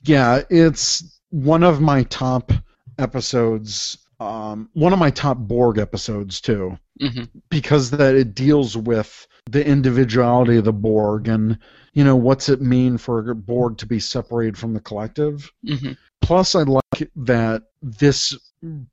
Yeah, 0.03 0.43
it's 0.51 1.19
one 1.31 1.63
of 1.63 1.81
my 1.81 2.03
top 2.05 2.53
episodes. 2.99 3.99
Um, 4.21 4.71
one 4.75 4.93
of 4.93 4.99
my 4.99 5.11
top 5.11 5.39
Borg 5.39 5.79
episodes 5.79 6.41
too. 6.41 6.79
Hmm 7.01 7.25
because 7.51 7.91
that 7.91 8.15
it 8.15 8.35
deals 8.35 8.77
with 8.77 9.27
the 9.51 9.67
individuality 9.67 10.57
of 10.57 10.65
the 10.65 10.73
Borg 10.73 11.29
and 11.29 11.59
you 11.93 12.05
know 12.05 12.17
what's 12.17 12.49
it 12.49 12.61
mean 12.61 12.99
for 12.99 13.31
a 13.31 13.35
Borg 13.35 13.79
to 13.79 13.87
be 13.87 14.01
separated 14.01 14.59
from 14.59 14.75
the 14.75 14.81
collective. 14.81 15.53
hmm 15.67 15.93
Plus, 16.23 16.55
I 16.57 16.63
like 16.63 17.11
that 17.15 17.63
this 17.83 18.35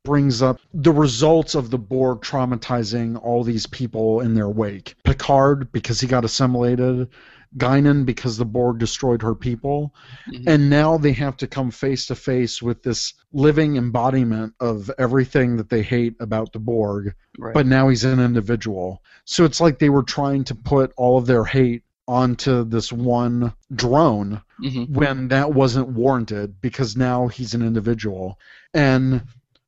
brings 0.04 0.40
up 0.42 0.60
the 0.72 0.92
results 0.92 1.54
of 1.54 1.70
the 1.70 1.78
Borg 1.78 2.20
traumatizing 2.20 3.20
all 3.22 3.42
these 3.42 3.66
people 3.66 4.20
in 4.20 4.34
their 4.34 4.48
wake. 4.48 4.94
Picard 5.04 5.72
because 5.72 6.00
he 6.00 6.06
got 6.06 6.24
assimilated, 6.24 7.08
Guinan 7.56 8.04
because 8.04 8.36
the 8.36 8.44
Borg 8.44 8.78
destroyed 8.78 9.22
her 9.22 9.34
people, 9.34 9.94
Mhm. 10.28 10.44
and 10.46 10.70
now 10.70 10.98
they 10.98 11.12
have 11.12 11.36
to 11.38 11.46
come 11.46 11.70
face 11.70 12.06
to 12.06 12.14
face 12.14 12.60
with 12.62 12.82
this 12.82 13.14
living 13.32 13.76
embodiment 13.76 14.54
of 14.60 14.90
everything 14.98 15.56
that 15.56 15.68
they 15.70 15.82
hate 15.82 16.16
about 16.20 16.52
the 16.52 16.58
Borg 16.58 17.14
Right. 17.38 17.54
but 17.54 17.66
now 17.66 17.88
he's 17.88 18.04
an 18.04 18.20
individual. 18.20 19.02
So 19.24 19.44
it's 19.44 19.60
like 19.60 19.78
they 19.78 19.90
were 19.90 20.02
trying 20.02 20.44
to 20.44 20.54
put 20.54 20.92
all 20.96 21.18
of 21.18 21.26
their 21.26 21.44
hate 21.44 21.82
onto 22.06 22.64
this 22.64 22.92
one 22.92 23.52
drone 23.74 24.42
hmm 24.58 24.84
when 24.84 25.28
that 25.28 25.54
wasn't 25.54 25.88
warranted 25.88 26.60
because 26.60 26.96
now 26.96 27.28
he's 27.28 27.54
an 27.54 27.62
individual. 27.62 28.38
And 28.74 29.22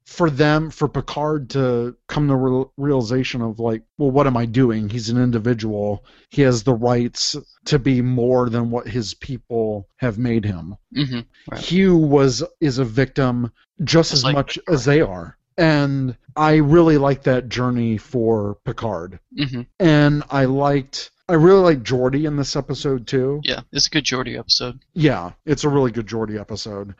for 0.07 0.31
them, 0.31 0.71
for 0.71 0.89
Picard 0.89 1.51
to 1.51 1.97
come 2.07 2.29
to 2.29 2.37
real 2.37 2.73
realization 2.77 3.43
of 3.43 3.59
like, 3.59 3.83
well, 3.99 4.11
what 4.11 4.27
am 4.29 4.37
I 4.37 4.47
doing? 4.47 4.89
He's 4.89 5.11
an 5.11 5.21
individual. 5.21 6.05
He 6.31 6.43
has 6.43 6.63
the 6.63 6.75
rights 6.75 7.37
to 7.67 7.79
be 7.79 8.01
more 8.03 8.49
than 8.49 8.71
what 8.71 8.87
his 8.87 9.15
people 9.15 9.89
have 9.97 10.17
made 10.17 10.45
him. 10.45 10.77
hmm 10.95 11.21
Right. 11.51 11.61
Hugh 11.61 11.97
was 11.97 12.45
is 12.61 12.79
a 12.79 12.85
victim 12.85 13.51
just 13.81 14.11
Just 14.11 14.13
as 14.15 14.25
like 14.25 14.35
much 14.35 14.59
as 14.69 14.85
they 14.85 15.01
are. 15.01 15.37
And 15.59 16.17
I 16.37 16.57
really 16.57 16.99
like 16.99 17.25
that 17.25 17.49
journey 17.49 17.99
for 17.99 18.59
Picard. 18.65 19.19
hmm 19.37 19.63
And 19.81 20.23
I 20.31 20.45
liked 20.45 21.11
I 21.29 21.35
really 21.35 21.63
like 21.63 21.83
Geordi 21.83 22.25
in 22.29 22.37
this 22.37 22.55
episode 22.55 23.09
too. 23.09 23.41
Yeah. 23.43 23.63
It's 23.73 23.89
a 23.89 23.91
good 23.91 24.05
Geordi 24.05 24.39
episode. 24.39 24.79
Yeah, 24.95 25.33
it's 25.45 25.65
a 25.65 25.69
really 25.69 25.91
good 25.91 26.07
Geordi 26.07 26.39
episode. 26.41 26.95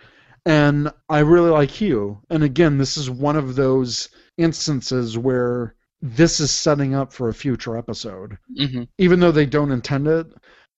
And 0.47 0.91
I 1.11 1.19
really 1.19 1.51
like 1.51 1.71
Hugh. 1.71 2.23
And 2.31 2.43
again, 2.43 2.79
this 2.79 2.97
is 2.97 3.11
one 3.11 3.37
of 3.37 3.55
those 3.57 4.09
instances 4.39 5.19
where 5.19 5.75
this 6.01 6.41
is 6.41 6.51
setting 6.51 6.95
up 6.95 7.13
for 7.13 7.29
a 7.29 7.35
future 7.35 7.77
episode. 7.77 8.39
hmm 8.57 8.85
Even 8.99 9.21
though 9.21 9.33
they 9.33 9.47
don't 9.47 9.73
intend 9.73 10.07
it, 10.09 10.27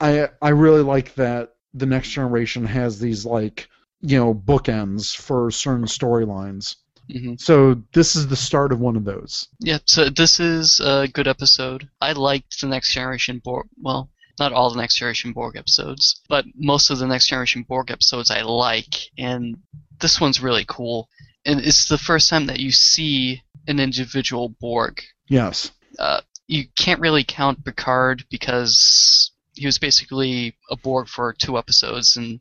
I 0.01 0.31
I 0.43 0.49
really 0.51 0.83
like 0.83 1.15
that 1.15 1.55
the 1.75 1.87
next 1.87 2.09
generation 2.11 2.65
has 2.65 2.99
these 2.99 3.25
like 3.27 3.69
you 4.01 4.19
know 4.19 4.35
bookends 4.35 5.15
for 5.15 5.51
certain 5.51 5.87
storylines. 5.87 6.77
hmm 7.11 7.35
So 7.37 7.83
this 7.93 8.17
is 8.17 8.27
the 8.27 8.37
start 8.37 8.73
of 8.73 8.81
one 8.81 8.97
of 8.97 9.05
those. 9.05 9.49
Yeah, 9.61 9.79
so 9.85 10.09
this 10.09 10.41
is 10.41 10.81
a 10.81 11.09
good 11.09 11.29
episode. 11.29 11.89
I 12.01 12.13
liked 12.13 12.61
the 12.61 12.69
Next 12.69 12.93
Generation. 12.93 13.43
Well, 13.45 14.11
not 14.39 14.53
all 14.53 14.71
the 14.71 14.81
Next 14.81 14.97
Generation 14.97 15.33
Borg 15.33 15.57
episodes, 15.57 16.21
but 16.29 16.45
most 16.57 16.91
of 16.91 16.99
the 16.99 17.07
Next 17.07 17.29
Generation 17.29 17.63
Borg 17.63 17.91
episodes 17.91 18.31
I 18.31 18.43
like, 18.43 18.95
and 19.17 19.57
this 20.01 20.21
one's 20.21 20.43
really 20.43 20.65
cool. 20.69 21.09
And 21.45 21.61
it's 21.61 21.87
the 21.89 21.99
first 21.99 22.29
time 22.31 22.47
that 22.47 22.61
you 22.61 22.71
see 22.71 23.43
an 23.67 23.81
individual 23.81 24.51
Borg. 24.61 25.01
Yes. 25.29 25.71
Uh, 25.99 26.21
you 26.47 26.65
can't 26.79 27.01
really 27.01 27.25
count 27.25 27.65
Picard 27.65 28.25
because 28.31 29.31
he 29.55 29.67
was 29.67 29.79
basically 29.79 30.55
a 30.71 30.77
Borg 30.77 31.09
for 31.09 31.33
two 31.33 31.59
episodes, 31.59 32.17
and 32.17 32.41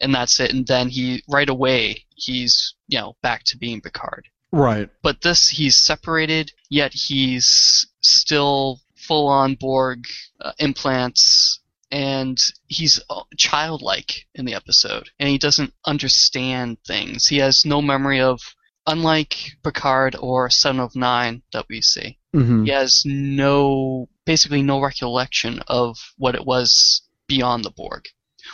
and 0.00 0.14
that's 0.14 0.38
it. 0.40 0.52
And 0.52 0.66
then 0.66 0.88
he 0.88 1.22
right 1.28 1.48
away 1.48 2.04
he's 2.14 2.74
you 2.88 2.98
know 3.00 3.16
back 3.22 3.44
to 3.44 3.56
being 3.58 3.80
Picard 3.80 4.26
Right. 4.50 4.88
but 5.02 5.20
this 5.22 5.48
he's 5.48 5.76
separated 5.76 6.52
yet 6.70 6.92
he's 6.94 7.86
still 8.00 8.80
full 9.08 9.26
on 9.26 9.54
borg 9.54 10.06
uh, 10.40 10.52
implants 10.58 11.60
and 11.90 12.38
he's 12.66 13.00
uh, 13.08 13.22
childlike 13.38 14.26
in 14.34 14.44
the 14.44 14.54
episode 14.54 15.08
and 15.18 15.30
he 15.30 15.38
doesn't 15.38 15.72
understand 15.86 16.76
things. 16.86 17.26
He 17.26 17.38
has 17.38 17.64
no 17.64 17.80
memory 17.80 18.20
of 18.20 18.40
unlike 18.86 19.52
picard 19.64 20.14
or 20.20 20.50
Seven 20.50 20.80
of 20.80 20.94
Nine 20.94 21.42
that 21.52 21.66
we 21.68 21.80
see. 21.80 22.18
Hmm 22.34 22.64
he 22.64 22.70
has 22.70 23.02
no 23.06 24.08
basically 24.26 24.60
no 24.62 24.80
recollection 24.80 25.60
of 25.66 25.96
what 26.18 26.34
it 26.34 26.44
was 26.44 27.00
beyond 27.26 27.64
the 27.64 27.70
borg 27.70 28.04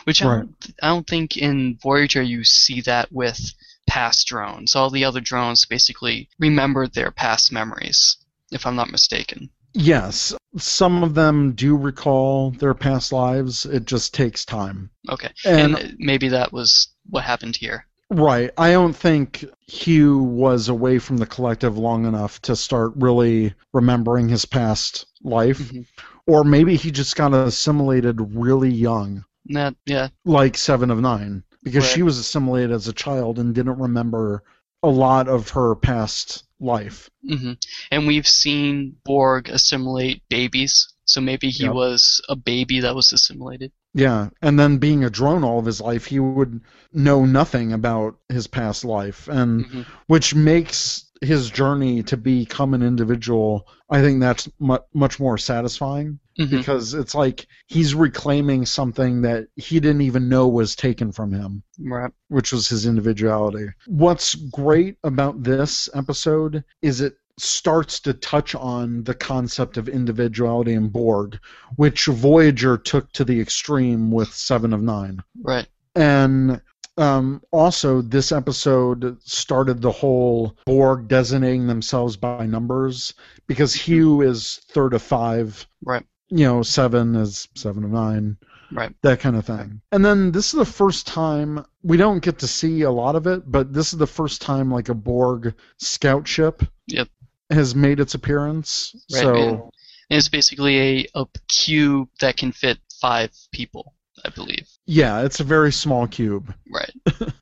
which 0.05 0.23
I, 0.23 0.27
don't, 0.27 0.57
I 0.83 0.89
don't 0.89 1.07
think 1.07 1.37
in 1.37 1.79
voyager 1.83 2.23
you 2.23 2.45
see 2.45 2.81
that 2.83 3.13
with 3.13 3.53
past 3.87 4.27
drones. 4.27 4.75
All 4.75 4.91
the 4.91 5.05
other 5.05 5.21
drones 5.21 5.67
basically 5.67 6.29
remembered 6.39 6.95
their 6.95 7.11
past 7.11 7.53
memories 7.53 8.17
if 8.53 8.67
i'm 8.67 8.77
not 8.77 8.91
mistaken 8.91 9.51
Yes. 9.75 10.35
Some 10.57 11.03
of 11.03 11.15
them 11.15 11.53
do 11.53 11.77
recall 11.77 12.53
their 12.53 12.75
past 12.75 13.13
lives. 13.13 13.67
It 13.67 13.85
just 13.87 14.15
takes 14.15 14.45
time. 14.45 14.91
okay 15.11 15.31
And, 15.45 15.77
and 15.77 15.97
maybe 15.99 16.29
that 16.29 16.53
was 16.53 16.89
what 17.11 17.25
happened 17.25 17.57
here 17.57 17.87
right. 18.11 18.51
I 18.57 18.71
don't 18.73 18.95
think 18.95 19.45
Hugh 19.67 20.19
was 20.19 20.69
away 20.69 20.99
from 21.01 21.17
the 21.17 21.27
collective 21.27 21.77
long 21.77 22.05
enough 22.07 22.41
to 22.43 22.55
start 22.55 22.93
really 22.95 23.53
remembering 23.73 24.29
his 24.29 24.45
past 24.45 25.07
life. 25.23 25.59
Mhm. 25.59 25.87
Or 26.27 26.45
maybe 26.45 26.77
he 26.77 26.91
just 26.93 27.17
got 27.17 27.35
assimilated 27.35 28.19
really 28.37 28.71
young. 28.71 29.25
that 29.47 29.75
yeah 29.87 30.09
like 30.25 30.57
Seven 30.57 30.91
of 30.91 31.01
Nine, 31.01 31.43
because 31.65 31.85
Right. 31.85 31.93
she 31.95 32.03
was 32.03 32.19
assimilated 32.19 32.71
as 32.71 32.87
a 32.89 32.93
child 32.93 33.39
and 33.39 33.55
didn't 33.55 33.79
remember 33.79 34.43
a 34.83 34.89
lot 34.89 35.27
of 35.29 35.49
her 35.51 35.75
past 35.75 36.45
life. 36.65 37.11
hmm 37.29 37.53
and 37.91 38.07
we've 38.07 38.27
seen 38.29 38.97
borg 39.05 39.49
assimilate 39.49 40.23
babies 40.29 40.89
so 41.05 41.21
maybe 41.21 41.51
he 41.51 41.65
Yep. 41.65 41.75
was 41.75 42.21
a 42.29 42.37
baby 42.37 42.81
that 42.81 42.95
was 42.95 43.13
assimilated 43.13 43.73
Yeah, 43.95 44.31
and 44.43 44.59
then 44.59 44.79
being 44.79 45.05
a 45.05 45.11
drone 45.11 45.45
all 45.45 45.61
of 45.61 45.67
his 45.67 45.81
life, 45.81 46.07
he 46.07 46.19
would 46.19 46.61
know 46.93 47.25
nothing 47.25 47.73
about 47.73 48.19
his 48.29 48.49
past 48.49 48.85
life, 48.85 49.29
and 49.29 49.65
Mhm. 49.67 49.85
which 50.09 50.35
makes 50.35 51.04
his 51.23 51.51
journey 51.51 52.03
to 52.05 52.17
become 52.17 52.75
an 52.75 52.83
individual. 52.83 53.67
I 53.91 54.01
think 54.03 54.21
that's 54.21 54.49
mu- 54.59 54.79
much 54.93 55.19
more 55.21 55.39
satisfying 55.39 56.19
Mhm. 56.39 56.51
because 56.51 56.95
it's 56.95 57.15
like 57.15 57.47
he's 57.67 57.95
reclaiming 57.95 58.67
something 58.67 59.23
that 59.23 59.47
he 59.57 59.79
didn't 59.81 60.03
even 60.03 60.29
know 60.29 60.49
was 60.49 60.75
taken 60.77 61.13
from 61.13 61.33
him. 61.33 61.63
right 61.79 62.11
which 62.29 62.53
was 62.53 62.69
his 62.69 62.87
individuality. 62.87 63.67
What's 63.87 64.35
great 64.35 64.97
about 65.05 65.43
this 65.43 65.89
episode 65.95 66.65
is 66.83 67.01
it 67.01 67.17
starts 67.39 67.99
to 68.01 68.13
touch 68.15 68.55
on 68.55 69.03
the 69.05 69.15
concept 69.15 69.77
of 69.77 69.89
individuality 69.89 70.73
in 70.73 70.89
Borg, 70.89 71.39
which 71.77 72.07
Voyager 72.07 72.77
took 72.77 73.11
to 73.13 73.25
the 73.25 73.41
extreme 73.41 74.11
with 74.13 74.33
Seven 74.33 74.73
of 74.73 74.83
Nine. 74.83 75.21
right 75.43 75.67
And 75.97 76.61
um, 76.97 77.43
also, 77.51 78.01
this 78.03 78.31
episode 78.33 79.19
started 79.25 79.81
the 79.81 79.91
whole 79.91 80.57
Borg 80.67 81.09
designating 81.09 81.67
themselves 81.67 82.17
by 82.17 82.47
numbers 82.47 83.15
because 83.47 83.75
Hugh 83.75 84.21
is 84.21 84.61
third 84.71 84.95
of 84.95 85.03
five. 85.03 85.67
Right. 85.85 86.05
You 86.29 86.45
know, 86.47 86.63
seven 86.63 87.15
is 87.17 87.49
seven 87.55 87.85
of 87.85 87.91
nine 87.91 88.37
right 88.73 88.93
that 89.03 89.21
kind 89.21 89.37
of 89.37 89.45
thing. 89.45 89.81
And 89.93 90.05
then 90.05 90.33
this 90.33 90.47
is 90.47 90.59
the 90.59 90.65
first 90.65 91.07
time 91.07 91.65
we 91.83 91.97
don't 91.97 92.23
get 92.23 92.39
to 92.41 92.49
see 92.49 92.83
a 92.83 92.91
lot 92.91 93.15
of 93.15 93.27
it, 93.27 93.43
but 93.51 93.73
this 93.73 93.93
is 93.93 93.99
the 93.99 94.07
first 94.07 94.41
time 94.41 94.71
like 94.71 94.89
a 94.89 94.95
Borg 94.95 95.55
scout 95.79 96.27
ship 96.27 96.63
Yep. 96.87 97.09
has 97.51 97.75
made 97.75 98.01
its 98.01 98.15
appearance. 98.15 98.95
Right, 99.13 99.23
so 99.23 99.71
and 100.11 100.19
it's 100.19 100.29
basically 100.29 100.79
a, 100.81 101.07
a 101.15 101.27
cube 101.49 102.09
that 102.21 102.37
can 102.37 102.53
fit 102.53 102.79
five 103.01 103.31
people 103.53 103.95
i 104.25 104.29
believe 104.29 104.69
yeah, 104.87 105.23
it's 105.23 105.41
a 105.41 105.45
very 105.45 105.73
small 105.73 106.07
cube. 106.07 106.53
right 106.73 106.93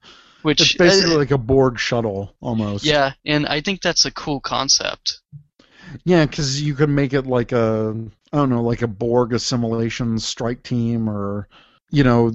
which 0.42 0.60
It's 0.60 0.74
basically 0.74 1.14
uh, 1.14 1.18
like 1.18 1.30
a 1.30 1.38
Borg 1.38 1.78
shuttle 1.78 2.34
almost. 2.40 2.84
yeah 2.84 3.12
and 3.24 3.46
i 3.46 3.60
think 3.60 3.80
that's 3.80 4.04
a 4.04 4.10
cool 4.10 4.40
concept 4.40 5.20
Yeah, 6.04 6.24
because 6.26 6.60
you 6.62 6.74
could 6.74 6.88
make 6.88 7.12
it 7.12 7.26
like 7.26 7.52
a 7.52 7.94
I 8.32 8.36
don't 8.38 8.48
know, 8.50 8.62
like 8.62 8.80
a 8.82 8.86
Borg 8.88 9.34
assimilation 9.34 10.18
strike 10.18 10.62
team, 10.62 11.08
or 11.08 11.48
you 11.90 12.02
know, 12.02 12.32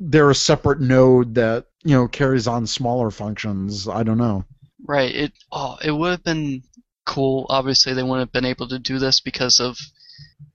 they're 0.00 0.30
a 0.30 0.34
separate 0.34 0.80
node 0.80 1.34
that 1.36 1.66
you 1.84 1.94
know 1.94 2.08
carries 2.08 2.48
on 2.48 2.66
smaller 2.66 3.10
functions. 3.12 3.86
I 3.88 4.02
don't 4.02 4.18
know. 4.18 4.44
Right. 4.84 5.14
It 5.14 5.32
oh, 5.52 5.76
it 5.84 5.92
would 5.92 6.10
have 6.10 6.24
been 6.24 6.62
cool. 7.04 7.46
Obviously, 7.48 7.94
they 7.94 8.02
wouldn't 8.02 8.26
have 8.28 8.32
been 8.32 8.44
able 8.50 8.66
to 8.68 8.78
do 8.80 8.98
this 8.98 9.20
because 9.20 9.60
of 9.60 9.78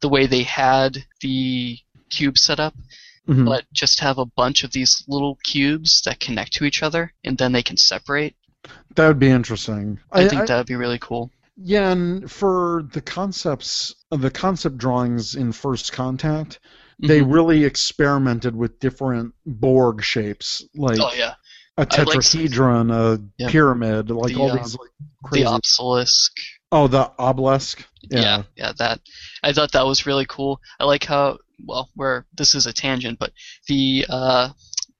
the 0.01 0.09
way 0.09 0.25
they 0.25 0.43
had 0.43 0.97
the 1.21 1.77
cube 2.09 2.37
set 2.37 2.59
up. 2.59 2.73
Mhm. 3.27 3.45
But 3.45 3.65
just 3.71 3.99
have 3.99 4.17
a 4.17 4.25
bunch 4.25 4.63
of 4.63 4.71
these 4.71 5.03
little 5.07 5.37
cubes 5.43 6.01
that 6.05 6.19
connect 6.19 6.53
to 6.53 6.65
each 6.65 6.81
other, 6.81 7.13
and 7.23 7.37
then 7.37 7.51
they 7.51 7.61
can 7.63 7.77
separate. 7.77 8.35
That 8.95 9.07
would 9.07 9.19
be 9.19 9.29
interesting. 9.29 9.99
I, 10.11 10.27
think 10.27 10.47
that 10.47 10.57
would 10.57 10.67
be 10.67 10.75
really 10.75 10.99
cool. 10.99 11.31
Yeah, 11.57 11.91
and 11.91 12.29
for 12.31 12.87
the 12.93 13.01
concepts, 13.01 13.93
the 14.09 14.31
concept 14.31 14.77
drawings 14.77 15.35
in 15.35 15.51
First 15.51 15.91
Contact, 15.93 16.59
they 16.99 17.21
Mhm. 17.21 17.33
really 17.33 17.63
experimented 17.63 18.55
with 18.55 18.79
different 18.79 19.33
Borg 19.45 20.03
shapes, 20.03 20.63
like 20.75 20.99
oh 20.99 21.13
yeah, 21.13 21.35
a 21.77 21.81
I 21.81 21.83
like- 21.83 21.89
tetrahedron, 21.89 22.91
a 22.91 23.21
Yeah. 23.37 23.49
pyramid, 23.49 24.09
like 24.09 24.33
The, 24.33 24.39
all 24.39 24.51
uh, 24.51 24.55
these 24.57 24.75
like 24.77 24.89
crazy. 25.23 25.43
the 25.43 25.49
obelisk. 25.49 26.31
oh, 26.71 26.87
the 26.87 27.11
obelisk. 27.19 27.85
Yeah. 28.09 28.43
yeah, 28.55 28.71
that. 28.77 28.99
I 29.43 29.53
thought 29.53 29.71
that 29.73 29.85
was 29.85 30.05
really 30.07 30.25
cool. 30.27 30.59
I 30.79 30.85
like 30.85 31.03
how 31.03 31.37
well, 31.65 31.89
where 31.95 32.25
this 32.35 32.55
is 32.55 32.65
a 32.65 32.73
tangent, 32.73 33.19
but 33.19 33.31
the 33.67 34.05
uh, 34.09 34.49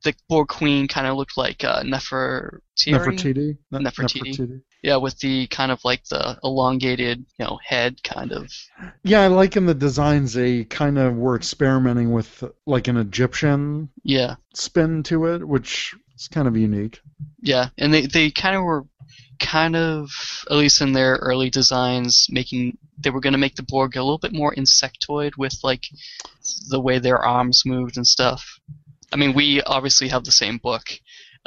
the 0.04 0.16
Borg 0.28 0.48
Queen 0.48 0.88
kind 0.88 1.06
of 1.08 1.16
looked 1.16 1.38
like 1.38 1.64
uh, 1.64 1.84
Nefertiti. 1.84 2.60
Nefertiti. 2.88 3.58
Ne- 3.72 3.80
Nefertiti. 3.80 4.62
Yeah, 4.84 4.96
with 4.96 5.20
the 5.20 5.46
kind 5.48 5.72
of 5.72 5.80
like 5.86 6.04
the 6.06 6.40
elongated, 6.44 7.24
you 7.38 7.46
know, 7.46 7.60
head 7.64 8.02
kind 8.04 8.32
of. 8.32 8.52
Yeah, 9.04 9.22
I 9.22 9.28
like 9.28 9.56
in 9.56 9.68
the 9.68 9.76
designs 9.76 10.34
they 10.34 10.64
kind 10.64 10.98
of 10.98 11.16
were 11.18 11.36
experimenting 11.36 12.12
with 12.12 12.44
like 12.66 12.88
an 12.88 12.98
Egyptian 12.98 13.90
Yeah, 14.04 14.36
spin 14.56 15.04
to 15.04 15.28
it, 15.28 15.48
which 15.48 15.94
is 16.16 16.28
kind 16.28 16.48
of 16.48 16.58
unique. 16.58 17.00
yeah, 17.42 17.70
and 17.78 17.94
they 17.94 18.08
they 18.08 18.32
kind 18.32 18.56
of 18.56 18.64
were, 18.64 18.86
kind 19.42 19.76
of 19.76 20.10
at 20.50 20.56
least 20.58 20.80
in 20.82 20.94
their 20.94 21.16
early 21.16 21.50
designs, 21.50 22.28
making 22.30 22.78
they 22.98 23.10
were 23.10 23.20
going 23.20 23.34
to 23.34 23.40
make 23.40 23.56
the 23.56 23.64
Borg 23.64 23.98
a 23.98 24.04
little 24.04 24.18
bit 24.20 24.32
more 24.34 24.54
insectoid 24.56 25.32
with 25.38 25.56
like 25.64 25.84
the 26.70 26.80
way 26.80 27.00
their 27.00 27.18
arms 27.18 27.64
moved 27.66 27.98
and 27.98 28.08
stuff. 28.08 28.60
I 29.12 29.18
mean, 29.18 29.34
we 29.34 29.62
obviously 29.64 30.08
have 30.08 30.24
the 30.24 30.32
same 30.32 30.58
book. 30.58 30.84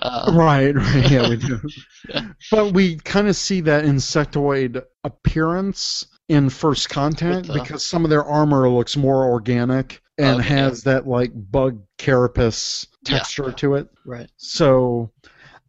Uh, 0.01 0.33
Right, 0.35 0.75
right, 0.75 1.11
yeah, 1.11 1.29
we 1.29 1.37
do. 1.37 1.61
Yeah. 2.09 2.27
But 2.51 2.73
we 2.75 2.97
kind 2.97 3.29
of 3.29 3.37
see 3.37 3.61
that 3.63 3.85
insectoid 3.85 4.83
appearance 5.05 6.07
in 6.29 6.51
First 6.51 6.89
Contact 6.91 7.47
the- 7.47 7.55
because 7.55 7.87
some 7.87 8.05
of 8.05 8.11
their 8.11 8.25
armor 8.25 8.69
looks 8.69 8.97
more 8.97 9.25
organic 9.31 10.03
and 10.19 10.41
Okay, 10.41 10.49
has 10.49 10.83
that 10.85 11.07
like 11.07 11.31
bug 11.35 11.81
carapace 11.99 12.87
Yeah. 13.07 13.19
texture 13.19 13.53
to 13.53 13.75
it. 13.77 13.89
right. 14.05 14.29
So 14.37 15.11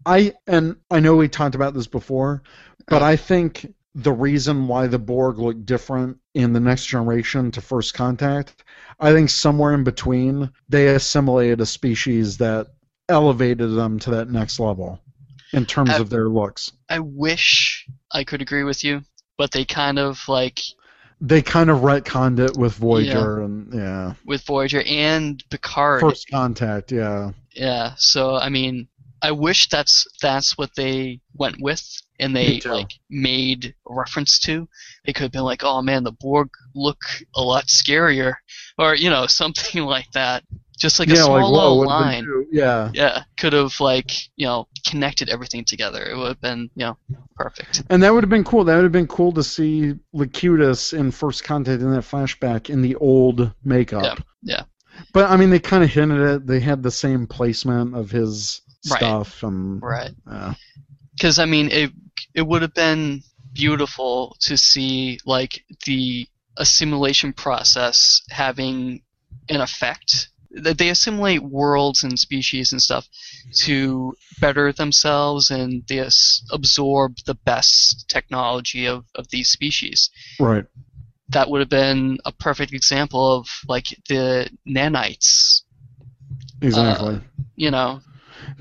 I 0.06 0.34
and 0.48 0.76
I 0.92 1.00
know 1.00 1.16
we 1.16 1.28
talked 1.28 1.56
about 1.56 1.74
this 1.74 1.88
before, 1.88 2.44
but 2.88 3.02
I 3.02 3.16
think 3.16 3.74
the 3.96 4.12
reason 4.12 4.68
why 4.68 4.88
the 4.88 5.00
Borg 5.00 5.40
look 5.40 5.66
different 5.66 6.18
in 6.34 6.54
the 6.54 6.60
next 6.60 6.86
generation 6.86 7.50
to 7.52 7.62
First 7.62 7.94
Contact, 7.94 8.64
I 9.00 9.14
think 9.14 9.30
somewhere 9.30 9.74
in 9.74 9.84
between 9.84 10.52
they 10.70 10.88
assimilated 10.88 11.62
a 11.62 11.66
species 11.66 12.38
that 12.38 12.68
elevated 13.08 13.74
them 13.74 14.00
to 14.00 14.12
that 14.12 14.30
next 14.30 14.60
level 14.60 15.00
in 15.54 15.66
terms 15.66 15.92
I- 15.92 16.00
of 16.00 16.10
their 16.10 16.28
looks. 16.30 16.72
I 16.90 17.00
wish 17.00 17.88
I 18.12 18.24
could 18.24 18.42
agree 18.42 18.64
with 18.64 18.84
you, 18.84 19.02
but 19.38 19.52
they 19.52 19.66
kind 19.66 19.98
of 19.98 20.28
like 20.28 20.62
they 21.22 21.42
kind 21.42 21.70
of 21.70 21.80
retconned 21.80 22.40
it 22.40 22.58
with 22.58 22.74
Voyager 22.74 23.42
and 23.42 23.74
yeah, 23.74 24.14
with 24.26 24.44
Voyager 24.44 24.84
and 24.86 25.42
Picard. 25.50 26.02
First 26.02 26.30
Contact, 26.30 26.92
yeah. 26.92 27.32
Yeah. 27.56 27.94
So 27.98 28.36
I 28.36 28.50
mean, 28.50 28.88
I 29.26 29.32
wish 29.32 29.70
that's 29.70 30.06
that's 30.22 30.56
what 30.56 30.70
they 30.76 31.20
went 31.34 31.56
with 31.60 31.84
and 32.20 32.36
they 32.36 32.62
like 32.62 32.92
made 33.10 33.74
reference 33.88 34.38
to. 34.42 34.70
They 35.04 35.14
could 35.14 35.24
have 35.24 35.32
been 35.32 35.42
like, 35.42 35.64
"Oh 35.64 35.82
man, 35.82 36.04
the 36.04 36.12
Borg 36.12 36.50
look 36.76 37.00
a 37.36 37.42
lot 37.42 37.66
scarier," 37.66 38.36
or 38.78 38.94
you 38.94 39.10
know, 39.10 39.26
something 39.42 39.84
like 39.84 40.12
that. 40.12 40.44
Just 40.78 41.00
like 41.00 41.08
a 41.08 41.14
yeah, 41.14 41.24
small 41.24 41.38
like 41.38 41.52
little 41.52 41.86
line. 41.88 42.48
Yeah. 42.52 42.92
Yeah, 42.94 43.24
could 43.40 43.54
have 43.54 43.80
like 43.80 44.12
you 44.36 44.46
know 44.46 44.68
connected 44.86 45.30
everything 45.30 45.66
together. 45.66 46.04
It 46.04 46.16
would 46.16 46.28
have 46.28 46.42
been 46.42 46.70
you 46.76 46.86
know 46.86 46.98
perfect. 47.36 47.82
And 47.90 48.04
that 48.04 48.14
would 48.14 48.24
have 48.24 48.30
been 48.30 48.44
cool. 48.44 48.64
That 48.64 48.76
would 48.76 48.84
have 48.84 48.92
been 48.92 49.08
cool 49.08 49.32
to 49.32 49.44
see 49.44 49.96
Locutus 50.14 50.94
in 50.94 51.10
First 51.10 51.44
Contact 51.44 51.82
in 51.82 51.90
that 51.94 52.04
flashback 52.04 52.70
in 52.70 52.84
the 52.84 52.96
old 52.98 53.52
makeup. 53.64 54.20
Yeah, 54.44 54.58
yeah. 54.58 54.64
But 55.14 55.32
I 55.32 55.38
mean, 55.38 55.50
they 55.50 55.60
kind 55.60 55.84
of 55.84 55.90
hinted 55.90 56.22
it. 56.22 56.46
They 56.46 56.60
had 56.60 56.84
the 56.84 56.92
same 56.92 57.26
placement 57.26 57.96
of 57.96 58.12
his 58.12 58.62
Right. 58.90 59.00
stuff, 59.00 59.44
and 59.44 59.82
Right. 59.82 60.12
uh, 60.30 60.54
because 61.16 61.40
I 61.40 61.46
mean 61.46 61.70
it 61.72 61.92
it 62.34 62.46
would 62.46 62.62
have 62.62 62.74
been 62.74 63.22
beautiful 63.54 64.36
to 64.42 64.58
see 64.58 65.20
like 65.26 65.64
the 65.86 66.28
assimilation 66.58 67.34
process 67.34 68.22
having 68.30 69.02
an 69.50 69.62
effect. 69.62 70.30
That 70.52 70.78
they 70.78 70.90
assimilate 70.90 71.44
worlds 71.44 72.04
and 72.04 72.18
species 72.18 72.72
and 72.72 72.82
stuff 72.82 73.08
to 73.56 74.14
better 74.40 74.72
themselves 74.72 75.50
and 75.52 75.84
they 75.88 76.08
absorb 76.52 77.16
the 77.26 77.34
best 77.34 78.08
technology 78.08 78.86
of, 78.86 79.06
of 79.16 79.28
these 79.30 79.50
species. 79.50 80.10
right. 80.40 80.66
That 81.30 81.50
would 81.50 81.60
have 81.60 81.70
been 81.70 82.20
a 82.24 82.32
perfect 82.32 82.72
example 82.72 83.36
of 83.36 83.48
like 83.68 83.88
the 84.08 84.50
nanites. 84.66 85.64
Exactly. 86.62 87.20
You 87.56 87.72
know, 87.72 88.02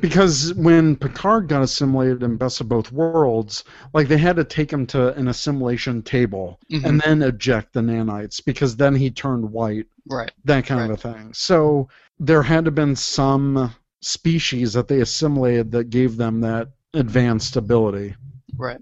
Because 0.01 0.55
when 0.55 0.96
Picard 0.96 1.48
got 1.48 1.62
assimilated 1.62 2.22
in 2.22 2.36
Best 2.36 2.60
of 2.60 2.68
Both 2.68 2.92
Worlds, 2.92 3.64
like 3.92 4.09
they 4.09 4.18
had 4.18 4.36
to 4.36 4.44
take 4.44 4.72
him 4.72 4.86
to 4.88 5.14
an 5.14 5.28
assimilation 5.28 6.02
table 6.02 6.60
Mhm. 6.70 6.84
and 6.84 7.01
then 7.01 7.22
eject 7.22 7.72
the 7.72 7.80
nanites 7.80 8.44
because 8.44 8.76
then 8.76 8.94
he 8.94 9.10
turned 9.10 9.51
white, 9.51 9.86
right? 10.09 10.30
that 10.44 10.66
kind 10.66 10.90
of 10.90 10.90
a 10.90 10.96
thing. 10.96 11.32
So 11.32 11.88
there 12.18 12.42
had 12.42 12.64
to 12.66 12.70
been 12.70 12.96
some 12.96 13.74
species 14.01 14.72
that 14.74 14.88
they 14.88 15.01
assimilated 15.01 15.72
that 15.72 15.90
gave 15.90 16.16
them 16.16 16.40
that 16.42 16.68
advanced 16.92 17.56
ability. 17.56 18.14
Right. 18.56 18.80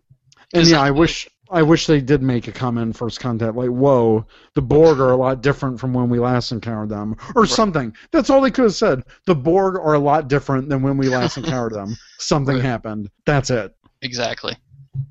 And 0.52 0.66
yeah, 0.66 0.80
I 0.82 0.90
wish 0.90 1.28
I 1.52 1.62
wish 1.62 1.86
they 1.86 2.00
did 2.00 2.22
make 2.22 2.48
a 2.48 2.52
comment 2.52 2.86
in 2.88 2.92
First 2.94 3.20
Contact 3.20 3.54
like, 3.54 3.68
"Whoa, 3.68 4.26
the 4.54 4.62
Borg 4.62 4.98
are 5.00 5.10
a 5.12 5.16
lot 5.16 5.42
different 5.42 5.78
from 5.78 5.92
when 5.92 6.08
we 6.08 6.18
last 6.18 6.50
encountered 6.50 6.88
them," 6.88 7.16
or 7.36 7.44
something. 7.46 7.94
That's 8.10 8.30
all 8.30 8.40
they 8.40 8.50
could 8.50 8.64
have 8.64 8.74
said. 8.74 9.02
The 9.26 9.34
Borg 9.34 9.76
are 9.76 9.94
a 9.94 9.98
lot 9.98 10.28
different 10.28 10.68
than 10.68 10.82
when 10.82 10.96
we 10.96 11.08
last 11.08 11.36
encountered 11.38 11.74
them. 11.74 11.96
Something 12.18 12.56
Right. 12.56 12.64
happened. 12.64 13.10
That's 13.26 13.50
it. 13.50 13.74
Exactly. 14.00 14.56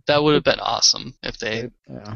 That 0.07 0.23
would 0.23 0.33
have 0.33 0.43
been 0.43 0.59
awesome 0.59 1.13
if 1.23 1.37
they. 1.37 1.69
Yeah. 1.89 2.15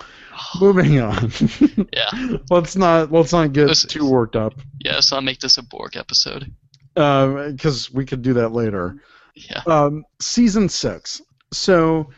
Moving 0.60 1.00
on. 1.00 1.32
Yeah. 1.92 2.36
let's 2.50 2.76
not 2.76 3.10
let's 3.10 3.32
not 3.32 3.52
get 3.52 3.68
This- 3.68 3.84
too 3.86 4.08
worked 4.08 4.36
up 4.36 4.54
Yeah, 4.80 5.00
so 5.00 5.16
I'll 5.16 5.22
make 5.22 5.40
this 5.40 5.56
a 5.58 5.62
Borg 5.62 5.96
episode. 5.96 6.52
because 6.94 7.90
we 7.92 8.04
could 8.04 8.22
do 8.22 8.34
that 8.34 8.52
later. 8.52 8.96
Yeah. 9.34 9.62
Um, 9.66 10.04
season 10.20 10.68
six. 10.68 11.20
So 11.52 12.10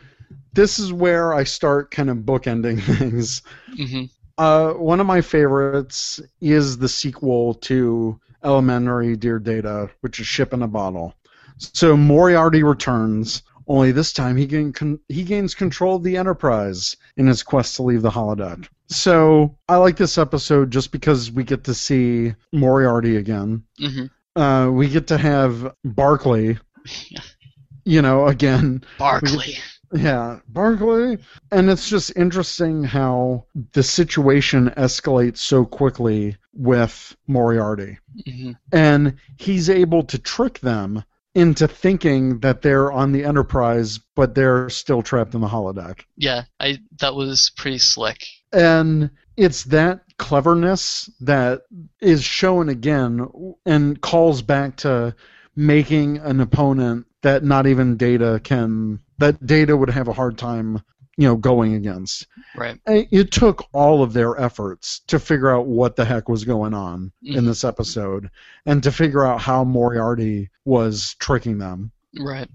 this 0.53 0.79
is 0.79 0.91
where 0.93 1.33
I 1.33 1.43
start 1.43 1.91
kind 1.91 2.09
of 2.09 2.17
bookending 2.17 2.81
things. 2.97 3.41
hmm 3.75 4.03
Uh, 4.37 4.71
one 4.73 4.99
of 5.01 5.05
my 5.07 5.21
favorites 5.21 6.21
is 6.41 6.77
the 6.77 6.87
sequel 6.87 7.53
to 7.55 8.19
Elementary 8.43 9.15
Dear 9.17 9.37
Data, 9.39 9.89
which 10.01 10.19
is 10.19 10.27
Ship 10.27 10.53
in 10.53 10.61
a 10.61 10.67
Bottle. 10.67 11.13
So 11.57 11.97
Moriarty 11.97 12.63
returns, 12.63 13.43
only 13.67 13.91
this 13.91 14.13
time 14.13 14.37
he, 14.37 14.45
gain 14.47 14.71
con- 14.71 14.99
he 15.09 15.23
gains 15.23 15.53
control 15.53 15.97
of 15.97 16.03
the 16.03 16.15
Enterprise 16.15 16.95
in 17.17 17.27
his 17.27 17.43
quest 17.43 17.75
to 17.75 17.83
leave 17.83 18.01
the 18.01 18.09
holodeck. 18.09 18.67
So 18.87 19.57
I 19.67 19.75
like 19.75 19.97
this 19.97 20.17
episode 20.17 20.71
just 20.71 20.91
because 20.91 21.31
we 21.31 21.43
get 21.43 21.63
to 21.65 21.73
see 21.73 22.33
Moriarty 22.53 23.17
again. 23.17 23.63
hmm 23.77 24.05
Uh, 24.35 24.69
we 24.71 24.87
get 24.87 25.07
to 25.07 25.17
have 25.17 25.73
Barclay, 25.83 26.57
you 27.85 28.01
know, 28.01 28.27
again. 28.27 28.83
Barclay. 28.97 29.55
Yeah, 29.93 30.39
Barclay. 30.47 31.17
And 31.51 31.69
it's 31.69 31.89
just 31.89 32.15
interesting 32.15 32.83
how 32.83 33.45
the 33.73 33.83
situation 33.83 34.69
escalates 34.77 35.37
so 35.37 35.65
quickly 35.65 36.37
with 36.53 37.15
Moriarty. 37.27 37.97
hmm 38.25 38.51
And 38.71 39.15
he's 39.37 39.69
able 39.69 40.03
to 40.03 40.19
trick 40.19 40.59
them 40.59 41.03
into 41.35 41.67
thinking 41.67 42.39
that 42.39 42.61
they're 42.61 42.91
on 42.91 43.11
the 43.11 43.23
Enterprise, 43.23 43.99
but 44.15 44.35
they're 44.35 44.69
still 44.69 45.01
trapped 45.01 45.35
in 45.35 45.41
the 45.41 45.47
holodeck. 45.47 46.01
Yeah, 46.17 46.43
I 46.59 46.79
that 46.99 47.15
was 47.15 47.51
pretty 47.55 47.77
slick. 47.77 48.25
And 48.51 49.11
it's 49.37 49.63
that 49.65 50.01
cleverness 50.17 51.09
that 51.21 51.61
is 52.01 52.23
shown 52.23 52.67
again 52.67 53.27
and 53.65 54.01
calls 54.01 54.41
back 54.41 54.77
to 54.77 55.15
making 55.55 56.17
an 56.17 56.39
opponent 56.39 57.05
that 57.21 57.43
not 57.43 57.67
even 57.67 57.97
data 57.97 58.39
can 58.43 58.99
that 59.17 59.45
data 59.45 59.75
would 59.75 59.89
have 59.89 60.07
a 60.07 60.13
hard 60.13 60.37
time 60.37 60.81
you 61.17 61.27
know 61.27 61.35
going 61.35 61.73
against 61.75 62.25
Right. 62.55 62.79
It 62.87 63.31
took 63.31 63.65
all 63.73 64.01
of 64.01 64.13
their 64.13 64.39
efforts 64.39 65.01
to 65.07 65.19
figure 65.19 65.53
out 65.53 65.67
what 65.67 65.95
the 65.95 66.05
heck 66.05 66.27
was 66.29 66.43
going 66.45 66.73
on 66.73 67.11
in 67.23 67.43
Mhm. 67.43 67.47
this 67.47 67.63
episode 67.63 68.29
and 68.65 68.81
to 68.83 68.91
figure 68.91 69.25
out 69.25 69.41
how 69.41 69.63
moriarty 69.63 70.49
was 70.65 71.15
tricking 71.19 71.57
them 71.57 71.91
Right. 72.19 72.49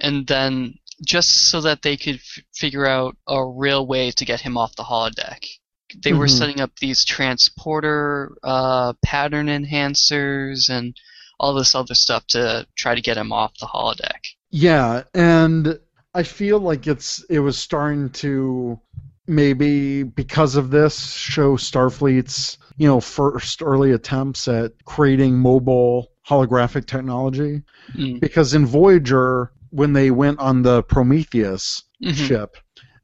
And 0.00 0.26
then 0.26 0.78
just 1.04 1.48
so 1.50 1.60
that 1.62 1.82
they 1.82 1.96
could 1.96 2.16
f- 2.16 2.38
figure 2.54 2.86
out 2.86 3.16
a 3.28 3.44
real 3.44 3.86
way 3.86 4.10
to 4.12 4.24
get 4.24 4.40
him 4.40 4.56
off 4.56 4.76
the 4.76 4.84
holodeck. 4.84 5.44
They 6.02 6.12
were 6.14 6.26
Mhm. 6.26 6.38
setting 6.38 6.60
up 6.60 6.70
these 6.80 7.04
transporter 7.04 8.36
uh, 8.42 8.94
pattern 9.04 9.46
enhancers 9.48 10.68
and 10.70 10.96
all 11.40 11.54
this 11.54 11.74
other 11.74 11.94
stuff 11.94 12.26
to 12.28 12.66
try 12.76 12.94
to 12.94 13.00
get 13.00 13.16
him 13.16 13.32
off 13.32 13.52
the 13.58 13.66
holodeck. 13.66 14.20
Yeah, 14.50 15.02
and 15.14 15.78
I 16.14 16.22
feel 16.22 16.60
like 16.60 16.86
it's 16.86 17.22
it 17.28 17.40
was 17.40 17.58
starting 17.58 18.10
to 18.10 18.78
maybe 19.26 20.02
because 20.02 20.54
of 20.56 20.70
this 20.70 21.12
show 21.12 21.56
Starfleet's 21.56 22.58
you 22.76 22.86
know 22.86 23.00
first 23.00 23.62
early 23.62 23.92
attempts 23.92 24.46
at 24.48 24.72
creating 24.84 25.38
mobile 25.38 26.10
holographic 26.28 26.86
technology 26.86 27.62
Mm. 27.94 28.20
because 28.20 28.54
in 28.54 28.64
Voyager 28.66 29.52
when 29.70 29.92
they 29.92 30.10
went 30.10 30.38
on 30.38 30.62
the 30.62 30.82
Prometheus 30.84 31.82
Mhm. 32.02 32.14
ship 32.14 32.56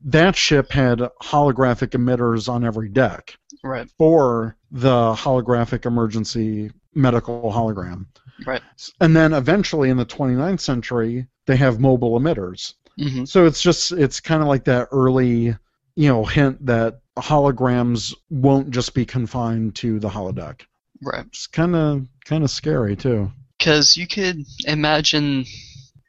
that 0.03 0.35
ship 0.37 0.73
had 0.73 1.01
holographic 1.23 1.89
emitters 1.89 2.49
on 2.49 2.65
every 2.65 2.89
deck 2.89 3.35
Right. 3.63 3.91
for 3.99 4.57
the 4.71 5.13
holographic 5.15 5.85
emergency 5.85 6.71
medical 6.95 7.53
hologram 7.53 8.07
Right. 8.47 8.63
and 9.01 9.15
then 9.17 9.33
eventually 9.33 9.91
in 9.91 9.97
the 9.97 10.07
29th 10.07 10.61
century 10.61 11.27
they 11.47 11.57
have 11.57 11.81
mobile 11.81 12.19
emitters 12.19 12.75
hmm 12.99 13.25
so 13.25 13.47
it's 13.47 13.63
just 13.63 13.93
it's 13.93 14.21
kind 14.21 14.43
of 14.43 14.49
like 14.49 14.65
that 14.65 14.89
early 14.93 15.55
you 15.97 16.09
know 16.09 16.25
hint 16.25 16.65
that 16.67 17.01
holograms 17.19 18.15
won't 18.31 18.71
just 18.71 18.95
be 18.95 19.05
confined 19.05 19.75
to 19.77 19.99
the 19.99 20.09
holodeck 20.09 20.63
Right. 21.03 21.25
it's 21.27 21.47
kind 21.47 21.75
of 21.75 22.07
kind 22.25 22.45
of 22.45 22.51
scary 22.51 22.95
too 22.97 23.33
Because 23.59 23.97
you 23.97 24.07
could 24.07 24.45
imagine 24.67 25.45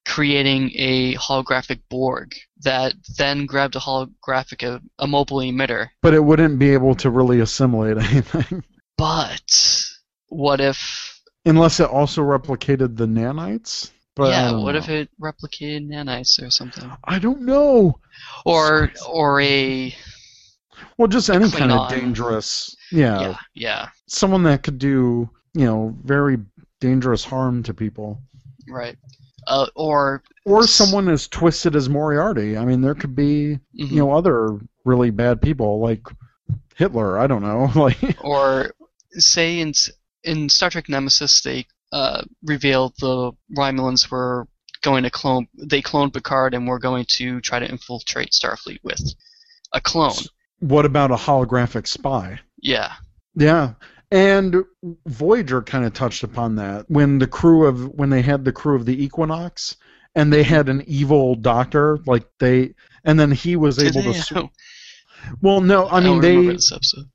creating 0.05 0.71
a 0.75 1.13
holographic 1.15 1.79
Borg 1.89 2.33
that 2.63 2.93
then 3.17 3.45
grabbed 3.45 3.75
a 3.75 3.79
holographic, 3.79 4.63
a, 4.63 4.81
a 4.99 5.07
mobile 5.07 5.37
emitter. 5.37 5.89
but 6.01 6.13
it 6.13 6.23
wouldn't 6.23 6.59
be 6.59 6.71
able 6.73 6.95
to 6.95 7.09
really 7.09 7.39
assimilate 7.39 7.97
anything 8.09 8.63
But 8.97 9.85
what 10.27 10.59
if, 10.59 11.10
unless 11.45 11.79
it 11.79 11.89
also 11.89 12.21
replicated 12.21 12.97
the 12.97 13.05
nanites 13.05 13.91
but 14.15 14.29
yeah, 14.29 14.51
what 14.51 14.73
know. 14.73 14.77
if 14.77 14.89
it 14.89 15.09
replicated 15.21 15.87
nanites 15.87 16.41
or 16.41 16.49
something? 16.49 16.91
i 17.05 17.17
don't 17.17 17.41
know 17.41 17.97
Or, 18.45 18.91
or 19.07 19.41
a, 19.41 19.95
well 20.97 21.07
just 21.07 21.29
any 21.29 21.49
kind 21.49 21.71
of 21.71 21.89
dangerous 21.89 22.75
yeah, 22.91 23.21
yeah, 23.21 23.37
yeah, 23.53 23.89
someone 24.07 24.43
that 24.43 24.63
could 24.63 24.77
do 24.77 25.29
you 25.53 25.65
know 25.65 25.95
very 26.03 26.37
dangerous 26.79 27.23
harm 27.23 27.63
to 27.63 27.73
people 27.73 28.21
right. 28.67 28.97
Uh, 29.47 29.67
or, 29.75 30.23
or 30.45 30.67
someone 30.67 31.09
as 31.09 31.27
twisted 31.27 31.75
as 31.75 31.89
Moriarty. 31.89 32.57
I 32.57 32.63
mean, 32.63 32.81
there 32.81 32.93
could 32.93 33.15
be 33.15 33.59
mhm. 33.77 33.91
you 33.91 33.97
know 33.97 34.11
other 34.11 34.59
really 34.85 35.09
bad 35.09 35.41
people 35.41 35.79
like 35.79 36.07
Hitler. 36.75 37.17
I 37.17 37.27
don't 37.27 37.41
know. 37.41 37.69
Like 37.75 38.23
or 38.23 38.71
say 39.13 39.59
in 39.59 39.73
in 40.23 40.49
Star 40.49 40.69
Trek 40.69 40.89
Nemesis 40.89 41.41
they 41.41 41.65
uh, 41.91 42.23
revealed 42.43 42.93
the 42.99 43.31
Romulans 43.55 44.09
were 44.09 44.47
going 44.81 45.03
to 45.03 45.09
clone 45.09 45.47
they 45.57 45.81
cloned 45.81 46.13
Picard 46.13 46.53
and 46.53 46.67
were 46.67 46.79
going 46.79 47.05
to 47.09 47.39
try 47.41 47.59
to 47.59 47.69
infiltrate 47.69 48.31
Starfleet 48.31 48.79
with 48.83 49.01
a 49.73 49.81
clone. 49.81 50.13
what 50.59 50.85
about 50.85 51.11
a 51.11 51.15
holographic 51.15 51.87
spy? 51.87 52.39
Yeah. 52.61 52.93
Yeah. 53.35 53.73
And 54.11 54.65
Voyager 55.07 55.61
kind 55.61 55.85
of 55.85 55.93
touched 55.93 56.23
upon 56.23 56.55
that 56.57 56.89
when 56.89 57.19
the 57.19 57.27
crew 57.27 57.65
of 57.65 57.87
when 57.89 58.09
they 58.09 58.21
had 58.21 58.43
the 58.43 58.51
crew 58.51 58.75
of 58.75 58.85
the 58.85 59.03
Equinox 59.03 59.77
and 60.15 60.33
they 60.33 60.43
had 60.43 60.67
an 60.67 60.83
evil 60.87 61.35
doctor 61.35 61.97
like 62.05 62.25
they 62.39 62.73
and 63.05 63.19
then 63.19 63.31
he 63.31 63.55
was 63.55 63.77
Did 63.77 63.95
able 63.95 64.11
they? 64.11 64.17
to 64.17 64.21
su- 64.21 64.49
Well, 65.41 65.61
no, 65.61 65.87
I 65.87 65.99
mean 66.01 66.19
don't 66.19 66.21
they 66.21 66.53
this 66.53 66.71
episode. 66.71 67.09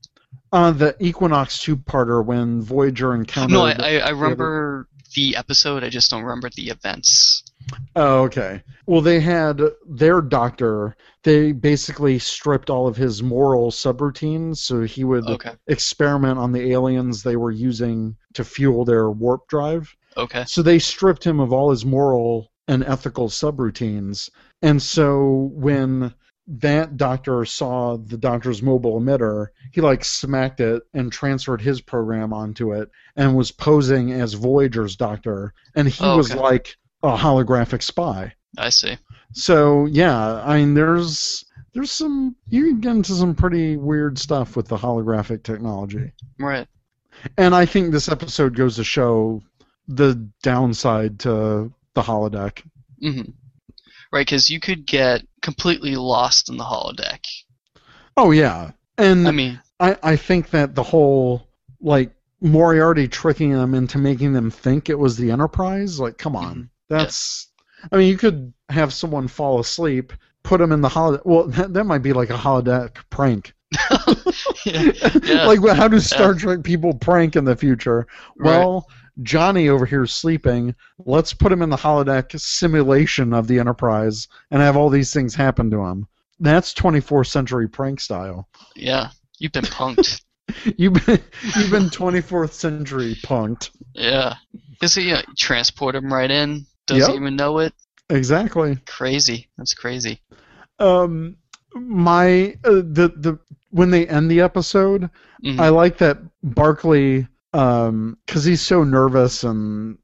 Uh 0.53 0.71
the 0.71 0.97
Equinox 1.01 1.59
two-parter 1.61 2.25
when 2.25 2.63
Voyager 2.63 3.15
encountered 3.15 3.53
No, 3.55 3.65
I, 3.65 3.73
I, 3.73 3.97
I 3.99 4.11
remember 4.11 4.89
the 5.15 5.37
episode. 5.37 5.83
I 5.83 5.89
just 5.89 6.11
don't 6.11 6.23
remember 6.23 6.51
the 6.57 6.69
events. 6.69 7.43
Oh, 7.97 8.23
okay. 8.25 8.63
Well, 8.87 9.01
they 9.01 9.19
had 9.19 9.61
their 9.89 10.21
doctor. 10.21 10.97
They 11.25 11.51
basically 11.53 12.19
stripped 12.19 12.71
all 12.71 12.87
of 12.87 12.97
his 12.97 13.23
moral 13.23 13.71
subroutines, 13.73 14.59
so 14.59 14.83
he 14.83 15.03
would 15.05 15.27
Okay. 15.27 15.53
experiment 15.67 16.39
on 16.39 16.53
the 16.53 16.71
aliens 16.73 17.23
they 17.23 17.37
were 17.37 17.51
using 17.51 18.17
to 18.35 18.45
fuel 18.45 18.85
their 18.85 19.11
warp 19.11 19.49
drive. 19.49 19.97
Okay. 20.17 20.45
So 20.47 20.63
they 20.63 20.79
stripped 20.79 21.25
him 21.25 21.41
of 21.41 21.53
all 21.53 21.71
his 21.71 21.85
moral 21.85 22.53
and 22.69 22.85
ethical 22.85 23.29
subroutines. 23.29 24.31
And 24.63 24.81
so 24.81 25.51
when 25.55 26.15
that 26.49 26.97
doctor 26.97 27.45
saw 27.45 27.97
the 27.97 28.17
doctor's 28.17 28.63
mobile 28.63 29.01
emitter, 29.01 29.49
he 29.73 29.81
like 29.81 30.05
smacked 30.05 30.61
it 30.61 30.83
and 30.95 31.11
transferred 31.11 31.61
his 31.61 31.81
program 31.81 32.33
onto 32.33 32.73
it 32.73 32.89
and 33.17 33.37
was 33.37 33.51
posing 33.51 34.13
as 34.13 34.35
Voyager's 34.35 34.95
doctor. 34.97 35.53
And 35.75 35.89
he 35.89 36.05
Oh, 36.05 36.17
was 36.17 36.31
okay. 36.31 36.41
like 36.41 36.77
a 37.03 37.17
holographic 37.17 37.83
spy. 37.83 38.33
I 38.59 38.69
see. 38.69 38.97
So 39.33 39.87
yeah, 39.87 40.41
I 40.45 40.59
mean 40.59 40.75
there's 40.75 41.45
there's 41.75 41.91
some 41.91 42.37
you 42.49 42.65
can 42.69 42.81
get 42.81 42.91
into 42.93 43.13
some 43.15 43.35
pretty 43.35 43.77
weird 43.77 44.19
stuff 44.19 44.57
with 44.57 44.69
the 44.69 44.77
holographic 44.77 45.43
technology. 45.43 46.13
Right. 46.39 46.67
And 47.37 47.55
I 47.55 47.67
think 47.67 47.91
this 47.91 48.09
episode 48.09 48.55
goes 48.55 48.77
to 48.77 48.85
show 48.85 49.43
the 49.89 50.15
downside 50.43 51.19
to 51.21 51.73
the 51.95 52.03
holodeck. 52.03 52.63
hmm 53.01 53.23
Right, 54.13 54.25
because 54.27 54.49
you 54.49 54.61
could 54.61 54.87
get 54.87 55.23
completely 55.47 55.95
lost 55.95 56.49
in 56.49 56.57
the 56.57 56.65
holodeck. 56.65 57.21
Oh 58.17 58.33
yeah, 58.33 58.73
and 58.99 59.29
I 59.29 59.31
mean, 59.31 59.61
I, 59.79 59.97
I 60.03 60.17
think 60.17 60.51
that 60.51 60.75
the 60.75 60.83
whole 60.83 61.47
like 61.81 62.11
Moriarty 62.41 63.07
tricking 63.07 63.53
them 63.53 63.73
into 63.73 63.97
making 63.97 64.33
them 64.33 64.51
think 64.51 64.91
it 64.91 64.99
was 64.99 65.17
the 65.17 65.31
Enterprise. 65.31 66.01
Like, 66.01 66.19
come 66.19 66.35
on, 66.35 66.57
Mhm. 66.57 66.69
that's. 66.89 67.49
I 67.93 67.97
mean, 67.97 68.09
you 68.09 68.17
could 68.17 68.53
have 68.71 68.93
someone 68.93 69.29
fall 69.29 69.61
asleep, 69.61 70.13
put 70.43 70.59
them 70.59 70.73
in 70.73 70.81
the 70.81 70.89
holodeck. 70.89 71.23
Well, 71.25 71.45
that, 71.57 71.73
that 71.75 71.85
might 71.85 72.03
be 72.03 72.13
like 72.13 72.31
a 72.31 72.37
holodeck 72.37 72.97
prank. 73.11 73.55
yeah, 74.67 74.91
yeah. 75.23 75.47
like, 75.47 75.61
how 75.77 75.87
do 75.87 76.01
Star 76.01 76.35
Trek 76.35 76.65
people 76.65 76.93
prank 76.93 77.37
in 77.37 77.45
the 77.45 77.55
future? 77.55 78.09
Right. 78.37 78.83
Johnny 79.23 79.69
over 79.69 79.87
here 79.87 80.05
is 80.05 80.13
sleeping. 80.13 80.75
Let's 81.05 81.33
put 81.33 81.53
him 81.53 81.63
in 81.63 81.71
the 81.71 81.77
holodeck 81.77 82.39
simulation 82.39 83.33
of 83.33 83.47
the 83.47 83.59
Enterprise 83.59 84.29
and 84.51 84.61
have 84.61 84.77
all 84.77 84.89
these 84.91 85.13
things 85.13 85.35
happen 85.35 85.71
to 85.71 85.85
him. 85.85 86.07
That's 86.39 86.75
24th 86.75 87.29
century 87.29 87.69
prank 87.69 88.01
style. 88.01 88.49
yeah, 88.75 89.11
you've 89.39 89.53
been 89.53 89.65
punked. 89.65 90.21
You've 90.79 90.93
been 91.07 91.21
you've 91.57 91.71
been 91.73 91.91
24th 91.91 92.53
century 92.53 93.17
punked. 93.17 93.71
yeah, 93.95 94.35
because 94.71 94.95
he 94.95 95.13
uh, 95.13 95.23
transport 95.37 95.97
him 95.97 96.13
right 96.13 96.31
in. 96.31 96.65
Doesn't 96.87 97.11
Yep. 97.15 97.21
even 97.21 97.35
know 97.37 97.59
it. 97.59 97.73
Exactly. 98.11 98.77
Crazy. 98.87 99.49
That's 99.59 99.75
crazy. 99.75 100.21
Um, 100.79 101.37
my 101.75 102.55
uh, 102.65 102.75
the 102.75 103.13
the 103.17 103.39
when 103.71 103.91
they 103.91 104.07
end 104.07 104.31
the 104.31 104.41
episode, 104.41 105.11
Mhm. 105.45 105.59
I 105.59 105.69
like 105.71 105.99
that 105.99 106.19
Barclay, 107.57 107.89
um, 107.89 108.19
because 108.27 108.45
he's 108.45 108.63
so 108.63 108.85
nervous 108.85 109.45
and 109.45 109.99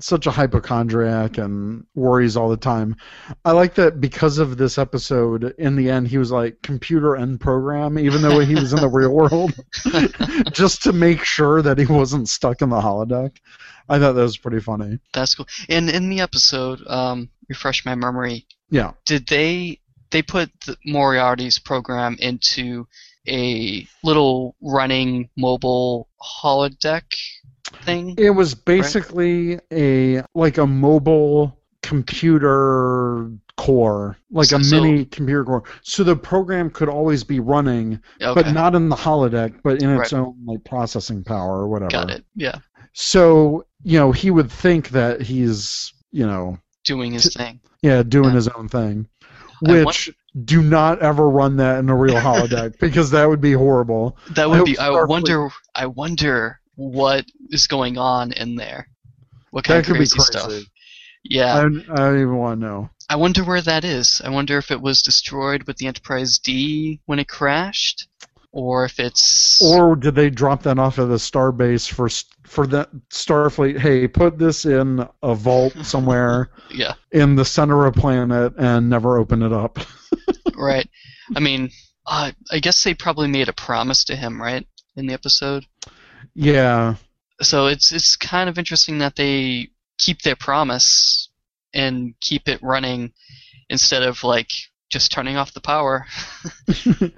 such 0.00 0.26
a 0.26 0.30
hypochondriac 0.30 1.38
and 1.38 1.84
worries 1.94 2.36
all 2.36 2.48
the 2.48 2.56
time. 2.56 2.96
I 3.44 3.52
like 3.52 3.74
that 3.74 4.00
because 4.00 4.38
of 4.38 4.56
this 4.56 4.78
episode, 4.78 5.54
in 5.58 5.76
the 5.76 5.90
end, 5.90 6.08
he 6.08 6.18
was 6.18 6.30
like 6.30 6.62
computer 6.62 7.16
end 7.16 7.40
program, 7.40 7.98
even 7.98 8.22
though 8.22 8.38
he 8.40 8.54
was 8.54 8.72
in 8.72 8.80
the 8.80 8.88
real 8.88 9.10
world, 9.10 9.54
just 10.52 10.82
to 10.84 10.92
make 10.92 11.24
sure 11.24 11.62
that 11.62 11.78
he 11.78 11.86
wasn't 11.86 12.28
stuck 12.28 12.62
in 12.62 12.68
the 12.68 12.76
holodeck. 12.76 13.36
I 13.88 13.98
thought 13.98 14.12
that 14.12 14.22
was 14.22 14.36
pretty 14.36 14.60
funny. 14.60 14.98
That's 15.12 15.34
cool. 15.34 15.46
And 15.68 15.90
in 15.90 16.10
the 16.10 16.20
episode, 16.20 16.86
um, 16.86 17.30
refresh 17.48 17.84
my 17.84 17.94
memory. 17.94 18.46
Yeah. 18.70 18.92
Did 19.04 19.26
they 19.26 19.80
they 20.10 20.22
put 20.22 20.50
the 20.66 20.76
Moriarty's 20.84 21.58
program 21.58 22.16
into 22.20 22.86
a 23.28 23.86
little 24.04 24.54
running 24.60 25.28
mobile 25.36 26.08
holodeck 26.22 27.04
thing? 27.84 28.14
It 28.18 28.30
was 28.30 28.54
basically 28.54 29.58
a 29.72 30.22
like 30.34 30.58
a 30.58 30.66
mobile 30.66 31.58
computer 31.82 33.30
core, 33.56 34.16
like 34.30 34.52
a 34.52 34.62
So- 34.62 34.80
mini 34.82 35.04
computer 35.04 35.44
core. 35.44 35.62
So 35.82 36.04
the 36.04 36.16
program 36.16 36.70
could 36.70 36.88
always 36.88 37.24
be 37.24 37.40
running, 37.40 38.00
Okay. 38.20 38.42
but 38.42 38.52
not 38.52 38.74
in 38.74 38.88
the 38.88 38.96
holodeck, 38.96 39.60
but 39.62 39.82
in 39.82 39.90
its 39.98 40.12
Right. 40.12 40.20
own 40.20 40.34
like 40.46 40.64
processing 40.64 41.24
power 41.24 41.60
or 41.60 41.68
whatever. 41.68 41.90
Got 41.90 42.10
it. 42.10 42.24
Yeah. 42.34 42.58
So 42.92 43.64
you 43.82 43.98
know 43.98 44.12
he 44.12 44.30
would 44.30 44.50
think 44.50 44.90
that 44.90 45.20
he's 45.22 45.92
you 46.12 46.26
know 46.26 46.58
Doing 46.84 47.12
his 47.12 47.32
thing. 47.34 47.60
yeah 47.82 48.02
doing 48.02 48.30
Yeah. 48.30 48.34
his 48.34 48.48
own 48.48 48.68
thing, 48.68 49.08
which 49.62 50.10
do 50.44 50.62
not 50.62 51.00
ever 51.00 51.28
run 51.28 51.56
that 51.56 51.78
in 51.78 51.88
a 51.88 51.96
real 51.96 52.16
holodeck 52.16 52.78
because 52.80 53.10
that 53.10 53.28
would 53.28 53.40
be 53.40 53.52
horrible. 53.52 54.16
That 54.30 54.48
would 54.48 54.58
hope 54.58 54.66
be. 54.66 54.78
I 54.78 54.90
wonder. 55.04 55.48
I 55.74 55.86
wonder 55.86 56.60
what 56.74 57.24
is 57.50 57.66
going 57.66 57.96
on 57.98 58.32
in 58.32 58.56
there. 58.56 58.88
What 59.50 59.64
kind 59.64 59.78
That 59.84 59.90
of 59.90 59.96
crazy 59.96 60.16
crazy. 60.16 60.32
stuff? 60.32 60.52
Yeah. 61.24 61.54
I, 61.54 61.60
I 61.60 61.96
don't 61.96 62.20
even 62.20 62.36
want 62.36 62.60
to 62.60 62.66
know. 62.66 62.90
I 63.08 63.16
wonder 63.16 63.44
where 63.44 63.62
that 63.62 63.84
is. 63.84 64.20
I 64.24 64.30
wonder 64.30 64.58
if 64.58 64.70
it 64.70 64.80
was 64.80 65.02
destroyed 65.02 65.62
with 65.64 65.76
the 65.76 65.86
Enterprise 65.86 66.38
D 66.38 67.00
when 67.06 67.18
it 67.18 67.28
crashed, 67.28 68.08
or 68.52 68.84
if 68.84 68.98
it's. 68.98 69.62
Or 69.62 69.94
did 69.96 70.14
they 70.14 70.28
drop 70.28 70.64
that 70.64 70.78
off 70.78 70.98
at 70.98 71.08
the 71.08 71.16
starbase 71.16 71.90
for 71.90 72.08
for 72.48 72.66
that 72.68 72.90
Starfleet? 73.10 73.78
Hey, 73.78 74.08
put 74.08 74.38
this 74.38 74.64
in 74.64 75.06
a 75.22 75.34
vault 75.34 75.74
somewhere 75.82 76.50
yeah. 76.70 76.94
in 77.12 77.36
the 77.36 77.44
center 77.44 77.86
of 77.86 77.96
a 77.96 78.00
planet 78.00 78.54
and 78.58 78.90
never 78.90 79.18
open 79.18 79.42
it 79.42 79.52
up. 79.52 79.78
Right. 80.56 80.88
I 81.34 81.40
mean, 81.40 81.70
uh, 82.06 82.32
I 82.50 82.58
guess 82.60 82.82
they 82.82 82.94
probably 82.94 83.28
made 83.28 83.48
a 83.48 83.52
promise 83.52 84.04
to 84.04 84.16
him, 84.16 84.40
right, 84.40 84.66
in 84.96 85.06
the 85.06 85.14
episode. 85.14 85.66
yeah, 86.34 86.94
So 87.42 87.66
it's 87.66 87.92
it's 87.92 88.16
kind 88.16 88.48
of 88.48 88.58
interesting 88.58 88.98
that 88.98 89.16
they 89.16 89.68
keep 89.98 90.22
their 90.22 90.36
promise 90.36 91.28
and 91.74 92.14
keep 92.20 92.48
it 92.48 92.62
running 92.62 93.12
instead 93.68 94.02
of 94.02 94.22
like 94.24 94.48
just 94.90 95.10
turning 95.12 95.36
off 95.36 95.52
the 95.52 95.60
power. 95.60 96.06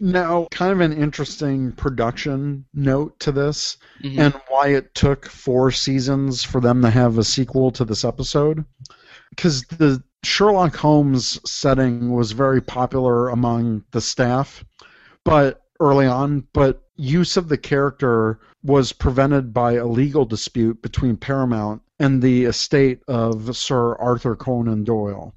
now 0.00 0.46
kind 0.50 0.72
of 0.72 0.80
an 0.80 0.92
interesting 0.92 1.72
production 1.72 2.64
note 2.74 3.18
to 3.20 3.32
this, 3.32 3.76
Mhm. 4.02 4.18
and 4.18 4.34
why 4.48 4.68
it 4.68 4.94
took 4.94 5.26
four 5.26 5.70
seasons 5.70 6.42
for 6.42 6.60
them 6.60 6.82
to 6.82 6.90
have 6.90 7.18
a 7.18 7.24
sequel 7.24 7.70
to 7.72 7.84
this 7.84 8.04
episode, 8.04 8.64
because 9.30 9.62
the 9.64 10.02
Sherlock 10.22 10.76
Holmes 10.76 11.38
setting 11.44 12.10
was 12.12 12.32
very 12.32 12.62
popular 12.62 13.28
among 13.28 13.84
the 13.90 14.00
staff, 14.00 14.64
but 15.24 15.62
early 15.78 16.06
on, 16.06 16.46
but 16.54 16.82
use 16.96 17.36
of 17.36 17.48
the 17.48 17.58
character 17.58 18.38
was 18.62 18.92
prevented 18.92 19.52
by 19.52 19.72
a 19.74 19.86
legal 19.86 20.24
dispute 20.24 20.80
between 20.80 21.16
Paramount 21.18 21.82
and 21.98 22.22
the 22.22 22.44
estate 22.44 23.02
of 23.06 23.56
Sir 23.56 23.94
Arthur 23.96 24.36
Conan 24.36 24.84
Doyle. 24.84 25.34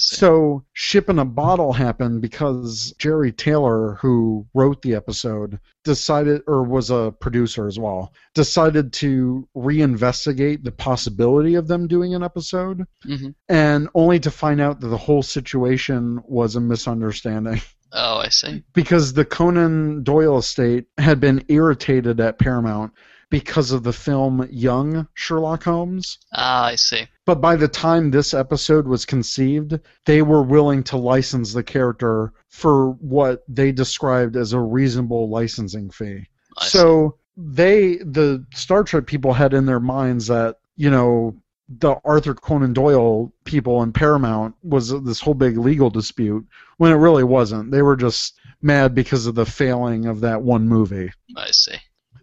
So, 0.00 0.64
Ship 0.72 1.08
in 1.08 1.18
a 1.18 1.24
Bottle 1.24 1.72
happened 1.72 2.22
because 2.22 2.94
Jeri 2.98 3.36
Taylor, 3.36 3.94
who 4.00 4.46
wrote 4.54 4.82
the 4.82 4.94
episode, 4.94 5.58
decided, 5.84 6.42
or 6.46 6.62
was 6.62 6.90
a 6.90 7.14
producer 7.20 7.66
as 7.66 7.78
well, 7.78 8.12
decided 8.34 8.92
to 8.94 9.48
reinvestigate 9.56 10.64
the 10.64 10.72
possibility 10.72 11.54
of 11.54 11.68
them 11.68 11.86
doing 11.88 12.14
an 12.14 12.22
episode, 12.22 12.84
Mhm. 13.06 13.34
and 13.48 13.88
only 13.94 14.18
to 14.20 14.30
find 14.30 14.60
out 14.60 14.80
that 14.80 14.88
the 14.88 14.96
whole 14.96 15.22
situation 15.22 16.20
was 16.26 16.56
a 16.56 16.60
misunderstanding. 16.60 17.60
Oh, 17.90 18.18
I 18.18 18.28
see. 18.28 18.62
because 18.74 19.14
the 19.14 19.24
Conan 19.24 20.02
Doyle 20.02 20.36
estate 20.36 20.84
had 20.98 21.20
been 21.20 21.42
irritated 21.48 22.20
at 22.20 22.38
Paramount 22.38 22.92
because 23.30 23.72
of 23.72 23.82
the 23.82 23.92
film 23.92 24.48
Young 24.50 25.06
Sherlock 25.14 25.64
Holmes. 25.64 26.18
Ah, 26.32 26.66
I 26.66 26.76
see. 26.76 27.06
But 27.26 27.40
by 27.40 27.56
the 27.56 27.68
time 27.68 28.10
this 28.10 28.32
episode 28.32 28.86
was 28.86 29.04
conceived, 29.04 29.78
they 30.06 30.22
were 30.22 30.42
willing 30.42 30.82
to 30.84 30.96
license 30.96 31.52
the 31.52 31.62
character 31.62 32.32
for 32.48 32.92
what 32.92 33.44
they 33.48 33.72
described 33.72 34.36
as 34.36 34.52
a 34.52 34.60
reasonable 34.60 35.28
licensing 35.28 35.90
fee. 35.90 36.26
I 36.56 36.64
see. 36.64 36.78
so 36.78 37.18
they, 37.36 37.96
the 37.98 38.44
Star 38.54 38.82
Trek 38.82 39.06
people, 39.06 39.32
had 39.32 39.54
in 39.54 39.66
their 39.66 39.80
minds 39.80 40.26
that 40.28 40.56
you 40.76 40.90
know 40.90 41.36
the 41.68 41.96
Arthur 42.04 42.34
Conan 42.34 42.72
Doyle 42.72 43.32
people 43.44 43.82
in 43.82 43.92
Paramount 43.92 44.54
was 44.62 44.88
this 45.02 45.20
whole 45.20 45.34
big 45.34 45.58
legal 45.58 45.90
dispute 45.90 46.46
when 46.78 46.92
it 46.92 46.96
really 46.96 47.24
wasn't. 47.24 47.70
They 47.70 47.82
were 47.82 47.96
just 47.96 48.38
mad 48.62 48.94
because 48.94 49.26
of 49.26 49.34
the 49.34 49.44
failing 49.44 50.06
of 50.06 50.20
that 50.20 50.42
one 50.42 50.66
movie. 50.66 51.12
I 51.36 51.50
see. 51.50 51.76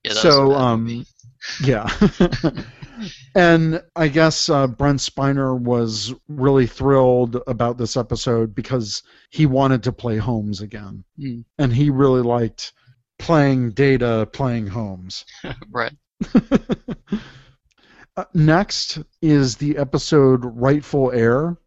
Yeah, 0.05 0.13
so, 0.13 0.47
was 0.47 0.55
a 0.55 0.59
bad 0.59 0.61
um. 0.61 1.05
Yeah. 1.63 1.87
and 3.35 3.83
I 3.95 4.07
guess 4.07 4.49
uh, 4.49 4.67
Brent 4.67 4.99
Spiner 4.99 5.59
was 5.59 6.13
really 6.27 6.65
thrilled 6.65 7.37
about 7.45 7.77
this 7.77 7.95
episode 7.97 8.55
because 8.55 9.03
he 9.29 9.45
wanted 9.45 9.83
to 9.83 9.91
play 9.91 10.17
Holmes 10.17 10.61
again. 10.61 11.03
Hmm. 11.19 11.41
And 11.59 11.71
he 11.71 11.89
really 11.91 12.21
liked 12.21 12.73
playing 13.19 13.71
Data 13.71 14.27
playing 14.33 14.67
Holmes. 14.67 15.25
right. 15.69 15.93
Uh, 18.17 18.23
next 18.33 18.99
is 19.21 19.57
the 19.57 19.77
episode 19.77 20.41
Rightful 20.45 21.11
Heir. 21.11 21.57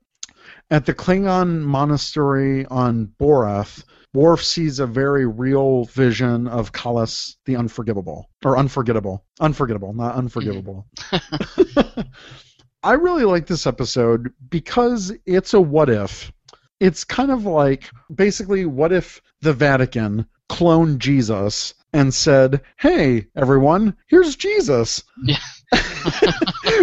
At 0.70 0.86
the 0.86 0.94
Klingon 0.94 1.60
monastery 1.60 2.64
on 2.66 3.12
Boreth, 3.20 3.84
Worf 4.14 4.42
sees 4.42 4.80
a 4.80 4.86
very 4.86 5.26
real 5.26 5.84
vision 5.84 6.48
of 6.48 6.72
Kahless 6.72 7.36
the 7.44 7.56
Unforgivable. 7.56 8.28
Or 8.44 8.56
Unforgettable. 8.56 9.24
Unforgettable, 9.40 9.92
not 9.92 10.14
unforgivable. 10.14 10.86
Mm-hmm. 11.10 12.00
I 12.82 12.92
really 12.92 13.24
like 13.24 13.46
this 13.46 13.66
episode 13.66 14.32
because 14.48 15.12
it's 15.26 15.52
a 15.52 15.60
what 15.60 15.90
if. 15.90 16.32
It's 16.80 17.04
kind 17.04 17.30
of 17.30 17.44
like 17.44 17.90
basically 18.14 18.64
what 18.66 18.92
if 18.92 19.20
the 19.40 19.52
Vatican 19.52 20.26
cloned 20.48 20.98
Jesus 20.98 21.74
and 21.92 22.14
said, 22.14 22.60
"Hey, 22.78 23.26
everyone, 23.36 23.96
here's 24.06 24.36
Jesus." 24.36 25.02
Yeah. 25.24 25.38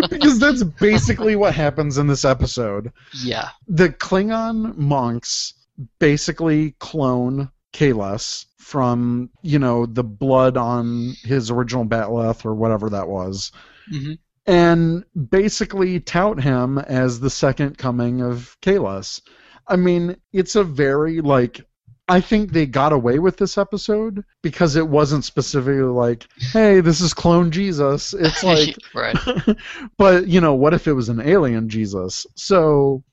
because 0.10 0.38
that's 0.38 0.64
basically 0.64 1.36
what 1.36 1.56
happens 1.56 1.98
in 1.98 2.08
this 2.08 2.26
episode. 2.26 2.92
Yeah. 3.24 3.50
The 3.68 3.90
Klingon 3.90 4.76
monks 4.78 5.54
basically 6.00 6.76
clone 6.80 7.52
Kahless 7.74 8.46
from, 8.58 9.30
you 9.42 9.60
know, 9.60 9.86
the 9.86 10.04
blood 10.04 10.58
on 10.58 11.14
his 11.24 11.52
original 11.52 11.86
bat'leth 11.86 12.46
or 12.46 12.56
whatever 12.56 12.90
that 12.90 13.08
was, 13.08 13.52
hmm 13.90 14.14
and 14.48 15.04
basically 15.30 16.00
tout 16.00 16.40
him 16.40 16.78
as 16.78 17.20
the 17.20 17.30
second 17.30 17.78
coming 17.78 18.22
of 18.22 18.56
Kahless. 18.62 19.20
I 19.68 19.76
mean, 19.76 20.18
it's 20.34 20.56
a 20.56 20.64
very 20.64 21.22
like 21.22 21.62
I 22.08 22.22
think 22.22 22.52
they 22.52 22.68
got 22.68 22.94
away 22.94 23.18
with 23.18 23.38
this 23.38 23.58
episode 23.58 24.24
because 24.44 24.76
it 24.76 24.88
wasn't 24.88 25.26
specifically 25.26 25.82
like, 25.82 26.28
"Hey, 26.54 26.80
this 26.80 27.02
is 27.02 27.14
clone 27.16 27.50
Jesus." 27.50 28.14
It's 28.14 28.44
like 28.44 28.78
right. 28.94 29.18
but 29.98 30.28
you 30.28 30.40
know, 30.40 30.54
what 30.54 30.76
if 30.76 30.88
it 30.88 30.94
was 30.94 31.10
an 31.10 31.22
alien 31.22 31.68
Jesus? 31.68 32.28
So 32.36 33.04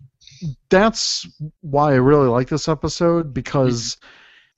that's 0.70 1.26
why 1.60 1.92
I 1.92 1.96
really 1.96 2.28
like 2.28 2.48
this 2.48 2.68
episode 2.68 3.32
because 3.34 3.96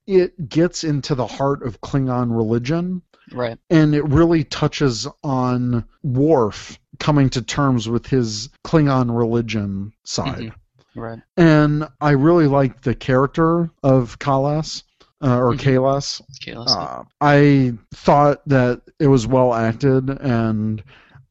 it 0.07 0.49
gets 0.49 0.85
into 0.85 1.15
the 1.15 1.27
heart 1.27 1.63
of 1.63 1.81
Klingon 1.81 2.37
religion 2.37 3.03
Right. 3.33 3.59
and 3.71 3.95
it 3.95 4.05
really 4.05 4.45
touches 4.45 5.07
on 5.23 5.85
Worf 6.03 6.79
coming 7.01 7.31
to 7.31 7.43
terms 7.43 7.89
with 7.89 8.07
his 8.07 8.51
Klingon 8.65 9.17
religion 9.17 9.93
side. 10.05 10.53
Right. 10.95 11.21
And 11.37 11.89
I 12.01 12.11
really 12.11 12.47
like 12.47 12.83
the 12.83 12.95
character 12.95 13.71
of 13.83 14.19
Kahless 14.19 14.83
uh, 15.23 15.39
or 15.39 15.55
Mhm. 15.55 15.59
Kahless. 15.61 16.21
Okay. 16.43 16.55
Uh, 16.57 17.03
I 17.21 17.73
thought 17.95 18.47
that 18.47 18.83
it 19.01 19.07
was 19.09 19.27
well 19.27 19.55
acted, 19.55 20.11
and 20.11 20.83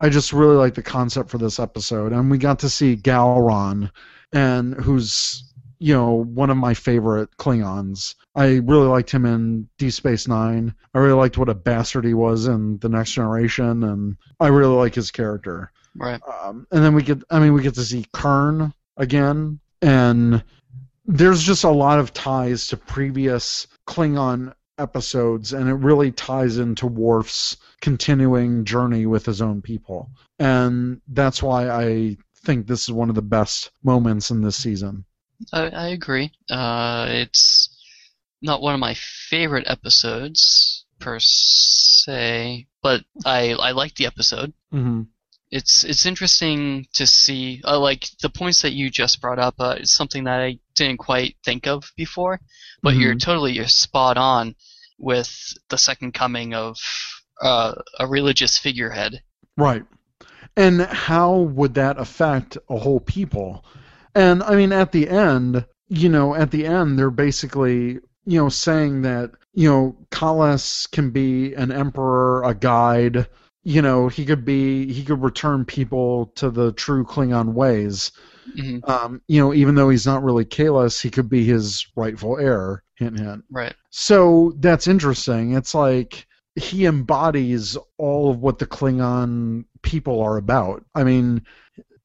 I 0.01 0.09
just 0.09 0.34
really 0.34 0.55
like 0.57 0.73
the 0.73 0.81
concept 0.81 1.30
for 1.30 1.38
this 1.38 1.59
episode. 1.59 2.11
And 2.11 2.30
we 2.31 2.39
got 2.39 2.59
to 2.59 2.69
see 2.69 2.97
Gowron, 2.97 3.91
and 4.34 4.73
who's 4.76 5.43
you 5.80 5.93
know 5.93 6.11
one 6.11 6.49
of 6.49 6.57
my 6.57 6.73
favorite 6.73 7.30
Klingons. 7.38 8.15
I 8.35 8.55
really 8.57 8.88
liked 8.88 9.11
him 9.11 9.26
in 9.26 9.68
Deep 9.77 9.93
Space 9.93 10.27
Nine. 10.27 10.73
I 10.93 10.99
really 10.99 11.18
liked 11.19 11.38
what 11.38 11.49
a 11.49 11.53
bastard 11.55 12.05
he 12.05 12.14
was 12.14 12.47
in 12.47 12.80
The 12.80 12.89
Next 12.89 13.11
Generation, 13.11 13.84
and 13.84 14.18
I 14.39 14.47
really 14.47 14.76
like 14.76 14.95
his 14.95 15.11
character. 15.11 15.72
Right. 15.95 16.22
Um, 16.41 16.65
and 16.72 16.84
then 16.84 16.95
we 16.95 17.03
get, 17.03 17.22
I 17.30 17.39
mean, 17.39 17.53
we 17.53 17.61
get 17.61 17.76
to 17.76 17.84
see 17.84 18.05
Kurn 18.14 18.73
again, 18.97 19.60
and 19.81 20.43
there's 21.05 21.43
just 21.43 21.64
a 21.64 21.69
lot 21.69 21.99
of 21.99 22.14
ties 22.14 22.68
to 22.68 22.77
previous 22.77 23.68
Klingon 23.85 24.53
episodes, 24.77 25.53
and 25.53 25.69
it 25.69 25.73
really 25.73 26.11
ties 26.11 26.57
into 26.57 26.88
Worf's 26.88 27.57
continuing 27.81 28.65
journey 28.65 29.05
with 29.05 29.26
his 29.26 29.41
own 29.41 29.61
people. 29.61 30.10
And 30.39 31.01
that's 31.07 31.43
why 31.43 31.69
I 31.69 32.18
think 32.44 32.68
this 32.68 32.84
is 32.84 32.91
one 32.91 33.10
of 33.10 33.15
the 33.15 33.22
best 33.22 33.72
moments 33.84 34.30
in 34.32 34.41
this 34.41 34.57
season. 34.57 35.06
I, 35.52 35.70
I 35.70 35.88
agree. 35.90 36.32
Uh, 36.49 37.07
it's 37.10 37.70
not 38.41 38.61
one 38.61 38.74
of 38.74 38.80
my 38.80 38.94
favorite 38.94 39.65
episodes 39.68 40.86
per 40.99 41.18
se, 41.20 42.68
but 42.82 43.03
I 43.26 43.53
I 43.53 43.72
like 43.72 43.95
the 43.95 44.06
episode. 44.06 44.53
hmm 44.72 45.03
It's 45.52 45.84
it's 45.84 46.06
interesting 46.06 46.88
to 46.94 47.06
see 47.07 47.61
uh, 47.64 47.80
like 47.80 48.10
the 48.22 48.30
points 48.30 48.61
that 48.61 48.74
you 48.74 48.90
just 48.90 49.22
brought 49.22 49.40
up. 49.40 49.56
Uh, 49.60 49.76
is 49.80 49.91
something 49.91 50.26
that 50.26 50.40
I 50.40 50.60
didn't 50.76 50.98
quite 50.98 51.36
think 51.44 51.68
of 51.68 51.91
before, 51.95 52.40
but 52.82 52.95
you're 52.95 53.15
totally 53.15 53.53
you're 53.53 53.68
spot 53.68 54.18
on 54.18 54.56
with 54.98 55.53
the 55.70 55.78
second 55.78 56.14
coming 56.14 56.53
of 56.53 56.78
uh, 57.41 57.74
a 57.99 58.07
religious 58.07 58.57
figurehead. 58.57 59.22
Right. 59.57 59.84
And 60.55 60.81
how 60.81 61.35
would 61.38 61.73
that 61.75 61.97
affect 61.97 62.57
a 62.69 62.77
whole 62.77 62.99
people? 62.99 63.65
And 64.15 64.43
I 64.43 64.55
mean, 64.55 64.71
at 64.71 64.91
the 64.91 65.09
end, 65.09 65.65
you 65.89 66.09
know, 66.09 66.35
at 66.35 66.51
the 66.51 66.65
end, 66.65 66.97
they're 66.97 67.09
basically, 67.09 67.99
you 68.25 68.38
know, 68.38 68.49
saying 68.49 69.01
that, 69.03 69.31
you 69.53 69.69
know, 69.69 69.95
Kahless 70.11 70.89
can 70.91 71.09
be 71.09 71.53
an 71.55 71.71
emperor, 71.71 72.43
a 72.43 72.53
guide, 72.53 73.27
you 73.63 73.81
know, 73.81 74.07
he 74.07 74.25
could 74.25 74.45
be, 74.45 74.91
he 74.91 75.03
could 75.03 75.21
return 75.21 75.65
people 75.65 76.27
to 76.35 76.49
the 76.49 76.71
true 76.73 77.05
Klingon 77.05 77.53
ways. 77.53 78.11
hmm 78.55 78.80
Um, 78.84 79.21
you 79.27 79.39
know, 79.39 79.53
even 79.53 79.75
though 79.75 79.89
he's 79.89 80.05
not 80.05 80.23
really 80.23 80.45
Kahless, 80.45 81.01
he 81.01 81.09
could 81.09 81.30
be 81.30 81.43
his 81.45 81.88
rightful 81.95 82.38
heir. 82.38 82.84
Hint, 82.95 83.19
hint. 83.19 83.43
Right. 83.49 83.73
So 83.89 84.53
that's 84.57 84.88
interesting. 84.88 85.53
It's 85.53 85.73
like 85.73 86.27
he 86.55 86.85
embodies 86.85 87.77
all 87.97 88.30
of 88.30 88.39
what 88.39 88.59
the 88.59 88.67
Klingon 88.67 89.65
people 89.84 90.22
are 90.22 90.38
about. 90.38 90.84
I 90.95 91.03
mean, 91.03 91.43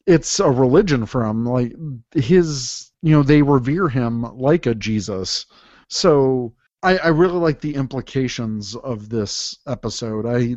it's 0.06 0.40
a 0.40 0.50
religion 0.50 1.06
for 1.06 1.24
him. 1.24 1.46
Like 1.46 1.74
his, 2.14 2.90
you 3.02 3.12
know, 3.12 3.22
they 3.22 3.42
revere 3.42 3.88
him 3.88 4.22
like 4.36 4.66
a 4.66 4.74
Jesus. 4.74 5.46
So 5.88 6.54
I, 6.82 6.98
I 6.98 7.08
really 7.08 7.38
like 7.38 7.60
the 7.60 7.74
implications 7.74 8.76
of 8.76 9.08
this 9.08 9.56
episode. 9.66 10.26
I 10.26 10.56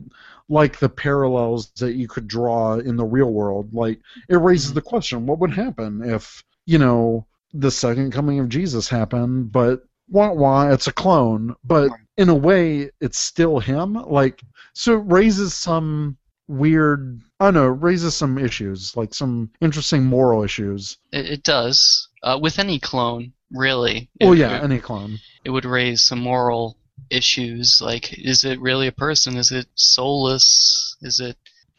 like 0.50 0.78
the 0.78 0.90
parallels 0.90 1.72
that 1.80 1.96
you 1.96 2.08
could 2.08 2.28
draw 2.28 2.76
in 2.76 2.98
the 2.98 3.06
real 3.06 3.32
world. 3.32 3.74
Like 3.74 4.00
it 4.30 4.36
raises 4.36 4.68
mm-hmm. 4.68 4.76
the 4.76 4.82
question: 4.82 5.26
what 5.26 5.40
would 5.40 5.54
happen 5.54 6.04
if 6.04 6.44
you 6.66 6.78
know 6.78 7.26
the 7.54 7.72
second 7.72 8.12
coming 8.12 8.40
of 8.40 8.50
Jesus 8.50 8.88
happened, 8.88 9.52
but 9.52 9.84
wah 10.10 10.32
wah, 10.34 10.70
it's 10.70 10.88
a 10.88 10.94
clone, 10.94 11.56
but 11.64 11.90
in 12.18 12.30
a 12.30 12.36
way, 12.36 12.92
it's 13.00 13.18
still 13.18 13.60
him. 13.60 13.94
Like, 13.94 14.42
so 14.74 15.00
it 15.00 15.04
raises 15.08 15.56
some 15.56 16.18
weird, 16.52 17.22
I 17.40 17.46
don't 17.46 17.54
know, 17.56 17.68
it 17.74 17.82
raises 17.82 18.16
some 18.16 18.38
issues, 18.38 18.96
like 18.96 19.14
some 19.14 19.52
interesting 19.62 20.04
moral 20.06 20.44
issues. 20.44 20.98
It, 21.12 21.26
it 21.26 21.44
does. 21.44 22.10
Uh, 22.24 22.38
with 22.42 22.60
any 22.60 22.78
clone, 22.80 23.34
really. 23.52 24.10
Oh 24.22 24.34
yeah, 24.34 24.58
it- 24.58 24.64
any 24.64 24.80
clone. 24.80 25.18
it 25.44 25.50
would 25.50 25.66
raise 25.66 26.04
some 26.04 26.20
moral 26.20 26.78
issues 27.10 27.82
like 27.84 28.14
is 28.18 28.44
it 28.46 28.62
really 28.62 28.88
a 28.88 28.92
person 28.92 29.36
is 29.36 29.52
it 29.52 29.66
soulless 29.76 30.96
is 31.02 31.20
it 31.20 31.36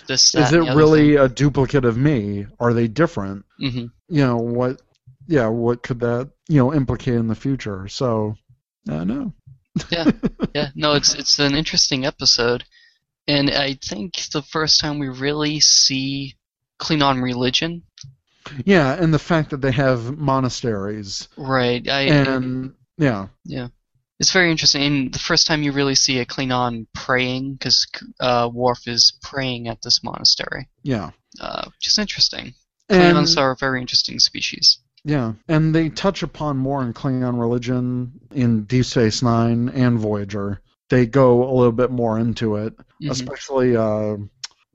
this 0.09 0.33
that 0.33 0.47
Is 0.49 0.53
it 0.53 0.75
really 0.75 1.15
a 1.17 1.29
duplicate 1.29 1.85
of 1.85 1.97
me? 1.97 2.47
Are 2.59 2.73
they 2.75 2.89
different? 2.89 3.45
hmm 3.59 3.87
You 4.09 4.27
know 4.27 4.37
what? 4.39 4.83
Yeah, 5.29 5.47
what 5.49 5.83
could 5.83 6.01
that 6.01 6.31
you 6.49 6.57
know 6.59 6.75
implicate 6.75 7.15
in 7.15 7.29
the 7.29 7.35
future? 7.37 7.87
So, 7.89 8.35
I 8.89 8.93
don't 8.93 9.09
know. 9.09 9.33
yeah 9.91 10.11
no 10.75 10.95
it's 10.95 11.15
it's 11.15 11.39
an 11.39 11.55
interesting 11.55 12.05
episode 12.05 12.65
and 13.29 13.51
i 13.51 13.75
think 13.75 14.15
the 14.33 14.43
first 14.43 14.81
time 14.81 14.99
we 14.99 15.09
really 15.09 15.61
see 15.61 16.35
klingon 16.79 17.23
religion. 17.23 17.83
Yeah, 18.65 18.95
and 18.95 19.15
the 19.15 19.21
fact 19.21 19.51
that 19.51 19.61
they 19.61 19.71
have 19.71 20.19
monasteries. 20.19 21.29
Right 21.37 21.89
i 21.89 22.03
and 22.03 22.75
yeah, 22.99 23.29
Yeah. 23.45 23.69
it's 24.19 24.33
very 24.33 24.51
interesting 24.51 24.83
and 24.83 25.15
the 25.15 25.19
first 25.21 25.47
time 25.47 25.63
you 25.63 25.73
really 25.73 25.95
see 25.95 26.19
a 26.19 26.27
klingon 26.27 26.87
praying 26.93 27.55
because 27.55 27.87
uh, 28.21 28.51
Worf 28.53 28.89
is 28.89 29.13
praying 29.23 29.69
at 29.69 29.81
this 29.83 30.03
monastery. 30.03 30.69
Yeah, 30.83 31.11
uh, 31.41 31.67
which 31.67 31.87
is 31.87 31.99
interesting. 31.99 32.55
And 32.89 33.17
klingons 33.17 33.39
are 33.39 33.53
a 33.53 33.57
very 33.57 33.81
interesting 33.81 34.19
species. 34.19 34.81
Yeah, 35.05 35.33
and 35.49 35.75
they 35.75 35.89
touch 35.89 36.23
upon 36.23 36.59
more 36.59 36.83
in 36.83 36.93
Klingon 36.93 37.41
religion 37.41 38.13
in 38.33 38.65
Deep 38.65 38.85
Space 38.85 39.23
Nine 39.23 39.69
and 39.71 39.99
Voyager. 39.99 40.61
They 40.91 41.07
go 41.07 41.43
a 41.43 41.55
little 41.55 41.73
bit 41.73 41.91
more 41.91 42.19
into 42.19 42.57
it, 42.57 42.75
Mhm. 43.03 43.11
especially 43.11 43.77
uh, 43.77 44.17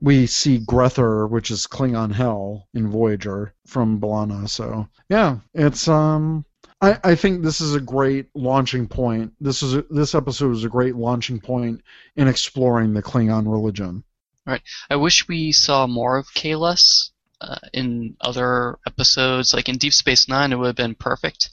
we 0.00 0.26
see 0.26 0.58
Gre'thor, 0.60 1.28
which 1.28 1.50
is 1.50 1.66
Klingon 1.66 2.12
Hell 2.12 2.68
in 2.74 2.90
Voyager 2.90 3.54
from 3.66 4.00
B'Elanna. 4.00 4.48
So 4.48 4.88
yeah, 5.08 5.38
it's 5.54 5.88
um. 5.88 6.44
I, 6.80 6.96
I 7.02 7.14
think 7.16 7.42
this 7.42 7.60
is 7.60 7.74
a 7.74 7.80
great 7.80 8.26
launching 8.36 8.86
point. 8.86 9.32
This 9.40 9.64
is 9.64 9.74
a, 9.74 9.84
this 9.90 10.14
episode 10.14 10.54
is 10.54 10.62
a 10.62 10.68
great 10.68 10.94
launching 10.94 11.40
point 11.40 11.82
in 12.14 12.28
exploring 12.28 12.94
the 12.94 13.02
Klingon 13.02 13.50
religion. 13.50 14.04
Right. 14.46 14.62
I 14.88 14.94
wish 14.94 15.26
we 15.26 15.50
saw 15.50 15.88
more 15.88 16.16
of 16.18 16.26
Kahless 16.28 17.10
uh, 17.40 17.58
in 17.72 18.16
other 18.20 18.78
episodes. 18.86 19.52
Like 19.52 19.68
in 19.68 19.76
Deep 19.76 19.92
Space 19.92 20.28
Nine, 20.28 20.52
it 20.52 20.56
would 20.56 20.68
have 20.68 20.76
been 20.76 20.94
perfect 20.94 21.50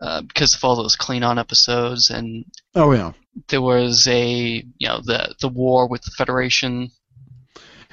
uh, 0.00 0.22
because 0.22 0.54
of 0.54 0.64
all 0.64 0.76
those 0.76 0.96
Klingon 0.96 1.38
episodes, 1.38 2.08
and 2.10 2.46
Oh 2.74 2.92
yeah, 2.92 3.12
there 3.48 3.62
was 3.62 4.06
a 4.08 4.64
you 4.78 4.88
know 4.88 5.00
the 5.04 5.34
the 5.40 5.48
war 5.48 5.88
with 5.88 6.02
the 6.02 6.12
Federation. 6.16 6.90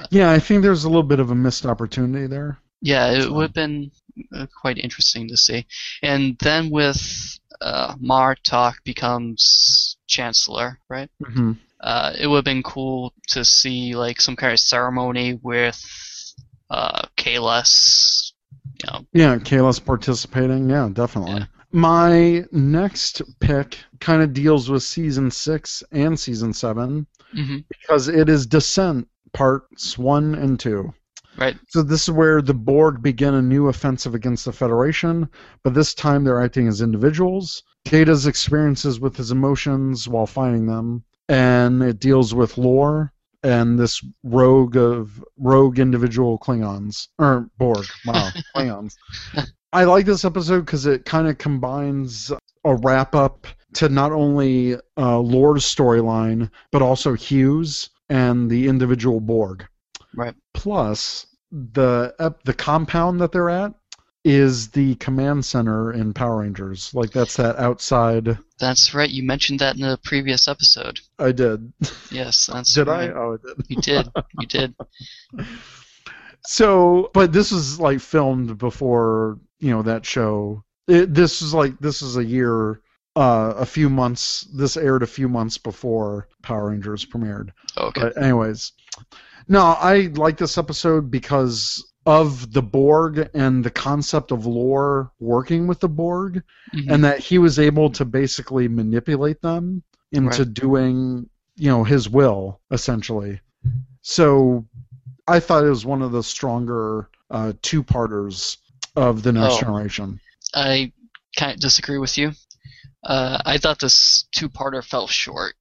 yeah. 0.09 0.31
I 0.31 0.39
think 0.39 0.61
there's 0.63 0.83
a 0.83 0.89
little 0.89 1.03
bit 1.03 1.19
of 1.19 1.31
a 1.31 1.35
missed 1.35 1.65
opportunity 1.65 2.27
there. 2.27 2.57
Yeah, 2.81 3.11
it 3.11 3.23
So- 3.23 3.33
would 3.33 3.43
have 3.43 3.53
been 3.53 3.91
uh, 4.35 4.47
quite 4.61 4.77
interesting 4.77 5.27
to 5.29 5.37
see. 5.37 5.65
And 6.01 6.37
then 6.39 6.69
with 6.69 7.39
uh, 7.61 7.95
Martok 7.95 8.73
becomes 8.83 9.97
Chancellor, 10.07 10.79
right? 10.89 11.09
hmm 11.23 11.53
Uh, 11.79 12.13
it 12.19 12.27
would 12.27 12.37
have 12.37 12.45
been 12.45 12.61
cool 12.63 13.11
to 13.27 13.43
see 13.43 13.95
like 13.95 14.21
some 14.21 14.35
kind 14.35 14.53
of 14.53 14.59
ceremony 14.59 15.39
with 15.41 15.79
uh, 16.69 17.01
Kahless. 17.17 18.33
You 18.83 18.91
know, 18.91 19.05
Yeah, 19.13 19.37
Kayla's 19.37 19.79
participating. 19.79 20.69
Yeah, 20.69 20.89
definitely. 20.91 21.39
Yeah. 21.41 21.45
My 21.71 22.43
next 22.51 23.21
pick 23.39 23.77
kind 23.99 24.21
of 24.21 24.33
deals 24.33 24.69
with 24.69 24.83
season 24.83 25.31
six 25.31 25.83
and 25.91 26.19
season 26.19 26.53
seven 26.53 27.07
mhm, 27.35 27.63
because 27.69 28.07
it 28.07 28.27
is 28.29 28.45
Descent 28.45 29.07
parts 29.33 29.97
one 29.97 30.35
and 30.35 30.59
two. 30.59 30.93
right? 31.37 31.55
So 31.69 31.81
this 31.81 32.03
is 32.03 32.11
where 32.11 32.41
the 32.41 32.53
Borg 32.53 33.01
begin 33.01 33.33
a 33.35 33.41
new 33.41 33.67
offensive 33.69 34.13
against 34.15 34.43
the 34.45 34.51
Federation, 34.51 35.29
but 35.63 35.73
this 35.73 35.93
time 35.93 36.23
they're 36.25 36.41
acting 36.41 36.67
as 36.67 36.81
individuals. 36.81 37.63
Data's 37.85 38.27
experiences 38.27 38.99
with 38.99 39.15
his 39.15 39.31
emotions 39.31 40.07
while 40.09 40.27
fighting 40.27 40.67
them, 40.67 41.03
and 41.29 41.81
it 41.81 41.99
deals 41.99 42.33
with 42.35 42.57
Lore 42.57 43.13
and 43.43 43.79
this 43.79 44.03
rogue 44.23 44.75
of 44.77 45.23
rogue 45.37 45.79
individual 45.79 46.37
Klingons 46.37 47.07
or 47.17 47.49
Borg. 47.57 47.85
Wow, 48.05 48.29
Klingons. 48.55 48.95
I 49.73 49.85
like 49.85 50.05
this 50.05 50.25
episode 50.25 50.65
because 50.65 50.85
it 50.85 51.05
kind 51.05 51.27
of 51.27 51.37
combines 51.37 52.31
a 52.63 52.75
wrap 52.75 53.15
up 53.15 53.47
to 53.73 53.89
not 53.89 54.11
only 54.11 54.75
uh, 54.97 55.19
Lore's 55.19 55.63
storyline 55.63 56.49
but 56.71 56.81
also 56.81 57.13
Hugh's 57.13 57.89
and 58.09 58.49
the 58.49 58.67
individual 58.67 59.21
Borg. 59.21 59.65
Right. 60.13 60.35
Plus, 60.53 61.25
the 61.51 62.13
ep- 62.19 62.43
the 62.43 62.53
compound 62.53 63.21
that 63.21 63.31
they're 63.31 63.49
at 63.49 63.73
is 64.23 64.69
the 64.69 64.95
command 64.95 65.43
center 65.45 65.91
in 65.91 66.13
Power 66.13 66.41
Rangers. 66.41 66.93
Like 66.93 67.11
that's 67.11 67.37
that 67.37 67.57
outside. 67.57 68.37
That's 68.59 68.93
right. 68.93 69.09
You 69.09 69.23
mentioned 69.23 69.59
that 69.59 69.75
in 69.75 69.81
the 69.81 69.99
previous 70.03 70.47
episode. 70.47 70.99
I 71.17 71.31
did. 71.31 71.73
Yes, 72.11 72.47
that's 72.51 72.73
did 72.73 72.87
right. 72.87 73.09
I? 73.09 73.13
Oh, 73.13 73.37
I 73.41 73.47
did. 73.47 73.65
You 73.69 73.81
did. 73.81 74.09
You 74.39 74.47
did. 74.47 74.75
So, 76.43 77.11
but 77.13 77.31
this 77.33 77.51
was 77.51 77.79
like 77.79 77.99
filmed 77.99 78.57
before 78.57 79.39
you 79.59 79.69
know 79.71 79.81
that 79.83 80.05
show. 80.05 80.63
It, 80.87 81.13
this 81.13 81.41
is 81.41 81.53
like 81.53 81.77
this 81.79 82.01
is 82.01 82.17
a 82.17 82.23
year, 82.23 82.81
uh, 83.15 83.53
a 83.57 83.65
few 83.65 83.89
months. 83.89 84.47
This 84.53 84.75
aired 84.77 85.03
a 85.03 85.07
few 85.07 85.29
months 85.29 85.57
before 85.57 86.27
Power 86.41 86.69
Rangers 86.69 87.05
premiered. 87.05 87.49
Okay. 87.77 88.01
But 88.01 88.17
anyways, 88.17 88.71
no, 89.47 89.61
I 89.61 90.09
like 90.15 90.37
this 90.37 90.57
episode 90.57 91.11
because 91.11 91.83
of 92.07 92.51
the 92.51 92.63
Borg 92.63 93.29
and 93.35 93.63
the 93.63 93.69
concept 93.69 94.31
of 94.31 94.47
Lore 94.47 95.11
working 95.19 95.67
with 95.67 95.79
the 95.79 95.89
Borg, 95.89 96.41
Mhm. 96.73 96.91
and 96.91 97.03
that 97.03 97.19
he 97.19 97.37
was 97.37 97.59
able 97.59 97.91
to 97.91 98.03
basically 98.05 98.67
manipulate 98.67 99.39
them 99.41 99.83
into 100.11 100.39
Right. 100.43 100.53
doing, 100.53 101.29
you 101.57 101.69
know, 101.69 101.83
his 101.83 102.09
will 102.09 102.59
essentially. 102.71 103.39
So, 104.01 104.65
I 105.27 105.39
thought 105.39 105.63
it 105.63 105.69
was 105.69 105.85
one 105.85 106.01
of 106.01 106.11
the 106.11 106.23
stronger 106.23 107.09
uh, 107.29 107.53
two-parters 107.61 108.57
of 108.95 109.23
the 109.23 109.31
Next 109.31 109.55
Oh. 109.55 109.59
Generation. 109.59 110.19
I 110.53 110.91
kind 111.37 111.53
of 111.53 111.59
disagree 111.59 111.97
with 111.97 112.17
you. 112.17 112.31
Uh, 113.03 113.39
I 113.45 113.57
thought 113.57 113.79
this 113.79 114.27
two-parter 114.35 114.83
fell 114.83 115.07
short. 115.07 115.55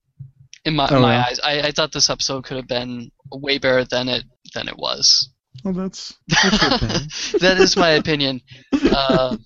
In 0.65 0.75
my, 0.75 0.87
Oh, 0.91 0.99
my 1.01 1.13
yeah? 1.15 1.25
eyes, 1.27 1.39
I, 1.43 1.61
I 1.61 1.71
thought 1.71 1.91
this 1.91 2.09
episode 2.09 2.43
could 2.43 2.57
have 2.57 2.67
been 2.67 3.11
way 3.31 3.57
better 3.57 3.83
than 3.85 4.07
it 4.09 4.25
than 4.53 4.67
it 4.67 4.77
was. 4.77 5.29
Well, 5.63 5.73
that's, 5.73 6.13
that's 6.27 7.31
that 7.39 7.57
is 7.59 7.75
my 7.77 7.91
opinion. 7.91 8.41
Uh, 8.93 9.37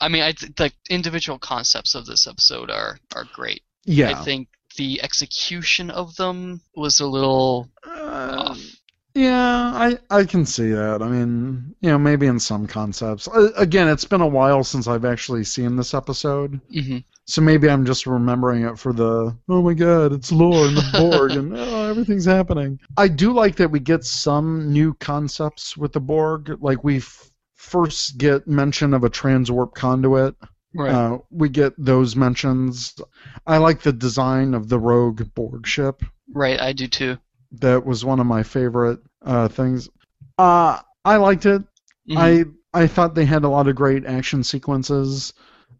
I 0.00 0.08
mean, 0.08 0.22
I 0.22 0.32
th- 0.32 0.52
the 0.56 0.72
individual 0.90 1.38
concepts 1.38 1.94
of 1.94 2.06
this 2.06 2.26
episode 2.26 2.70
are 2.70 2.98
are 3.14 3.24
great. 3.32 3.62
Yeah. 3.84 4.10
I 4.18 4.24
think 4.24 4.48
the 4.76 5.00
execution 5.02 5.90
of 5.90 6.16
them 6.16 6.60
was 6.74 6.98
a 7.00 7.06
little 7.06 7.68
Uh. 7.86 8.49
Yeah, 9.14 9.72
I 9.74 9.98
I 10.08 10.24
can 10.24 10.46
see 10.46 10.70
that. 10.70 11.02
I 11.02 11.08
mean, 11.08 11.74
you 11.80 11.90
know, 11.90 11.98
maybe 11.98 12.26
in 12.26 12.38
some 12.38 12.66
concepts. 12.66 13.26
Uh, 13.26 13.50
again, 13.56 13.88
it's 13.88 14.04
been 14.04 14.20
a 14.20 14.26
while 14.26 14.62
since 14.62 14.86
I've 14.86 15.04
actually 15.04 15.44
seen 15.44 15.76
this 15.76 15.94
episode, 15.94 16.60
hmm 16.72 16.98
so 17.30 17.40
maybe 17.40 17.70
I'm 17.70 17.86
just 17.86 18.08
remembering 18.08 18.64
it 18.64 18.76
for 18.76 18.92
the 18.92 19.36
oh 19.48 19.62
my 19.62 19.72
god, 19.72 20.12
it's 20.12 20.32
Lore 20.32 20.66
and 20.66 20.76
the 20.76 20.88
Borg 20.98 21.30
and 21.32 21.56
oh, 21.56 21.88
everything's 21.88 22.24
happening. 22.24 22.80
I 22.96 23.06
do 23.06 23.32
like 23.32 23.54
that 23.56 23.70
we 23.70 23.78
get 23.78 24.04
some 24.04 24.72
new 24.72 24.94
concepts 24.94 25.76
with 25.76 25.92
the 25.92 26.00
Borg. 26.00 26.56
Like 26.60 26.82
we 26.82 26.96
f- 26.96 27.30
first 27.54 28.18
get 28.18 28.48
mention 28.48 28.94
of 28.94 29.04
a 29.04 29.10
transwarp 29.10 29.74
conduit. 29.74 30.34
Right. 30.74 30.92
Uh, 30.92 31.18
we 31.30 31.48
get 31.48 31.72
those 31.78 32.16
mentions. 32.16 32.96
I 33.46 33.58
like 33.58 33.82
the 33.82 33.92
design 33.92 34.52
of 34.52 34.68
the 34.68 34.80
Rogue 34.80 35.22
Borg 35.34 35.68
ship 35.68 36.02
right. 36.32 36.60
I 36.60 36.72
do 36.72 36.86
too. 36.86 37.18
That 37.52 37.84
was 37.84 38.04
one 38.04 38.20
of 38.20 38.26
my 38.26 38.42
favorite 38.42 39.00
uh, 39.24 39.48
things. 39.48 39.88
Uh, 40.38 40.78
I 41.04 41.16
liked 41.16 41.46
it. 41.46 41.62
Mhm. 42.08 42.16
I 42.74 42.80
I 42.82 42.86
thought 42.86 43.14
they 43.14 43.24
had 43.24 43.44
a 43.44 43.48
lot 43.48 43.66
of 43.68 43.74
great 43.76 44.06
action 44.06 44.44
sequences, 44.44 45.32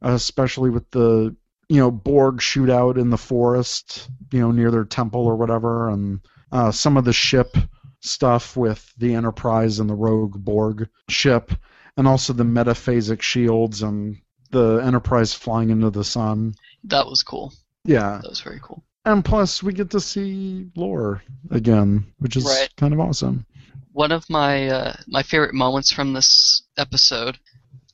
especially 0.02 0.70
with 0.70 0.90
the 0.90 1.34
you 1.68 1.76
know 1.80 1.90
Borg 1.90 2.38
shootout 2.38 2.98
in 2.98 3.10
the 3.10 3.18
forest, 3.18 4.08
you 4.32 4.40
know 4.40 4.50
near 4.50 4.70
their 4.70 4.84
temple 4.84 5.20
or 5.26 5.36
whatever, 5.36 5.88
and 5.90 6.20
uh, 6.52 6.70
some 6.72 6.96
of 6.96 7.04
the 7.04 7.12
ship 7.12 7.56
stuff 8.00 8.56
with 8.56 8.92
the 8.98 9.14
Enterprise 9.14 9.78
and 9.78 9.88
the 9.88 9.94
Rogue 9.94 10.42
Borg 10.42 10.88
ship, 11.08 11.52
and 11.96 12.08
also 12.08 12.32
the 12.32 12.44
metaphasic 12.44 13.22
shields 13.22 13.82
and 13.82 14.16
the 14.50 14.78
Enterprise 14.78 15.32
flying 15.32 15.70
into 15.70 15.90
the 15.90 16.02
sun. 16.04 16.54
that 16.84 17.06
was 17.06 17.22
cool. 17.22 17.52
Yeah, 17.84 18.18
That 18.22 18.28
was 18.30 18.40
very 18.40 18.58
cool. 18.62 18.82
And 19.12 19.24
plus 19.24 19.62
we 19.62 19.72
get 19.72 19.90
to 19.90 20.00
see 20.00 20.70
Lore 20.76 21.22
again, 21.50 22.06
which 22.18 22.36
is 22.36 22.44
Right. 22.44 22.68
kind 22.76 22.92
of 22.94 23.00
awesome. 23.00 23.44
One 23.92 24.12
of 24.12 24.28
my 24.30 24.68
uh, 24.68 24.96
my 25.08 25.22
favorite 25.22 25.54
moments 25.54 25.92
from 25.92 26.12
this 26.12 26.62
episode 26.76 27.38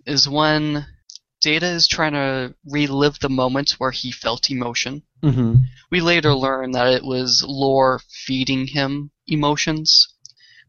is 0.07 0.29
when 0.29 0.87
Data 1.41 1.67
is 1.67 1.89
trying 1.89 2.13
to 2.13 2.55
relive 2.65 3.19
the 3.21 3.29
moment 3.29 3.73
where 3.79 3.91
he 3.91 4.11
felt 4.11 4.51
emotion. 4.51 5.03
hmm 5.23 5.57
We 5.91 6.01
later 6.01 6.35
learn 6.35 6.73
that 6.73 6.93
it 6.93 7.05
was 7.05 7.43
Lore 7.47 8.01
feeding 8.27 8.67
him 8.67 9.11
emotions, 9.27 10.09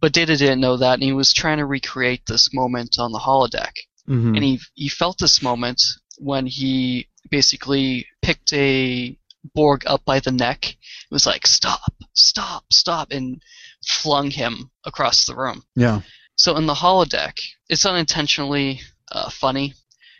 but 0.02 0.14
Data 0.14 0.38
didn't 0.38 0.62
know 0.62 0.78
that, 0.78 0.94
and 0.96 1.04
he 1.04 1.14
was 1.14 1.34
trying 1.34 1.58
to 1.58 1.66
recreate 1.66 2.26
this 2.26 2.54
moment 2.54 2.98
on 3.00 3.12
the 3.12 3.20
holodeck. 3.20 3.74
hmm 4.06 4.36
And 4.36 4.44
he 4.44 4.60
he 4.76 4.88
felt 4.90 5.18
this 5.20 5.42
moment 5.42 5.82
when 6.20 6.46
he 6.48 7.08
basically 7.30 8.08
picked 8.22 8.54
a 8.54 9.18
Borg 9.54 9.84
up 9.86 10.04
by 10.06 10.20
the 10.20 10.32
neck. 10.32 10.68
It 10.70 10.78
was 11.12 11.26
like 11.26 11.48
stop, 11.48 11.94
stop, 12.14 12.66
stop, 12.72 13.12
and 13.12 13.42
flung 13.86 14.32
him 14.32 14.72
across 14.86 15.26
the 15.26 15.36
room. 15.36 15.64
Yeah. 15.76 16.02
So 16.36 16.56
in 16.56 16.66
the 16.66 16.74
holodeck, 16.74 17.40
it's 17.70 17.86
unintentionally 17.86 18.82
uh, 19.12 19.30
funny 19.30 19.74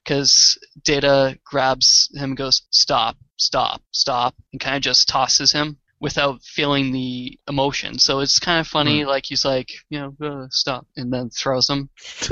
because 0.04 0.58
Data 0.84 1.38
grabs 1.44 2.10
him, 2.16 2.32
and 2.32 2.38
goes 2.38 2.64
stop, 2.72 3.18
stop, 3.38 3.82
stop, 3.92 4.36
and 4.52 4.62
kind 4.62 4.78
of 4.78 4.82
just 4.82 5.08
tosses 5.08 5.52
him 5.52 5.78
without 6.00 6.42
feeling 6.44 6.92
the 6.92 7.38
emotion. 7.48 8.00
So 8.00 8.20
it's 8.20 8.40
kind 8.40 8.60
of 8.60 8.68
funny, 8.68 9.04
like 9.06 9.26
he's 9.26 9.44
like, 9.44 9.70
you 9.90 10.00
know, 10.00 10.16
uh, 10.26 10.48
stop, 10.50 10.88
and 10.96 11.12
then 11.12 11.30
throws 11.30 11.70
him. 11.70 11.90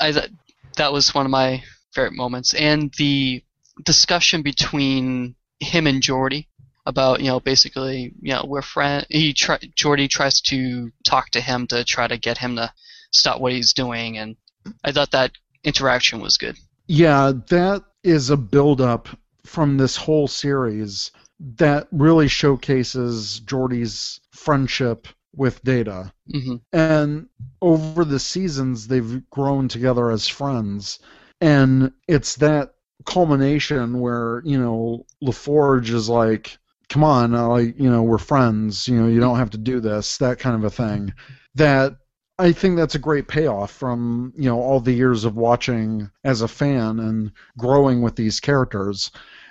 I 0.00 0.12
th- 0.12 0.30
that 0.76 0.92
was 0.92 1.14
one 1.14 1.26
of 1.26 1.30
my 1.30 1.62
favorite 1.94 2.14
moments, 2.14 2.54
and 2.54 2.92
the 2.98 3.42
discussion 3.82 4.42
between 4.42 5.34
him 5.60 5.86
and 5.86 6.02
Geordi 6.02 6.46
about 6.84 7.20
you 7.20 7.26
know 7.26 7.40
basically 7.40 8.12
you 8.20 8.32
know 8.32 8.44
we're 8.46 8.62
friend. 8.62 9.06
He 9.08 9.32
try 9.32 9.58
Geordi 9.58 10.08
tries 10.08 10.40
to 10.42 10.90
talk 11.04 11.30
to 11.30 11.40
him 11.40 11.66
to 11.68 11.84
try 11.84 12.06
to 12.06 12.16
get 12.16 12.38
him 12.38 12.56
to 12.56 12.72
stop 13.12 13.40
what 13.40 13.52
he's 13.52 13.72
doing, 13.72 14.18
and 14.18 14.36
I 14.84 14.92
thought 14.92 15.12
that 15.12 15.32
interaction 15.64 16.20
was 16.20 16.36
good. 16.38 16.56
Yeah, 16.86 17.32
that 17.48 17.84
is 18.02 18.30
a 18.30 18.36
build-up 18.36 19.08
from 19.44 19.76
this 19.76 19.96
whole 19.96 20.28
series 20.28 21.12
that 21.56 21.88
really 21.90 22.28
showcases 22.28 23.40
Geordi's 23.44 24.20
friendship 24.32 25.08
with 25.34 25.62
Data. 25.62 26.12
hmm 26.30 26.56
And 26.72 27.28
over 27.60 28.04
the 28.04 28.18
seasons, 28.18 28.88
they've 28.88 29.28
grown 29.30 29.68
together 29.68 30.10
as 30.10 30.28
friends. 30.28 30.98
And 31.40 31.92
it's 32.06 32.36
that 32.36 32.74
culmination 33.06 34.00
where, 34.00 34.42
you 34.44 34.58
know, 34.58 35.06
LaForge 35.22 35.90
is 35.90 36.08
like, 36.08 36.58
come 36.88 37.04
on, 37.04 37.34
uh, 37.34 37.48
like, 37.48 37.78
you 37.78 37.90
know, 37.90 38.02
we're 38.02 38.18
friends, 38.18 38.88
you 38.88 39.00
know, 39.00 39.08
you 39.08 39.20
don't 39.20 39.38
have 39.38 39.50
to 39.50 39.58
do 39.58 39.80
this, 39.80 40.18
that 40.18 40.38
kind 40.38 40.56
of 40.56 40.64
a 40.64 40.70
thing. 40.70 41.12
That 41.54 41.96
I 42.38 42.52
think 42.52 42.76
that's 42.76 42.94
a 42.94 42.98
great 42.98 43.28
payoff 43.28 43.70
from, 43.70 44.32
you 44.36 44.48
know, 44.48 44.60
all 44.60 44.80
the 44.80 44.92
years 44.92 45.24
of 45.24 45.36
watching 45.36 46.10
as 46.24 46.42
a 46.42 46.48
fan 46.48 46.98
and 47.00 47.32
growing 47.58 48.02
with 48.02 48.16
these 48.16 48.40
characters. 48.40 49.10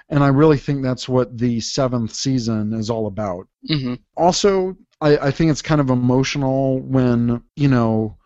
And 0.09 0.23
I 0.23 0.27
really 0.27 0.57
think 0.57 0.83
that's 0.83 1.07
what 1.07 1.37
the 1.37 1.59
seventh 1.61 2.13
season 2.13 2.73
is 2.73 2.89
all 2.89 3.07
about 3.07 3.47
hmm 3.67 3.95
also 4.15 4.75
I, 5.01 5.17
I 5.17 5.31
think 5.31 5.51
it's 5.51 5.61
kind 5.61 5.81
of 5.81 5.89
emotional 5.89 6.79
when 6.81 7.43
you 7.55 7.67
know 7.67 8.17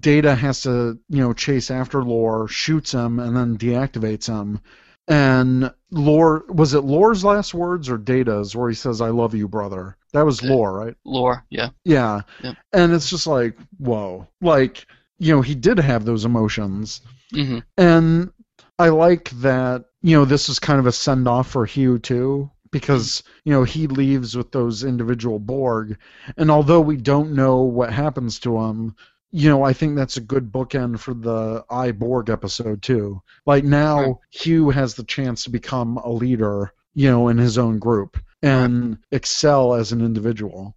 data 0.00 0.34
has 0.34 0.62
to 0.62 0.98
you 1.08 1.20
know 1.20 1.32
chase 1.32 1.70
after 1.70 2.02
Lore 2.02 2.48
shoots 2.48 2.92
him 2.92 3.18
and 3.18 3.36
then 3.36 3.58
deactivates 3.58 4.26
him 4.26 4.60
and 5.06 5.72
Lore 5.90 6.44
was 6.48 6.74
it 6.74 6.80
Lore's 6.80 7.24
last 7.24 7.52
words 7.54 7.90
or 7.90 7.98
data's 7.98 8.56
where 8.56 8.70
he 8.70 8.74
says 8.74 9.02
i 9.02 9.10
love 9.10 9.34
you 9.34 9.46
brother 9.46 9.96
that 10.12 10.24
was 10.24 10.42
lore 10.42 10.72
right? 10.72 10.94
Lore, 11.04 11.44
yeah. 11.50 11.70
yeah. 11.84 12.22
Yep. 12.42 12.56
and 12.72 12.92
it's 12.92 13.10
just 13.10 13.26
like 13.26 13.56
whoa. 13.78 14.28
Like 14.40 14.86
you 15.18 15.34
know 15.34 15.42
he 15.42 15.54
did 15.54 15.78
have 15.78 16.04
those 16.04 16.24
emotions. 16.24 17.00
Hmm 17.32 17.58
and 17.76 18.30
I 18.78 18.88
like 18.88 19.30
that, 19.40 19.84
you 20.02 20.16
know, 20.16 20.24
this 20.24 20.48
is 20.48 20.58
kind 20.58 20.80
of 20.80 20.86
a 20.86 20.92
send 20.92 21.28
off 21.28 21.50
for 21.50 21.64
Hugh 21.64 21.98
too, 21.98 22.50
because, 22.72 23.22
you 23.44 23.52
know, 23.52 23.62
he 23.62 23.86
leaves 23.86 24.36
with 24.36 24.50
those 24.50 24.82
individual 24.82 25.38
Borg. 25.38 25.96
And 26.36 26.50
although 26.50 26.80
we 26.80 26.96
don't 26.96 27.34
know 27.34 27.62
what 27.62 27.92
happens 27.92 28.40
to 28.40 28.58
him, 28.58 28.96
you 29.36 29.48
know, 29.48 29.64
I 29.64 29.72
think 29.72 29.96
that's 29.96 30.16
a 30.16 30.20
good 30.20 30.52
bookend 30.52 31.00
for 31.00 31.12
the 31.12 31.64
I 31.68 31.90
Borg 31.90 32.30
episode 32.30 32.82
too. 32.82 33.20
Like 33.44 33.64
now 33.64 34.00
Right. 34.00 34.14
Hugh 34.30 34.70
has 34.70 34.94
the 34.94 35.02
chance 35.02 35.42
to 35.42 35.50
become 35.50 35.96
a 35.96 36.08
leader, 36.08 36.72
you 36.94 37.10
know, 37.10 37.26
in 37.26 37.38
his 37.38 37.58
own 37.58 37.80
group 37.80 38.16
and 38.42 38.96
excel 39.10 39.74
as 39.74 39.90
an 39.90 40.02
individual. 40.02 40.76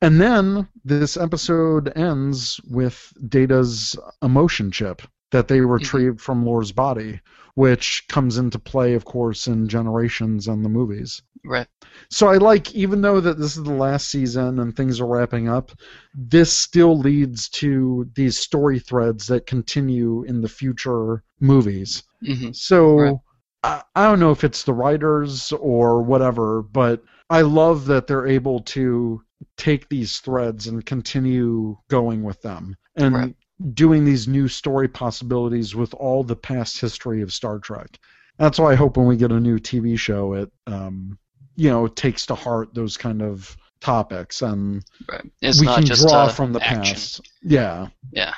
And 0.00 0.18
then 0.18 0.66
this 0.82 1.18
episode 1.18 1.92
ends 1.94 2.58
with 2.66 3.12
Data's 3.28 3.96
emotion 4.22 4.70
chip 4.70 5.02
that 5.30 5.48
they 5.48 5.58
mm-hmm. 5.58 5.72
retrieved 5.72 6.22
from 6.22 6.46
Lore's 6.46 6.72
body, 6.72 7.20
which 7.54 8.08
comes 8.08 8.38
into 8.38 8.58
play, 8.58 8.94
of 8.94 9.04
course, 9.04 9.46
in 9.46 9.68
Generations 9.68 10.48
and 10.48 10.64
the 10.64 10.70
movies. 10.70 11.20
Right. 11.44 11.68
So 12.10 12.28
I 12.28 12.36
like, 12.38 12.74
even 12.74 13.02
though 13.02 13.20
that 13.20 13.38
this 13.38 13.56
is 13.56 13.64
the 13.64 13.72
last 13.72 14.08
season 14.10 14.58
and 14.60 14.74
things 14.74 15.00
are 15.00 15.06
wrapping 15.06 15.48
up, 15.48 15.72
this 16.14 16.52
still 16.52 16.98
leads 16.98 17.48
to 17.50 18.10
these 18.14 18.38
story 18.38 18.78
threads 18.78 19.26
that 19.26 19.46
continue 19.46 20.22
in 20.24 20.40
the 20.40 20.48
future 20.48 21.22
movies. 21.40 22.02
hmm 22.24 22.50
So 22.52 22.96
Right. 22.96 23.16
I, 23.62 23.82
I 23.94 24.04
don't 24.06 24.20
know 24.20 24.30
if 24.30 24.44
it's 24.44 24.62
the 24.64 24.72
writers 24.72 25.52
or 25.52 26.02
whatever, 26.02 26.62
but 26.62 27.02
I 27.30 27.42
love 27.42 27.86
that 27.86 28.06
they're 28.06 28.26
able 28.26 28.60
to 28.60 29.22
take 29.56 29.88
these 29.88 30.18
threads 30.20 30.66
and 30.66 30.84
continue 30.86 31.76
going 31.88 32.22
with 32.22 32.40
them 32.42 32.76
and 32.96 33.14
Right. 33.16 33.36
doing 33.74 34.04
these 34.04 34.28
new 34.28 34.48
story 34.48 34.88
possibilities 34.88 35.74
with 35.74 35.92
all 35.94 36.24
the 36.24 36.36
past 36.36 36.80
history 36.80 37.20
of 37.22 37.32
Star 37.32 37.58
Trek. 37.58 37.98
That's 38.38 38.58
why 38.58 38.72
I 38.72 38.76
hope 38.76 38.96
when 38.96 39.06
we 39.06 39.16
get 39.16 39.32
a 39.32 39.40
new 39.40 39.58
TV 39.58 39.96
show, 39.96 40.34
it 40.34 40.50
um, 40.66 41.18
you 41.56 41.70
know 41.70 41.86
takes 41.88 42.26
to 42.26 42.34
heart 42.34 42.74
those 42.74 42.96
kind 42.96 43.22
of 43.22 43.56
topics 43.80 44.42
and 44.42 44.84
Right. 45.08 45.24
It's 45.42 45.60
we 45.60 45.66
not 45.66 45.76
can 45.76 45.86
just 45.86 46.02
draw 46.02 46.24
uh, 46.24 46.28
from 46.28 46.52
the 46.52 46.62
action. 46.62 46.94
past. 46.94 47.20
Yeah. 47.42 47.88
Yeah. 48.12 48.32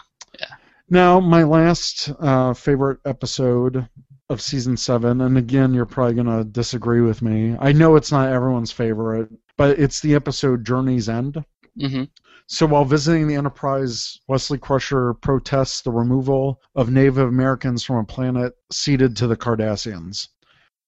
Now, 0.89 1.19
my 1.21 1.43
last 1.43 2.11
uh, 2.21 2.53
favorite 2.55 3.01
episode 3.05 3.89
of 4.31 4.41
season 4.41 4.77
seven, 4.77 5.21
and 5.21 5.37
again, 5.39 5.75
you're 5.75 5.87
probably 5.87 6.15
gonna 6.15 6.45
disagree 6.45 7.01
with 7.01 7.23
me. 7.23 7.57
I 7.61 7.73
know 7.73 7.97
it's 7.97 8.13
not 8.13 8.33
everyone's 8.33 8.73
favorite, 8.73 9.29
but 9.57 9.79
it's 9.79 10.01
the 10.01 10.15
episode 10.15 10.65
Journey's 10.65 11.09
End. 11.09 11.45
hmm 11.79 12.05
So 12.47 12.67
while 12.67 12.85
visiting 12.85 13.27
the 13.27 13.35
Enterprise, 13.35 14.21
Wesley 14.29 14.59
Crusher 14.59 15.15
protests 15.15 15.83
the 15.83 15.91
removal 15.93 16.61
of 16.77 16.91
Native 16.91 17.19
Americans 17.19 17.83
from 17.85 17.97
a 17.97 18.05
planet 18.05 18.55
ceded 18.71 19.17
to 19.17 19.27
the 19.27 19.37
Cardassians. 19.37 20.29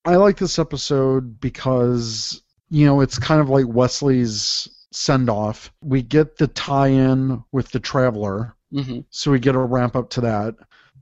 I 0.09 0.17
like 0.17 0.39
this 0.39 0.59
episode 0.59 1.39
because, 1.39 2.41
you 2.71 2.87
know, 2.87 3.03
it's 3.03 3.19
kind 3.19 3.41
of 3.43 3.51
like 3.51 3.67
Wesley's 3.69 4.67
send 4.91 5.29
off. 5.29 5.71
We 5.83 6.03
get 6.03 6.39
the 6.39 6.47
tie 6.47 6.89
in 6.89 7.45
with 7.53 7.71
the 7.73 7.79
Traveler, 7.81 8.55
hmm 8.73 9.01
so 9.11 9.31
we 9.31 9.39
get 9.39 9.55
a 9.55 9.59
ramp 9.59 9.97
up 9.97 10.09
to 10.11 10.21
that. 10.23 10.55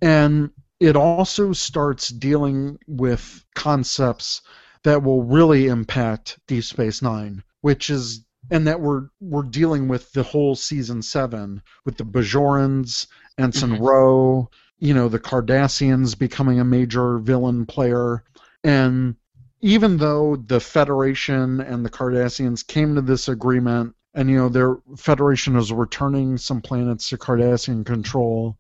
And 0.02 0.50
it 0.80 0.96
also 0.96 1.52
starts 1.52 2.08
dealing 2.08 2.78
with 2.88 3.44
concepts 3.54 4.42
that 4.82 5.02
will 5.04 5.22
really 5.22 5.66
impact 5.68 6.38
Deep 6.48 6.64
Space 6.64 7.00
Nine, 7.00 7.44
which 7.60 7.90
is 7.90 8.24
and 8.50 8.66
that 8.66 8.80
we're 8.80 9.08
we're 9.20 9.42
dealing 9.44 9.86
with 9.88 10.10
the 10.12 10.24
whole 10.24 10.56
season 10.56 11.00
seven 11.00 11.62
with 11.84 11.96
the 11.96 12.04
Bajorans, 12.04 13.06
Ensign 13.38 13.70
Mhm. 13.70 13.80
Ro, 13.80 14.50
you 14.80 14.94
know, 14.94 15.08
the 15.08 15.20
Cardassians 15.20 16.18
becoming 16.18 16.58
a 16.58 16.64
major 16.64 17.18
villain 17.18 17.66
player. 17.66 18.24
And 18.66 19.16
even 19.60 19.96
though 19.96 20.36
the 20.36 20.60
Federation 20.60 21.60
and 21.60 21.84
the 21.84 21.90
Cardassians 21.90 22.66
came 22.66 22.94
to 22.94 23.00
this 23.00 23.28
agreement 23.28 23.94
and 24.14 24.30
you 24.30 24.36
know 24.36 24.48
their 24.48 24.76
Federation 24.96 25.56
is 25.56 25.72
returning 25.72 26.36
some 26.38 26.60
planets 26.60 27.08
to 27.10 27.18
Cardassian 27.18 27.84
control, 27.84 28.56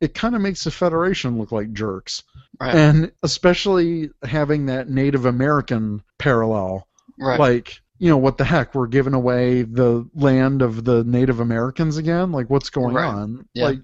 it 0.00 0.14
kind 0.14 0.34
of 0.34 0.40
makes 0.40 0.64
the 0.64 0.70
Federation 0.70 1.38
look 1.38 1.52
like 1.52 1.72
jerks. 1.72 2.22
Right. 2.60 2.74
And 2.74 3.12
especially 3.22 4.10
having 4.22 4.66
that 4.66 4.88
Native 4.88 5.24
American 5.26 6.02
parallel 6.18 6.86
right. 7.18 7.38
like 7.38 7.80
you 7.98 8.10
know 8.10 8.16
what 8.16 8.38
the 8.38 8.44
heck 8.44 8.74
we're 8.74 8.86
giving 8.86 9.14
away 9.14 9.62
the 9.62 10.08
land 10.14 10.60
of 10.62 10.84
the 10.84 11.02
native 11.04 11.40
americans 11.40 11.96
again 11.96 12.32
like 12.32 12.48
what's 12.50 12.70
going 12.70 12.94
Right. 12.94 13.06
on 13.06 13.46
Yeah. 13.54 13.66
like 13.66 13.78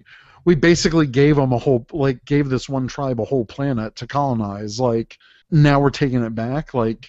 we 0.44 0.54
basically 0.54 1.06
gave 1.06 1.36
them 1.36 1.52
a 1.52 1.58
whole 1.58 1.86
like 1.92 2.24
gave 2.24 2.48
this 2.48 2.68
one 2.68 2.88
tribe 2.88 3.20
a 3.20 3.24
whole 3.24 3.44
planet 3.44 3.96
to 3.96 4.06
colonize 4.06 4.78
like 4.80 5.18
now 5.52 5.78
we're 5.78 5.90
taking 5.90 6.24
it 6.24 6.34
back 6.34 6.74
like 6.74 7.06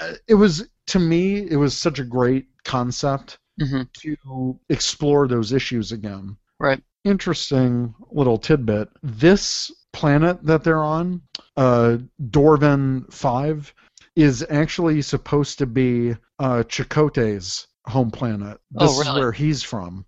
uh, 0.00 0.12
it 0.26 0.34
was 0.34 0.68
to 0.88 0.98
me 0.98 1.38
it 1.48 1.56
was 1.56 1.74
such 1.76 1.98
a 1.98 2.04
great 2.04 2.46
concept 2.64 3.38
hmm 3.60 3.82
to 3.94 4.58
explore 4.68 5.26
those 5.26 5.52
issues 5.52 5.92
again 5.92 6.36
Right. 6.60 6.82
interesting 7.04 7.94
little 8.10 8.36
tidbit 8.38 8.88
this 9.02 9.70
planet 9.92 10.42
that 10.44 10.62
they're 10.64 10.82
on 10.82 11.22
uh 11.56 11.98
dorvan 12.30 13.10
5 13.12 13.72
is 14.16 14.44
actually 14.50 15.00
supposed 15.02 15.58
to 15.58 15.66
be 15.66 16.10
uh, 16.40 16.62
Chakotay's 16.68 17.66
home 17.86 18.10
planet. 18.10 18.58
Oh, 18.76 18.86
This 18.86 19.06
is 19.06 19.12
where 19.14 19.30
he's 19.32 19.62
from. 19.62 20.04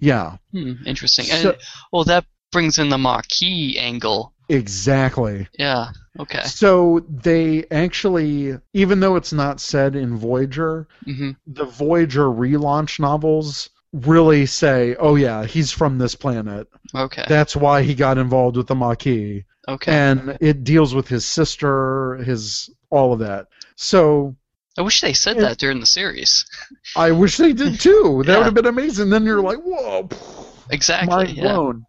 Yeah, 0.00 0.36
Hmm, 0.52 0.72
interesting. 0.86 1.26
So- 1.26 1.50
and, 1.50 1.58
well, 1.92 2.04
that 2.04 2.24
brings 2.52 2.78
in 2.78 2.88
the 2.88 2.96
Maquis 2.98 3.76
angle. 3.78 4.33
Exactly. 4.48 5.48
Yeah. 5.58 5.88
Okay. 6.18 6.42
So 6.42 7.04
they 7.08 7.64
actually, 7.70 8.56
even 8.72 9.00
though 9.00 9.16
it's 9.16 9.32
not 9.32 9.60
said 9.60 9.96
in 9.96 10.16
Voyager, 10.16 10.86
hmm 11.04 11.32
the 11.46 11.64
Voyager 11.64 12.26
relaunch 12.26 12.98
novels 13.00 13.70
really 13.92 14.46
say, 14.46 14.96
"Oh 14.98 15.14
yeah, 15.16 15.44
he's 15.44 15.70
from 15.70 15.98
this 15.98 16.14
planet. 16.14 16.68
Okay. 16.94 17.24
That's 17.28 17.56
why 17.56 17.82
he 17.82 17.94
got 17.94 18.18
involved 18.18 18.56
with 18.56 18.66
the 18.68 18.74
Maquis." 18.74 19.44
okay. 19.68 19.92
And 19.92 20.36
it 20.40 20.64
deals 20.64 20.94
with 20.94 21.08
his 21.08 21.24
sister, 21.24 22.16
his 22.16 22.70
all 22.90 23.12
of 23.12 23.18
that. 23.20 23.48
So 23.76 24.36
I 24.78 24.82
wish 24.82 25.00
they 25.00 25.12
said 25.14 25.36
Yeah. 25.36 25.42
that 25.42 25.58
during 25.58 25.80
the 25.80 25.86
series. 25.86 26.44
I 26.96 27.12
wish 27.12 27.36
they 27.36 27.52
did 27.52 27.80
too. 27.80 28.22
That 28.26 28.32
Yeah. 28.32 28.38
would 28.38 28.44
have 28.46 28.54
been 28.54 28.66
amazing. 28.66 29.10
Then 29.10 29.24
you're 29.24 29.42
like, 29.42 29.58
whoa, 29.58 30.08
Exactly. 30.70 31.08
mind 31.08 31.30
yeah. 31.30 31.42
blown. 31.42 31.86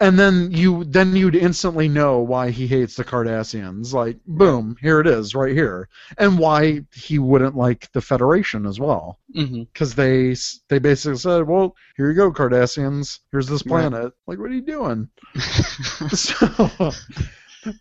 And 0.00 0.18
then 0.18 0.50
you 0.50 0.84
then 0.84 1.14
you'd 1.14 1.36
instantly 1.36 1.88
know 1.88 2.18
why 2.18 2.50
he 2.50 2.66
hates 2.66 2.96
the 2.96 3.04
Cardassians. 3.04 3.92
Like, 3.92 4.18
boom, 4.26 4.76
here 4.80 5.00
it 5.00 5.06
is, 5.06 5.34
right 5.34 5.52
here, 5.52 5.88
and 6.18 6.38
why 6.38 6.82
he 6.92 7.18
wouldn't 7.18 7.56
like 7.56 7.90
the 7.92 8.00
Federation 8.00 8.66
as 8.66 8.80
well, 8.80 9.18
mm-hmm. 9.34 9.62
because 9.64 9.94
they 9.94 10.32
s- 10.32 10.60
they 10.68 10.78
basically 10.78 11.18
said, 11.18 11.46
well, 11.46 11.76
here 11.96 12.10
you 12.10 12.16
go, 12.16 12.32
Cardassians. 12.32 13.20
Here's 13.30 13.46
this 13.46 13.62
planet. 13.62 14.12
Like, 14.26 14.38
what 14.38 14.50
are 14.50 14.54
you 14.54 14.62
doing? 14.62 15.08
so, 16.10 16.90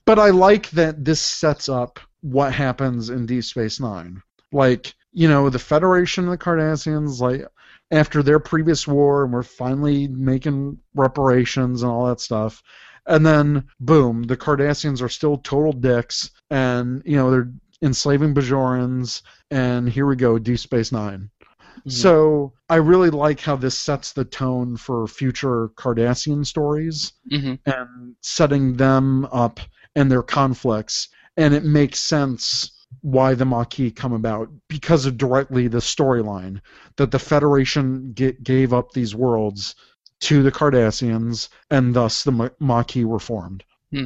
but 0.06 0.20
I 0.20 0.30
like 0.30 0.70
that 0.72 1.04
this 1.04 1.22
sets 1.22 1.68
up 1.70 2.00
what 2.22 2.54
happens 2.54 3.10
in 3.10 3.26
Deep 3.26 3.44
Space 3.44 3.80
Nine. 3.80 4.22
Like, 4.52 4.94
you 5.12 5.28
know, 5.28 5.50
the 5.50 5.60
Federation 5.60 6.26
and 6.26 6.34
the 6.34 6.38
Cardassians, 6.38 7.20
like, 7.20 7.46
after 7.94 8.24
their 8.24 8.40
previous 8.40 8.88
war, 8.88 9.24
and 9.24 9.32
we're 9.32 9.44
finally 9.44 10.08
making 10.08 10.78
reparations 10.96 11.84
and 11.84 11.92
all 11.92 12.08
that 12.08 12.20
stuff. 12.20 12.64
And 13.06 13.26
then, 13.26 13.66
boom, 13.80 14.24
the 14.24 14.36
Cardassians 14.38 15.02
are 15.02 15.10
still 15.10 15.38
total 15.38 15.74
dicks, 15.74 16.32
and, 16.50 17.04
you 17.06 17.16
know, 17.16 17.30
they're 17.30 17.52
enslaving 17.82 18.34
Bajorans, 18.34 19.22
and 19.52 19.88
here 19.88 20.08
we 20.08 20.16
go, 20.16 20.40
Deep 20.40 20.58
Space 20.60 20.92
9 20.92 21.30
Mhm. 21.86 21.92
So 21.92 22.54
I 22.70 22.76
really 22.78 23.10
like 23.10 23.40
how 23.42 23.56
this 23.58 23.78
sets 23.78 24.14
the 24.14 24.26
tone 24.26 24.78
for 24.78 25.08
future 25.08 25.70
Cardassian 25.76 26.46
stories 26.46 27.14
Mhm. 27.32 27.60
and 27.66 28.16
setting 28.22 28.78
them 28.78 29.26
up 29.26 29.60
and 29.96 30.10
their 30.10 30.24
conflicts, 30.24 31.10
and 31.38 31.54
it 31.54 31.66
makes 31.66 32.00
sense 32.00 32.72
why 33.02 33.34
the 33.34 33.46
Maquis 33.46 33.92
come 33.96 34.14
about 34.14 34.50
because 34.68 35.06
of 35.06 35.18
directly 35.18 35.68
the 35.68 35.80
storyline 35.80 36.62
that 36.98 37.12
the 37.12 37.20
Federation 37.20 38.12
ga- 38.14 38.38
gave 38.44 38.74
up 38.74 38.92
these 38.92 39.16
worlds 39.16 39.76
to 40.22 40.42
the 40.44 40.52
Cardassians, 40.52 41.50
and 41.70 41.94
thus 41.94 42.24
the 42.24 42.32
Ma- 42.32 42.50
Maquis 42.60 43.06
were 43.06 43.20
formed. 43.20 43.64
Hmm. 43.92 44.06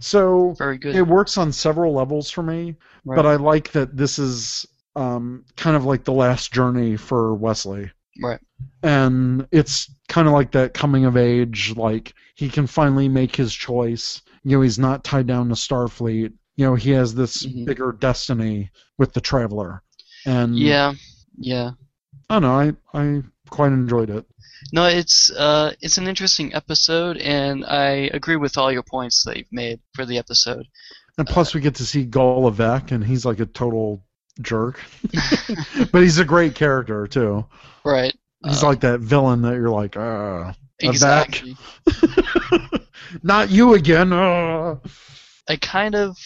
So 0.00 0.54
it 0.60 1.06
works 1.06 1.36
on 1.38 1.52
several 1.52 1.92
levels 1.94 2.30
for 2.30 2.42
me, 2.42 2.76
Right. 3.04 3.16
but 3.16 3.26
I 3.26 3.36
like 3.36 3.72
that 3.72 3.96
this 3.96 4.18
is 4.18 4.66
um, 4.96 5.44
kind 5.56 5.76
of 5.76 5.84
like 5.84 6.04
the 6.04 6.12
last 6.12 6.52
journey 6.52 6.96
for 6.96 7.34
Wesley 7.34 7.90
right. 8.20 8.40
and 8.82 9.46
it's 9.52 9.90
kind 10.08 10.26
of 10.26 10.34
like 10.34 10.50
that 10.52 10.74
coming 10.74 11.04
of 11.04 11.16
age 11.16 11.74
like 11.76 12.14
he 12.34 12.48
can 12.48 12.66
finally 12.66 13.08
make 13.08 13.34
his 13.36 13.54
choice 13.54 14.22
you 14.44 14.56
know 14.56 14.62
he's 14.62 14.78
not 14.78 15.04
tied 15.04 15.26
down 15.26 15.48
to 15.48 15.54
starfleet 15.54 16.32
you 16.58 16.66
know 16.66 16.74
he 16.74 16.90
has 16.90 17.14
this 17.14 17.46
Mhm. 17.46 17.64
bigger 17.64 17.92
destiny 17.92 18.70
with 18.98 19.12
the 19.14 19.20
traveler 19.22 19.82
and 20.26 20.58
Yeah. 20.58 20.92
Yeah. 21.38 21.70
i 22.28 22.34
don't 22.38 22.42
know 22.42 22.76
i 22.94 23.00
i 23.00 23.22
quite 23.48 23.72
enjoyed 23.72 24.10
it 24.10 24.26
No, 24.72 24.84
it's 24.86 25.30
uh, 25.30 25.72
it's 25.80 25.98
an 25.98 26.08
interesting 26.08 26.52
episode, 26.52 27.16
and 27.18 27.64
I 27.64 28.10
agree 28.12 28.34
with 28.36 28.58
all 28.58 28.72
your 28.72 28.82
points 28.82 29.22
that 29.24 29.36
you've 29.36 29.52
made 29.52 29.78
for 29.94 30.04
the 30.04 30.18
episode. 30.18 30.66
and 31.16 31.26
plus 31.28 31.54
we 31.54 31.60
get 31.60 31.76
to 31.76 31.86
see 31.86 32.04
Gul 32.04 32.50
Evek, 32.50 32.90
and 32.92 33.02
he's 33.04 33.24
like 33.24 33.38
a 33.40 33.46
total 33.46 34.02
jerk 34.42 34.80
but 35.92 36.02
he's 36.02 36.18
a 36.18 36.24
great 36.24 36.54
character 36.56 37.06
too 37.06 37.46
Right. 37.84 38.14
he's 38.44 38.62
Uh, 38.64 38.66
like 38.70 38.80
that 38.80 38.98
villain 39.00 39.42
that 39.42 39.54
you're 39.54 39.70
like 39.82 39.96
uh 39.96 40.52
exactly. 40.80 41.56
not 43.22 43.50
you 43.50 43.74
again 43.74 44.12
uh. 44.12 44.76
I 45.50 45.56
kind 45.56 45.94
of 45.94 46.16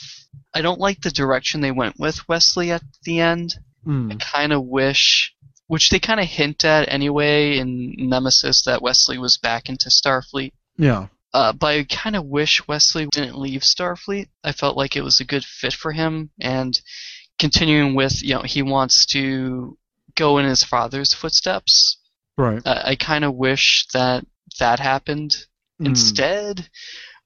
I 0.54 0.60
don't 0.62 0.80
like 0.80 1.00
the 1.00 1.10
direction 1.10 1.60
they 1.60 1.70
went 1.72 1.98
with 1.98 2.28
Wesley 2.28 2.70
at 2.70 2.82
the 3.04 3.20
end. 3.20 3.54
Hmm. 3.84 4.12
I 4.12 4.16
kind 4.16 4.52
of 4.52 4.64
wish, 4.64 5.34
which 5.66 5.90
they 5.90 5.98
kind 5.98 6.20
of 6.20 6.26
hint 6.26 6.64
at 6.64 6.88
anyway 6.92 7.58
in 7.58 7.94
Nemesis, 7.98 8.62
that 8.64 8.82
Wesley 8.82 9.18
was 9.18 9.38
back 9.38 9.68
into 9.68 9.88
Starfleet. 9.88 10.52
yeah 10.76 11.06
Uh, 11.34 11.52
but 11.52 11.66
I 11.68 11.84
kind 11.84 12.14
of 12.16 12.26
wish 12.26 12.66
Wesley 12.68 13.06
didn't 13.10 13.38
leave 13.38 13.62
Starfleet. 13.62 14.28
I 14.44 14.52
felt 14.52 14.76
like 14.76 14.94
it 14.96 15.02
was 15.04 15.18
a 15.20 15.24
good 15.24 15.44
fit 15.44 15.72
for 15.72 15.92
him, 15.92 16.30
and 16.40 16.78
continuing 17.38 17.94
with, 17.94 18.22
you 18.22 18.34
know, 18.34 18.42
he 18.42 18.62
wants 18.62 19.06
to 19.06 19.76
go 20.14 20.36
in 20.38 20.44
his 20.44 20.62
father's 20.62 21.14
footsteps. 21.14 21.96
right 22.36 22.60
Uh, 22.66 22.82
I 22.84 22.94
kind 22.96 23.24
of 23.24 23.34
wish 23.34 23.86
that 23.94 24.26
that 24.58 24.78
happened 24.78 25.34
Hmm. 25.78 25.86
instead. 25.86 26.68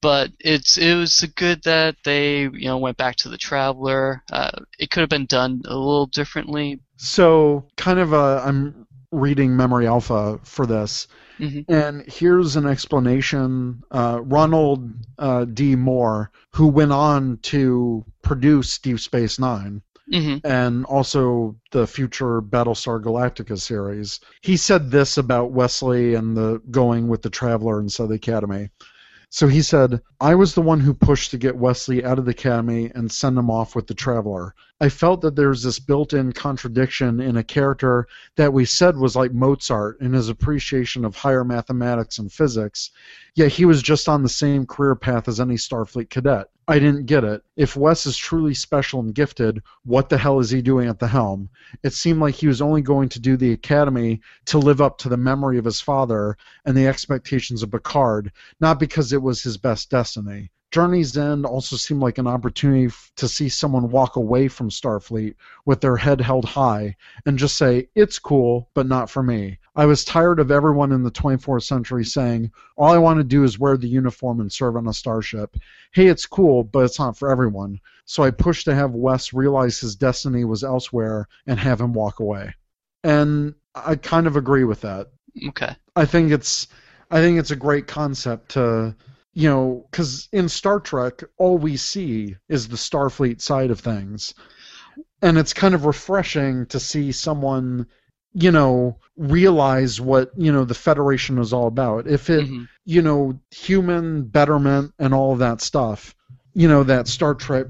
But 0.01 0.31
it's 0.39 0.77
it 0.77 0.95
was 0.95 1.21
good 1.35 1.63
that 1.63 1.95
they 2.03 2.41
you 2.41 2.65
know 2.65 2.77
went 2.77 2.97
back 2.97 3.15
to 3.17 3.29
the 3.29 3.37
Traveler. 3.37 4.23
Uh, 4.31 4.51
it 4.79 4.91
could 4.91 5.01
have 5.01 5.09
been 5.09 5.25
done 5.25 5.61
a 5.65 5.75
little 5.75 6.05
differently. 6.07 6.79
So, 6.97 7.67
kind 7.77 7.99
of, 7.99 8.13
uh, 8.13 8.41
I'm 8.45 8.85
reading 9.11 9.55
Memory 9.55 9.87
Alpha 9.87 10.39
for 10.43 10.65
this, 10.65 11.07
Mhm. 11.39 11.65
and 11.67 12.03
here's 12.07 12.55
an 12.55 12.65
explanation. 12.67 13.81
Uh, 13.91 14.19
Ronald 14.23 14.91
uh, 15.17 15.45
D. 15.45 15.75
Moore, 15.75 16.31
who 16.53 16.67
went 16.67 16.91
on 16.91 17.37
to 17.43 18.03
produce 18.21 18.77
Deep 18.79 18.99
Space 18.99 19.39
Nine 19.39 19.81
hmm 20.11 20.37
and 20.45 20.85
also 20.85 21.55
the 21.71 21.85
future 21.85 22.41
Battlestar 22.41 23.01
Galactica 23.01 23.59
series, 23.59 24.19
he 24.41 24.55
said 24.57 24.89
this 24.91 25.17
about 25.17 25.51
Wesley 25.51 26.13
and 26.15 26.35
the 26.37 26.61
going 26.71 27.07
with 27.07 27.21
the 27.23 27.29
Traveler 27.29 27.79
inside 27.79 28.09
the 28.09 28.15
Academy. 28.15 28.69
So 29.29 29.47
he 29.47 29.61
said, 29.61 30.01
I 30.21 30.35
was 30.35 30.53
the 30.53 30.61
one 30.61 30.79
who 30.79 30.93
pushed 30.93 31.31
to 31.31 31.37
get 31.37 31.57
Wesley 31.57 32.03
out 32.03 32.17
of 32.17 32.23
the 32.23 32.31
academy 32.31 32.91
and 32.95 33.11
send 33.11 33.37
him 33.37 33.49
off 33.49 33.75
with 33.75 33.87
the 33.87 33.93
Traveler. 33.93 34.55
I 34.79 34.87
felt 34.87 35.19
that 35.21 35.35
there 35.35 35.49
was 35.49 35.63
this 35.63 35.79
built 35.79 36.13
in 36.13 36.31
contradiction 36.31 37.19
in 37.19 37.35
a 37.35 37.43
character 37.43 38.07
that 38.37 38.53
we 38.53 38.63
said 38.63 38.95
was 38.95 39.17
like 39.17 39.33
Mozart 39.33 39.99
in 39.99 40.13
his 40.13 40.29
appreciation 40.29 41.03
of 41.03 41.15
higher 41.15 41.43
mathematics 41.43 42.19
and 42.19 42.31
physics, 42.31 42.91
yet 43.35 43.51
he 43.51 43.65
was 43.65 43.81
just 43.81 44.07
on 44.07 44.23
the 44.23 44.29
same 44.29 44.65
career 44.65 44.95
path 44.95 45.27
as 45.27 45.41
any 45.41 45.55
Starfleet 45.55 46.09
cadet. 46.09 46.49
I 46.69 46.79
didn't 46.79 47.05
get 47.05 47.23
it. 47.23 47.43
If 47.55 47.77
Wes 47.77 48.05
is 48.05 48.17
truly 48.17 48.53
special 48.53 48.99
and 48.99 49.15
gifted, 49.15 49.61
what 49.85 50.09
the 50.09 50.17
hell 50.17 50.39
is 50.39 50.49
he 50.49 50.61
doing 50.61 50.89
at 50.89 50.99
the 50.99 51.07
helm? 51.07 51.49
It 51.81 51.93
seemed 51.93 52.19
like 52.19 52.35
he 52.35 52.47
was 52.47 52.61
only 52.61 52.81
going 52.81 53.07
to 53.09 53.21
do 53.21 53.37
the 53.37 53.53
academy 53.53 54.19
to 54.47 54.57
live 54.57 54.81
up 54.81 54.97
to 54.99 55.09
the 55.09 55.15
memory 55.15 55.57
of 55.57 55.65
his 55.65 55.79
father 55.79 56.37
and 56.65 56.75
the 56.75 56.87
expectations 56.87 57.63
of 57.63 57.71
Picard, 57.71 58.33
not 58.59 58.79
because 58.79 59.13
it 59.13 59.21
was 59.21 59.43
his 59.43 59.57
best 59.57 59.89
destiny. 59.89 60.51
Journey's 60.71 61.17
End 61.17 61.45
also 61.45 61.77
seemed 61.77 62.01
like 62.01 62.17
an 62.17 62.27
opportunity 62.27 62.87
f- 62.87 63.11
to 63.15 63.27
see 63.27 63.47
someone 63.47 63.89
walk 63.89 64.17
away 64.17 64.49
from 64.49 64.69
Starfleet 64.69 65.35
with 65.65 65.79
their 65.79 65.95
head 65.95 66.19
held 66.19 66.43
high 66.43 66.95
and 67.25 67.37
just 67.37 67.57
say, 67.57 67.87
it's 67.95 68.19
cool, 68.19 68.69
but 68.73 68.85
not 68.85 69.09
for 69.09 69.23
me. 69.23 69.59
I 69.75 69.85
was 69.85 70.03
tired 70.03 70.39
of 70.39 70.51
everyone 70.51 70.91
in 70.91 71.03
the 71.03 71.11
24th 71.11 71.63
century 71.63 72.03
saying, 72.03 72.51
all 72.75 72.91
I 72.91 72.97
want 72.97 73.19
to 73.19 73.23
do 73.23 73.43
is 73.43 73.57
wear 73.57 73.77
the 73.77 73.87
uniform 73.87 74.41
and 74.41 74.51
serve 74.51 74.75
on 74.75 74.87
a 74.87 74.93
starship. 74.93 75.55
Hey, 75.93 76.07
it's 76.07 76.25
cool, 76.25 76.63
but 76.65 76.79
it's 76.79 76.99
not 76.99 77.17
for 77.17 77.31
everyone. 77.31 77.79
So 78.03 78.23
I 78.23 78.31
pushed 78.31 78.65
to 78.65 78.75
have 78.75 78.91
Wes 78.91 79.31
realize 79.31 79.79
his 79.79 79.95
destiny 79.95 80.43
was 80.43 80.63
elsewhere 80.65 81.27
and 81.45 81.59
have 81.59 81.79
him 81.79 81.93
walk 81.93 82.19
away. 82.19 82.53
And 83.03 83.55
I 83.73 83.95
kind 83.95 84.27
of 84.27 84.35
agree 84.35 84.65
with 84.65 84.81
that. 84.81 85.07
Okay. 85.49 85.75
I 85.95 86.05
think 86.05 86.31
it's 86.31 86.67
I 87.09 87.21
think 87.21 87.39
it's 87.39 87.51
a 87.51 87.55
great 87.55 87.87
concept 87.87 88.49
to 88.51 88.95
you 89.41 89.47
know 89.49 89.85
cuz 89.91 90.27
in 90.31 90.49
Star 90.49 90.79
Trek 90.79 91.23
all 91.37 91.57
we 91.57 91.77
see 91.77 92.35
is 92.49 92.67
the 92.67 92.77
Starfleet 92.77 93.39
side 93.41 93.71
of 93.71 93.79
things. 93.79 94.33
And 95.21 95.37
it's 95.37 95.53
kind 95.53 95.75
of 95.75 95.85
refreshing 95.85 96.65
to 96.67 96.79
see 96.79 97.11
someone 97.11 97.87
you 98.33 98.51
know 98.51 98.97
realize 99.15 100.01
what 100.01 100.31
you 100.37 100.51
know 100.51 100.65
the 100.65 100.81
federation 100.87 101.37
is 101.39 101.53
all 101.53 101.67
about 101.67 102.07
if 102.07 102.29
it 102.29 102.45
Mhm. 102.47 102.67
you 102.85 103.01
know 103.01 103.39
human 103.51 104.23
betterment 104.23 104.93
and 104.99 105.13
all 105.13 105.33
of 105.33 105.39
that 105.39 105.61
stuff 105.61 106.13
you 106.53 106.67
know 106.67 106.83
that 106.83 107.07
star 107.07 107.33
trek 107.35 107.67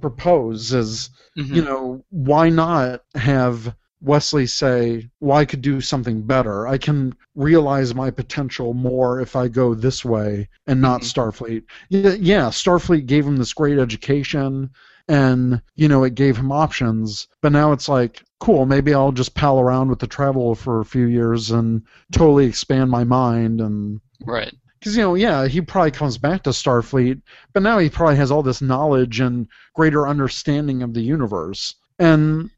proposes 0.00 1.10
Mhm. 1.36 1.54
you 1.56 1.62
know, 1.62 2.04
why 2.10 2.48
not 2.48 3.02
have 3.14 3.74
Wesley 4.02 4.46
say, 4.46 5.10
well, 5.20 5.36
I 5.36 5.44
could 5.44 5.62
do 5.62 5.80
something 5.80 6.22
better. 6.22 6.66
I 6.66 6.78
can 6.78 7.14
realize 7.34 7.94
my 7.94 8.10
potential 8.10 8.72
more 8.74 9.20
if 9.20 9.36
I 9.36 9.48
go 9.48 9.74
this 9.74 10.04
way 10.04 10.48
and 10.66 10.80
not 10.80 11.02
Mhm. 11.02 11.04
Starfleet. 11.04 11.62
Yeah, 11.90 12.14
yeah, 12.14 12.48
Starfleet 12.48 13.06
gave 13.06 13.26
him 13.26 13.36
this 13.36 13.52
great 13.52 13.78
education 13.78 14.70
and, 15.08 15.60
you 15.74 15.88
know, 15.88 16.04
it 16.04 16.14
gave 16.14 16.36
him 16.36 16.52
options. 16.52 17.28
But 17.42 17.52
now 17.52 17.72
it's 17.72 17.88
like, 17.88 18.22
cool, 18.38 18.64
maybe 18.64 18.94
I'll 18.94 19.12
just 19.12 19.34
pal 19.34 19.58
around 19.60 19.88
with 19.90 19.98
the 19.98 20.06
travel 20.06 20.54
for 20.54 20.80
a 20.80 20.84
few 20.84 21.06
years 21.06 21.50
and 21.50 21.82
totally 22.12 22.46
expand 22.46 22.90
my 22.90 23.04
mind 23.04 23.60
and 23.60 24.00
Right. 24.24 24.54
because 24.78 24.96
you 24.96 25.02
know, 25.02 25.14
yeah, 25.14 25.46
he 25.46 25.60
probably 25.60 25.90
comes 25.90 26.16
back 26.16 26.42
to 26.44 26.50
Starfleet, 26.50 27.20
but 27.52 27.62
now 27.62 27.78
he 27.78 27.90
probably 27.90 28.16
has 28.16 28.30
all 28.30 28.42
this 28.42 28.62
knowledge 28.62 29.20
and 29.20 29.46
greater 29.74 30.06
understanding 30.08 30.82
of 30.82 30.94
the 30.94 31.02
universe. 31.02 31.74
And 31.98 32.50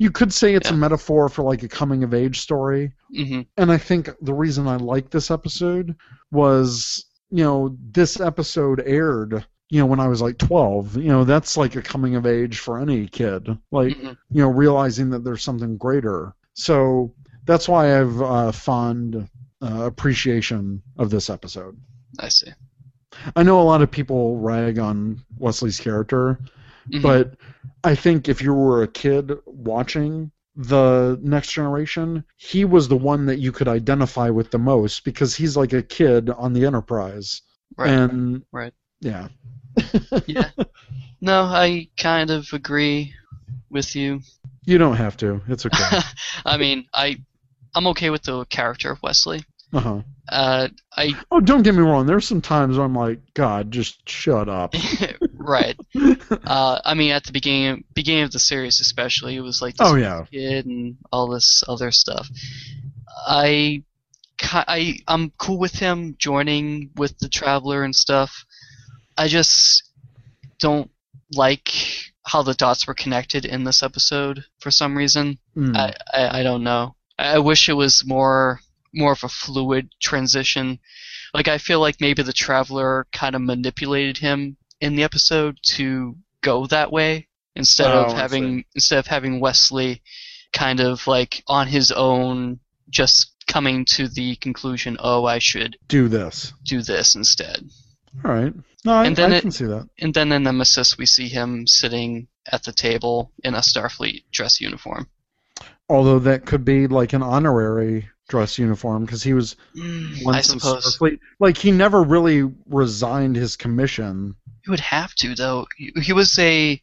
you 0.00 0.10
could 0.10 0.32
say 0.32 0.54
it's 0.54 0.70
a 0.70 0.76
metaphor 0.76 1.28
for 1.28 1.42
like 1.42 1.62
a 1.62 1.68
coming 1.68 2.02
of 2.02 2.14
age 2.14 2.40
story. 2.40 2.90
hmm 3.14 3.42
And 3.58 3.70
I 3.70 3.76
think 3.76 4.08
the 4.22 4.32
reason 4.32 4.66
I 4.66 4.76
like 4.76 5.10
this 5.10 5.30
episode 5.30 5.94
was, 6.32 7.04
you 7.30 7.44
know, 7.44 7.76
this 7.92 8.18
episode 8.18 8.82
aired, 8.86 9.44
you 9.68 9.78
know, 9.78 9.84
when 9.86 10.00
I 10.00 10.08
was 10.08 10.22
like 10.22 10.38
12. 10.38 10.96
You 10.96 11.08
know, 11.08 11.24
that's 11.24 11.58
like 11.58 11.76
a 11.76 11.82
coming 11.82 12.14
of 12.16 12.24
age 12.24 12.58
for 12.60 12.80
any 12.80 13.06
kid. 13.08 13.46
Like, 13.70 13.94
Mhm. 13.98 14.16
you 14.30 14.42
know, 14.42 14.48
realizing 14.50 15.10
that 15.10 15.22
there's 15.22 15.42
something 15.42 15.76
greater. 15.76 16.32
So 16.54 17.12
that's 17.44 17.68
why 17.68 17.84
I 17.84 17.88
have 17.88 18.22
uh, 18.22 18.52
fond 18.52 19.28
uh, 19.62 19.82
appreciation 19.84 20.82
of 20.98 21.10
this 21.10 21.28
episode. 21.28 21.76
I 22.18 22.28
see. 22.30 22.50
I 23.36 23.42
know 23.42 23.60
a 23.60 23.68
lot 23.72 23.82
of 23.82 23.90
people 23.90 24.38
rag 24.38 24.78
on 24.78 25.20
Wesley's 25.36 25.78
character, 25.78 26.38
Mhm. 26.90 27.02
but 27.02 27.34
I 27.82 27.94
think 27.94 28.28
if 28.28 28.42
you 28.42 28.52
were 28.52 28.82
a 28.82 28.88
kid 28.88 29.32
watching 29.46 30.30
the 30.56 31.18
next 31.22 31.52
generation, 31.52 32.24
he 32.36 32.64
was 32.64 32.88
the 32.88 32.96
one 32.96 33.26
that 33.26 33.38
you 33.38 33.52
could 33.52 33.68
identify 33.68 34.28
with 34.30 34.50
the 34.50 34.58
most 34.58 35.04
because 35.04 35.34
he's 35.34 35.56
like 35.56 35.72
a 35.72 35.82
kid 35.82 36.28
on 36.30 36.52
the 36.52 36.66
Enterprise. 36.66 37.42
right. 37.76 37.90
And 37.90 38.42
right. 38.52 38.74
yeah. 39.00 39.28
yeah. 40.26 40.50
No, 41.20 41.42
I 41.42 41.88
kind 41.96 42.30
of 42.30 42.48
agree 42.52 43.14
with 43.70 43.94
you. 43.94 44.20
You 44.64 44.78
don't 44.78 44.96
have 44.96 45.16
to. 45.18 45.40
It's 45.48 45.64
okay. 45.66 46.00
I 46.44 46.56
mean, 46.56 46.86
I 46.92 47.18
I'm 47.74 47.86
okay 47.88 48.10
with 48.10 48.22
the 48.22 48.44
character 48.46 48.90
of 48.90 49.02
Wesley. 49.02 49.42
uh-huh. 49.72 50.02
Uh, 50.28 50.68
I 50.96 51.14
Oh, 51.30 51.40
don't 51.40 51.62
get 51.62 51.74
me 51.74 51.82
wrong. 51.82 52.06
There's 52.06 52.26
some 52.26 52.40
times 52.40 52.76
where 52.76 52.86
I'm 52.86 52.94
like, 52.94 53.20
God, 53.34 53.70
just 53.70 54.08
shut 54.08 54.48
up. 54.48 54.74
right. 55.40 55.76
Uh, 56.46 56.80
I 56.84 56.94
mean, 56.94 57.12
at 57.12 57.24
the 57.24 57.32
beginning 57.32 57.84
beginning 57.94 58.24
of 58.24 58.32
the 58.32 58.38
series, 58.38 58.80
especially, 58.80 59.36
it 59.36 59.40
was 59.40 59.60
like 59.62 59.76
this 59.76 59.88
Oh 59.88 59.94
yeah. 59.96 60.24
kid 60.30 60.66
and 60.66 60.96
all 61.12 61.28
this 61.28 61.62
other 61.68 61.90
stuff. 61.90 62.28
I, 63.26 63.82
I, 64.42 64.98
I'm 65.06 65.30
cool 65.38 65.58
with 65.58 65.74
him 65.74 66.16
joining 66.18 66.90
with 66.96 67.18
the 67.18 67.28
Traveler 67.28 67.84
and 67.84 67.94
stuff. 67.94 68.44
I 69.16 69.28
just 69.28 69.90
don't 70.58 70.90
like 71.32 71.70
how 72.24 72.42
the 72.42 72.54
dots 72.54 72.86
were 72.86 72.94
connected 72.94 73.44
in 73.44 73.64
this 73.64 73.82
episode 73.82 74.44
for 74.60 74.70
some 74.70 74.96
reason. 74.96 75.38
Mm. 75.56 75.76
I, 75.76 75.94
I, 76.12 76.40
I 76.40 76.42
don't 76.42 76.62
know. 76.64 76.96
I 77.18 77.34
I 77.34 77.38
wish 77.38 77.68
it 77.68 77.74
was 77.74 78.04
more 78.06 78.60
more 78.94 79.12
of 79.12 79.24
a 79.24 79.28
fluid 79.28 79.90
transition. 80.00 80.78
Like 81.34 81.48
I 81.48 81.58
feel 81.58 81.80
like 81.80 82.00
maybe 82.00 82.22
the 82.22 82.32
traveler 82.32 83.06
kind 83.12 83.34
of 83.36 83.42
manipulated 83.42 84.18
him 84.18 84.56
in 84.80 84.96
the 84.96 85.02
episode 85.02 85.58
to 85.62 86.16
go 86.42 86.66
that 86.66 86.90
way 86.92 87.28
instead 87.56 87.90
Oh, 87.90 88.04
of 88.06 88.12
having 88.12 88.64
instead 88.74 88.98
of 88.98 89.06
having 89.06 89.40
Wesley 89.40 90.02
kind 90.52 90.80
of 90.80 91.06
like 91.06 91.42
on 91.46 91.66
his 91.68 91.90
own 91.92 92.60
just 92.88 93.32
coming 93.46 93.84
to 93.84 94.08
the 94.08 94.36
conclusion, 94.36 94.96
oh, 95.00 95.24
I 95.24 95.38
should 95.38 95.76
Do 95.88 96.08
this. 96.08 96.52
do 96.64 96.82
this 96.82 97.14
instead. 97.14 97.68
All 98.24 98.32
right. 98.32 98.52
No, 98.84 98.92
I, 98.94 99.04
And 99.06 99.14
then 99.16 99.32
I 99.32 99.36
it- 99.36 99.40
can 99.42 99.50
see 99.50 99.66
that. 99.66 99.88
And 99.98 100.14
then 100.14 100.32
in 100.32 100.42
the 100.44 100.52
Nemesis, 100.52 100.96
we 100.98 101.06
see 101.06 101.28
him 101.28 101.66
sitting 101.66 102.28
at 102.50 102.62
the 102.64 102.72
table 102.72 103.30
in 103.44 103.54
a 103.54 103.58
Starfleet 103.58 104.24
dress 104.32 104.60
uniform. 104.60 105.08
Although 105.88 106.20
that 106.20 106.46
could 106.46 106.64
be 106.64 106.86
like 106.86 107.12
an 107.12 107.22
honorary 107.22 108.08
dress 108.28 108.58
uniform 108.58 109.04
because 109.04 109.22
he 109.24 109.34
was 109.34 109.56
Mm, 109.76 110.24
once 110.24 110.50
I 110.50 110.54
in 110.54 110.60
suppose. 110.60 110.96
Starfleet. 110.98 111.18
Like 111.40 111.56
he 111.56 111.72
never 111.72 112.02
really 112.02 112.50
resigned 112.68 113.36
his 113.36 113.56
commission. 113.56 114.36
He 114.64 114.70
would 114.70 114.80
have 114.80 115.14
to 115.16 115.34
though. 115.34 115.66
He, 115.76 115.92
he 116.02 116.12
was 116.12 116.38
a 116.38 116.80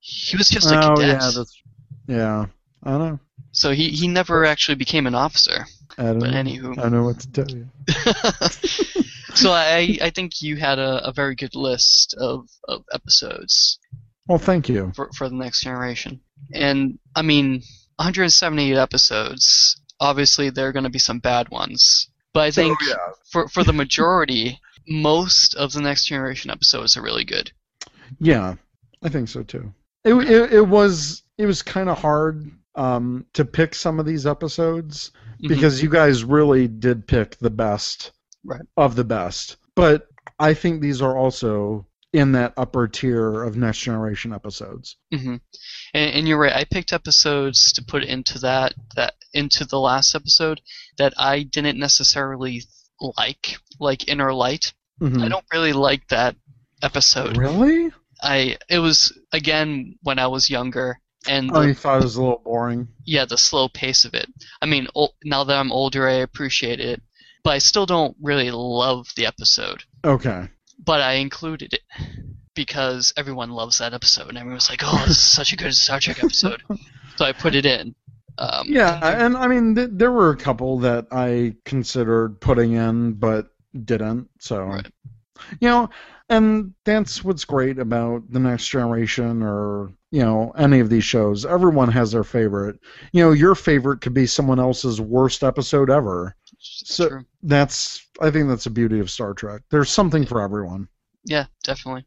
he 0.00 0.36
was 0.36 0.48
just 0.48 0.70
a 0.70 0.78
oh 0.78 0.94
cadet. 0.94 1.20
yeah, 1.20 1.30
that's 1.34 1.62
yeah. 2.06 2.46
I 2.84 2.90
don't 2.90 2.98
know. 3.00 3.18
so 3.52 3.72
he, 3.72 3.90
he 3.90 4.06
never 4.08 4.44
actually 4.44 4.76
became 4.76 5.06
an 5.06 5.14
officer. 5.14 5.66
I 5.98 6.04
don't 6.04 6.20
But 6.20 6.30
know. 6.30 6.42
anywho. 6.42 6.78
I 6.78 6.82
don't 6.82 6.92
know 6.92 7.04
what 7.04 7.18
to 7.20 7.32
tell 7.32 7.50
you. 7.50 7.66
so 9.34 9.52
I 9.52 9.98
I 10.00 10.10
think 10.10 10.40
you 10.42 10.56
had 10.56 10.78
a, 10.78 11.04
a 11.06 11.12
very 11.12 11.34
good 11.34 11.54
list 11.54 12.14
of, 12.18 12.48
of 12.68 12.84
episodes 12.92 13.78
Well, 14.28 14.38
thank 14.38 14.68
you. 14.68 14.92
for, 14.94 15.10
for 15.14 15.28
the 15.28 15.34
next 15.34 15.62
generation. 15.62 16.20
And 16.54 16.98
I 17.16 17.22
mean 17.22 17.62
178 17.96 18.76
episodes. 18.76 19.80
Obviously 20.00 20.50
there 20.50 20.68
are 20.68 20.72
gonna 20.72 20.90
be 20.90 21.00
some 21.00 21.18
bad 21.18 21.48
ones. 21.50 22.08
But 22.32 22.40
I 22.40 22.48
oh, 22.48 22.50
think 22.52 22.78
yeah. 22.86 22.94
for 23.32 23.48
for 23.48 23.64
the 23.64 23.72
majority, 23.72 24.60
most 24.88 25.54
of 25.54 25.72
the 25.72 25.80
next 25.82 26.06
generation 26.06 26.50
episodes 26.50 26.96
are 26.96 27.02
really 27.02 27.24
good. 27.24 27.52
Yeah, 28.18 28.54
I 29.02 29.08
think 29.08 29.28
so 29.28 29.42
too. 29.42 29.72
It 30.04 30.14
it, 30.14 30.52
it 30.54 30.66
was 30.66 31.22
it 31.36 31.46
was 31.46 31.62
kind 31.62 31.88
of 31.88 31.98
hard 31.98 32.50
um, 32.74 33.26
to 33.34 33.44
pick 33.44 33.74
some 33.74 33.98
of 34.00 34.06
these 34.06 34.26
episodes 34.26 35.10
Mhm. 35.42 35.48
because 35.48 35.82
you 35.82 35.88
guys 35.88 36.24
really 36.24 36.66
did 36.68 37.06
pick 37.06 37.36
the 37.38 37.50
best 37.50 38.12
Right. 38.44 38.60
of 38.76 38.94
the 38.96 39.04
best. 39.04 39.56
But 39.76 40.08
I 40.38 40.54
think 40.54 40.80
these 40.80 41.02
are 41.02 41.16
also 41.16 41.86
in 42.12 42.32
that 42.32 42.54
upper 42.56 42.88
tier 42.88 43.42
of 43.42 43.56
next 43.56 43.80
generation 43.80 44.32
episodes. 44.32 44.96
hmm 45.12 45.36
And, 45.92 46.10
and 46.14 46.28
you're 46.28 46.38
right. 46.40 46.52
I 46.54 46.64
picked 46.64 46.92
episodes 46.92 47.72
to 47.74 47.84
put 47.84 48.02
into 48.04 48.38
that 48.40 48.74
that 48.96 49.14
into 49.34 49.64
the 49.64 49.78
last 49.78 50.14
episode 50.14 50.60
that 50.96 51.12
I 51.18 51.42
didn't 51.42 51.78
necessarily 51.78 52.62
like, 53.00 53.58
like 53.78 54.08
Inner 54.08 54.32
Light. 54.32 54.72
Mhm. 55.00 55.22
I 55.24 55.28
don't 55.28 55.44
really 55.52 55.72
like 55.72 56.06
that 56.08 56.36
episode. 56.82 57.36
Really? 57.36 57.90
I 58.22 58.58
it 58.68 58.78
was 58.80 59.12
again 59.32 59.96
when 60.02 60.18
I 60.18 60.26
was 60.26 60.50
younger, 60.50 60.98
and 61.28 61.50
Oh, 61.54 61.62
the, 61.62 61.68
you 61.68 61.74
thought 61.74 62.00
it 62.00 62.04
was 62.04 62.16
a 62.16 62.20
little 62.22 62.42
boring. 62.44 62.88
yeah, 63.04 63.24
the 63.24 63.38
slow 63.38 63.68
pace 63.68 64.04
of 64.04 64.14
it. 64.14 64.26
I 64.60 64.66
mean, 64.66 64.88
ol- 64.94 65.14
now 65.24 65.44
that 65.44 65.56
I'm 65.56 65.70
older, 65.72 66.08
I 66.08 66.14
appreciate 66.14 66.80
it, 66.80 67.00
but 67.44 67.50
I 67.50 67.58
still 67.58 67.86
don't 67.86 68.16
really 68.20 68.50
love 68.50 69.08
the 69.16 69.26
episode. 69.26 69.84
Okay. 70.04 70.48
But 70.84 71.00
I 71.00 71.14
included 71.14 71.74
it 71.74 71.82
because 72.54 73.12
everyone 73.16 73.50
loves 73.50 73.78
that 73.78 73.94
episode, 73.94 74.28
and 74.28 74.38
everyone's 74.38 74.68
like, 74.70 74.82
"Oh, 74.84 74.98
this 75.06 75.16
is 75.16 75.18
such 75.18 75.52
a 75.52 75.56
good 75.56 75.74
Star 75.74 76.00
Trek 76.00 76.18
episode," 76.22 76.62
so 77.16 77.24
I 77.24 77.32
put 77.32 77.54
it 77.54 77.66
in. 77.66 77.94
Um, 78.38 78.66
Yeah, 78.68 78.98
and 79.24 79.36
I 79.36 79.48
mean, 79.48 79.74
th- 79.74 79.90
there 79.92 80.12
were 80.12 80.30
a 80.30 80.36
couple 80.36 80.78
that 80.80 81.06
I 81.10 81.54
considered 81.64 82.40
putting 82.40 82.72
in, 82.72 83.14
but 83.14 83.48
didn't. 83.84 84.28
So, 84.40 84.64
Right. 84.64 84.86
you 85.60 85.68
know, 85.68 85.90
and 86.28 86.74
that's 86.84 87.22
what's 87.24 87.44
great 87.44 87.78
about 87.78 88.22
the 88.30 88.40
next 88.40 88.68
generation, 88.68 89.42
or 89.42 89.90
you 90.10 90.20
know, 90.22 90.52
any 90.56 90.80
of 90.80 90.88
these 90.88 91.04
shows. 91.04 91.44
Everyone 91.44 91.90
has 91.92 92.12
their 92.12 92.24
favorite. 92.24 92.78
You 93.12 93.22
know, 93.24 93.32
your 93.32 93.54
favorite 93.54 94.00
could 94.00 94.14
be 94.14 94.26
someone 94.26 94.58
else's 94.58 95.00
worst 95.00 95.44
episode 95.44 95.90
ever. 95.90 96.34
So- 96.58 97.08
true. 97.08 97.24
That's, 97.42 98.04
I 98.20 98.30
think, 98.30 98.48
that's 98.48 98.64
the 98.64 98.70
beauty 98.70 98.98
of 99.00 99.10
Star 99.10 99.32
Trek. 99.34 99.62
There's 99.70 99.90
something 99.90 100.24
for 100.26 100.40
everyone. 100.40 100.88
Yeah, 101.24 101.46
definitely. 101.62 102.04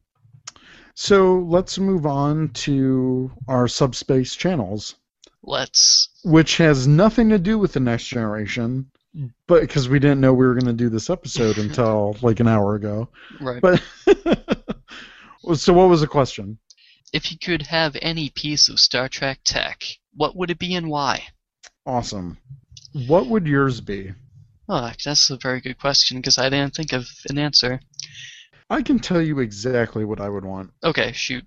So 0.95 1.39
let's 1.47 1.77
move 1.79 2.05
on 2.05 2.49
to 2.49 3.31
our 3.47 3.67
subspace 3.67 4.35
channels. 4.35 4.95
Let's. 5.43 6.09
which 6.23 6.57
has 6.57 6.87
nothing 6.87 7.29
to 7.29 7.39
do 7.39 7.57
with 7.57 7.73
the 7.73 7.79
next 7.79 8.05
generation, 8.07 8.91
but 9.47 9.61
because 9.61 9.89
we 9.89 9.99
didn't 9.99 10.21
know 10.21 10.33
we 10.33 10.45
were 10.45 10.53
going 10.53 10.65
to 10.65 10.73
do 10.73 10.89
this 10.89 11.09
episode 11.09 11.57
until 11.57 12.15
like 12.21 12.39
an 12.39 12.47
hour 12.47 12.75
ago. 12.75 13.09
Right. 13.39 13.61
But 13.61 13.81
so, 15.55 15.73
what 15.73 15.89
was 15.89 16.01
the 16.01 16.07
question? 16.07 16.57
if 17.13 17.31
you 17.31 17.37
could 17.37 17.63
have 17.63 17.97
any 18.01 18.29
piece 18.29 18.69
of 18.69 18.79
Star 18.79 19.09
Trek 19.09 19.39
tech, 19.43 19.83
what 20.13 20.35
would 20.35 20.49
it 20.49 20.59
be 20.59 20.75
and 20.75 20.89
why? 20.89 21.23
Awesome. 21.85 22.37
What 23.07 23.27
would 23.27 23.47
yours 23.47 23.81
be? 23.81 24.13
Oh, 24.69 24.91
that's 25.03 25.29
a 25.29 25.37
very 25.37 25.59
good 25.61 25.79
question 25.79 26.17
because 26.17 26.37
I 26.37 26.49
didn't 26.49 26.75
think 26.75 26.93
of 26.93 27.07
an 27.29 27.37
answer. 27.37 27.81
I 28.69 28.81
can 28.81 28.99
tell 28.99 29.21
you 29.21 29.39
exactly 29.39 30.05
what 30.05 30.21
I 30.21 30.29
would 30.29 30.45
want. 30.45 30.71
Okay, 30.83 31.11
shoot. 31.11 31.45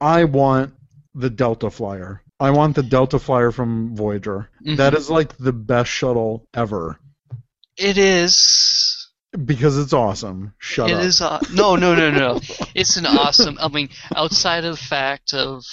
I 0.00 0.24
want 0.24 0.72
the 1.14 1.30
Delta 1.30 1.70
Flyer. 1.70 2.22
I 2.40 2.50
want 2.50 2.74
the 2.76 2.82
Delta 2.82 3.18
Flyer 3.18 3.50
from 3.52 3.94
Voyager. 3.96 4.50
Mhm. 4.66 4.76
That 4.78 4.94
is 4.94 5.08
like 5.10 5.36
the 5.36 5.52
best 5.52 5.90
shuttle 5.90 6.46
ever 6.54 6.98
It 7.76 7.96
is. 7.98 9.08
because 9.44 9.78
it's 9.78 9.92
awesome. 9.92 10.52
Shut 10.58 10.90
It 10.90 10.94
up. 10.94 11.02
is. 11.02 11.20
Uh, 11.20 11.40
no, 11.52 11.76
no, 11.76 11.94
no, 11.94 12.10
no. 12.10 12.40
It's 12.74 12.96
an 12.96 13.06
awesome. 13.06 13.56
I 13.60 13.68
mean, 13.68 13.88
outside 14.16 14.64
of 14.64 14.76
the 14.76 14.82
fact 14.82 15.32
of 15.34 15.64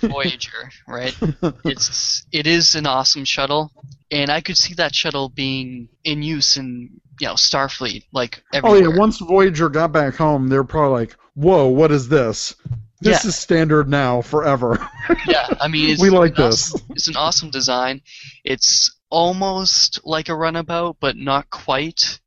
Voyager, 0.00 0.70
right? 0.88 1.16
It's 1.64 2.24
it 2.32 2.46
is 2.46 2.74
an 2.74 2.86
awesome 2.86 3.24
shuttle, 3.24 3.72
and 4.10 4.30
I 4.30 4.40
could 4.40 4.56
see 4.56 4.74
that 4.74 4.94
shuttle 4.94 5.28
being 5.28 5.88
in 6.04 6.22
use 6.22 6.56
in 6.56 7.00
you 7.20 7.26
know 7.28 7.34
Starfleet, 7.34 8.04
like 8.12 8.42
Oh 8.64 8.74
yeah, 8.74 8.88
once 8.88 9.18
Voyager 9.18 9.68
got 9.68 9.92
back 9.92 10.16
home, 10.16 10.48
they're 10.48 10.64
probably 10.64 11.00
like, 11.00 11.16
"Whoa, 11.34 11.66
what 11.68 11.92
is 11.92 12.08
this? 12.08 12.54
This 13.02 13.24
Yeah. 13.24 13.28
is 13.28 13.36
standard 13.36 13.88
now 13.88 14.22
forever." 14.22 14.78
yeah, 15.26 15.46
I 15.60 15.68
mean, 15.68 15.90
it's 15.90 16.00
we 16.02 16.10
like 16.10 16.34
this. 16.36 16.74
awesome- 16.74 16.86
it's 16.90 17.08
an 17.08 17.16
awesome 17.16 17.50
design. 17.50 18.00
It's 18.44 18.90
almost 19.10 20.00
like 20.04 20.28
a 20.28 20.34
runabout, 20.36 20.96
but 21.00 21.16
not 21.16 21.50
quite. 21.50 22.20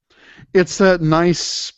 It's 0.53 0.77
that 0.77 1.01
nice 1.01 1.71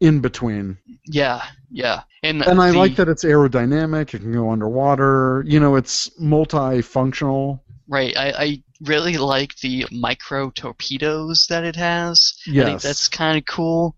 in 0.00 0.20
between, 0.20 0.76
Yeah, 1.06 1.42
yeah, 1.70 2.02
and 2.22 2.42
and 2.42 2.60
I 2.60 2.70
the- 2.72 2.78
like 2.78 2.96
that 2.96 3.08
it's 3.08 3.24
aerodynamic. 3.24 4.14
It 4.14 4.20
can 4.20 4.32
go 4.32 4.50
underwater. 4.50 5.42
You 5.46 5.58
know, 5.60 5.76
it's 5.76 6.08
multifunctional. 6.20 7.60
Right, 7.88 8.16
I, 8.16 8.32
I 8.38 8.62
really 8.82 9.16
like 9.18 9.56
the 9.58 9.86
micro 9.90 10.50
torpedoes 10.50 11.46
that 11.48 11.64
it 11.64 11.76
has. 11.76 12.34
I 12.46 12.50
think 12.50 12.56
Yes. 12.56 12.82
that's 12.82 13.08
kind 13.08 13.36
of 13.38 13.44
cool. 13.46 13.94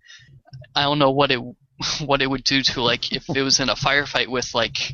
I 0.75 0.83
don't 0.83 0.99
know 0.99 1.11
what 1.13 1.31
it 1.31 1.41
what 2.05 2.23
it 2.23 2.29
would 2.31 2.45
do 2.45 2.63
to 2.63 2.83
like 2.83 3.13
if 3.13 3.25
it 3.35 3.43
was 3.43 3.61
in 3.61 3.69
a 3.69 3.75
firefight 3.75 4.29
with 4.29 4.55
like 4.55 4.93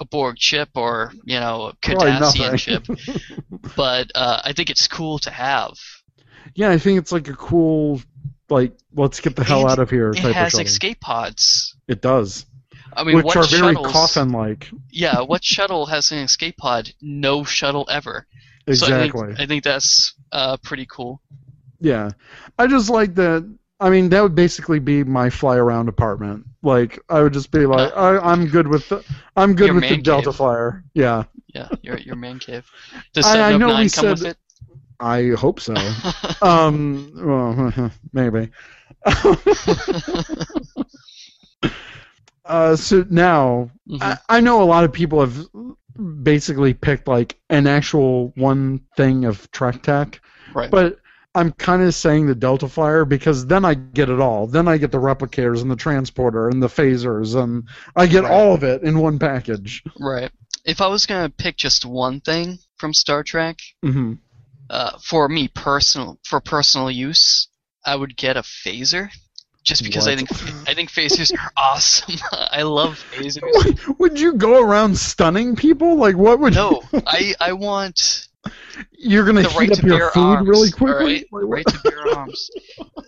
a 0.00 0.04
Borg 0.04 0.36
chip 0.36 0.70
or 0.74 1.12
you 1.24 1.38
know 1.38 1.66
a 1.66 1.76
Cardassian 1.76 2.58
ship, 2.58 2.86
but 3.76 4.10
uh, 4.14 4.40
I 4.44 4.52
think 4.52 4.70
it's 4.70 4.88
cool 4.88 5.18
to 5.20 5.30
have. 5.30 5.74
Yeah, 6.54 6.70
I 6.70 6.78
think 6.78 6.98
it's 6.98 7.12
like 7.12 7.28
a 7.28 7.34
cool, 7.34 8.00
like, 8.48 8.72
let's 8.94 9.20
get 9.20 9.36
the 9.36 9.44
hell 9.44 9.60
And 9.62 9.70
out 9.70 9.78
of 9.78 9.90
here 9.90 10.10
It 10.10 10.16
type 10.16 10.30
of 10.30 10.34
has 10.34 10.50
shuttle. 10.52 10.66
escape 10.66 11.00
pods. 11.00 11.76
it 11.86 12.00
does, 12.02 12.46
I 12.94 13.04
mean, 13.04 13.16
which 13.16 13.26
what 13.26 13.36
are 13.36 13.44
very 13.44 13.74
coffin-like. 13.76 14.70
Yeah, 14.90 15.20
what 15.26 15.44
shuttle 15.44 15.86
has 15.86 16.10
an 16.12 16.18
escape 16.18 16.56
pod? 16.56 16.90
No 17.00 17.44
shuttle 17.44 17.86
ever. 17.90 18.26
So 18.72 18.86
I 18.86 19.04
Exactly. 19.04 19.26
think, 19.28 19.40
I 19.40 19.46
think 19.46 19.64
that's 19.64 20.14
uh, 20.32 20.56
pretty 20.62 20.86
cool. 20.86 21.20
Yeah, 21.80 22.10
I 22.58 22.66
just 22.66 22.90
like 22.90 23.14
that. 23.16 23.46
I 23.80 23.88
mean, 23.90 24.10
that 24.10 24.20
would 24.22 24.34
basically 24.34 24.78
be 24.78 25.02
my 25.04 25.30
fly 25.30 25.56
around 25.56 25.88
apartment. 25.88 26.44
Like, 26.62 26.98
I 27.08 27.22
would 27.22 27.32
just 27.32 27.50
be 27.50 27.64
like, 27.64 27.90
I, 27.96 28.18
I'm 28.18 28.46
good 28.46 28.68
with 28.68 28.88
the, 28.90 29.02
I'm 29.36 29.54
good 29.54 29.66
Your 29.68 29.74
with 29.76 29.84
the 29.84 29.90
man 29.90 30.02
Delta 30.02 30.26
cave. 30.30 30.36
Flyer. 30.36 30.84
Yeah, 30.94 31.24
Yeah, 31.54 31.68
your 31.82 31.96
your 31.98 32.16
man 32.16 32.38
cave. 32.38 32.70
Does 33.14 33.24
I- 33.26 33.52
I 33.52 33.56
know 33.56 33.68
nine 33.68 33.84
we 33.84 33.90
come 33.90 34.10
with 34.10 34.18
said- 34.20 34.32
it? 34.32 34.36
I 35.02 35.30
hope 35.30 35.60
so. 35.60 35.74
um, 36.42 37.10
well, 37.16 37.90
maybe. 38.12 38.50
Uh, 42.44 42.74
so 42.76 43.04
now 43.08 43.70
Mhm. 43.88 44.02
I, 44.02 44.18
I 44.28 44.40
know 44.40 44.62
a 44.62 44.64
lot 44.64 44.84
of 44.84 44.92
people 44.92 45.20
have 45.20 45.46
basically 46.22 46.74
picked 46.74 47.06
like 47.08 47.38
an 47.48 47.66
actual 47.66 48.32
one 48.36 48.80
thing 48.96 49.24
of 49.24 49.50
Trek 49.52 49.82
Tech, 49.82 50.20
Right. 50.52 50.70
but 50.70 50.98
I'm 51.34 51.52
kind 51.52 51.82
of 51.82 51.94
saying 51.94 52.26
the 52.26 52.34
Delta 52.34 52.68
Flyer 52.68 53.04
because 53.04 53.46
then 53.46 53.64
I 53.64 53.74
get 53.74 54.08
it 54.10 54.20
all. 54.20 54.46
Then 54.46 54.66
I 54.68 54.78
get 54.78 54.90
the 54.90 54.98
replicators 54.98 55.62
and 55.62 55.70
the 55.70 55.76
transporter 55.76 56.48
and 56.48 56.62
the 56.62 56.66
phasers 56.68 57.40
and 57.40 57.64
I 57.96 58.06
get 58.06 58.24
Right. 58.24 58.30
all 58.30 58.54
of 58.54 58.64
it 58.64 58.82
in 58.82 58.98
one 58.98 59.18
package. 59.18 59.82
right. 59.98 60.30
If 60.64 60.80
I 60.80 60.88
was 60.88 61.06
gonna 61.06 61.30
pick 61.30 61.56
just 61.56 61.84
one 61.84 62.20
thing 62.20 62.58
from 62.78 62.92
Star 62.92 63.22
Trek, 63.22 63.58
hmm 63.82 64.12
uh, 64.68 64.98
for 64.98 65.28
me 65.28 65.48
personal 65.48 66.18
for 66.24 66.40
personal 66.40 66.90
use, 66.90 67.48
I 67.84 67.96
would 67.96 68.16
get 68.16 68.36
a 68.36 68.42
phaser. 68.42 69.10
Just 69.64 69.84
because 69.84 70.06
I 70.06 70.16
think 70.16 70.30
I 70.66 70.74
think 70.74 70.90
phasers 70.90 71.32
are 71.38 71.52
awesome. 71.56 72.16
I 72.32 72.62
love 72.62 73.04
phasers. 73.12 73.64
Would 73.98 74.18
you 74.18 74.34
go 74.34 74.62
around 74.62 74.96
stunning 74.96 75.56
people? 75.56 75.96
Like 75.96 76.16
what 76.16 76.40
would 76.40 76.54
No, 76.54 76.90
you? 76.92 77.02
I 77.06 77.34
I 77.40 77.52
want 77.54 78.28
You're 78.96 79.24
gonna 79.24 79.42
the 79.42 79.48
heat 79.50 79.58
right 79.58 79.70
up 79.72 79.78
to 79.78 79.86
your 79.86 80.10
food 80.10 80.20
arms. 80.20 80.48
really 80.48 80.70
quickly. 80.70 81.26
Right, 81.32 81.46
right 81.46 81.66
to 81.66 81.78
bear 81.82 82.06
arms. 82.16 82.50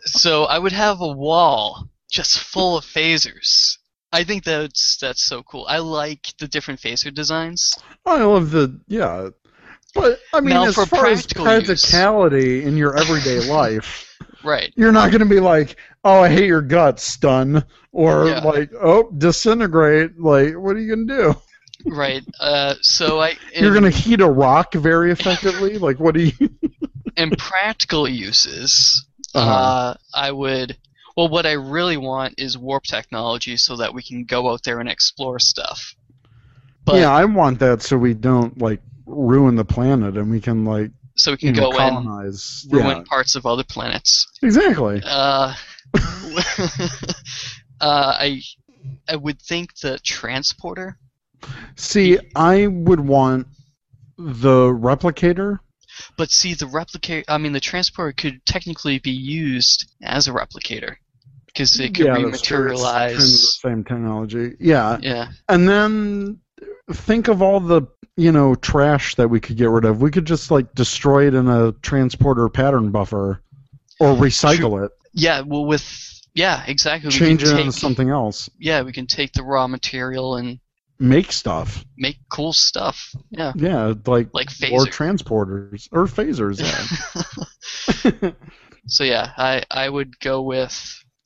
So 0.04 0.44
I 0.44 0.58
would 0.58 0.72
have 0.72 1.00
a 1.00 1.08
wall 1.08 1.88
just 2.10 2.38
full 2.38 2.76
of 2.76 2.84
phasers. 2.84 3.78
I 4.12 4.24
think 4.24 4.44
that's 4.44 4.98
that's 4.98 5.24
so 5.24 5.42
cool. 5.42 5.64
I 5.68 5.78
like 5.78 6.34
the 6.38 6.46
different 6.48 6.80
phaser 6.80 7.12
designs. 7.14 7.72
I 8.04 8.22
love 8.22 8.50
the 8.50 8.78
yeah, 8.88 9.30
but 9.94 10.20
I 10.34 10.40
mean, 10.40 10.50
Now, 10.50 10.64
as 10.66 10.74
for 10.74 10.84
far 10.86 11.06
as 11.06 11.20
practical 11.26 11.44
use. 11.46 11.66
practicality 11.66 12.64
in 12.64 12.76
your 12.76 12.96
everyday 12.98 13.40
life, 13.50 14.14
Right. 14.44 14.72
you're 14.76 14.92
not 14.92 15.12
gonna 15.12 15.24
be 15.24 15.40
like, 15.40 15.76
"Oh, 16.04 16.20
I 16.20 16.28
hate 16.28 16.46
your 16.46 16.60
guts, 16.62 17.02
stun," 17.04 17.64
or 17.92 18.26
Yeah. 18.28 18.40
like, 18.40 18.70
"Oh, 18.80 19.10
disintegrate." 19.16 20.18
Like, 20.20 20.54
what 20.58 20.76
are 20.76 20.80
you 20.80 20.94
gonna 20.94 21.06
do? 21.32 21.34
Right. 21.88 22.22
Uh, 22.40 22.74
so 22.80 23.20
I 23.20 23.36
You're 23.58 23.74
gonna 23.74 23.90
heat 23.90 24.20
a 24.20 24.30
rock 24.30 24.74
very 24.74 25.10
effectively. 25.12 25.78
like, 25.78 25.98
what 26.00 26.14
do 26.14 26.22
you? 26.24 26.32
in 27.16 27.30
practical 27.32 28.08
uses, 28.08 29.04
Uh-huh. 29.34 29.50
uh, 29.50 29.94
I 30.14 30.32
would. 30.32 30.76
Well, 31.16 31.28
what 31.28 31.44
I 31.44 31.52
really 31.52 31.98
want 31.98 32.34
is 32.38 32.56
warp 32.56 32.84
technology 32.84 33.56
so 33.58 33.76
that 33.76 33.92
we 33.92 34.02
can 34.02 34.24
go 34.24 34.50
out 34.50 34.62
there 34.64 34.80
and 34.80 34.88
explore 34.88 35.38
stuff. 35.38 35.94
But 36.86 36.96
yeah, 36.96 37.10
I 37.12 37.24
want 37.26 37.58
that 37.60 37.82
so 37.82 37.96
we 37.98 38.14
don't 38.14 38.58
like 38.60 38.80
ruin 39.06 39.56
the 39.56 39.64
planet 39.64 40.16
and 40.16 40.30
we 40.30 40.40
can 40.40 40.64
like 40.64 40.90
so 41.16 41.32
we 41.32 41.36
can 41.36 41.52
go 41.52 41.70
in, 41.70 41.76
colonize. 41.76 42.66
ruin 42.70 42.98
Yeah, 42.98 43.02
parts 43.04 43.34
of 43.34 43.44
other 43.46 43.64
planets. 43.64 44.26
exactly. 44.42 45.02
Uh, 45.04 45.54
uh, 47.80 48.14
I 48.18 48.40
I 49.08 49.16
would 49.16 49.40
think 49.40 49.76
the 49.80 49.98
transporter, 49.98 50.96
See, 51.76 52.18
I 52.36 52.66
would 52.66 53.00
want 53.00 53.46
the 54.18 54.68
replicator. 54.72 55.58
but 56.16 56.30
see 56.30 56.54
the 56.54 56.66
replicator. 56.66 57.24
I 57.28 57.38
mean, 57.38 57.52
the 57.52 57.60
transporter 57.60 58.12
could 58.12 58.44
technically 58.46 58.98
be 58.98 59.10
used 59.10 59.90
as 60.02 60.28
a 60.28 60.32
replicator 60.32 60.96
because 61.46 61.78
it 61.80 61.94
could 61.94 62.06
yeah, 62.06 62.18
that's 62.18 62.40
true. 62.40 62.68
Kind 62.68 62.72
of 62.72 62.80
the 62.80 62.84
rematerialize. 62.86 63.60
same 63.60 63.84
technology. 63.84 64.52
Yeah, 64.60 64.98
Yeah, 65.02 65.28
and 65.48 65.68
then 65.68 66.40
think 66.92 67.28
of 67.28 67.42
all 67.42 67.60
the 67.60 67.82
you 68.16 68.30
know 68.32 68.54
trash 68.54 69.14
that 69.16 69.28
we 69.28 69.40
could 69.40 69.56
get 69.56 69.68
rid 69.70 69.84
of. 69.84 70.00
We 70.00 70.10
could 70.10 70.26
just 70.26 70.50
like 70.50 70.74
destroy 70.74 71.26
it 71.26 71.34
in 71.34 71.48
a 71.48 71.72
transporter 71.82 72.48
pattern 72.48 72.90
buffer, 72.90 73.42
or 74.00 74.14
recycle 74.14 74.84
it, 74.84 74.92
yeah. 75.12 75.40
Well, 75.40 75.64
with 75.64 75.84
yeah, 76.34 76.62
exactly. 76.66 77.10
change 77.10 77.42
it 77.42 77.48
can 77.48 77.58
into 77.58 77.72
something 77.72 78.08
else, 78.08 78.48
Yeah, 78.58 78.82
we 78.82 78.92
can 78.92 79.06
take 79.06 79.32
the 79.32 79.42
raw 79.42 79.66
material 79.66 80.36
and 80.36 80.58
make 81.02 81.32
stuff. 81.32 81.84
make 81.98 82.16
cool 82.30 82.52
stuff. 82.52 83.12
Yeah, 83.30 83.52
Yeah, 83.56 83.94
like 84.06 84.28
like 84.32 84.48
or 84.72 84.86
transporters 84.86 85.88
or 85.92 86.06
phasers. 86.06 86.60
Yeah. 86.60 88.30
so 88.86 89.04
yeah, 89.04 89.32
I 89.36 89.62
I 89.70 89.88
would 89.88 90.18
go 90.20 90.42
with 90.42 90.74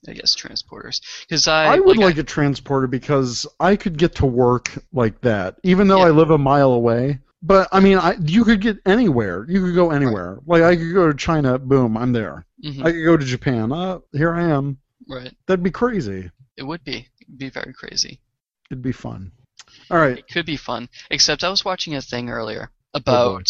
I 0.09 0.12
guess 0.12 0.36
transporters 0.36 1.01
because 1.28 1.48
I 1.48 1.74
I 1.74 1.78
would 1.78 1.97
like, 1.98 2.07
like 2.07 2.19
a 2.19 2.23
transporter 2.23 2.86
because 2.86 3.47
I 3.61 3.77
could 3.77 3.98
get 3.98 4.15
to 4.16 4.27
work 4.27 4.73
like 4.93 5.20
that, 5.23 5.57
even 5.62 5.89
though 5.89 5.98
Yeah. 5.98 6.07
I 6.07 6.11
live 6.11 6.31
a 6.31 6.39
mile 6.39 6.73
away. 6.73 7.19
But 7.43 7.69
I 7.70 7.81
mean, 7.81 7.98
I 7.98 8.16
you 8.24 8.44
could 8.44 8.61
get 8.61 8.78
anywhere. 8.86 9.44
You 9.48 9.61
could 9.61 9.74
go 9.74 9.90
anywhere. 9.90 10.39
Like 10.47 10.62
I 10.62 10.74
could 10.77 10.93
go 10.94 11.11
to 11.11 11.16
China. 11.16 11.59
Boom, 11.59 11.97
I'm 11.97 12.12
there. 12.12 12.47
Mhm, 12.65 12.81
I 12.85 12.93
could 12.93 13.05
go 13.05 13.16
to 13.16 13.24
Japan. 13.24 13.73
Uh, 13.73 13.98
here 14.12 14.35
I 14.35 14.44
am. 14.51 14.78
right. 15.09 15.32
That'd 15.47 15.62
be 15.62 15.70
crazy. 15.70 16.31
It 16.57 16.62
would 16.62 16.82
be 16.85 17.07
It'd 17.28 17.39
be 17.39 17.51
very 17.51 17.73
crazy. 17.74 18.20
It'd 18.70 18.82
be 18.82 18.93
fun. 18.93 19.31
All 19.90 19.98
right. 19.98 20.18
It 20.18 20.28
could 20.28 20.46
be 20.46 20.56
fun. 20.56 20.88
Except 21.10 21.44
I 21.44 21.48
was 21.50 21.64
watching 21.64 21.94
a 21.94 22.02
thing 22.02 22.30
earlier 22.30 22.70
Oh, 22.94 22.98
about 22.98 23.48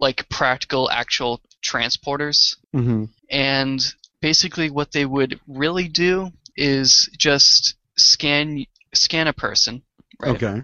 like 0.00 0.28
practical 0.28 0.90
actual 0.90 1.40
transporters 1.64 2.56
hmm 2.72 3.04
and 3.30 3.80
basically 4.20 4.70
what 4.70 4.92
they 4.92 5.04
would 5.04 5.38
really 5.46 5.88
do 5.88 6.30
is 6.56 7.08
just 7.18 7.74
scan 7.96 8.64
scan 8.94 9.26
a 9.28 9.32
person, 9.32 9.82
right? 10.20 10.34
Okay. 10.36 10.62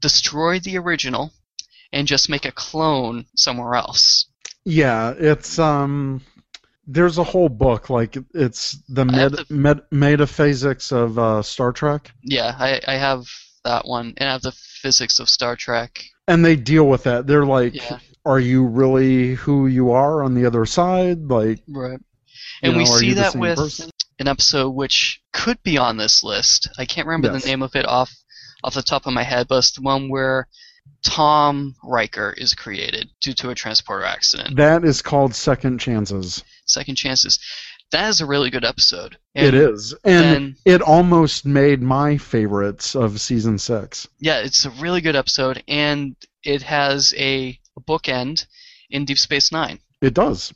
Destroy 0.00 0.58
the 0.60 0.78
original 0.78 1.32
and 1.92 2.06
just 2.06 2.28
make 2.30 2.44
a 2.44 2.52
clone 2.52 3.26
somewhere 3.36 3.74
else. 3.74 4.26
Yeah, 4.64 5.14
it's 5.18 5.58
um. 5.58 6.22
There's 6.86 7.18
a 7.18 7.24
whole 7.24 7.48
book 7.48 7.88
like 7.88 8.16
it's 8.34 8.78
the 8.88 9.04
med, 9.04 9.32
the- 9.32 9.46
med, 9.48 9.82
metaphysics 9.92 10.90
of 10.92 11.18
uh, 11.18 11.42
Star 11.42 11.72
Trek, 11.72 12.10
Yeah, 12.22 12.56
I, 12.58 12.80
I 12.86 12.94
have 12.94 13.26
that 13.64 13.86
one 13.86 14.14
and 14.16 14.28
have 14.28 14.42
the 14.42 14.52
physics 14.52 15.18
of 15.18 15.28
Star 15.28 15.56
Trek. 15.56 16.04
and 16.28 16.44
they 16.44 16.54
deal 16.56 16.84
with 16.88 17.02
that. 17.04 17.26
They're 17.26 17.44
like, 17.46 17.74
Yeah. 17.74 17.98
are 18.24 18.38
you 18.40 18.64
really 18.64 19.34
who 19.34 19.66
you 19.66 19.90
are 19.90 20.22
on 20.22 20.34
the 20.34 20.46
other 20.46 20.64
side? 20.66 21.18
Like, 21.28 21.58
Right. 21.68 21.98
And 22.62 22.76
we 22.76 22.84
know, 22.84 22.90
are 22.92 22.98
see 22.98 23.14
that 23.14 23.34
with 23.34 23.56
person? 23.58 23.90
an 24.18 24.28
episode 24.28 24.70
which 24.70 25.20
could 25.32 25.60
be 25.62 25.76
on 25.78 25.96
this 25.96 26.22
list. 26.22 26.68
I 26.78 26.84
can't 26.84 27.06
remember 27.06 27.32
Yes. 27.32 27.42
the 27.42 27.48
name 27.48 27.62
of 27.62 27.74
it 27.74 27.86
off 27.86 28.12
off 28.62 28.74
the 28.74 28.82
top 28.82 29.06
of 29.06 29.12
my 29.14 29.22
head, 29.22 29.48
but 29.48 29.58
it's 29.58 29.72
the 29.72 29.80
one 29.82 30.08
where 30.10 30.46
Tom 31.02 31.74
Riker 31.82 32.34
is 32.36 32.52
created 32.54 33.08
due 33.22 33.32
to 33.34 33.48
a 33.50 33.54
transporter 33.54 34.04
accident. 34.04 34.56
that 34.56 34.84
is 34.84 35.00
called 35.02 35.34
second 35.34 35.78
chances. 35.78 36.44
Second 36.66 36.96
chances. 36.96 37.38
That 37.92 38.08
is 38.08 38.20
a 38.20 38.26
really 38.26 38.50
good 38.50 38.64
episode. 38.64 39.16
it 39.34 39.54
is, 39.54 39.94
and 40.04 40.56
it 40.64 40.80
almost 40.82 41.44
made 41.44 41.82
my 41.82 42.16
favorites 42.16 42.94
of 42.94 43.20
season 43.20 43.58
six. 43.58 44.06
Yeah, 44.20 44.38
it's 44.38 44.64
a 44.64 44.70
really 44.70 45.00
good 45.00 45.16
episode, 45.16 45.62
and 45.66 46.14
it 46.44 46.62
has 46.62 47.12
a 47.16 47.58
bookend 47.88 48.46
in 48.90 49.04
Deep 49.04 49.18
Space 49.18 49.50
Nine. 49.52 49.78
It 50.02 50.14
does. 50.14 50.52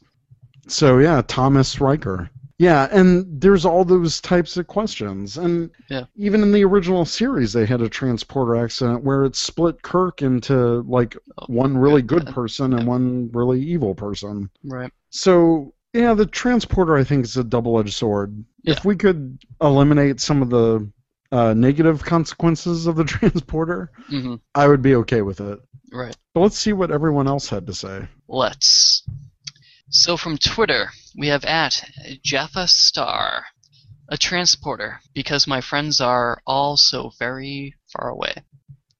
So 0.68 0.98
yeah, 0.98 1.22
Thomas 1.26 1.80
Riker. 1.80 2.30
Yeah, 2.56 2.88
and 2.92 3.26
there's 3.40 3.64
all 3.64 3.84
those 3.84 4.20
types 4.20 4.56
of 4.56 4.68
questions, 4.68 5.36
and 5.36 5.70
Yeah. 5.90 6.04
even 6.14 6.40
in 6.42 6.52
the 6.52 6.64
original 6.64 7.04
series, 7.04 7.52
they 7.52 7.66
had 7.66 7.82
a 7.82 7.88
transporter 7.88 8.54
accident 8.54 9.02
where 9.02 9.24
it 9.24 9.34
split 9.34 9.82
Kirk 9.82 10.22
into 10.22 10.82
like 10.82 11.16
Oh, 11.36 11.46
one 11.48 11.76
really 11.76 12.00
good 12.02 12.26
bad. 12.26 12.34
person 12.34 12.72
and 12.74 12.86
one 12.86 13.28
really 13.32 13.60
evil 13.60 13.94
person. 13.96 14.50
Right. 14.62 14.92
So 15.10 15.73
yeah, 15.94 16.12
the 16.14 16.26
transporter 16.26 16.96
I 16.96 17.04
think 17.04 17.24
is 17.24 17.36
a 17.36 17.44
double-edged 17.44 17.94
sword. 17.94 18.44
Yeah. 18.62 18.72
If 18.72 18.84
we 18.84 18.96
could 18.96 19.38
eliminate 19.60 20.20
some 20.20 20.42
of 20.42 20.50
the 20.50 20.90
uh, 21.30 21.54
negative 21.54 22.04
consequences 22.04 22.86
of 22.86 22.96
the 22.96 23.04
transporter, 23.04 23.92
hmm 24.08 24.34
I 24.54 24.66
would 24.66 24.82
be 24.82 24.96
okay 24.96 25.22
with 25.22 25.40
it. 25.40 25.60
Right. 25.92 26.16
But 26.34 26.40
let's 26.40 26.58
see 26.58 26.72
what 26.72 26.90
everyone 26.90 27.28
else 27.28 27.48
had 27.48 27.68
to 27.68 27.74
say. 27.74 28.08
Let's. 28.28 29.06
So 29.88 30.16
from 30.16 30.36
Twitter, 30.36 30.90
we 31.16 31.28
have 31.28 31.44
at 31.44 31.80
Jaffa 32.24 32.66
Star, 32.66 33.44
a 34.08 34.16
transporter, 34.18 35.00
because 35.14 35.46
my 35.46 35.60
friends 35.60 36.00
are 36.00 36.42
all 36.44 36.76
so 36.76 37.12
very 37.20 37.76
far 37.92 38.08
away. 38.08 38.34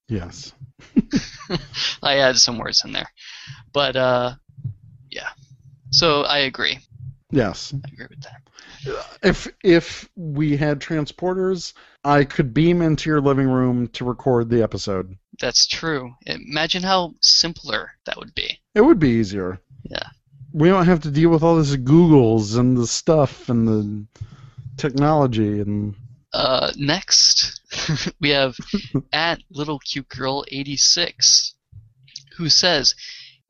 Yes. 0.08 0.52
I 2.02 2.18
added 2.18 2.38
some 2.38 2.58
words 2.58 2.84
in 2.84 2.92
there, 2.92 3.08
but 3.72 3.96
uh, 3.96 4.34
yeah. 5.10 5.30
So 5.94 6.22
I 6.22 6.38
agree. 6.38 6.78
Yes. 7.30 7.72
I 7.74 7.88
agree 7.92 8.06
with 8.10 8.22
that. 8.22 8.42
If 9.22 9.48
if 9.62 10.08
we 10.14 10.56
had 10.56 10.80
transporters, 10.80 11.72
I 12.04 12.24
could 12.24 12.52
beam 12.52 12.82
into 12.82 13.08
your 13.08 13.20
living 13.20 13.48
room 13.48 13.88
to 13.88 14.04
record 14.04 14.50
the 14.50 14.62
episode. 14.62 15.16
That's 15.40 15.66
true. 15.66 16.14
Imagine 16.26 16.82
how 16.82 17.14
simpler 17.20 17.92
that 18.06 18.16
would 18.18 18.34
be. 18.34 18.60
It 18.74 18.82
would 18.82 18.98
be 18.98 19.10
easier. 19.10 19.60
Yeah. 19.84 20.06
We 20.52 20.68
don't 20.68 20.86
have 20.86 21.00
to 21.00 21.10
deal 21.10 21.30
with 21.30 21.42
all 21.42 21.56
this 21.56 21.74
Googles 21.76 22.56
and 22.58 22.76
the 22.76 22.86
stuff 22.86 23.48
and 23.48 23.66
the 23.66 24.06
technology 24.76 25.60
and 25.60 25.94
Uh, 26.32 26.72
next, 26.76 27.60
we 28.20 28.30
have 28.30 28.56
at 29.12 29.40
little 29.50 29.78
cute 29.78 30.08
girl 30.08 30.44
86, 30.48 31.54
who 32.36 32.48
says 32.48 32.94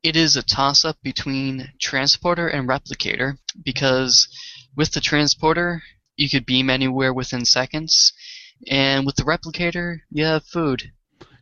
it 0.05 0.15
is 0.15 0.35
a 0.37 0.43
toss 0.43 0.85
up 0.85 0.97
between 1.03 1.71
transporter 1.81 2.47
and 2.47 2.69
replicator 2.69 3.37
because 3.63 4.27
with 4.75 4.91
the 4.91 5.01
transporter 5.01 5.81
you 6.17 6.29
could 6.29 6.45
beam 6.45 6.69
anywhere 6.69 7.13
within 7.13 7.43
seconds, 7.45 8.13
And 8.69 9.05
with 9.05 9.15
the 9.17 9.23
replicator, 9.23 9.99
you 10.11 10.25
have 10.25 10.45
food. 10.45 10.91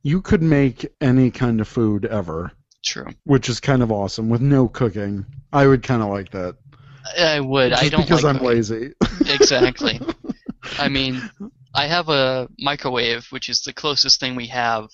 You 0.02 0.22
could 0.22 0.42
make 0.42 0.88
any 1.00 1.30
kind 1.32 1.62
of 1.62 1.68
food 1.68 2.06
ever, 2.06 2.52
True. 2.84 3.08
which 3.24 3.50
is 3.50 3.60
kind 3.60 3.84
of 3.84 3.92
awesome 3.92 4.30
with 4.30 4.42
no 4.42 4.68
cooking. 4.68 5.26
I 5.52 5.68
would 5.68 5.84
kind 5.84 6.02
of 6.02 6.10
like 6.10 6.32
that. 6.32 6.56
I 7.20 7.40
would. 7.40 7.70
Just 7.72 7.84
I 7.84 7.90
don't 7.90 8.02
because 8.02 8.24
like 8.24 8.36
I'm 8.36 8.40
cooking. 8.40 8.56
lazy. 8.58 8.94
Exactly. 9.28 10.00
I 10.80 10.90
mean, 10.90 11.22
I 11.76 11.88
have 11.88 12.10
a 12.10 12.48
microwave, 12.60 13.28
which 13.32 13.50
is 13.50 13.62
the 13.62 13.74
closest 13.74 14.20
thing 14.20 14.36
we 14.36 14.48
have 14.48 14.88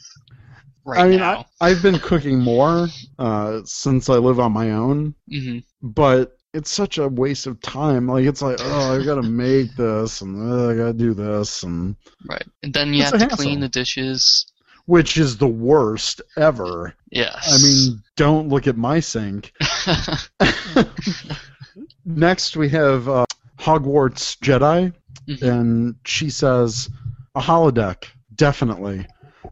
right 0.89 0.99
I 1.05 1.07
mean, 1.09 1.19
now. 1.19 1.45
I, 1.61 1.69
I've 1.69 1.81
been 1.83 1.99
cooking 1.99 2.39
more 2.39 2.87
uh, 3.19 3.61
since 3.65 4.09
I 4.09 4.15
live 4.15 4.39
on 4.39 4.51
my 4.51 4.71
own, 4.71 5.15
hmm 5.29 5.59
but 5.81 6.35
it's 6.53 6.71
such 6.71 6.97
a 6.97 7.07
waste 7.07 7.45
of 7.47 7.61
time. 7.61 8.07
Like 8.07 8.25
it's 8.25 8.41
like, 8.41 8.57
oh, 8.59 8.99
I 8.99 9.05
gotta 9.05 9.21
make 9.45 9.75
this 9.75 10.21
and 10.21 10.35
uh, 10.51 10.69
I 10.69 10.75
gotta 10.75 10.93
do 10.93 11.13
this, 11.13 11.63
and 11.63 11.95
Right. 12.27 12.45
And 12.63 12.73
then 12.73 12.93
you 12.93 13.03
have 13.03 13.17
to 13.19 13.27
clean 13.27 13.59
the 13.59 13.69
dishes. 13.69 14.45
which 14.85 15.17
is 15.17 15.37
the 15.37 15.47
worst 15.47 16.21
ever. 16.37 16.95
Yes. 17.11 17.47
I 17.47 17.57
mean, 17.63 18.03
don't 18.15 18.49
look 18.49 18.67
at 18.67 18.75
my 18.77 18.99
sink. 18.99 19.53
Next, 22.05 22.57
we 22.57 22.69
have 22.69 23.07
uh, 23.07 23.25
Hogwarts 23.59 24.37
Jedi, 24.39 24.93
Mhm. 25.27 25.41
and 25.43 25.95
she 26.05 26.29
says, 26.29 26.89
a 27.35 27.41
holodeck, 27.41 28.05
definitely. 28.35 29.05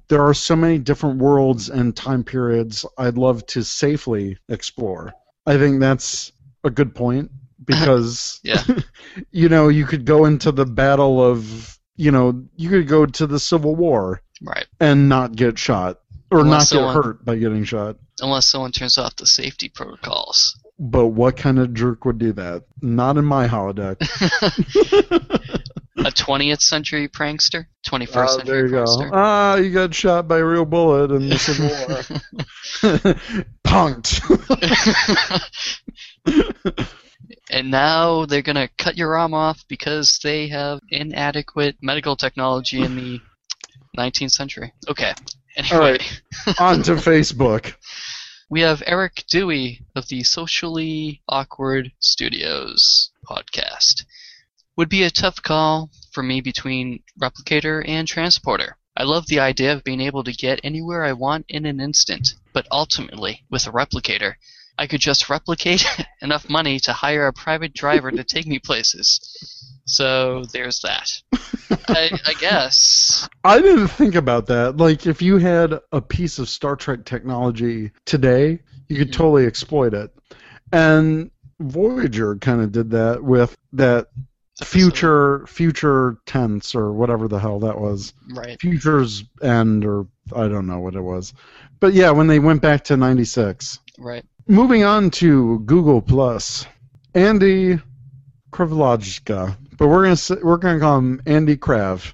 There 0.09 0.25
are 0.25 0.33
so 0.33 0.55
many 0.55 0.77
different 0.79 1.19
worlds 1.19 1.69
and 1.69 1.95
time 1.95 2.23
periods 2.23 2.85
I'd 2.97 3.17
love 3.17 3.45
to 3.47 3.63
safely 3.63 4.37
explore. 4.49 5.13
I 5.45 5.57
think 5.57 5.79
that's 5.79 6.31
a 6.63 6.69
good 6.69 6.95
point 6.95 7.29
because, 7.65 8.39
Yeah. 8.43 8.63
you 9.31 9.49
know, 9.49 9.67
you 9.67 9.85
could 9.85 10.05
go 10.05 10.25
into 10.25 10.51
the 10.51 10.65
battle 10.65 11.21
of, 11.23 11.77
you 11.95 12.11
know, 12.11 12.43
you 12.55 12.69
could 12.69 12.87
go 12.87 13.05
to 13.05 13.27
the 13.27 13.39
Civil 13.39 13.75
War 13.75 14.21
right. 14.41 14.65
and 14.79 15.09
not 15.09 15.35
get 15.35 15.57
shot 15.59 15.99
or 16.31 16.39
Unless 16.41 16.71
not 16.73 16.77
someone- 16.77 16.95
get 16.95 17.03
hurt 17.05 17.25
by 17.25 17.35
getting 17.37 17.63
shot. 17.63 17.97
Unless 18.21 18.47
someone 18.47 18.71
turns 18.71 18.97
off 18.97 19.15
the 19.17 19.27
safety 19.27 19.69
protocols. 19.69 20.57
But 20.79 21.07
what 21.07 21.37
kind 21.37 21.59
of 21.59 21.73
jerk 21.73 22.05
would 22.05 22.17
do 22.19 22.33
that? 22.33 22.63
Not 22.81 23.17
in 23.17 23.25
my 23.25 23.47
holodeck. 23.47 23.97
A 25.99 26.11
20th 26.11 26.61
century 26.61 27.07
prankster? 27.07 27.65
21st 27.87 28.07
Oh, 28.15 28.37
century 28.37 28.45
there 28.45 28.65
you 28.65 28.71
go. 28.71 28.83
prankster? 28.85 29.09
Ah, 29.13 29.55
you 29.55 29.71
got 29.71 29.93
shot 29.95 30.27
by 30.27 30.37
a 30.37 30.45
real 30.45 30.65
bullet 30.65 31.11
in 31.11 31.27
the 31.29 31.37
Civil 31.39 31.67
War. 31.69 33.15
Punked. 33.65 34.21
and 37.51 37.71
now 37.71 38.25
they're 38.25 38.41
going 38.41 38.55
to 38.55 38.69
cut 38.77 38.97
your 38.97 39.17
arm 39.17 39.33
off 39.33 39.63
because 39.67 40.19
they 40.23 40.47
have 40.49 40.79
inadequate 40.89 41.77
medical 41.81 42.15
technology 42.15 42.81
in 42.83 42.95
the 42.95 43.19
19th 43.97 44.31
century. 44.31 44.73
Okay. 44.89 45.13
Anyway, 45.55 45.75
All 45.75 45.81
right. 45.81 46.21
On 46.59 46.83
to 46.83 46.91
Facebook. 46.93 47.73
we 48.49 48.61
have 48.61 48.83
Eric 48.85 49.23
Dewey 49.29 49.85
of 49.95 50.07
the 50.09 50.23
Socially 50.23 51.21
Awkward 51.27 51.91
Studios 51.99 53.11
podcast. 53.27 54.03
Would 54.77 54.89
be 54.89 55.03
a 55.03 55.09
tough 55.09 55.41
call 55.41 55.89
for 56.11 56.21
me 56.21 56.39
between 56.39 57.01
Replicator 57.19 57.83
and 57.87 58.07
Transporter. 58.07 58.77
I 58.95 59.03
love 59.03 59.25
the 59.25 59.39
idea 59.39 59.73
of 59.73 59.83
being 59.83 60.01
able 60.01 60.23
to 60.23 60.31
get 60.31 60.59
anywhere 60.63 61.03
I 61.03 61.13
want 61.13 61.45
in 61.49 61.65
an 61.65 61.79
instant, 61.79 62.35
but 62.53 62.67
ultimately, 62.71 63.43
with 63.49 63.65
a 63.65 63.71
Replicator, 63.71 64.33
I 64.77 64.85
could 64.85 65.01
just 65.01 65.29
replicate 65.29 65.83
enough 66.21 66.47
money 66.47 66.79
to 66.81 66.93
hire 66.93 67.25
a 67.25 67.33
private 67.33 67.73
driver 67.73 68.11
to 68.11 68.23
take 68.23 68.45
me 68.45 68.59
places. 68.59 69.19
So 69.85 70.45
there's 70.53 70.81
that. 70.81 71.11
I, 71.89 72.11
I 72.27 72.33
guess. 72.33 73.27
I 73.43 73.59
didn't 73.59 73.87
think 73.87 74.13
about 74.13 74.45
that. 74.47 74.77
Like, 74.77 75.07
if 75.07 75.23
you 75.23 75.37
had 75.37 75.79
a 75.91 76.01
piece 76.01 76.37
of 76.37 76.49
Star 76.49 76.75
Trek 76.75 77.03
technology 77.03 77.91
today, 78.05 78.59
you 78.89 78.97
could 78.97 79.09
Mhm. 79.09 79.13
totally 79.13 79.45
exploit 79.47 79.95
it. 79.95 80.13
And 80.71 81.31
Voyager 81.59 82.35
kind 82.35 82.61
of 82.61 82.71
did 82.71 82.91
that 82.91 83.23
with 83.23 83.55
that 83.73 84.09
future 84.63 85.45
future 85.47 86.17
tense 86.25 86.73
or 86.73 86.91
whatever 86.91 87.27
the 87.27 87.39
hell 87.39 87.59
that 87.59 87.79
was. 87.79 88.13
Right. 88.33 88.59
Future's 88.59 89.23
End 89.41 89.85
or 89.85 90.07
I 90.35 90.47
don't 90.47 90.67
know 90.67 90.79
what 90.79 90.95
it 90.95 91.01
was. 91.01 91.33
But 91.79 91.93
yeah, 91.93 92.11
when 92.11 92.27
they 92.27 92.39
went 92.39 92.61
back 92.61 92.83
to 92.85 92.97
96. 92.97 93.79
Right. 93.99 94.25
Moving 94.47 94.83
on 94.83 95.11
to 95.11 95.59
Google 95.59 96.01
Plus, 96.01 96.65
Andy 97.13 97.79
Kravlojka, 98.51 99.57
but 99.77 99.87
we're 99.87 100.03
gonna 100.03 100.15
say, 100.15 100.37
we're 100.41 100.57
gonna 100.57 100.79
call 100.79 100.97
him 100.99 101.21
Andy 101.25 101.57
Krav, 101.57 102.13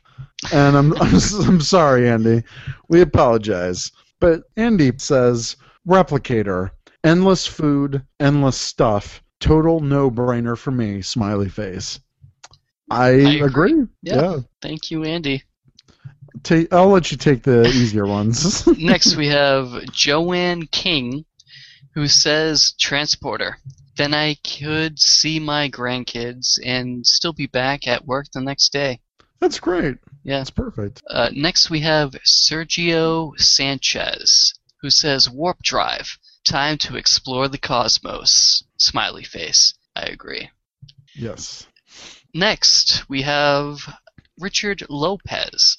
and 0.52 0.76
I'm, 0.76 0.94
I'm 1.02 1.20
I'm 1.48 1.62
sorry, 1.62 2.10
Andy, 2.10 2.44
we 2.90 3.02
apologize. 3.02 3.92
But 4.20 4.44
Andy 4.58 4.92
says 4.98 5.58
replicator, 5.88 6.72
endless 7.04 7.46
food, 7.46 8.04
endless 8.20 8.58
stuff, 8.58 9.22
total 9.40 9.80
no-brainer 9.80 10.58
for 10.58 10.72
me. 10.72 11.02
Smiley 11.02 11.50
face. 11.50 12.00
I, 12.94 13.10
agree. 13.10 13.42
agree. 13.42 13.88
Yeah. 14.02 14.16
yeah. 14.16 14.40
Thank 14.62 14.92
you, 14.92 15.04
Andy. 15.04 15.44
Take, 16.44 16.74
I'll 16.74 16.90
let 16.90 17.12
you 17.12 17.18
take 17.18 17.44
the 17.44 17.66
easier 17.68 18.06
ones. 18.06 18.66
Next, 18.78 19.16
we 19.16 19.28
have 19.28 19.86
Joanne 19.92 20.68
King, 20.68 21.26
who 21.94 22.08
says 22.08 22.74
transporter. 22.80 23.58
Then 23.96 24.14
I 24.14 24.36
could 24.36 25.00
see 25.00 25.40
my 25.40 25.70
grandkids 25.70 26.60
and 26.64 27.06
still 27.06 27.34
be 27.34 27.46
back 27.46 27.88
at 27.88 28.06
work 28.06 28.28
the 28.34 28.42
next 28.42 28.74
day. 28.74 29.00
That's 29.40 29.60
great. 29.60 29.98
Yeah. 30.24 30.40
That's 30.40 30.50
perfect. 30.50 31.02
Uh, 31.10 31.30
next, 31.34 31.70
we 31.70 31.82
have 31.82 32.12
Sergio 32.26 33.40
Sanchez, 33.40 34.54
who 34.82 34.90
says 34.90 35.30
warp 35.30 35.62
drive. 35.62 36.18
Time 36.48 36.78
to 36.80 36.98
explore 36.98 37.48
the 37.48 37.58
cosmos. 37.58 38.64
Smiley 38.78 39.24
face. 39.24 39.74
I 39.96 40.04
agree. 40.04 40.50
Yes. 41.16 41.68
Next, 42.34 43.08
we 43.10 43.22
have 43.22 43.78
Richard 44.40 44.84
Lopez, 44.90 45.78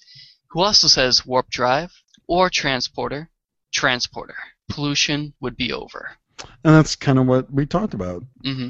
who 0.51 0.61
also 0.61 0.87
says 0.87 1.27
warp 1.27 1.51
drive 1.51 1.93
or 2.29 2.49
transporter. 2.49 3.29
Transporter. 3.73 4.37
Pollution 4.69 5.35
would 5.41 5.57
be 5.57 5.73
over. 5.73 6.11
And 6.63 6.75
that's 6.75 6.97
kind 6.97 7.19
of 7.19 7.27
what 7.27 7.53
we 7.53 7.67
talked 7.67 7.95
about. 7.95 8.23
hmm 8.43 8.69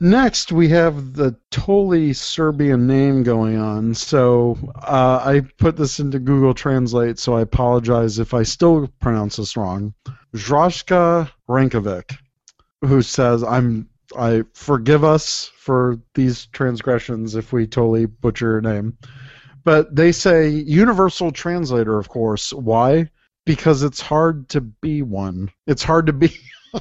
Next, 0.00 0.50
we 0.50 0.68
have 0.70 1.14
the 1.14 1.36
totally 1.52 2.12
Serbian 2.14 2.88
name 2.88 3.22
going 3.22 3.56
on. 3.58 3.94
So 3.94 4.58
uh, 4.82 5.22
I 5.24 5.42
put 5.56 5.76
this 5.76 6.00
into 6.00 6.18
Google 6.18 6.52
Translate, 6.52 7.18
so 7.20 7.36
I 7.36 7.42
apologize 7.42 8.18
if 8.18 8.34
I 8.34 8.42
still 8.42 8.88
pronounce 9.00 9.36
this 9.36 9.56
wrong. 9.56 9.94
Zdraška 10.34 11.30
Rankovic, 11.48 12.18
who 12.80 13.02
says, 13.02 13.44
"I'm 13.44 13.88
I 14.16 14.42
forgive 14.54 15.04
us 15.04 15.50
for 15.56 15.98
these 16.14 16.46
transgressions 16.46 17.34
if 17.34 17.52
we 17.52 17.66
totally 17.66 18.06
butcher 18.06 18.52
your 18.52 18.60
name." 18.60 18.96
But 19.64 19.94
they 19.96 20.12
say 20.12 20.48
universal 20.48 21.30
translator, 21.30 21.98
of 21.98 22.08
course. 22.08 22.52
Why? 22.52 23.10
Because 23.46 23.82
it's 23.82 24.00
hard 24.00 24.48
to 24.50 24.60
be 24.60 25.02
one. 25.02 25.50
It's 25.66 25.82
hard 25.82 26.06
to 26.06 26.12
be 26.12 26.30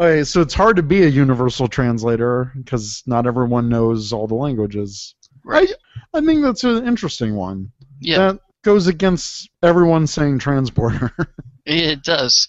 Okay, 0.00 0.24
so 0.24 0.40
it's 0.40 0.54
hard 0.54 0.76
to 0.76 0.82
be 0.82 1.04
a 1.04 1.08
universal 1.08 1.68
translator 1.68 2.52
because 2.56 3.02
not 3.06 3.26
everyone 3.26 3.68
knows 3.68 4.12
all 4.12 4.26
the 4.26 4.34
languages. 4.34 5.14
Right. 5.44 5.70
I 6.12 6.20
think 6.20 6.42
that's 6.42 6.64
an 6.64 6.86
interesting 6.86 7.36
one. 7.36 7.70
Yeah, 8.00 8.18
That 8.18 8.40
goes 8.62 8.86
against 8.86 9.48
everyone 9.62 10.06
saying 10.06 10.40
transporter 10.40 11.12
it 11.66 12.02
does. 12.02 12.48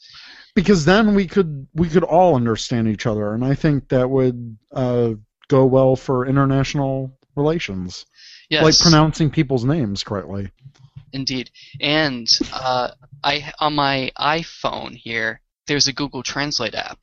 Because 0.60 0.84
then 0.84 1.16
we 1.16 1.26
could 1.26 1.68
we 1.74 1.88
could 1.88 2.04
all 2.04 2.36
understand 2.36 2.88
each 2.90 3.06
other, 3.06 3.34
and 3.34 3.46
I 3.46 3.56
think 3.56 3.88
that 3.90 4.10
would 4.10 4.58
uh, 4.74 5.12
go 5.48 5.66
well 5.66 5.96
for 5.96 6.26
international 6.28 7.18
relations, 7.36 8.06
Yes, 8.50 8.64
like 8.64 8.78
pronouncing 8.78 9.30
people's 9.30 9.64
names 9.64 10.04
correctly. 10.04 10.52
indeed. 11.14 11.50
And 11.80 12.28
uh, 12.52 12.92
I 13.24 13.54
on 13.60 13.76
my 13.76 14.12
iPhone 14.20 14.96
here, 14.96 15.42
there's 15.68 15.88
a 15.88 15.94
Google 15.94 16.24
Translate 16.24 16.76
app. 16.76 17.00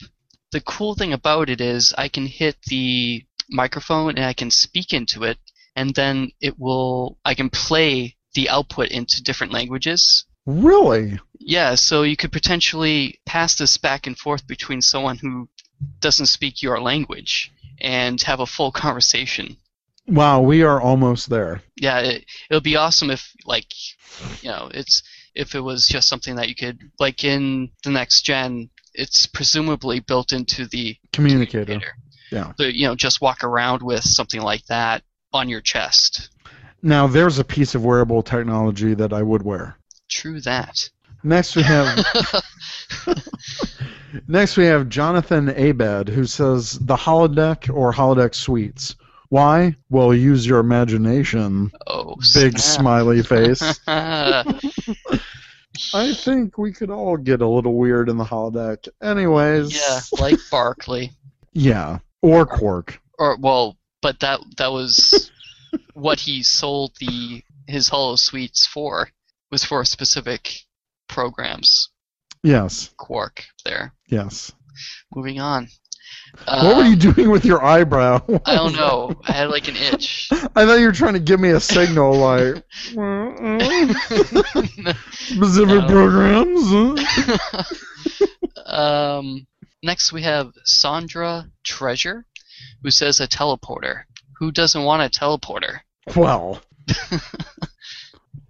The 0.52 0.60
cool 0.60 0.94
thing 0.94 1.12
about 1.14 1.48
it 1.48 1.60
is 1.60 1.94
I 1.96 2.08
can 2.08 2.26
hit 2.26 2.56
the 2.66 3.24
microphone 3.48 4.16
and 4.16 4.24
I 4.26 4.34
can 4.34 4.50
speak 4.50 4.92
into 4.92 5.24
it, 5.24 5.38
and 5.74 5.94
then 5.94 6.30
it 6.40 6.58
will 6.58 7.18
I 7.24 7.34
can 7.34 7.48
play 7.48 8.16
the 8.34 8.50
output 8.50 8.88
into 8.88 9.22
different 9.22 9.52
languages. 9.54 10.26
Really? 10.46 11.18
Yeah, 11.38 11.74
so 11.74 12.02
you 12.02 12.16
could 12.16 12.32
potentially 12.32 13.20
pass 13.26 13.56
this 13.56 13.76
back 13.76 14.06
and 14.06 14.16
forth 14.16 14.46
between 14.46 14.80
someone 14.80 15.18
who 15.18 15.48
doesn't 16.00 16.26
speak 16.26 16.62
your 16.62 16.80
language 16.80 17.52
and 17.80 18.20
have 18.22 18.40
a 18.40 18.46
full 18.46 18.72
conversation. 18.72 19.56
Wow, 20.08 20.40
we 20.40 20.62
are 20.62 20.80
almost 20.80 21.28
there. 21.28 21.62
Yeah, 21.76 21.98
it, 21.98 22.24
it 22.48 22.54
would 22.54 22.62
be 22.62 22.76
awesome 22.76 23.10
if, 23.10 23.32
like, 23.44 23.66
you 24.40 24.50
know, 24.50 24.70
it's 24.72 25.02
if 25.34 25.54
it 25.54 25.60
was 25.60 25.86
just 25.86 26.08
something 26.08 26.36
that 26.36 26.48
you 26.48 26.54
could, 26.54 26.78
like, 26.98 27.24
in 27.24 27.70
the 27.84 27.90
next 27.90 28.22
gen, 28.22 28.70
it's 28.94 29.26
presumably 29.26 30.00
built 30.00 30.32
into 30.32 30.66
the 30.66 30.96
Communicator. 31.12 31.80
Yeah. 32.30 32.52
So, 32.58 32.64
you 32.64 32.86
know, 32.86 32.94
just 32.94 33.20
walk 33.20 33.44
around 33.44 33.82
with 33.82 34.02
something 34.02 34.40
like 34.40 34.64
that 34.66 35.02
on 35.32 35.48
your 35.48 35.60
chest. 35.60 36.30
Now 36.82 37.06
there's 37.06 37.38
a 37.38 37.44
piece 37.44 37.74
of 37.74 37.84
wearable 37.84 38.22
technology 38.22 38.94
that 38.94 39.12
I 39.12 39.22
would 39.22 39.42
wear. 39.42 39.76
True 40.08 40.40
that. 40.42 40.88
Next 41.22 41.56
we 41.56 41.62
have 41.62 42.04
next 44.28 44.56
we 44.56 44.64
have 44.66 44.88
Jonathan 44.88 45.48
Abed 45.50 46.08
who 46.08 46.24
says 46.24 46.78
the 46.78 46.96
holodeck 46.96 47.72
or 47.74 47.92
holodeck 47.92 48.34
suites. 48.34 48.94
Why? 49.28 49.74
Well, 49.90 50.14
use 50.14 50.46
your 50.46 50.60
imagination. 50.60 51.72
Oh, 51.88 52.14
Big 52.34 52.58
snap. 52.58 52.60
smiley 52.60 53.22
face. 53.22 53.80
I 53.88 54.44
think 56.14 56.56
we 56.58 56.72
could 56.72 56.90
all 56.90 57.16
get 57.16 57.42
a 57.42 57.48
little 57.48 57.74
weird 57.74 58.08
in 58.08 58.16
the 58.18 58.24
holodeck. 58.24 58.88
Anyways. 59.02 59.74
Yeah, 59.76 60.00
like 60.20 60.38
Barclay. 60.50 61.10
Yeah. 61.52 61.98
Or 62.22 62.46
Quark. 62.46 63.00
Or 63.18 63.36
well, 63.36 63.76
but 64.00 64.20
that 64.20 64.40
that 64.58 64.70
was 64.72 65.30
what 65.94 66.20
he 66.20 66.42
sold 66.42 66.92
the 67.00 67.42
his 67.66 67.90
holosuites 67.90 68.66
for 68.66 69.08
was 69.56 69.64
for 69.64 69.82
specific 69.86 70.52
programs. 71.08 71.88
Yes. 72.42 72.90
Quark 72.98 73.42
there. 73.64 73.94
Yes. 74.06 74.52
Moving 75.14 75.40
on. 75.40 75.68
what 76.44 76.76
were 76.76 76.82
Um, 76.82 76.90
you 76.90 76.96
doing 76.96 77.30
with 77.30 77.46
your 77.46 77.64
eyebrow? 77.64 78.20
I 78.44 78.54
don't 78.54 78.74
know. 78.76 79.14
I 79.26 79.32
had 79.32 79.48
like 79.48 79.68
an 79.68 79.76
itch. 79.76 80.28
I 80.54 80.66
thought 80.66 80.78
you 80.78 80.84
were 80.84 80.92
trying 80.92 81.14
to 81.14 81.20
give 81.20 81.40
me 81.40 81.50
a 81.52 81.60
signal 81.60 82.14
like 82.18 82.62
specific 85.14 85.80
No. 85.80 85.86
programs. 85.88 87.00
um, 88.66 89.46
next 89.82 90.12
we 90.12 90.20
have 90.22 90.52
Sandra 90.64 91.46
Treasure, 91.64 92.26
who 92.82 92.90
says 92.90 93.20
a 93.20 93.26
teleporter. 93.26 94.02
Who 94.38 94.52
doesn't 94.52 94.84
want 94.84 95.00
a 95.02 95.08
teleporter? 95.18 95.78
Well, 96.14 96.60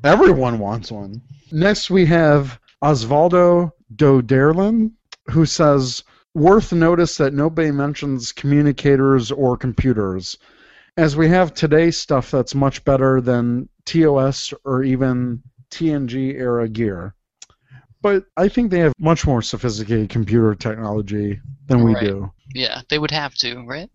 everyone 0.05 0.59
wants 0.59 0.91
one. 0.91 1.23
Next, 1.53 1.91
we 1.91 2.07
have 2.07 2.59
Osvaldo 2.83 3.73
Doderlin, 3.95 4.93
who 5.31 5.47
says, 5.47 6.03
Worth 6.35 6.73
notice 6.73 7.17
that 7.17 7.33
nobody 7.33 7.71
mentions 7.71 8.31
communicators 8.33 9.31
or 9.33 9.57
computers, 9.57 10.37
as 10.99 11.17
we 11.17 11.29
have 11.29 11.55
today 11.55 11.91
stuff 11.91 12.31
that's 12.31 12.55
much 12.55 12.85
better 12.85 13.21
than 13.23 13.69
TOS 13.87 14.53
or 14.65 14.83
even 14.83 15.43
TNG 15.71 16.35
era 16.35 16.69
gear. 16.69 17.15
But 18.03 18.27
I 18.37 18.49
think 18.49 18.71
they 18.71 18.81
have 18.81 18.93
much 18.99 19.27
more 19.27 19.41
sophisticated 19.41 20.11
computer 20.11 20.55
technology 20.55 21.41
than 21.67 21.83
we 21.83 21.95
Right. 21.95 22.05
do. 22.05 22.31
Yeah, 22.55 22.83
they 22.89 22.99
would 22.99 23.11
have 23.11 23.35
to, 23.37 23.65
right? 23.67 23.91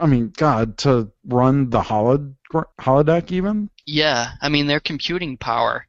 I 0.00 0.06
mean, 0.06 0.32
God, 0.36 0.76
to 0.78 1.10
run 1.26 1.70
the 1.70 1.80
holod- 1.80 2.34
holodeck 2.80 3.32
even? 3.32 3.70
Yeah, 3.86 4.32
I 4.42 4.48
mean 4.48 4.66
their 4.66 4.80
computing 4.80 5.36
power 5.36 5.86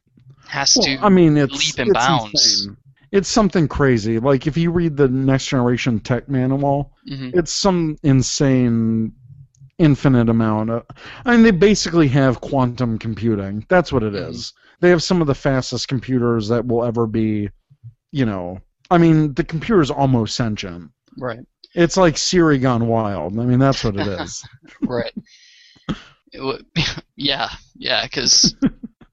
has 0.48 0.74
to. 0.76 0.98
I 1.02 1.10
mean, 1.10 1.36
it's 1.38 1.54
leap 1.54 1.80
and 1.80 1.90
it's 1.96 2.06
bounds. 2.06 2.32
insane. 2.34 2.78
It's 3.12 3.30
something 3.30 3.68
crazy. 3.68 4.20
Like 4.20 4.48
if 4.48 4.58
you 4.58 4.72
read 4.72 4.98
the 4.98 5.08
Next 5.08 5.48
Generation 5.48 6.00
Tech 6.00 6.28
Manual, 6.30 6.94
Mhm. 7.10 7.32
it's 7.36 7.52
some 7.52 7.98
insane, 8.04 9.14
infinite 9.78 10.30
amount. 10.30 10.70
Of, 10.70 10.84
I 11.26 11.32
mean, 11.32 11.44
they 11.44 11.52
basically 11.52 12.08
have 12.10 12.42
quantum 12.42 12.98
computing. 12.98 13.66
That's 13.70 13.92
what 13.92 14.04
it 14.04 14.14
Mhm. 14.14 14.30
is. 14.30 14.54
They 14.80 14.90
have 14.90 15.04
some 15.04 15.22
of 15.22 15.28
the 15.28 15.36
fastest 15.36 15.88
computers 15.88 16.48
that 16.50 16.66
will 16.66 16.84
ever 16.86 17.08
be. 17.08 17.50
You 18.12 18.26
know, 18.26 18.60
I 18.90 18.98
mean, 18.98 19.34
the 19.34 19.44
computer 19.44 19.82
is 19.82 19.92
almost 19.92 20.36
sentient. 20.36 20.92
Right, 21.18 21.40
It's 21.78 21.96
like 21.96 22.18
Siri 22.18 22.58
gone 22.58 22.88
wild. 22.88 23.38
I 23.40 23.46
mean, 23.46 23.60
that's 23.60 23.84
what 23.84 23.96
it 23.96 24.08
is. 24.08 24.44
right. 24.82 25.14
It 26.34 26.42
would- 26.42 26.66
yeah, 27.16 27.50
yeah, 27.78 28.04
because 28.04 28.56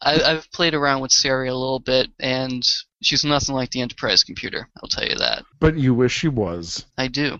I've 0.03 0.51
played 0.51 0.75
around 0.75 1.01
with 1.01 1.13
Siri 1.13 1.49
a 1.49 1.55
little 1.55 1.79
bit, 1.79 2.11
and 2.19 2.63
she's 3.03 3.25
nothing 3.25 3.55
like 3.55 3.71
the 3.71 3.81
Enterprise 3.83 4.25
computer. 4.25 4.69
I'll 4.83 4.89
tell 4.89 5.07
you 5.07 5.15
that. 5.17 5.45
but 5.61 5.77
you 5.79 5.95
wish 5.95 6.13
she 6.13 6.29
was. 6.29 6.87
I 6.99 7.09
do. 7.09 7.39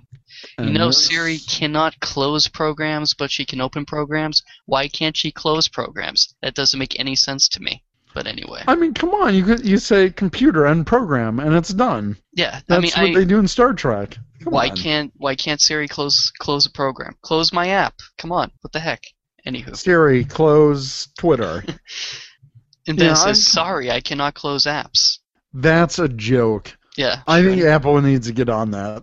You 0.59 0.67
know, 0.73 0.89
this- 0.89 1.07
Siri 1.07 1.39
cannot 1.39 1.99
close 2.01 2.47
programs, 2.49 3.15
but 3.15 3.31
she 3.31 3.45
can 3.45 3.61
open 3.61 3.85
programs. 3.87 4.43
Why 4.67 4.89
can't 4.89 5.17
she 5.17 5.31
close 5.33 5.69
programs? 5.69 6.35
That 6.43 6.55
doesn't 6.55 6.79
make 6.79 6.99
any 7.01 7.17
sense 7.17 7.49
to 7.51 7.61
me. 7.63 7.83
But 8.15 8.27
anyway, 8.29 8.63
I 8.69 8.77
mean, 8.77 8.95
come 8.95 9.11
on. 9.11 9.35
You 9.35 9.57
you 9.57 9.79
say 9.79 10.09
computer 10.11 10.67
and 10.67 10.87
program, 10.87 11.41
and 11.41 11.55
it's 11.55 11.71
done. 11.75 12.17
yeah. 12.33 12.61
That's 12.69 12.79
I 12.79 12.81
mean, 12.81 12.91
what 13.13 13.19
I, 13.19 13.21
they 13.21 13.25
do 13.27 13.39
in 13.41 13.49
Star 13.49 13.73
Trek. 13.73 14.17
Come 14.43 14.53
why 14.53 14.69
on. 14.69 14.77
can't 14.77 15.13
why 15.17 15.35
can't 15.35 15.61
Siri 15.61 15.89
close 15.89 16.31
close 16.39 16.65
a 16.67 16.71
program? 16.71 17.17
Close 17.23 17.53
my 17.53 17.69
app. 17.71 17.95
Come 18.19 18.31
on. 18.31 18.51
What 18.61 18.73
the 18.73 18.81
heck? 18.81 19.03
Anywho, 19.47 19.77
Siri, 19.77 20.25
close 20.25 21.09
Twitter. 21.19 21.65
and 22.87 22.99
then 22.99 23.09
Yeah, 23.09 23.15
says, 23.15 23.27
I'm- 23.27 23.35
"Sorry, 23.35 23.91
I 23.91 24.01
cannot 24.01 24.35
close 24.35 24.65
apps." 24.65 25.19
That's 25.53 25.99
a 25.99 26.09
joke. 26.09 26.77
Yeah. 26.97 27.23
I 27.27 27.41
sure. 27.43 27.51
think 27.51 27.63
Apple 27.65 28.01
needs 28.01 28.27
to 28.29 28.33
get 28.33 28.49
on 28.49 28.71
that. 28.73 29.03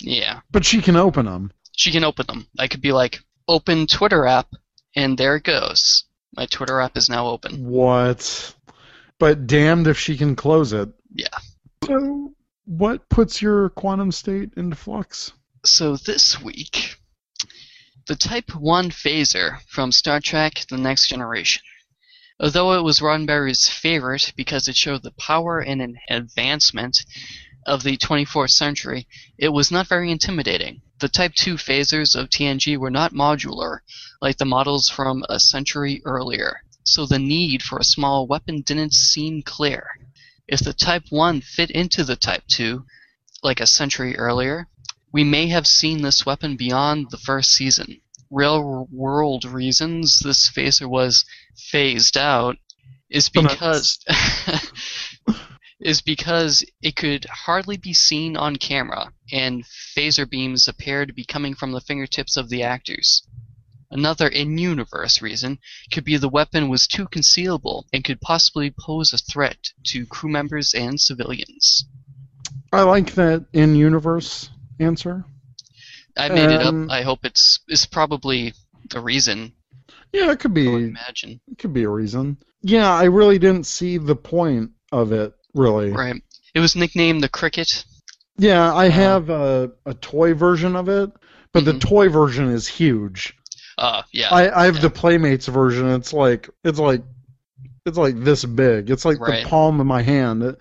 Yeah. 0.00 0.40
But 0.50 0.64
she 0.64 0.80
can 0.80 0.96
open 0.96 1.26
them. 1.26 1.50
She 1.76 1.90
can 1.90 2.04
open 2.04 2.26
them. 2.26 2.46
I 2.58 2.68
could 2.68 2.80
be 2.80 2.92
like, 2.92 3.18
"Open 3.48 3.86
Twitter 3.86 4.26
app," 4.26 4.48
and 4.96 5.18
there 5.18 5.36
it 5.36 5.44
goes. 5.44 6.04
My 6.38 6.46
Twitter 6.46 6.80
app 6.80 6.96
is 6.96 7.08
now 7.08 7.26
open. 7.26 7.64
What? 7.64 8.54
But 9.18 9.48
damned 9.48 9.88
if 9.88 9.98
she 9.98 10.16
can 10.16 10.36
close 10.36 10.72
it. 10.72 10.88
Yeah. 11.12 11.36
So, 11.84 12.32
what 12.64 13.08
puts 13.08 13.42
your 13.42 13.70
quantum 13.70 14.12
state 14.12 14.52
into 14.56 14.76
flux? 14.76 15.32
So 15.64 15.96
this 15.96 16.40
week, 16.40 16.94
the 18.06 18.14
Type 18.14 18.54
1 18.54 18.90
phaser 18.90 19.58
from 19.66 19.90
Star 19.90 20.20
Trek 20.20 20.64
The 20.70 20.76
Next 20.76 21.08
Generation. 21.08 21.62
Although 22.38 22.78
it 22.78 22.84
was 22.84 23.00
Roddenberry's 23.00 23.68
favorite 23.68 24.32
because 24.36 24.68
it 24.68 24.76
showed 24.76 25.02
the 25.02 25.10
power 25.10 25.58
and 25.58 25.82
an 25.82 25.96
advancement 26.08 27.04
of 27.66 27.82
the 27.82 27.96
24th 27.96 28.50
century, 28.50 29.08
it 29.38 29.48
was 29.48 29.72
not 29.72 29.88
very 29.88 30.12
intimidating. 30.12 30.82
The 31.00 31.08
Type 31.08 31.34
2 31.34 31.54
phasers 31.54 32.16
of 32.16 32.28
TNG 32.28 32.76
were 32.76 32.90
not 32.90 33.14
modular, 33.14 33.80
like 34.20 34.38
the 34.38 34.44
models 34.44 34.88
from 34.88 35.24
a 35.28 35.38
century 35.38 36.02
earlier, 36.04 36.62
so 36.82 37.06
the 37.06 37.20
need 37.20 37.62
for 37.62 37.78
a 37.78 37.84
small 37.84 38.26
weapon 38.26 38.62
didn't 38.62 38.94
seem 38.94 39.42
clear. 39.42 39.86
If 40.48 40.60
the 40.60 40.72
Type 40.72 41.04
1 41.10 41.42
fit 41.42 41.70
into 41.70 42.02
the 42.02 42.16
Type 42.16 42.42
2, 42.48 42.84
like 43.44 43.60
a 43.60 43.66
century 43.66 44.16
earlier, 44.16 44.68
we 45.12 45.22
may 45.22 45.46
have 45.46 45.66
seen 45.66 46.02
this 46.02 46.26
weapon 46.26 46.56
beyond 46.56 47.10
the 47.10 47.16
first 47.16 47.52
season. 47.52 48.00
Real 48.30 48.88
world 48.90 49.44
reasons 49.44 50.18
this 50.18 50.50
phaser 50.50 50.88
was 50.88 51.24
phased 51.56 52.16
out 52.16 52.56
is 53.08 53.28
because 53.28 54.04
is 55.80 56.00
because 56.00 56.64
it 56.82 56.96
could 56.96 57.24
hardly 57.26 57.76
be 57.76 57.92
seen 57.92 58.36
on 58.36 58.56
camera, 58.56 59.12
and 59.32 59.64
phaser 59.64 60.28
beams 60.28 60.66
appear 60.68 61.06
to 61.06 61.12
be 61.12 61.24
coming 61.24 61.54
from 61.54 61.72
the 61.72 61.80
fingertips 61.80 62.36
of 62.36 62.48
the 62.48 62.62
actors. 62.62 63.22
Another 63.90 64.28
in-universe 64.28 65.22
reason 65.22 65.58
could 65.90 66.04
be 66.04 66.16
the 66.16 66.28
weapon 66.28 66.68
was 66.68 66.86
too 66.86 67.06
concealable 67.06 67.84
and 67.92 68.04
could 68.04 68.20
possibly 68.20 68.70
pose 68.70 69.12
a 69.12 69.18
threat 69.18 69.56
to 69.84 70.04
crew 70.06 70.30
members 70.30 70.74
and 70.74 71.00
civilians. 71.00 71.86
I 72.72 72.82
like 72.82 73.14
that 73.14 73.46
in 73.54 73.74
universe 73.76 74.50
answer. 74.78 75.24
I 76.18 76.28
made 76.28 76.50
it 76.50 76.60
Um, 76.62 76.84
up. 76.84 76.90
I 76.90 77.02
hope 77.02 77.24
it's 77.24 77.60
it's 77.68 77.86
probably 77.86 78.52
the 78.90 79.00
reason. 79.00 79.52
Yeah, 80.12 80.32
it 80.32 80.40
could 80.40 80.52
be. 80.54 80.66
imagine. 80.66 81.40
It 81.50 81.58
could 81.58 81.72
be 81.72 81.84
a 81.84 81.88
reason. 81.88 82.36
Yeah, 82.60 82.92
I 82.92 83.04
really 83.04 83.38
didn't 83.38 83.66
see 83.66 83.96
the 83.98 84.16
point 84.16 84.72
of 84.92 85.12
it. 85.12 85.32
Really. 85.54 85.90
Right. 85.90 86.22
It 86.54 86.60
was 86.60 86.76
nicknamed 86.76 87.22
the 87.22 87.28
Cricket. 87.28 87.84
Yeah, 88.36 88.72
I 88.74 88.88
have 88.88 89.30
a, 89.30 89.72
a 89.84 89.94
toy 89.94 90.34
version 90.34 90.76
of 90.76 90.88
it, 90.88 91.10
but 91.52 91.64
the 91.64 91.72
Mhm. 91.72 91.80
toy 91.80 92.08
version 92.08 92.48
is 92.50 92.68
huge. 92.68 93.34
Uh, 93.76 94.02
yeah. 94.12 94.28
I, 94.32 94.62
I 94.62 94.64
have 94.66 94.76
yeah. 94.76 94.82
the 94.82 94.90
Playmates 94.90 95.46
version. 95.46 95.88
It's 95.90 96.12
like 96.12 96.48
it's 96.64 96.78
like 96.78 97.02
it's 97.86 97.96
like 97.98 98.22
this 98.22 98.44
big. 98.44 98.90
It's 98.90 99.04
like 99.04 99.18
Right. 99.20 99.42
the 99.44 99.48
palm 99.48 99.80
of 99.80 99.86
my 99.86 100.02
hand, 100.02 100.56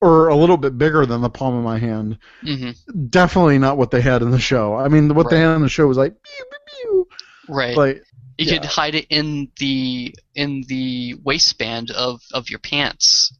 or 0.00 0.28
a 0.28 0.36
little 0.36 0.56
bit 0.56 0.78
bigger 0.78 1.04
than 1.06 1.20
the 1.20 1.30
palm 1.30 1.54
of 1.56 1.64
my 1.64 1.78
hand. 1.78 2.18
hmm 2.42 2.70
Definitely 3.10 3.58
not 3.58 3.76
what 3.76 3.90
they 3.90 4.00
had 4.00 4.22
in 4.22 4.30
the 4.30 4.38
show. 4.38 4.74
I 4.74 4.88
mean, 4.88 5.14
what 5.14 5.30
they 5.30 5.36
Right. 5.36 5.48
had 5.48 5.56
in 5.56 5.62
the 5.62 5.68
show 5.68 5.86
was 5.86 5.96
like 5.98 6.14
pew 6.22 6.44
pew 6.66 7.08
Right. 7.48 7.76
Like 7.76 8.02
you 8.38 8.46
yeah. 8.46 8.54
could 8.58 8.64
hide 8.64 8.94
it 8.94 9.06
in 9.10 9.50
the 9.58 10.14
in 10.34 10.62
the 10.66 11.14
waistband 11.22 11.90
of 11.92 12.22
of 12.32 12.50
your 12.50 12.58
pants. 12.60 13.32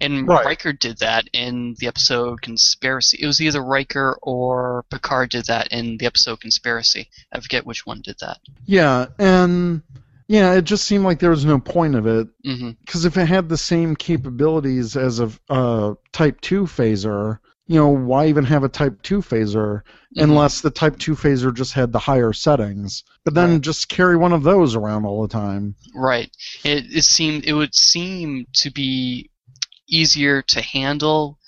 And 0.00 0.26
Right. 0.26 0.44
Riker 0.44 0.72
did 0.72 0.98
that 0.98 1.28
in 1.32 1.74
the 1.78 1.86
episode 1.86 2.40
Conspiracy. 2.42 3.18
It 3.20 3.26
was 3.26 3.40
either 3.40 3.62
Riker 3.62 4.18
or 4.22 4.84
Picard 4.90 5.30
did 5.30 5.46
that 5.46 5.68
in 5.72 5.96
the 5.98 6.06
episode 6.06 6.40
Conspiracy. 6.40 7.08
I 7.32 7.40
forget 7.40 7.66
which 7.66 7.84
one 7.86 8.00
did 8.02 8.16
that. 8.20 8.38
yeah, 8.66 9.06
and 9.18 9.82
yeah, 10.28 10.52
it 10.54 10.62
just 10.64 10.84
seemed 10.84 11.04
like 11.04 11.18
there 11.18 11.30
was 11.30 11.44
no 11.44 11.58
point 11.58 11.96
of 11.96 12.06
it 12.06 12.28
because 12.84 13.04
if 13.04 13.16
it 13.16 13.26
had 13.26 13.48
the 13.48 13.56
same 13.58 13.96
capabilities 13.96 14.96
as 14.96 15.20
a 15.20 15.30
uh, 15.48 15.94
Type 16.12 16.40
Two 16.40 16.62
phaser, 16.64 17.38
you 17.66 17.76
know, 17.76 17.88
why 17.88 18.26
even 18.26 18.44
have 18.44 18.64
a 18.64 18.68
Type 18.68 19.00
2 19.02 19.18
phaser 19.22 19.82
Mhm. 20.16 20.24
unless 20.24 20.60
the 20.60 20.70
Type 20.70 20.98
2 20.98 21.14
phaser 21.14 21.54
just 21.54 21.72
had 21.72 21.92
the 21.92 22.00
higher 22.00 22.32
settings? 22.32 23.04
But 23.24 23.34
then 23.34 23.50
Right. 23.52 23.60
just 23.60 23.88
carry 23.88 24.16
one 24.16 24.32
of 24.32 24.42
those 24.42 24.74
around 24.74 25.04
all 25.04 25.22
the 25.22 25.28
time. 25.28 25.76
Right. 25.94 26.30
It 26.64 26.86
it 26.90 27.04
seemed 27.04 27.44
it 27.44 27.52
would 27.52 27.74
seem 27.74 28.46
to 28.54 28.70
be 28.70 29.29
easier 29.90 30.42
to 30.42 30.60
handle 30.62 31.38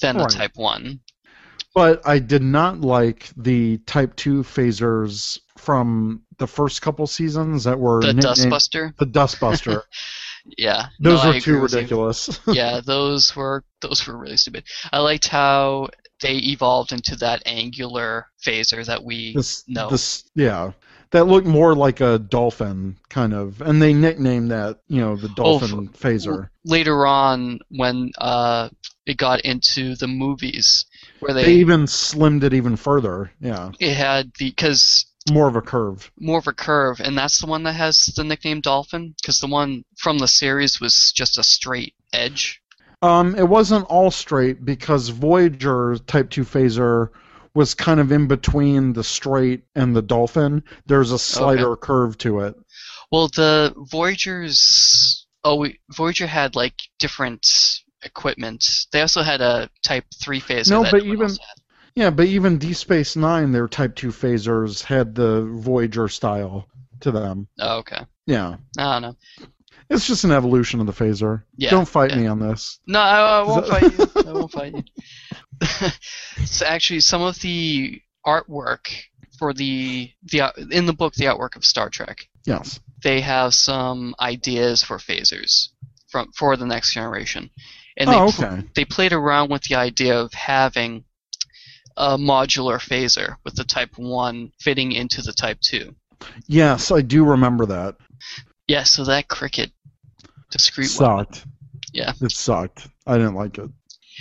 than 0.00 0.16
the 0.16 0.26
Type 0.26 0.56
One. 0.56 1.00
But 1.74 2.06
I 2.06 2.18
did 2.18 2.42
not 2.42 2.80
like 2.80 3.30
the 3.36 3.78
Type 3.78 4.14
2 4.16 4.42
phasers 4.42 5.38
from 5.56 6.22
the 6.38 6.46
first 6.46 6.82
couple 6.82 7.06
seasons 7.06 7.64
that 7.64 7.78
were 7.78 8.02
The 8.02 8.12
Dustbuster. 8.12 8.96
The 8.98 9.06
Dustbuster. 9.06 9.82
Yeah. 10.58 10.86
Those 10.98 11.22
no, 11.22 11.28
were 11.28 11.34
too 11.34 11.38
agree 11.38 11.60
with 11.60 11.72
you. 11.72 11.78
ridiculous. 11.78 12.40
yeah, 12.48 12.80
those 12.84 13.36
were 13.36 13.62
those 13.80 14.04
were 14.04 14.18
really 14.18 14.36
stupid. 14.36 14.64
I 14.92 14.98
liked 14.98 15.28
how 15.28 15.90
they 16.20 16.34
evolved 16.38 16.90
into 16.90 17.14
that 17.16 17.42
angular 17.46 18.26
phaser 18.44 18.84
that 18.86 19.04
we 19.04 19.34
this, 19.34 19.62
know. 19.68 19.88
this, 19.88 20.24
yeah, 20.34 20.72
that 21.12 21.26
looked 21.26 21.46
more 21.46 21.74
like 21.74 22.00
a 22.00 22.18
dolphin 22.18 22.96
kind 23.08 23.32
of, 23.34 23.60
and 23.62 23.80
they 23.80 23.92
nicknamed 23.94 24.50
that, 24.50 24.80
you 24.88 25.00
know, 25.00 25.16
the 25.16 25.28
Oh, 25.28 25.58
dolphin 25.60 25.88
phaser. 25.88 26.48
Later 26.64 27.06
on, 27.06 27.60
when 27.70 28.10
uh, 28.18 28.68
it 29.06 29.16
got 29.16 29.40
into 29.42 29.94
the 29.96 30.08
movies, 30.08 30.86
where 31.20 31.34
they, 31.34 31.44
They 31.44 31.54
even 31.54 31.82
slimmed 31.86 32.42
it 32.44 32.54
even 32.54 32.76
further. 32.76 33.30
Yeah, 33.40 33.72
it 33.78 33.94
had 33.94 34.32
the 34.38 34.50
because 34.50 35.06
more 35.30 35.46
of 35.48 35.54
a 35.56 35.62
curve. 35.62 36.10
more 36.18 36.38
of 36.38 36.46
a 36.48 36.52
curve, 36.52 37.00
and 37.00 37.16
that's 37.16 37.38
the 37.40 37.46
one 37.46 37.62
that 37.64 37.74
has 37.74 38.06
the 38.16 38.24
nickname 38.24 38.60
Dolphin. 38.60 39.14
Because 39.20 39.38
the 39.40 39.46
one 39.46 39.84
from 39.96 40.18
the 40.18 40.28
series 40.28 40.80
was 40.80 41.12
just 41.14 41.38
a 41.38 41.44
straight 41.44 41.94
edge. 42.12 42.60
Um, 43.02 43.34
it 43.34 43.48
wasn't 43.48 43.84
all 43.86 44.10
straight 44.12 44.64
because 44.64 45.08
Voyager 45.08 45.96
Type 46.06 46.30
2 46.30 46.44
phaser 46.44 47.08
was 47.54 47.74
kind 47.74 48.00
of 48.00 48.12
in 48.12 48.26
between 48.28 48.92
the 48.92 49.04
straight 49.04 49.64
and 49.74 49.94
the 49.94 50.02
dolphin. 50.02 50.62
There's 50.86 51.10
a 51.12 51.18
slighter 51.18 51.76
curve 51.76 52.16
to 52.18 52.40
it. 52.40 52.54
Well, 53.10 53.28
the 53.28 53.74
Voyagers. 53.90 55.26
Oh, 55.44 55.56
we, 55.56 55.78
Voyager 55.90 56.26
had 56.26 56.54
like 56.56 56.74
different 56.98 57.46
equipment. 58.04 58.64
They 58.92 59.00
also 59.00 59.22
had 59.22 59.40
a 59.40 59.68
Type 59.82 60.04
Three 60.20 60.40
phaser. 60.40 60.70
No, 60.70 60.82
but 60.90 61.02
even- 61.04 61.36
Yeah, 61.94 62.10
but 62.10 62.26
even 62.26 62.58
Deep 62.58 62.76
Space 62.76 63.16
Nine, 63.16 63.52
their 63.52 63.68
Type 63.68 63.94
2 63.96 64.08
phasers 64.08 64.82
had 64.82 65.14
the 65.14 65.42
Voyager 65.42 66.08
style 66.08 66.66
to 67.00 67.10
them. 67.10 67.48
Oh, 67.58 67.78
okay. 67.78 68.00
Yeah. 68.26 68.56
I 68.78 68.92
don't 68.98 69.02
know. 69.02 69.46
It's 69.92 70.06
just 70.06 70.24
an 70.24 70.32
evolution 70.32 70.80
of 70.80 70.86
the 70.86 70.92
phaser. 70.92 71.42
Yeah, 71.56 71.70
Don't 71.70 71.88
fight 71.88 72.10
yeah. 72.10 72.16
me 72.16 72.26
on 72.26 72.38
this. 72.38 72.80
No, 72.86 73.00
I, 73.00 73.40
I 73.40 73.42
won't 73.42 73.66
fight 73.68 73.82
you. 73.98 74.08
I 74.28 74.32
won't 74.32 74.50
fight 74.52 74.74
you. 74.74 75.88
so 76.46 76.66
actually, 76.66 77.00
some 77.00 77.22
of 77.22 77.38
the 77.40 78.00
artwork 78.26 78.88
for 79.38 79.52
the 79.52 80.10
the 80.24 80.42
in 80.70 80.86
the 80.86 80.92
book, 80.92 81.14
the 81.14 81.26
artwork 81.26 81.56
of 81.56 81.64
Star 81.64 81.88
Trek, 81.90 82.28
Yes. 82.46 82.80
they 83.02 83.20
have 83.20 83.54
some 83.54 84.14
ideas 84.20 84.82
for 84.82 84.98
phasers 84.98 85.68
from 86.08 86.30
for 86.36 86.56
the 86.56 86.66
next 86.66 86.92
generation, 86.94 87.50
and 87.96 88.08
they 88.08 88.14
Oh, 88.16 88.30
pl- 88.32 88.62
they 88.74 88.84
played 88.84 89.12
around 89.12 89.50
with 89.50 89.62
the 89.62 89.74
idea 89.76 90.18
of 90.18 90.32
having 90.32 91.04
a 91.96 92.16
modular 92.16 92.78
phaser 92.78 93.36
with 93.44 93.54
the 93.54 93.64
Type 93.64 93.96
One 93.98 94.52
fitting 94.60 94.92
into 94.92 95.22
the 95.22 95.32
Type 95.32 95.58
Two. 95.60 95.94
Yes, 96.46 96.90
I 96.90 97.02
do 97.02 97.24
remember 97.24 97.66
that. 97.66 97.96
Yeah, 98.68 98.84
so 98.84 99.04
that 99.04 99.28
cricket 99.28 99.72
discrete 100.52 100.90
weapon. 100.98 101.26
sucked. 101.26 101.46
Yeah. 101.92 102.12
It 102.20 102.32
sucked. 102.32 102.88
I 103.06 103.16
didn't 103.16 103.34
like 103.34 103.58
it. 103.58 103.70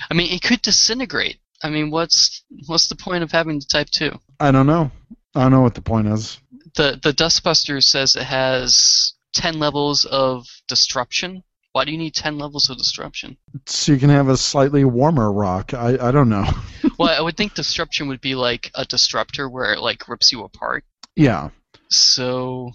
I 0.10 0.14
mean, 0.14 0.32
it 0.34 0.42
could 0.42 0.62
disintegrate. 0.62 1.38
I 1.64 1.70
mean, 1.70 1.92
what's 1.92 2.44
what's 2.66 2.88
the 2.88 2.96
point 2.96 3.24
of 3.24 3.32
having 3.32 3.60
the 3.60 3.66
Type 3.66 3.90
Two? 3.90 4.18
I 4.40 4.52
don't 4.52 4.66
know. 4.66 4.92
I 5.36 5.44
don't 5.44 5.52
know 5.52 5.62
what 5.62 5.76
the 5.76 5.82
point 5.82 6.08
is. 6.08 6.40
The 6.76 7.00
the 7.02 7.14
Dustbuster 7.14 7.84
says 7.84 8.16
it 8.16 8.24
has 8.24 9.14
ten 9.34 9.60
levels 9.60 10.06
of 10.06 10.48
disruption. 10.68 11.44
Why 11.74 11.86
do 11.86 11.92
you 11.92 11.98
need 11.98 12.16
ten 12.16 12.38
levels 12.38 12.70
of 12.70 12.78
disruption? 12.78 13.38
So 13.68 13.94
you 13.94 14.00
can 14.00 14.10
have 14.10 14.28
a 14.28 14.38
slightly 14.38 14.84
warmer 14.84 15.32
rock. 15.32 15.74
I, 15.74 15.98
I 16.00 16.12
don't 16.12 16.30
know. 16.30 16.48
well, 16.98 17.16
I 17.16 17.22
would 17.22 17.38
think 17.38 17.54
disruption 17.56 18.08
would 18.08 18.22
be 18.22 18.36
like 18.36 18.72
a 18.74 18.86
disruptor 18.86 19.48
where 19.48 19.74
it 19.74 19.80
like 19.80 20.08
rips 20.08 20.32
you 20.32 20.44
apart. 20.44 20.84
Yeah. 21.16 21.50
So 21.90 22.72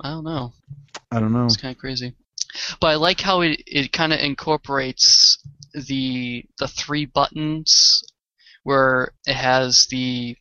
I 0.00 0.10
don't 0.10 0.24
know. 0.24 0.52
I 1.10 1.20
don't 1.20 1.32
know. 1.32 1.46
It's 1.46 1.56
kind 1.56 1.74
of 1.74 1.80
crazy. 1.80 2.14
But 2.80 2.88
I 2.88 2.94
like 2.96 3.20
how 3.20 3.40
it, 3.42 3.62
it 3.66 3.92
kind 3.92 4.12
of 4.12 4.20
incorporates 4.20 5.38
the 5.74 6.44
the 6.58 6.68
three 6.68 7.04
buttons 7.06 8.02
where 8.64 9.12
it 9.26 9.34
has 9.34 9.86
the 9.90 10.36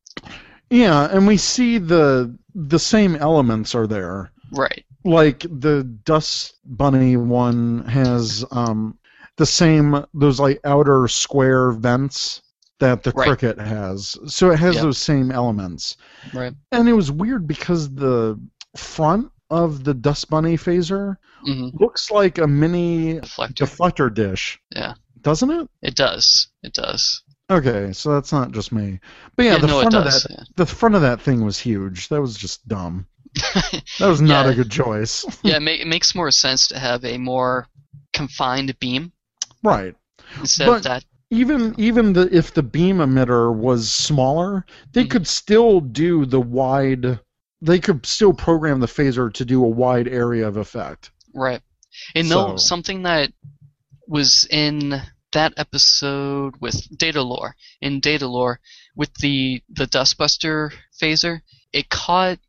Yeah, 0.70 1.08
and 1.12 1.28
we 1.28 1.38
see 1.38 1.78
the 1.78 2.38
the 2.56 2.80
same 2.80 3.16
elements 3.16 3.76
are 3.76 3.88
there. 3.88 4.32
right. 4.52 4.86
Like 5.04 5.40
the 5.42 5.84
Dust 5.84 6.56
Bunny 6.66 7.16
one 7.18 7.86
has 7.86 8.44
um 8.52 8.98
the 9.38 9.46
same 9.46 10.06
those 10.14 10.40
like 10.40 10.60
outer 10.64 11.08
square 11.08 11.72
vents 11.72 12.42
that 12.80 13.04
the 13.04 13.14
Right. 13.14 13.28
cricket 13.28 13.60
has. 13.60 14.18
So 14.28 14.52
it 14.52 14.60
has 14.60 14.76
Yep. 14.76 14.84
those 14.84 14.98
same 14.98 15.32
elements. 15.32 15.98
Right. 16.34 16.54
And 16.72 16.90
it 16.90 16.94
was 16.94 17.12
weird 17.12 17.48
because 17.48 17.90
the 17.94 18.40
front 18.76 19.32
of 19.50 19.84
the 19.84 19.94
Dust 19.94 20.30
Bunny 20.30 20.58
phaser 20.58 21.18
hmm 21.44 21.70
looks 21.74 22.10
like 22.12 22.38
a 22.38 22.48
mini 22.48 23.20
Deflector. 23.20 23.54
deflector 23.54 24.14
dish. 24.14 24.60
Yeah. 24.76 24.94
Doesn't 25.22 25.50
it? 25.52 25.70
It 25.82 25.96
does. 25.96 26.48
It 26.64 26.74
does. 26.74 27.24
Okay, 27.50 27.94
so 27.94 28.14
that's 28.14 28.32
not 28.34 28.52
just 28.52 28.72
me. 28.72 29.00
But 29.36 29.46
yeah, 29.46 29.58
the 29.58 29.68
no, 29.68 29.80
front 29.82 29.96
of 29.96 30.04
that 30.04 30.48
the 30.56 30.66
front 30.66 30.96
of 30.96 31.02
that 31.02 31.22
thing 31.22 31.44
was 31.46 31.58
huge. 31.60 32.10
That 32.10 32.22
was 32.22 32.36
just 32.38 32.68
dumb. 32.68 33.08
That 34.00 34.08
was 34.08 34.22
not 34.22 34.46
Yeah. 34.46 34.52
a 34.52 34.56
good 34.56 34.72
choice. 34.72 35.26
yeah, 35.44 35.58
it, 35.58 35.62
ma- 35.62 35.72
it 35.72 35.88
makes 35.88 36.14
more 36.16 36.32
sense 36.32 36.68
to 36.70 36.80
have 36.80 37.04
a 37.06 37.18
more 37.18 37.68
confined 38.14 38.78
beam 38.80 39.12
right. 39.64 39.96
instead 40.40 40.68
But- 40.68 40.78
of 40.78 40.84
that. 40.84 41.06
Even 41.30 41.76
even 41.78 42.14
the, 42.14 42.34
if 42.34 42.54
the 42.54 42.64
beam 42.64 43.00
emitter 43.00 43.54
was 43.54 43.92
smaller, 43.92 44.66
they 44.94 45.04
Mhm. 45.04 45.10
could 45.10 45.28
still 45.28 45.82
do 45.82 46.26
the 46.26 46.40
wide. 46.40 47.20
They 47.62 47.80
could 47.80 48.06
still 48.06 48.34
program 48.34 48.80
the 48.80 48.88
phaser 48.88 49.34
to 49.34 49.46
do 49.46 49.64
a 49.64 49.68
wide 49.68 50.08
area 50.08 50.48
of 50.48 50.58
effect. 50.58 51.12
Right. 51.34 51.62
And 52.16 52.30
no, 52.30 52.52
So- 52.52 52.58
something 52.58 53.04
that 53.04 53.32
was 54.08 54.46
in 54.50 55.02
that 55.34 55.54
episode 55.58 56.56
with 56.62 56.76
Datalore. 56.98 57.52
In 57.82 58.00
Datalore, 58.02 58.58
with 58.96 59.14
the 59.16 59.62
the 59.70 59.86
Dustbuster 59.86 60.72
phaser, 61.02 61.42
it 61.74 61.90
caught 61.90 62.40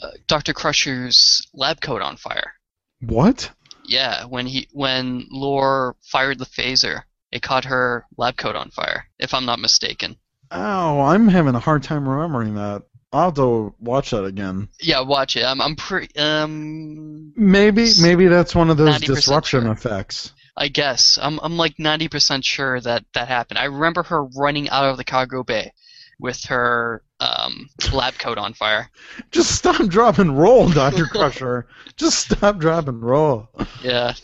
uh, 0.00 0.10
Dr. 0.26 0.52
Crusher's 0.52 1.46
lab 1.52 1.80
coat 1.80 2.00
on 2.02 2.16
fire. 2.16 2.52
What? 3.00 3.50
Yeah, 3.84 4.24
when 4.26 4.46
he 4.46 4.68
when 4.72 5.26
Lore 5.30 5.96
fired 6.02 6.38
the 6.38 6.46
phaser, 6.46 7.02
it 7.32 7.42
caught 7.42 7.64
her 7.64 8.06
lab 8.16 8.36
coat 8.36 8.54
on 8.54 8.70
fire. 8.70 9.06
If 9.18 9.34
I'm 9.34 9.44
not 9.46 9.58
mistaken. 9.58 10.16
Oh, 10.50 11.00
I'm 11.00 11.28
having 11.28 11.54
a 11.54 11.60
hard 11.60 11.82
time 11.82 12.08
remembering 12.08 12.54
that. 12.54 12.82
I'll 13.12 13.26
have 13.26 13.34
to 13.34 13.74
watch 13.80 14.10
that 14.10 14.24
again. 14.24 14.68
Yeah, 14.80 15.00
watch 15.00 15.36
it. 15.36 15.44
I'm 15.44 15.60
I'm 15.60 15.76
pretty 15.76 16.14
um 16.18 17.32
Maybe 17.36 17.90
maybe 18.00 18.26
that's 18.26 18.54
one 18.54 18.70
of 18.70 18.76
those 18.76 19.00
disruption 19.00 19.62
sure. 19.62 19.72
effects. 19.72 20.32
I 20.56 20.68
guess. 20.68 21.18
I'm 21.20 21.38
I'm 21.40 21.56
like 21.56 21.76
90% 21.76 22.44
sure 22.44 22.80
that 22.80 23.04
that 23.14 23.28
happened. 23.28 23.58
I 23.58 23.64
remember 23.64 24.02
her 24.04 24.24
running 24.24 24.68
out 24.68 24.84
of 24.84 24.96
the 24.96 25.04
cargo 25.04 25.42
bay 25.42 25.72
with 26.20 26.44
her 26.46 27.02
um, 27.20 27.68
lab 27.92 28.14
coat 28.18 28.38
on 28.38 28.52
fire. 28.54 28.90
Just 29.30 29.52
stop, 29.54 29.86
drop, 29.86 30.18
and 30.18 30.36
roll, 30.38 30.68
Doctor 30.68 31.06
Crusher. 31.06 31.66
Just 31.96 32.30
stop, 32.30 32.58
drop, 32.58 32.88
and 32.88 33.02
roll. 33.02 33.48
Yeah. 33.82 34.14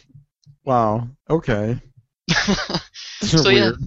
Wow. 0.64 1.08
Okay. 1.30 1.80
So. 3.20 3.42
Weird. 3.44 3.76
yeah. 3.80 3.86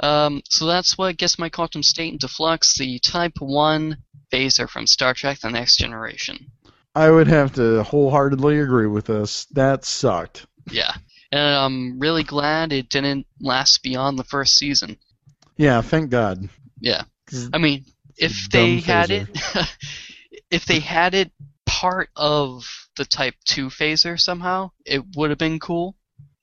Um, 0.00 0.42
so 0.48 0.66
that's 0.66 0.98
what 0.98 1.16
gets 1.16 1.38
my 1.38 1.48
quantum 1.48 1.82
state 1.82 2.12
into 2.12 2.28
flux. 2.28 2.76
The 2.76 2.98
Type 2.98 3.40
1 3.40 3.96
phaser 4.32 4.68
from 4.68 4.86
Star 4.86 5.14
Trek 5.14 5.40
The 5.40 5.50
Next 5.50 5.76
Generation. 5.76 6.50
I 6.94 7.10
would 7.10 7.28
have 7.28 7.54
to 7.54 7.82
wholeheartedly 7.82 8.58
agree 8.58 8.86
with 8.86 9.06
this. 9.06 9.46
That 9.46 9.84
sucked. 9.84 10.46
Yeah. 10.70 10.92
And 11.30 11.40
I'm 11.40 11.98
really 11.98 12.22
glad 12.22 12.72
it 12.72 12.90
didn't 12.90 13.26
last 13.40 13.82
beyond 13.82 14.18
the 14.18 14.24
first 14.24 14.58
season. 14.58 14.98
Yeah, 15.56 15.80
thank 15.80 16.10
God. 16.10 16.48
Yeah. 16.80 17.04
I 17.52 17.58
mean, 17.58 17.86
if 18.18 18.50
they 18.50 18.80
had 18.80 19.08
phaser. 19.08 19.56
it, 19.56 19.76
if 20.50 20.66
they 20.66 20.80
had 20.80 21.14
it 21.14 21.32
part 21.64 22.10
of 22.14 22.64
the 22.96 23.06
Type 23.06 23.34
Two 23.46 23.68
phaser 23.68 24.20
somehow, 24.20 24.70
it 24.84 25.02
would 25.16 25.30
have 25.30 25.38
been 25.38 25.58
cool. 25.58 25.96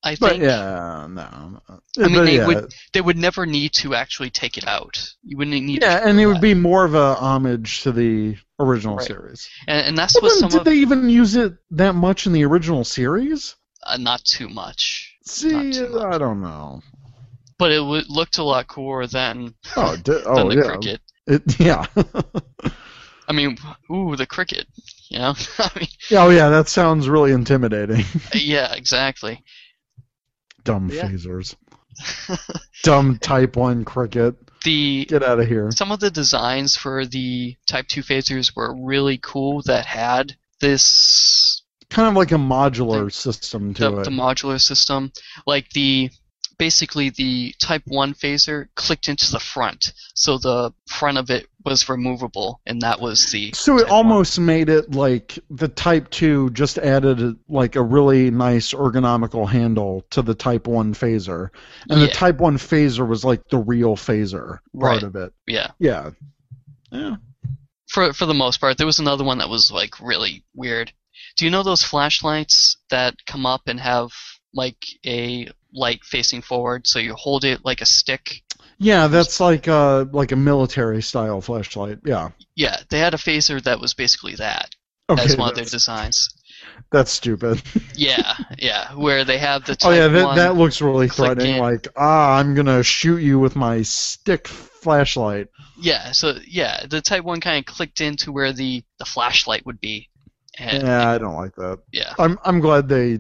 I 0.03 0.15
But 0.19 0.31
think. 0.31 0.43
yeah, 0.43 1.07
no. 1.09 1.61
I 1.97 2.07
mean, 2.07 2.13
But 2.15 2.25
they 2.25 2.35
yeah. 2.37 2.47
would 2.47 2.73
they 2.93 3.01
would 3.01 3.17
never 3.17 3.45
need 3.45 3.73
to 3.73 3.95
actually 3.95 4.29
take 4.29 4.57
it 4.57 4.67
out. 4.67 5.13
You 5.23 5.37
wouldn't 5.37 5.65
need. 5.65 5.81
Yeah, 5.81 6.07
and 6.07 6.19
it 6.19 6.25
would 6.25 6.41
be 6.41 6.53
more 6.53 6.85
of 6.85 6.95
a 6.95 7.15
homage 7.15 7.81
to 7.83 7.91
the 7.91 8.37
original 8.59 8.97
Right. 8.97 9.07
series. 9.07 9.49
and, 9.67 9.87
and 9.87 9.97
that's 9.97 10.21
Well, 10.21 10.29
what 10.29 10.31
some 10.31 10.49
did 10.49 10.59
of 10.61 10.65
they 10.65 10.75
even 10.77 11.09
use 11.09 11.35
it 11.35 11.53
that 11.71 11.95
much 11.95 12.25
in 12.27 12.33
the 12.33 12.45
original 12.45 12.83
series? 12.83 13.55
uh, 13.83 13.97
not 13.97 14.23
too 14.25 14.49
much. 14.49 15.17
See, 15.25 15.71
too 15.71 15.89
much. 15.89 16.07
I 16.13 16.17
don't 16.17 16.41
know. 16.41 16.81
but 17.57 17.71
it 17.71 17.77
w- 17.77 18.03
looked 18.09 18.37
a 18.37 18.43
lot 18.43 18.67
cooler 18.67 19.05
than 19.07 19.55
Oh, 19.75 19.95
di- 19.97 20.25
than 20.33 20.47
oh 20.47 20.49
the 20.49 20.57
yeah. 20.57 20.61
cricket. 20.61 21.01
It, 21.27 21.59
yeah. 21.59 21.85
I 23.27 23.31
mean, 23.33 23.57
ooh, 23.91 24.15
the 24.15 24.25
cricket. 24.25 24.67
You 25.09 25.19
know, 25.19 25.33
I 25.59 25.69
mean, 25.79 25.87
yeah. 26.09 26.23
Oh 26.23 26.29
yeah. 26.29 26.49
That 26.49 26.67
sounds 26.69 27.07
really 27.09 27.31
intimidating. 27.31 28.03
yeah, 28.33 28.73
exactly. 28.73 29.43
Dumb 30.63 30.89
Yeah. 30.91 31.07
phasers. 31.07 31.55
Dumb 32.83 33.17
Type 33.19 33.55
One 33.55 33.83
cricket. 33.85 34.35
The 34.63 35.05
Get 35.05 35.23
out 35.23 35.39
of 35.39 35.47
here. 35.47 35.71
some 35.71 35.91
of 35.91 35.99
the 35.99 36.11
designs 36.11 36.75
for 36.75 37.05
the 37.05 37.55
Type 37.67 37.88
2 37.88 38.01
phasers 38.01 38.55
were 38.55 38.75
really 38.85 39.17
cool 39.21 39.61
that 39.65 39.85
had 39.85 40.35
this 40.59 41.63
Kind 41.89 42.07
of 42.07 42.13
like 42.15 42.31
a 42.31 42.35
modular 42.35 43.11
system 43.11 43.73
to 43.73 43.81
the, 43.89 43.97
it. 44.01 44.03
the 44.03 44.11
modular 44.11 44.61
system. 44.61 45.11
Like 45.47 45.69
the 45.71 46.11
basically 46.59 47.09
the 47.09 47.55
Type 47.59 47.81
1 47.88 48.13
phaser 48.13 48.67
clicked 48.75 49.07
into 49.07 49.31
the 49.31 49.39
front, 49.39 49.93
so 50.13 50.38
the 50.38 50.71
front 50.88 51.17
of 51.17 51.31
it 51.31 51.47
was 51.65 51.89
removable, 51.89 52.61
and 52.67 52.81
that 52.81 52.99
was 52.99 53.31
the 53.31 53.51
So 53.55 53.77
it 53.77 53.83
Type 53.83 53.89
1. 53.91 53.97
almost 53.97 54.39
made 54.39 54.69
it 54.69 54.91
like 54.93 55.39
the 55.49 55.67
Type 55.69 56.09
2 56.11 56.51
just 56.51 56.77
added 56.77 57.35
like 57.49 57.75
a 57.75 57.81
really 57.81 58.29
nice 58.29 58.73
ergonomical 58.73 59.49
handle 59.49 60.05
to 60.11 60.21
the 60.21 60.35
Type 60.35 60.67
1 60.67 60.93
phaser. 60.93 61.49
And 61.89 62.01
the 62.01 62.07
Type 62.09 62.38
1 62.38 62.57
phaser 62.57 63.07
was 63.07 63.25
like 63.25 63.47
the 63.49 63.57
real 63.57 63.95
phaser 63.95 64.59
part 64.79 65.01
Right. 65.01 65.03
of 65.03 65.15
it. 65.15 65.33
yeah. 65.47 65.71
Yeah. 65.79 66.11
Yeah. 66.91 67.15
For 67.88 68.13
for 68.13 68.25
the 68.27 68.33
most 68.35 68.59
part, 68.59 68.77
there 68.77 68.85
was 68.85 68.99
another 68.99 69.23
one 69.23 69.39
that 69.39 69.49
was 69.49 69.71
like 69.71 69.99
really 69.99 70.43
weird. 70.53 70.91
Do 71.38 71.45
you 71.45 71.51
know 71.51 71.63
those 71.63 71.83
flashlights 71.83 72.77
that 72.89 73.15
come 73.25 73.45
up 73.45 73.61
and 73.67 73.79
have 73.79 74.11
like 74.53 74.77
a 75.05 75.49
light 75.73 76.03
facing 76.03 76.41
forward, 76.41 76.88
so 76.88 76.99
you 76.99 77.14
hold 77.14 77.43
it 77.45 77.64
like 77.65 77.81
a 77.81 77.85
stick? 77.85 78.43
Yeah, 78.77 79.07
that's 79.07 79.39
like 79.39 79.67
a 79.67 80.07
like 80.11 80.31
a 80.31 80.35
military 80.38 81.01
style 81.01 81.41
flashlight. 81.41 81.99
Yeah. 82.06 82.30
Yeah, 82.56 82.77
they 82.89 82.99
had 82.99 83.14
a 83.14 83.17
phaser 83.17 83.61
that 83.64 83.80
was 83.80 83.93
basically 83.93 84.35
that 84.35 84.69
Okay. 85.09 85.23
as 85.23 85.35
one 85.38 85.49
of 85.49 85.56
their 85.56 85.65
designs. 85.65 86.30
that's 86.91 87.11
stupid. 87.11 87.61
Yeah, 87.95 88.35
yeah, 88.57 88.93
where 88.93 89.25
they 89.25 89.38
have 89.39 89.65
the 89.65 89.73
oh 89.73 89.75
type 89.75 89.95
yeah, 89.98 90.07
that, 90.07 90.35
that 90.35 90.56
looks 90.56 90.81
really 90.81 91.09
threatening. 91.09 91.56
in. 91.56 91.59
Like, 91.59 91.88
ah, 91.98 92.38
I'm 92.38 92.56
gonna 92.56 92.81
shoot 92.83 93.22
you 93.22 93.38
with 93.39 93.56
my 93.57 93.81
stick 93.81 94.48
flashlight. 94.48 95.48
Yeah, 95.81 96.11
so 96.14 96.35
yeah, 96.48 96.85
the 96.89 97.01
type 97.01 97.23
one 97.25 97.41
kind 97.41 97.59
of 97.59 97.65
clicked 97.73 97.99
into 98.01 98.31
where 98.31 98.53
the 98.53 98.83
the 98.99 99.06
flashlight 99.06 99.65
would 99.65 99.81
be. 99.81 100.09
And 100.57 100.83
Yeah, 100.83 101.09
I 101.09 101.17
don't 101.17 101.35
like 101.35 101.56
that. 101.56 101.80
yeah, 101.91 102.14
I'm 102.17 102.39
I'm 102.45 102.59
glad 102.61 102.88
they 102.88 103.19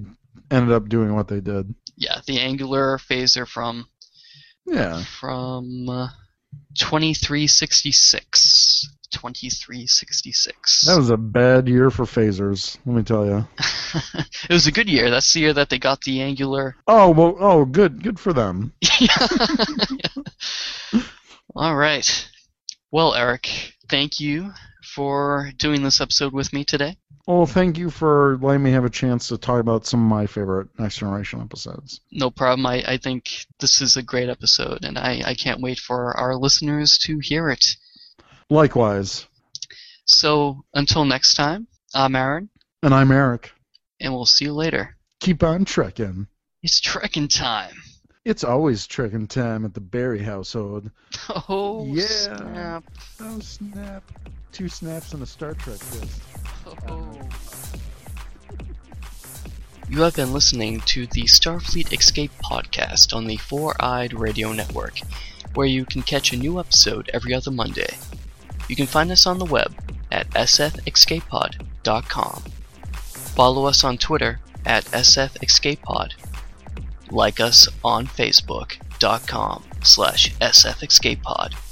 ended 0.51 0.71
up 0.71 0.87
doing 0.89 1.13
what 1.15 1.27
they 1.27 1.41
did. 1.41 1.73
Yeah, 1.99 2.21
the 2.25 2.39
angular 2.39 2.97
phaser 2.97 3.47
from 3.47 3.87
Yeah. 4.65 5.03
from 5.19 5.87
uh, 5.89 6.07
2366. 6.75 8.87
2366. 9.11 10.85
That 10.85 10.97
was 10.97 11.09
a 11.09 11.17
bad 11.17 11.67
year 11.67 11.89
for 11.89 12.05
phasers, 12.05 12.77
let 12.85 12.95
me 12.95 13.01
tell 13.03 13.25
you. 13.25 13.47
it 14.43 14.51
was 14.53 14.67
a 14.67 14.71
good 14.71 14.87
year. 14.87 15.09
That's 15.09 15.33
the 15.33 15.39
year 15.41 15.53
that 15.53 15.69
they 15.69 15.79
got 15.79 16.01
the 16.01 16.21
angular. 16.21 16.75
Oh 16.87 17.09
well, 17.09 17.35
oh 17.39 17.65
good, 17.65 18.03
good 18.03 18.19
for 18.19 18.33
them. 18.33 18.71
All 21.55 21.75
right. 21.75 22.29
Well, 22.91 23.15
Eric, 23.15 23.73
thank 23.89 24.19
you 24.19 24.51
for 24.95 25.51
doing 25.57 25.83
this 25.83 26.01
episode 26.01 26.33
with 26.33 26.51
me 26.53 26.63
today. 26.63 26.97
Well, 27.27 27.45
thank 27.45 27.77
you 27.77 27.89
for 27.91 28.37
letting 28.41 28.63
me 28.63 28.71
have 28.71 28.85
a 28.85 28.89
chance 28.89 29.27
to 29.27 29.37
talk 29.37 29.59
about 29.59 29.85
some 29.85 30.01
of 30.01 30.09
my 30.09 30.25
favorite 30.25 30.67
Next 30.79 30.97
Generation 30.97 31.41
episodes. 31.41 32.01
No 32.11 32.31
problem. 32.31 32.65
I, 32.65 32.83
I 32.87 32.97
think 32.97 33.45
this 33.59 33.81
is 33.81 33.97
a 33.97 34.01
great 34.03 34.29
episode, 34.29 34.83
and 34.83 34.97
I, 34.97 35.21
I 35.25 35.33
can't 35.35 35.61
wait 35.61 35.77
for 35.79 36.17
our 36.17 36.35
listeners 36.35 36.97
to 37.03 37.19
hear 37.19 37.49
it. 37.49 37.63
Likewise, 38.49 39.27
So 40.05 40.63
until 40.73 41.05
next 41.05 41.35
time, 41.35 41.67
I'm 41.93 42.15
Aaron, 42.15 42.49
and 42.81 42.93
I'm 42.95 43.11
Eric. 43.11 43.51
and 43.99 44.11
we'll 44.13 44.25
see 44.25 44.45
you 44.45 44.53
later. 44.53 44.95
Keep 45.19 45.43
on 45.43 45.65
trekking. 45.65 46.27
It's 46.63 46.79
trekking 46.79 47.27
time. 47.27 47.75
It's 48.25 48.43
always 48.43 48.87
trekking 48.87 49.27
time 49.27 49.65
at 49.65 49.73
the 49.73 49.81
Berry 49.81 50.23
household. 50.23 50.89
Oh, 51.47 51.85
Yeah. 51.85 52.05
snap. 52.07 52.83
Oh 53.19 53.39
snap! 53.39 54.03
Two 54.51 54.67
snaps 54.67 55.13
and 55.13 55.23
a 55.23 55.25
Star 55.25 55.53
Trek. 55.53 55.79
Oh. 56.87 57.19
You 59.89 60.01
have 60.01 60.15
been 60.15 60.33
listening 60.33 60.81
to 60.81 61.07
the 61.07 61.23
Starfleet 61.23 61.97
Escape 61.97 62.31
podcast 62.43 63.15
on 63.15 63.25
the 63.25 63.37
Four 63.37 63.73
Eyed 63.79 64.13
Radio 64.13 64.53
Network, 64.53 64.99
where 65.55 65.65
you 65.65 65.83
can 65.85 66.03
catch 66.03 66.31
a 66.31 66.37
new 66.37 66.59
episode 66.59 67.09
every 67.13 67.33
other 67.33 67.49
Monday. 67.49 67.97
You 68.67 68.75
can 68.75 68.85
find 68.85 69.09
us 69.11 69.25
on 69.25 69.39
the 69.39 69.45
web 69.45 69.73
at 70.11 70.29
sfescapepod.com. 70.31 72.43
Follow 72.93 73.65
us 73.65 73.83
on 73.83 73.97
Twitter 73.97 74.39
at 74.65 74.85
sfescapepod. 74.85 76.11
Like 77.09 77.39
us 77.39 77.67
on 77.83 78.05
Facebook.com 78.05 79.63
slash 79.81 80.35
sfescapepod. 80.35 81.68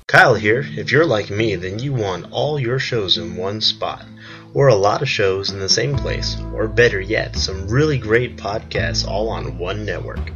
Kyle 0.06 0.34
here. 0.34 0.66
If 0.76 0.92
you're 0.92 1.06
like 1.06 1.30
me, 1.30 1.56
then 1.56 1.78
you 1.78 1.94
want 1.94 2.30
all 2.30 2.60
your 2.60 2.78
shows 2.78 3.16
in 3.16 3.36
one 3.36 3.62
spot, 3.62 4.04
or 4.52 4.68
a 4.68 4.74
lot 4.74 5.00
of 5.00 5.08
shows 5.08 5.50
in 5.50 5.60
the 5.60 5.68
same 5.70 5.96
place, 5.96 6.36
or 6.52 6.68
better 6.68 7.00
yet, 7.00 7.36
some 7.36 7.68
really 7.68 7.96
great 7.96 8.36
podcasts 8.36 9.08
all 9.08 9.30
on 9.30 9.56
one 9.56 9.86
network. 9.86 10.30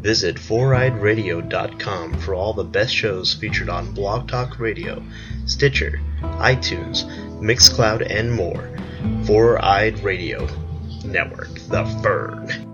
Visit 0.00 0.36
foureyedradio.com 0.36 2.18
for 2.20 2.34
all 2.34 2.52
the 2.52 2.64
best 2.64 2.94
shows 2.94 3.34
featured 3.34 3.68
on 3.68 3.92
Blog 3.92 4.28
Talk 4.28 4.58
Radio, 4.58 5.02
Stitcher, 5.46 6.00
iTunes, 6.20 7.04
Mixcloud, 7.40 8.06
and 8.08 8.32
more. 8.32 8.70
Four 9.24 9.64
Eyed 9.64 10.00
Radio 10.00 10.48
Network, 11.04 11.54
the 11.68 11.84
Fern. 12.02 12.65